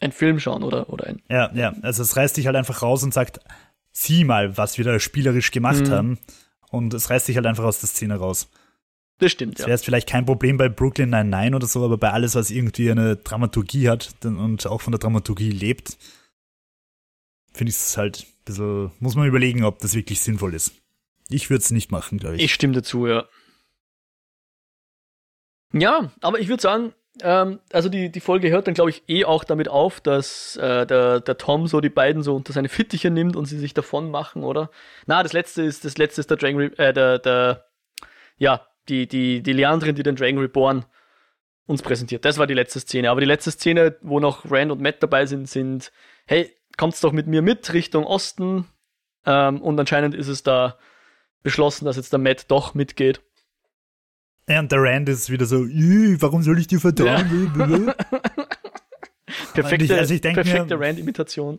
ein 0.00 0.12
Film 0.12 0.38
schauen 0.40 0.62
oder, 0.62 0.90
oder 0.90 1.06
ein. 1.06 1.22
Ja, 1.28 1.52
ja. 1.54 1.74
Also 1.82 2.02
es 2.02 2.16
reißt 2.16 2.36
dich 2.36 2.46
halt 2.46 2.56
einfach 2.56 2.82
raus 2.82 3.02
und 3.02 3.14
sagt, 3.14 3.40
sieh 3.92 4.24
mal, 4.24 4.56
was 4.56 4.78
wir 4.78 4.84
da 4.84 4.98
spielerisch 5.00 5.50
gemacht 5.50 5.86
Mhm. 5.86 5.90
haben. 5.90 6.18
Und 6.70 6.92
es 6.94 7.08
reißt 7.10 7.26
dich 7.28 7.36
halt 7.36 7.46
einfach 7.46 7.64
aus 7.64 7.80
der 7.80 7.88
Szene 7.88 8.16
raus. 8.16 8.48
Das 9.20 9.32
stimmt, 9.32 9.54
Das 9.54 9.60
ja. 9.62 9.66
wäre 9.66 9.74
jetzt 9.74 9.84
vielleicht 9.84 10.08
kein 10.08 10.26
Problem 10.26 10.58
bei 10.58 10.68
Brooklyn 10.68 11.10
99 11.10 11.54
oder 11.56 11.66
so, 11.66 11.84
aber 11.84 11.96
bei 11.98 12.12
alles, 12.12 12.34
was 12.36 12.50
irgendwie 12.50 12.90
eine 12.90 13.16
Dramaturgie 13.16 13.88
hat 13.88 14.14
und 14.22 14.64
auch 14.66 14.80
von 14.80 14.92
der 14.92 15.00
Dramaturgie 15.00 15.50
lebt, 15.50 15.96
finde 17.52 17.70
ich 17.70 17.76
es 17.76 17.96
halt 17.96 18.20
ein 18.20 18.44
bisschen, 18.44 18.92
muss 19.00 19.16
man 19.16 19.26
überlegen, 19.26 19.64
ob 19.64 19.80
das 19.80 19.94
wirklich 19.94 20.20
sinnvoll 20.20 20.54
ist. 20.54 20.72
Ich 21.30 21.50
würde 21.50 21.62
es 21.62 21.70
nicht 21.72 21.90
machen, 21.90 22.18
glaube 22.18 22.36
ich. 22.36 22.42
Ich 22.44 22.54
stimme 22.54 22.74
dazu, 22.74 23.06
ja. 23.08 23.24
Ja, 25.72 26.12
aber 26.20 26.38
ich 26.38 26.48
würde 26.48 26.62
sagen, 26.62 26.94
ähm, 27.22 27.60
also 27.72 27.88
die, 27.88 28.10
die 28.10 28.20
Folge 28.20 28.50
hört 28.50 28.66
dann, 28.66 28.74
glaube 28.74 28.90
ich, 28.90 29.02
eh 29.08 29.24
auch 29.24 29.44
damit 29.44 29.68
auf, 29.68 30.00
dass 30.00 30.56
äh, 30.56 30.86
der, 30.86 31.20
der 31.20 31.38
Tom 31.38 31.66
so 31.66 31.80
die 31.80 31.88
beiden 31.88 32.22
so 32.22 32.34
unter 32.34 32.52
seine 32.52 32.68
Fittiche 32.68 33.10
nimmt 33.10 33.36
und 33.36 33.46
sie 33.46 33.58
sich 33.58 33.74
davon 33.74 34.10
machen, 34.10 34.44
oder? 34.44 34.70
Na, 35.06 35.22
das 35.22 35.32
letzte 35.32 35.62
ist, 35.62 35.84
das 35.84 35.98
letzte 35.98 36.20
ist 36.20 36.30
der 36.30 36.36
Dragon, 36.36 36.60
Re 36.60 36.78
äh, 36.78 36.92
der, 36.92 37.18
der, 37.18 37.66
ja, 38.36 38.66
die, 38.88 39.06
die, 39.06 39.42
die 39.42 39.52
Leandrin, 39.52 39.94
die 39.94 40.02
den 40.02 40.16
Dragon 40.16 40.38
Reborn 40.38 40.84
uns 41.66 41.82
präsentiert. 41.82 42.24
Das 42.24 42.38
war 42.38 42.46
die 42.46 42.54
letzte 42.54 42.80
Szene. 42.80 43.10
Aber 43.10 43.20
die 43.20 43.26
letzte 43.26 43.50
Szene, 43.50 43.96
wo 44.00 44.20
noch 44.20 44.50
Rand 44.50 44.72
und 44.72 44.80
Matt 44.80 45.02
dabei 45.02 45.26
sind, 45.26 45.48
sind, 45.48 45.92
hey, 46.26 46.50
kommt's 46.76 47.00
doch 47.00 47.12
mit 47.12 47.26
mir 47.26 47.42
mit 47.42 47.72
Richtung 47.74 48.04
Osten. 48.04 48.66
Ähm, 49.26 49.60
und 49.60 49.78
anscheinend 49.78 50.14
ist 50.14 50.28
es 50.28 50.42
da 50.42 50.78
beschlossen, 51.42 51.84
dass 51.84 51.96
jetzt 51.96 52.12
der 52.12 52.18
Matt 52.18 52.50
doch 52.50 52.74
mitgeht. 52.74 53.20
Ja, 54.48 54.58
und 54.60 54.72
der 54.72 54.82
Rand 54.82 55.08
ist 55.08 55.30
wieder 55.30 55.46
so, 55.46 55.64
"Ih, 55.64 56.16
warum 56.20 56.42
soll 56.42 56.58
ich 56.58 56.66
dir 56.66 56.80
vertrauen? 56.80 57.52
Blablabla. 57.54 57.94
Perfekte, 59.54 59.84
ich- 59.84 59.92
also 59.92 60.14
ich 60.14 60.22
perfekte 60.22 60.78
Rand-Imitation. 60.80 61.58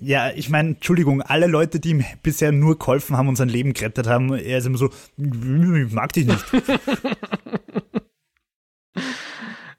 ja, 0.00 0.30
ich 0.32 0.50
meine, 0.50 0.70
Entschuldigung, 0.70 1.22
alle 1.22 1.46
Leute, 1.46 1.80
die 1.80 1.90
ihm 1.90 2.04
bisher 2.22 2.52
nur 2.52 2.78
geholfen 2.78 3.16
haben 3.16 3.28
und 3.28 3.36
sein 3.36 3.48
Leben 3.48 3.72
gerettet 3.72 4.06
haben, 4.06 4.34
er 4.34 4.58
ist 4.58 4.66
immer 4.66 4.78
so, 4.78 4.90
ich 5.16 5.92
mag 5.92 6.12
dich 6.12 6.26
nicht. 6.26 6.44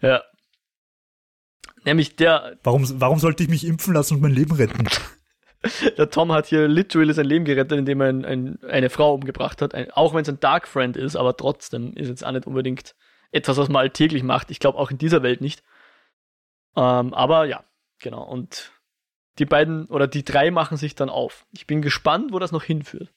Ja. 0.01 0.21
Nämlich 1.83 2.15
der, 2.15 2.57
Warum, 2.63 2.85
warum 2.99 3.19
sollte 3.19 3.43
ich 3.43 3.49
mich 3.49 3.65
impfen 3.65 3.93
lassen 3.93 4.15
und 4.15 4.21
mein 4.21 4.33
Leben 4.33 4.51
retten? 4.53 4.87
der 5.97 6.09
Tom 6.09 6.31
hat 6.31 6.47
hier 6.47 6.67
literally 6.67 7.13
sein 7.13 7.25
Leben 7.25 7.45
gerettet, 7.45 7.77
indem 7.77 8.01
er 8.01 8.09
ein, 8.09 8.25
ein, 8.25 8.63
eine 8.63 8.89
Frau 8.89 9.13
umgebracht 9.13 9.61
hat. 9.61 9.73
Ein, 9.73 9.91
auch 9.91 10.13
wenn 10.13 10.21
es 10.21 10.29
ein 10.29 10.39
Dark 10.39 10.67
Friend 10.67 10.97
ist, 10.97 11.15
aber 11.15 11.35
trotzdem 11.37 11.93
ist 11.93 12.07
jetzt 12.07 12.25
auch 12.25 12.31
nicht 12.31 12.47
unbedingt 12.47 12.95
etwas, 13.31 13.57
was 13.57 13.69
man 13.69 13.81
alltäglich 13.81 14.23
macht. 14.23 14.51
Ich 14.51 14.59
glaube 14.59 14.77
auch 14.77 14.91
in 14.91 14.97
dieser 14.97 15.23
Welt 15.23 15.41
nicht. 15.41 15.63
Ähm, 16.75 17.13
aber 17.13 17.45
ja, 17.45 17.63
genau. 17.99 18.23
Und 18.23 18.71
die 19.39 19.45
beiden 19.45 19.85
oder 19.87 20.07
die 20.07 20.23
drei 20.23 20.51
machen 20.51 20.77
sich 20.77 20.95
dann 20.95 21.09
auf. 21.09 21.45
Ich 21.51 21.67
bin 21.67 21.81
gespannt, 21.81 22.31
wo 22.31 22.39
das 22.39 22.51
noch 22.51 22.63
hinführt. 22.63 23.13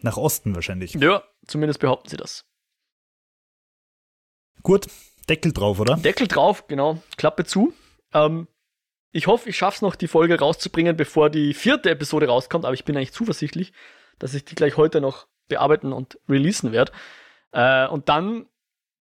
Nach 0.00 0.16
Osten 0.16 0.54
wahrscheinlich. 0.54 0.94
Ja, 0.94 1.24
zumindest 1.46 1.80
behaupten 1.80 2.08
sie 2.08 2.16
das. 2.16 2.46
Gut, 4.62 4.86
Deckel 5.28 5.52
drauf, 5.52 5.80
oder? 5.80 5.96
Deckel 5.96 6.28
drauf, 6.28 6.66
genau. 6.68 7.02
Klappe 7.16 7.44
zu. 7.44 7.72
Ähm, 8.12 8.48
ich 9.18 9.26
hoffe, 9.26 9.48
ich 9.50 9.56
schaffe 9.56 9.76
es 9.76 9.82
noch, 9.82 9.96
die 9.96 10.08
Folge 10.08 10.38
rauszubringen, 10.38 10.96
bevor 10.96 11.28
die 11.28 11.52
vierte 11.52 11.90
Episode 11.90 12.28
rauskommt, 12.28 12.64
aber 12.64 12.74
ich 12.74 12.84
bin 12.84 12.96
eigentlich 12.96 13.12
zuversichtlich, 13.12 13.72
dass 14.18 14.32
ich 14.32 14.44
die 14.44 14.54
gleich 14.54 14.76
heute 14.76 15.00
noch 15.00 15.26
bearbeiten 15.48 15.92
und 15.92 16.18
releasen 16.28 16.72
werde. 16.72 16.92
Äh, 17.50 17.88
und 17.88 18.08
dann 18.08 18.46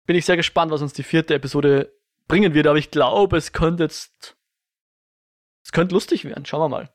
bin 0.05 0.15
ich 0.15 0.25
sehr 0.25 0.37
gespannt, 0.37 0.71
was 0.71 0.81
uns 0.81 0.93
die 0.93 1.03
vierte 1.03 1.33
Episode 1.33 1.93
bringen 2.27 2.53
wird, 2.53 2.67
aber 2.67 2.77
ich 2.77 2.89
glaube, 2.89 3.37
es 3.37 3.51
könnte 3.51 3.83
jetzt. 3.83 4.37
Es 5.63 5.73
könnte 5.73 5.93
lustig 5.93 6.23
werden. 6.23 6.45
Schauen 6.45 6.61
wir 6.61 6.69
mal. 6.69 6.89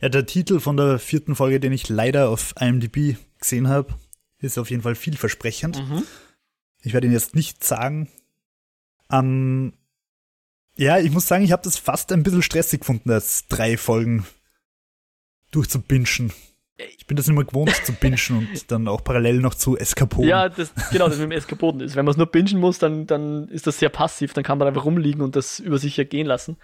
Ja, 0.00 0.08
der 0.08 0.26
Titel 0.26 0.60
von 0.60 0.76
der 0.76 1.00
vierten 1.00 1.34
Folge, 1.34 1.58
den 1.58 1.72
ich 1.72 1.88
leider 1.88 2.28
auf 2.28 2.54
IMDb 2.60 3.16
gesehen 3.40 3.66
habe, 3.66 3.94
ist 4.38 4.56
auf 4.56 4.70
jeden 4.70 4.82
Fall 4.82 4.94
vielversprechend. 4.94 5.82
Ich 6.82 6.92
werde 6.94 7.08
ihn 7.08 7.12
jetzt 7.12 7.34
nicht 7.34 7.64
sagen. 7.64 8.08
Ähm, 9.10 9.72
ja, 10.78 10.98
ich 10.98 11.10
muss 11.10 11.26
sagen, 11.26 11.44
ich 11.44 11.52
habe 11.52 11.62
das 11.62 11.76
fast 11.76 12.12
ein 12.12 12.22
bisschen 12.22 12.42
stressig 12.42 12.80
gefunden, 12.80 13.08
das 13.08 13.48
drei 13.48 13.76
Folgen 13.76 14.26
durchzubingen. 15.50 16.32
Ich 16.76 17.06
bin 17.08 17.16
das 17.16 17.26
immer 17.26 17.42
gewohnt 17.42 17.74
zu 17.84 17.92
bingen 17.92 18.18
und 18.30 18.70
dann 18.70 18.86
auch 18.86 19.02
parallel 19.02 19.40
noch 19.40 19.54
zu 19.54 19.76
Eskapoden. 19.76 20.28
Ja, 20.28 20.48
das, 20.48 20.72
genau, 20.92 21.08
das 21.08 21.18
mit 21.18 21.24
dem 21.24 21.32
Eskapoden 21.32 21.80
ist. 21.80 21.96
Wenn 21.96 22.04
man 22.04 22.12
es 22.12 22.16
nur 22.16 22.26
bingen 22.26 22.60
muss, 22.60 22.78
dann, 22.78 23.06
dann 23.08 23.48
ist 23.48 23.66
das 23.66 23.80
sehr 23.80 23.88
passiv. 23.88 24.32
Dann 24.34 24.44
kann 24.44 24.58
man 24.58 24.68
einfach 24.68 24.84
rumliegen 24.84 25.22
und 25.22 25.34
das 25.34 25.58
über 25.58 25.78
sich 25.78 25.98
ergehen 25.98 26.28
lassen. 26.28 26.56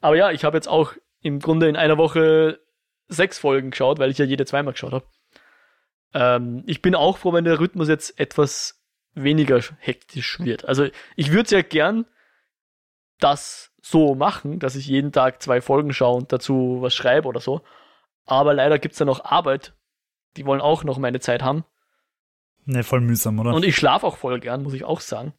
Aber 0.00 0.16
ja, 0.16 0.32
ich 0.32 0.42
habe 0.42 0.56
jetzt 0.56 0.66
auch 0.68 0.94
im 1.20 1.38
Grunde 1.38 1.68
in 1.68 1.76
einer 1.76 1.96
Woche 1.96 2.58
sechs 3.06 3.38
Folgen 3.38 3.70
geschaut, 3.70 4.00
weil 4.00 4.10
ich 4.10 4.18
ja 4.18 4.24
jede 4.24 4.46
zweimal 4.46 4.72
geschaut 4.72 4.92
habe. 4.92 5.06
Ähm, 6.12 6.64
ich 6.66 6.82
bin 6.82 6.96
auch 6.96 7.18
froh, 7.18 7.32
wenn 7.32 7.44
der 7.44 7.60
Rhythmus 7.60 7.88
jetzt 7.88 8.18
etwas 8.18 8.82
weniger 9.14 9.60
hektisch 9.78 10.40
wird. 10.40 10.64
Also 10.64 10.88
ich 11.14 11.30
würde 11.30 11.54
ja 11.54 11.62
gern 11.62 12.06
das 13.18 13.72
so 13.82 14.14
machen, 14.14 14.58
dass 14.58 14.76
ich 14.76 14.86
jeden 14.86 15.12
Tag 15.12 15.42
zwei 15.42 15.60
Folgen 15.60 15.92
schaue 15.92 16.16
und 16.16 16.32
dazu 16.32 16.78
was 16.80 16.94
schreibe 16.94 17.28
oder 17.28 17.40
so. 17.40 17.62
Aber 18.26 18.54
leider 18.54 18.78
gibt's 18.78 18.98
da 18.98 19.04
noch 19.04 19.24
Arbeit. 19.24 19.74
Die 20.36 20.46
wollen 20.46 20.60
auch 20.60 20.84
noch 20.84 20.98
meine 20.98 21.20
Zeit 21.20 21.42
haben. 21.42 21.64
Ne, 22.64 22.82
voll 22.82 23.00
mühsam, 23.00 23.38
oder? 23.38 23.54
Und 23.54 23.64
ich 23.64 23.76
schlafe 23.76 24.06
auch 24.06 24.16
voll 24.16 24.40
gern, 24.40 24.62
muss 24.62 24.72
ich 24.72 24.84
auch 24.84 25.00
sagen. 25.00 25.34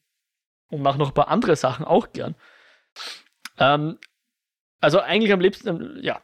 Und 0.69 0.81
mache 0.81 0.99
noch 0.99 1.09
ein 1.09 1.13
paar 1.13 1.29
andere 1.29 1.55
Sachen 1.55 1.85
auch 1.85 2.11
gern. 2.13 2.35
Ähm, 3.57 3.97
also 4.79 4.99
eigentlich 4.99 5.33
am 5.33 5.39
liebsten, 5.39 5.67
ähm, 5.67 5.97
ja. 6.01 6.21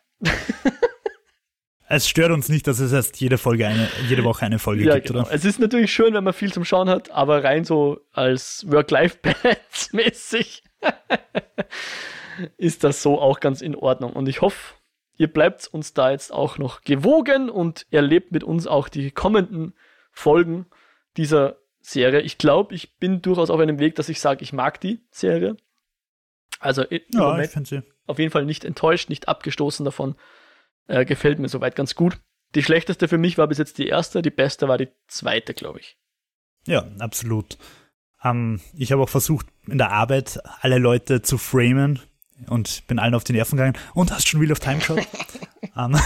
es 1.87 2.07
stört 2.07 2.31
uns 2.31 2.49
nicht, 2.49 2.67
dass 2.67 2.79
es 2.79 2.91
erst 2.91 3.19
jede 3.19 3.39
Folge 3.39 3.67
eine, 3.67 3.89
jede 4.07 4.23
Woche 4.23 4.45
eine 4.45 4.59
Folge 4.59 4.83
ja 4.85 4.95
gibt, 4.95 5.07
genau. 5.07 5.21
oder? 5.21 5.31
Es 5.31 5.43
ist 5.43 5.59
natürlich 5.59 5.91
schön, 5.91 6.13
wenn 6.13 6.23
man 6.23 6.33
viel 6.33 6.53
zum 6.53 6.65
Schauen 6.65 6.89
hat, 6.89 7.09
aber 7.09 7.43
rein 7.43 7.65
so 7.65 7.99
als 8.11 8.65
Work-Life-Balance 8.69 9.95
mäßig 9.95 10.63
ist 12.57 12.83
das 12.83 13.01
so 13.01 13.19
auch 13.19 13.39
ganz 13.39 13.61
in 13.61 13.75
Ordnung. 13.75 14.13
Und 14.13 14.27
ich 14.27 14.41
hoffe, 14.41 14.75
ihr 15.17 15.31
bleibt 15.31 15.67
uns 15.67 15.93
da 15.93 16.11
jetzt 16.11 16.33
auch 16.33 16.57
noch 16.57 16.81
gewogen 16.81 17.49
und 17.49 17.85
erlebt 17.91 18.31
mit 18.31 18.43
uns 18.43 18.67
auch 18.67 18.89
die 18.89 19.11
kommenden 19.11 19.73
Folgen 20.11 20.65
dieser 21.17 21.57
Serie. 21.81 22.21
Ich 22.21 22.37
glaube, 22.37 22.73
ich 22.75 22.97
bin 22.97 23.21
durchaus 23.21 23.49
auf 23.49 23.59
einem 23.59 23.79
Weg, 23.79 23.95
dass 23.95 24.09
ich 24.09 24.19
sage, 24.19 24.43
ich 24.43 24.53
mag 24.53 24.79
die 24.81 25.01
Serie. 25.11 25.57
Also 26.59 26.83
Ja, 26.83 26.99
Moment 27.13 27.45
ich 27.45 27.51
finde 27.51 27.69
sie. 27.69 27.83
auf 28.07 28.19
jeden 28.19 28.31
Fall 28.31 28.45
nicht 28.45 28.65
enttäuscht, 28.65 29.09
nicht 29.09 29.27
abgestoßen 29.27 29.83
davon. 29.83 30.15
Äh, 30.87 31.05
gefällt 31.05 31.39
mir 31.39 31.49
soweit 31.49 31.75
ganz 31.75 31.95
gut. 31.95 32.17
Die 32.53 32.63
schlechteste 32.63 33.07
für 33.07 33.17
mich 33.17 33.37
war 33.37 33.47
bis 33.47 33.57
jetzt 33.57 33.77
die 33.77 33.87
erste, 33.87 34.21
die 34.21 34.29
beste 34.29 34.67
war 34.67 34.77
die 34.77 34.89
zweite, 35.07 35.53
glaube 35.53 35.79
ich. 35.79 35.97
Ja, 36.67 36.85
absolut. 36.99 37.57
Ähm, 38.23 38.59
ich 38.77 38.91
habe 38.91 39.01
auch 39.01 39.09
versucht, 39.09 39.47
in 39.67 39.77
der 39.77 39.91
Arbeit 39.91 40.39
alle 40.61 40.77
Leute 40.77 41.21
zu 41.21 41.37
framen 41.37 41.99
und 42.47 42.85
bin 42.87 42.99
allen 42.99 43.13
auf 43.15 43.23
die 43.23 43.33
Nerven 43.33 43.57
gegangen. 43.57 43.77
Und 43.93 44.11
hast 44.11 44.27
schon 44.27 44.41
Wheel 44.41 44.51
of 44.51 44.59
Time 44.59 44.77
geschaut? 44.77 44.99
ähm, 45.77 45.97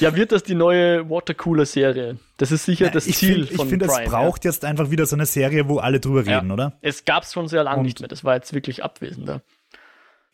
Ja, 0.00 0.14
wird 0.14 0.30
das 0.32 0.44
die 0.44 0.54
neue 0.54 1.08
Watercooler-Serie? 1.10 2.18
Das 2.36 2.52
ist 2.52 2.64
sicher 2.66 2.88
das 2.90 3.06
ich 3.08 3.16
Ziel 3.16 3.46
find- 3.46 3.56
von 3.56 3.66
Ich 3.66 3.70
finde, 3.70 3.86
es 3.86 4.10
braucht 4.10 4.44
jetzt 4.44 4.64
einfach 4.64 4.90
wieder 4.90 5.06
so 5.06 5.16
eine 5.16 5.26
Serie, 5.26 5.68
wo 5.68 5.78
alle 5.78 5.98
drüber 5.98 6.22
Ja. 6.24 6.38
reden, 6.38 6.52
oder? 6.52 6.64
ja. 6.64 6.72
Es 6.82 7.04
gab 7.04 7.24
es 7.24 7.32
schon 7.32 7.48
sehr 7.48 7.64
lange 7.64 7.82
nicht 7.82 7.98
mehr. 8.00 8.08
Das 8.08 8.22
war 8.22 8.34
jetzt 8.36 8.52
wirklich 8.52 8.84
abwesend. 8.84 9.28
Ja. 9.28 9.40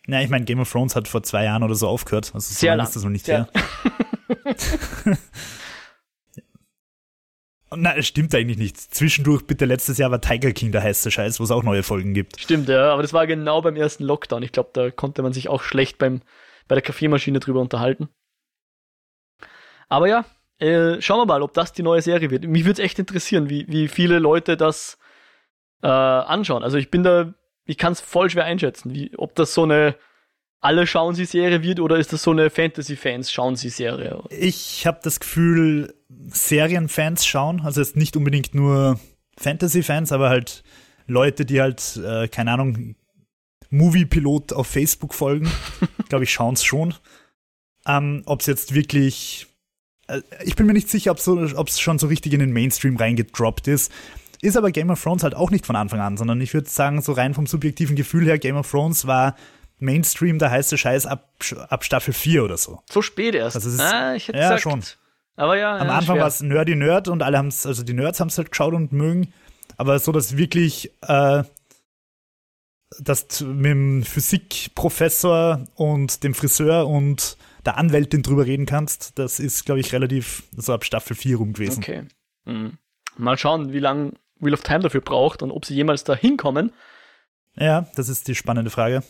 Ja, 0.06 0.20
ich 0.20 0.28
meine, 0.28 0.44
Game 0.44 0.60
of 0.60 0.70
Thrones 0.70 0.94
hat 0.96 1.08
vor 1.08 1.22
zwei 1.22 1.44
Jahren 1.44 1.62
oder 1.62 1.74
so 1.74 1.88
aufgehört. 1.88 2.32
Also 2.34 2.52
so 2.52 2.54
Sehr 2.60 2.72
lange 2.72 2.78
lang. 2.78 2.86
ist 2.88 2.96
das 2.96 3.04
noch 3.04 3.10
nicht 3.10 3.24
Sehr- 3.24 3.48
her. 3.54 3.62
Nein, 7.76 7.98
es 7.98 8.06
stimmt 8.06 8.34
eigentlich 8.34 8.58
nicht. 8.58 8.76
Zwischendurch, 8.78 9.46
bitte, 9.46 9.64
letztes 9.64 9.98
Jahr 9.98 10.10
war 10.10 10.20
Tiger 10.20 10.52
King 10.52 10.72
der 10.72 10.82
heiße 10.82 11.10
Scheiß, 11.10 11.40
wo 11.40 11.44
es 11.44 11.50
auch 11.50 11.62
neue 11.62 11.82
Folgen 11.82 12.14
gibt. 12.14 12.40
Stimmt, 12.40 12.68
ja, 12.68 12.92
aber 12.92 13.02
das 13.02 13.12
war 13.12 13.26
genau 13.26 13.62
beim 13.62 13.76
ersten 13.76 14.04
Lockdown. 14.04 14.42
Ich 14.42 14.52
glaube, 14.52 14.70
da 14.72 14.90
konnte 14.90 15.22
man 15.22 15.32
sich 15.32 15.48
auch 15.48 15.62
schlecht 15.62 15.98
beim, 15.98 16.22
bei 16.68 16.74
der 16.74 16.82
Kaffeemaschine 16.82 17.40
drüber 17.40 17.60
unterhalten. 17.60 18.08
Aber 19.88 20.08
ja, 20.08 20.24
äh, 20.58 21.00
schauen 21.00 21.20
wir 21.20 21.26
mal, 21.26 21.42
ob 21.42 21.54
das 21.54 21.72
die 21.72 21.82
neue 21.82 22.02
Serie 22.02 22.30
wird. 22.30 22.44
Mich 22.44 22.64
würde 22.64 22.80
es 22.80 22.84
echt 22.84 22.98
interessieren, 22.98 23.50
wie, 23.50 23.66
wie 23.68 23.88
viele 23.88 24.18
Leute 24.18 24.56
das 24.56 24.98
äh, 25.82 25.88
anschauen. 25.88 26.62
Also 26.62 26.78
ich 26.78 26.90
bin 26.90 27.02
da, 27.02 27.34
ich 27.64 27.78
kann 27.78 27.92
es 27.92 28.00
voll 28.00 28.30
schwer 28.30 28.44
einschätzen, 28.44 28.94
wie, 28.94 29.16
ob 29.16 29.34
das 29.34 29.54
so 29.54 29.64
eine 29.64 29.96
alle 30.64 30.86
schauen 30.86 31.14
sie 31.14 31.26
Serie 31.26 31.62
wird 31.62 31.78
oder 31.78 31.98
ist 31.98 32.12
das 32.14 32.22
so 32.22 32.30
eine 32.30 32.48
Fantasy-Fans 32.48 33.30
schauen 33.30 33.54
sie 33.54 33.68
Serie? 33.68 34.22
Ich 34.30 34.86
habe 34.86 34.98
das 35.02 35.20
Gefühl, 35.20 35.94
Serienfans 36.28 37.26
schauen, 37.26 37.60
also 37.60 37.82
jetzt 37.82 37.96
nicht 37.96 38.16
unbedingt 38.16 38.54
nur 38.54 38.98
Fantasy-Fans, 39.36 40.10
aber 40.10 40.30
halt 40.30 40.64
Leute, 41.06 41.44
die 41.44 41.60
halt, 41.60 42.00
äh, 42.02 42.28
keine 42.28 42.52
Ahnung, 42.52 42.94
Movie-Pilot 43.68 44.54
auf 44.54 44.66
Facebook 44.66 45.12
folgen, 45.12 45.50
glaube 46.08 46.24
ich, 46.24 46.32
schauen 46.32 46.54
es 46.54 46.64
schon. 46.64 46.94
Ähm, 47.86 48.22
ob 48.24 48.40
es 48.40 48.46
jetzt 48.46 48.74
wirklich, 48.74 49.46
äh, 50.06 50.22
ich 50.44 50.56
bin 50.56 50.64
mir 50.64 50.72
nicht 50.72 50.88
sicher, 50.88 51.10
ob 51.10 51.18
es 51.18 51.24
so, 51.24 51.46
schon 51.76 51.98
so 51.98 52.06
richtig 52.06 52.32
in 52.32 52.40
den 52.40 52.52
Mainstream 52.52 52.96
reingedroppt 52.96 53.68
ist. 53.68 53.92
Ist 54.40 54.56
aber 54.56 54.70
Game 54.70 54.88
of 54.88 55.02
Thrones 55.02 55.24
halt 55.24 55.34
auch 55.34 55.50
nicht 55.50 55.66
von 55.66 55.76
Anfang 55.76 56.00
an, 56.00 56.16
sondern 56.16 56.40
ich 56.40 56.54
würde 56.54 56.70
sagen, 56.70 57.02
so 57.02 57.12
rein 57.12 57.34
vom 57.34 57.46
subjektiven 57.46 57.96
Gefühl 57.96 58.24
her, 58.24 58.38
Game 58.38 58.56
of 58.56 58.70
Thrones 58.70 59.06
war 59.06 59.36
Mainstream 59.84 60.38
der 60.38 60.50
heiße 60.50 60.76
Scheiß 60.78 61.06
ab, 61.06 61.34
ab 61.68 61.84
Staffel 61.84 62.12
4 62.12 62.44
oder 62.44 62.56
so. 62.56 62.82
So 62.90 63.02
spät 63.02 63.34
erst. 63.34 63.56
Also 63.56 63.68
ist, 63.68 63.80
ah, 63.80 64.14
ich 64.14 64.28
hätte 64.28 64.38
ja, 64.38 64.54
gesagt. 64.54 64.62
schon. 64.62 64.82
Aber 65.36 65.58
ja. 65.58 65.76
Am 65.76 65.88
ja, 65.88 65.98
Anfang 65.98 66.18
war 66.18 66.26
es 66.26 66.40
Nerdy 66.40 66.76
Nerd 66.76 67.08
und 67.08 67.22
alle 67.22 67.38
haben 67.38 67.48
es, 67.48 67.66
also 67.66 67.82
die 67.82 67.92
Nerds 67.92 68.20
haben 68.20 68.28
es 68.28 68.38
halt 68.38 68.50
geschaut 68.50 68.74
und 68.74 68.92
mögen. 68.92 69.32
Aber 69.76 69.98
so, 69.98 70.12
dass 70.12 70.36
wirklich, 70.36 70.92
äh, 71.02 71.42
dass 73.00 73.26
du 73.28 73.46
mit 73.46 73.70
dem 73.70 74.02
Physikprofessor 74.04 75.64
und 75.74 76.22
dem 76.22 76.34
Friseur 76.34 76.86
und 76.86 77.36
der 77.64 77.76
Anwältin 77.76 78.22
drüber 78.22 78.46
reden 78.46 78.66
kannst, 78.66 79.18
das 79.18 79.40
ist, 79.40 79.64
glaube 79.64 79.80
ich, 79.80 79.92
relativ 79.92 80.44
so 80.56 80.72
ab 80.72 80.84
Staffel 80.84 81.16
4 81.16 81.36
rum 81.36 81.52
gewesen. 81.54 81.82
Okay. 81.82 82.04
Mhm. 82.44 82.78
Mal 83.16 83.38
schauen, 83.38 83.72
wie 83.72 83.78
lange 83.78 84.12
Wheel 84.38 84.54
of 84.54 84.62
Time 84.62 84.80
dafür 84.80 85.00
braucht 85.00 85.42
und 85.42 85.50
ob 85.50 85.64
sie 85.64 85.74
jemals 85.74 86.04
da 86.04 86.14
hinkommen. 86.14 86.72
Ja, 87.56 87.86
das 87.94 88.08
ist 88.08 88.26
die 88.28 88.34
spannende 88.34 88.70
Frage. 88.70 89.02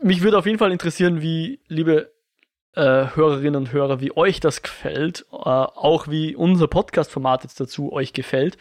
Mich 0.00 0.22
würde 0.22 0.38
auf 0.38 0.46
jeden 0.46 0.58
Fall 0.58 0.72
interessieren, 0.72 1.20
wie, 1.22 1.60
liebe 1.68 2.12
äh, 2.74 3.06
Hörerinnen 3.14 3.56
und 3.56 3.72
Hörer, 3.72 4.00
wie 4.00 4.16
euch 4.16 4.40
das 4.40 4.62
gefällt, 4.62 5.26
äh, 5.30 5.36
auch 5.36 6.08
wie 6.08 6.34
unser 6.34 6.66
Podcast-Format 6.66 7.44
jetzt 7.44 7.60
dazu 7.60 7.92
euch 7.92 8.12
gefällt 8.12 8.58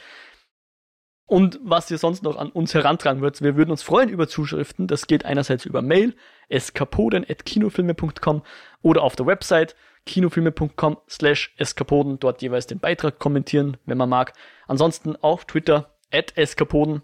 und 1.26 1.60
was 1.64 1.90
ihr 1.90 1.98
sonst 1.98 2.22
noch 2.22 2.38
an 2.38 2.50
uns 2.50 2.76
herantragen 2.76 3.22
würdet. 3.22 3.42
Wir 3.42 3.56
würden 3.56 3.72
uns 3.72 3.82
freuen 3.82 4.10
über 4.10 4.28
Zuschriften. 4.28 4.88
Das 4.88 5.08
geht 5.08 5.26
einerseits 5.26 5.66
über 5.66 5.82
Mail, 5.82 6.14
eskapoden.kinofilme.com 6.50 8.44
oder 8.82 9.02
auf 9.02 9.16
der 9.16 9.26
Website 9.26 9.76
kinofilme.com 10.06 10.98
slash 11.10 11.54
eskapoden, 11.58 12.20
dort 12.20 12.42
jeweils 12.42 12.68
den 12.68 12.80
Beitrag 12.80 13.20
kommentieren, 13.20 13.78
wenn 13.86 13.98
man 13.98 14.10
mag. 14.10 14.34
Ansonsten 14.68 15.16
auf 15.16 15.46
Twitter, 15.46 15.96
at 16.12 16.38
eskapoden. 16.38 17.04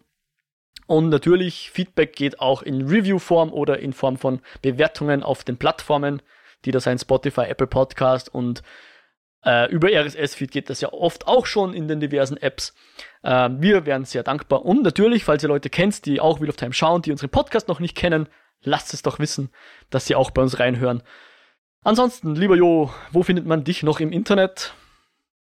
Und 0.89 1.09
natürlich, 1.09 1.69
Feedback 1.69 2.15
geht 2.15 2.39
auch 2.39 2.63
in 2.63 2.87
Review-Form 2.87 3.53
oder 3.53 3.77
in 3.77 3.93
Form 3.93 4.17
von 4.17 4.41
Bewertungen 4.63 5.21
auf 5.21 5.43
den 5.43 5.55
Plattformen, 5.55 6.19
die 6.65 6.71
da 6.71 6.79
sein 6.79 6.97
Spotify, 6.97 7.41
Apple 7.41 7.67
Podcast 7.67 8.33
und 8.33 8.63
äh, 9.45 9.71
über 9.71 9.89
RSS-Feed 9.91 10.49
geht 10.49 10.71
das 10.71 10.81
ja 10.81 10.91
oft 10.91 11.27
auch 11.27 11.45
schon 11.45 11.75
in 11.75 11.87
den 11.87 11.99
diversen 11.99 12.37
Apps. 12.37 12.73
Äh, 13.21 13.49
wir 13.59 13.85
wären 13.85 14.03
sehr 14.03 14.23
dankbar. 14.23 14.65
Und 14.65 14.81
natürlich, 14.81 15.25
falls 15.25 15.43
ihr 15.43 15.49
Leute 15.49 15.69
kennt, 15.69 16.07
die 16.07 16.19
auch 16.19 16.41
Wheel 16.41 16.49
of 16.49 16.55
Time 16.55 16.73
schauen, 16.73 17.03
die 17.03 17.11
unseren 17.11 17.29
Podcast 17.29 17.67
noch 17.67 17.79
nicht 17.79 17.95
kennen, 17.95 18.27
lasst 18.63 18.91
es 18.95 19.03
doch 19.03 19.19
wissen, 19.19 19.51
dass 19.91 20.07
sie 20.07 20.15
auch 20.15 20.31
bei 20.31 20.41
uns 20.41 20.59
reinhören. 20.59 21.03
Ansonsten, 21.83 22.33
lieber 22.33 22.55
Jo, 22.55 22.91
wo 23.11 23.21
findet 23.21 23.45
man 23.45 23.63
dich 23.63 23.83
noch 23.83 23.99
im 23.99 24.11
Internet? 24.11 24.73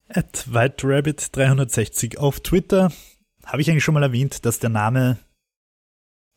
At 0.10 0.46
WhiteRabbit360 0.52 2.20
auf 2.20 2.40
Twitter. 2.42 2.92
Habe 3.46 3.62
ich 3.62 3.70
eigentlich 3.70 3.84
schon 3.84 3.94
mal 3.94 4.04
erwähnt, 4.04 4.46
dass 4.46 4.60
der 4.60 4.70
Name, 4.70 5.18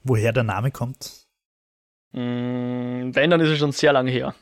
woher 0.02 0.32
der 0.32 0.44
Name 0.44 0.70
kommt? 0.70 1.26
Mm, 2.12 3.14
wenn, 3.14 3.30
dann 3.30 3.40
ist 3.40 3.50
es 3.50 3.59
schon 3.59 3.72
sehr 3.72 3.92
lange 3.92 4.11
her. 4.11 4.34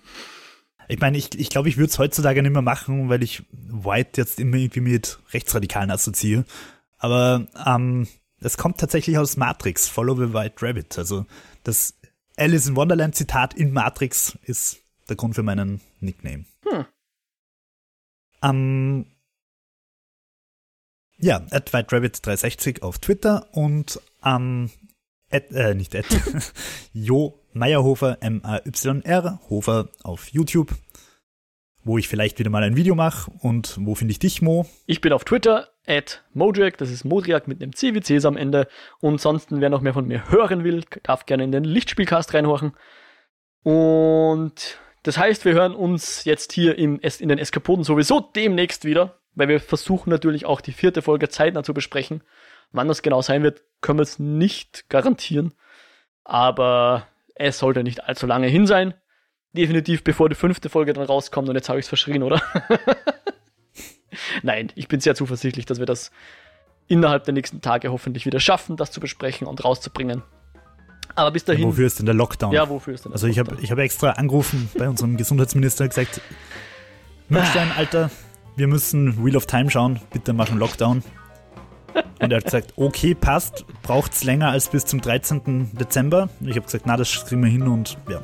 Ich 0.89 1.01
meine, 1.01 1.17
ich 1.17 1.31
glaube, 1.31 1.43
ich, 1.43 1.51
glaub, 1.51 1.67
ich 1.67 1.77
würde 1.77 1.91
es 1.91 1.99
heutzutage 1.99 2.43
nicht 2.43 2.53
mehr 2.53 2.63
machen, 2.63 3.09
weil 3.09 3.23
ich 3.23 3.43
White 3.53 4.21
jetzt 4.21 4.39
immer 4.39 4.57
irgendwie 4.57 4.81
mit 4.81 5.19
Rechtsradikalen 5.33 5.91
assoziiere. 5.91 6.45
Aber 6.99 7.47
ähm, 7.67 8.07
es 8.41 8.59
kommt 8.59 8.79
tatsächlich 8.79 9.19
aus 9.19 9.37
Matrix, 9.37 9.89
Follow 9.89 10.15
the 10.15 10.35
White 10.35 10.57
Rabbit. 10.61 10.99
Also 10.99 11.27
das 11.63 11.95
Alice 12.37 12.67
in 12.67 12.77
Wonderland 12.77 13.15
Zitat 13.15 13.55
in 13.55 13.73
Matrix 13.73 14.39
ist 14.43 14.81
der 15.09 15.17
Grund 15.17 15.35
für 15.35 15.43
meinen 15.43 15.81
Nickname. 16.01 16.45
Hm. 16.69 16.85
Ähm, 18.43 19.07
ja, 21.25 21.41
at 21.51 21.71
WhiteRabbit360 21.71 22.83
auf 22.83 22.99
Twitter 22.99 23.49
und 23.53 23.99
am, 24.21 24.71
at, 25.31 25.51
äh, 25.53 25.75
nicht 25.75 25.97
at, 25.97 26.05
Jo 26.93 27.41
Meyerhofer, 27.55 28.19
M-A-Y-R, 28.21 29.41
Hofer 29.49 29.89
auf 30.03 30.29
YouTube, 30.29 30.75
wo 31.83 31.97
ich 31.97 32.09
vielleicht 32.09 32.39
wieder 32.39 32.51
mal 32.51 32.63
ein 32.63 32.77
Video 32.77 32.95
mache. 32.95 33.31
Und 33.41 33.79
wo 33.81 33.95
finde 33.95 34.13
ich 34.13 34.19
dich, 34.19 34.43
Mo? 34.43 34.67
Ich 34.87 35.01
bin 35.01 35.13
auf 35.13 35.25
Twitter, 35.25 35.69
at 35.87 36.25
Modriak, 36.35 36.77
das 36.77 36.91
ist 36.91 37.05
Modriak 37.05 37.49
mit 37.49 37.63
einem 37.63 37.75
C 37.75 37.95
wie 37.95 38.01
Cs 38.01 38.27
am 38.27 38.37
Ende. 38.37 38.69
Und 39.01 39.21
sonst, 39.21 39.49
wer 39.51 39.71
noch 39.71 39.81
mehr 39.81 39.95
von 39.95 40.07
mir 40.07 40.31
hören 40.31 40.63
will, 40.63 40.85
darf 41.05 41.25
gerne 41.27 41.45
in 41.45 41.53
den 41.53 41.65
Lichtspielcast 41.65 42.35
reinhorchen. 42.35 42.73
Und 43.63 44.79
das 45.05 45.17
heißt, 45.17 45.47
wir 45.47 45.55
hören 45.55 45.75
uns 45.75 46.25
jetzt 46.25 46.53
hier 46.53 46.77
im, 46.77 47.01
in 47.01 47.29
den 47.29 47.39
Eskapoden 47.39 47.85
sowieso 47.85 48.21
demnächst 48.21 48.85
wieder, 48.85 49.21
weil 49.35 49.49
wir 49.49 49.61
versuchen 49.61 50.11
natürlich 50.11 50.47
auch 50.47 50.61
die 50.61 50.73
vierte 50.73 51.03
Folge 51.03 51.29
zeitnah 51.29 51.63
zu 51.63 51.75
besprechen. 51.75 52.23
Wann 52.73 52.89
das 52.89 53.03
genau 53.03 53.23
sein 53.23 53.43
wird, 53.43 53.63
können 53.81 53.99
wir 53.99 54.05
es 54.05 54.19
nicht 54.19 54.89
garantieren. 54.89 55.55
Aber 56.25 57.07
es 57.35 57.59
sollte 57.59 57.83
nicht 57.83 58.05
allzu 58.05 58.27
lange 58.27 58.47
hin 58.47 58.67
sein. 58.67 58.95
Definitiv 59.53 60.03
bevor 60.03 60.29
die 60.29 60.35
fünfte 60.35 60.69
Folge 60.69 60.93
dann 60.93 61.05
rauskommt 61.05 61.49
und 61.49 61.55
jetzt 61.55 61.69
habe 61.69 61.79
ich 61.79 61.85
es 61.85 61.89
verschrien, 61.89 62.23
oder? 62.23 62.43
Nein, 64.43 64.73
ich 64.75 64.89
bin 64.89 65.01
sehr 65.01 65.15
zuversichtlich, 65.15 65.67
dass 65.67 65.79
wir 65.79 65.87
das 65.87 66.11
innerhalb 66.89 67.25
der 67.25 67.35
nächsten 67.35 67.61
Tage 67.61 67.91
hoffentlich 67.93 68.27
wieder 68.27 68.41
schaffen, 68.41 68.77
das 68.77 68.91
zu 68.91 69.01
besprechen 69.01 69.47
und 69.47 69.65
rauszubringen. 69.65 70.23
Aber 71.15 71.31
bis 71.31 71.45
dahin. 71.45 71.63
Ja, 71.63 71.69
wofür 71.69 71.87
ist 71.87 71.99
denn 71.99 72.07
der 72.07 72.15
Lockdown? 72.15 72.53
Ja, 72.53 72.69
wofür 72.69 72.95
ist 72.95 73.05
denn 73.05 73.13
der 73.13 73.15
Also 73.15 73.29
ich 73.29 73.39
habe 73.39 73.57
ich 73.61 73.71
hab 73.71 73.79
extra 73.79 74.11
angerufen 74.11 74.69
bei 74.77 74.89
unserem 74.89 75.17
Gesundheitsminister 75.17 75.85
und 75.85 75.91
gesagt, 75.91 76.21
Münstein, 77.29 77.71
Alter, 77.77 78.11
wir 78.57 78.67
müssen 78.67 79.25
Wheel 79.25 79.37
of 79.37 79.47
Time 79.47 79.71
schauen, 79.71 80.01
bitte 80.13 80.33
machen 80.33 80.59
Lockdown. 80.59 81.03
Und 82.21 82.33
er 82.33 82.39
hat 82.39 82.45
gesagt, 82.45 82.73
okay, 82.77 83.15
passt, 83.15 83.65
braucht's 83.83 84.25
länger 84.25 84.51
als 84.51 84.69
bis 84.69 84.85
zum 84.85 85.01
13. 85.01 85.71
Dezember. 85.73 86.29
Ich 86.41 86.57
habe 86.57 86.63
gesagt, 86.63 86.87
na, 86.87 86.97
das 86.97 87.25
kriegen 87.27 87.43
wir 87.43 87.51
hin 87.51 87.69
und 87.69 87.97
ja. 88.09 88.21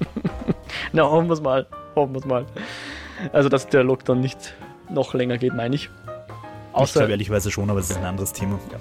Na, 0.92 1.02
hoffen 1.02 1.28
wir's 1.28 1.40
mal. 1.40 1.66
Hoffen 1.94 2.14
wir's 2.14 2.24
mal. 2.24 2.46
Also, 3.32 3.48
dass 3.48 3.68
der 3.68 3.84
Lockdown 3.84 4.20
nicht 4.20 4.54
noch 4.90 5.14
länger 5.14 5.38
geht, 5.38 5.54
meine 5.54 5.74
ich. 5.74 5.88
ich 6.82 6.92
glaube 6.92 7.10
ehrlicherweise 7.10 7.50
schon, 7.50 7.70
aber 7.70 7.80
es 7.80 7.90
ist 7.90 7.96
ein 7.96 8.04
anderes 8.04 8.32
Thema. 8.32 8.58
Ja. 8.72 8.78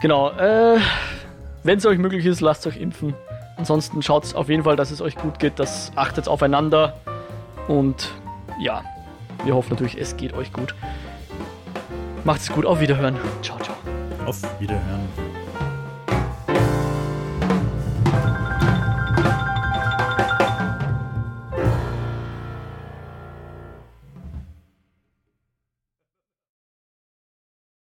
Genau, 0.00 0.30
äh, 0.30 0.78
wenn 1.62 1.78
es 1.78 1.86
euch 1.86 1.98
möglich 1.98 2.26
ist, 2.26 2.40
lasst 2.40 2.66
euch 2.66 2.76
impfen. 2.76 3.14
Ansonsten 3.56 4.02
schaut 4.02 4.34
auf 4.34 4.48
jeden 4.48 4.64
Fall, 4.64 4.76
dass 4.76 4.90
es 4.90 5.00
euch 5.00 5.16
gut 5.16 5.38
geht. 5.38 5.58
Das 5.58 5.92
achtet 5.96 6.28
aufeinander. 6.28 6.94
Und 7.68 8.12
ja, 8.60 8.82
wir 9.44 9.54
hoffen 9.54 9.70
natürlich, 9.70 9.98
es 9.98 10.16
geht 10.16 10.32
euch 10.32 10.52
gut. 10.52 10.74
Macht's 12.24 12.50
gut, 12.50 12.64
auf 12.64 12.80
Wiederhören. 12.80 13.16
Ciao, 13.42 13.58
ciao. 13.58 13.76
Auf 14.26 14.40
Wiederhören. 14.60 15.23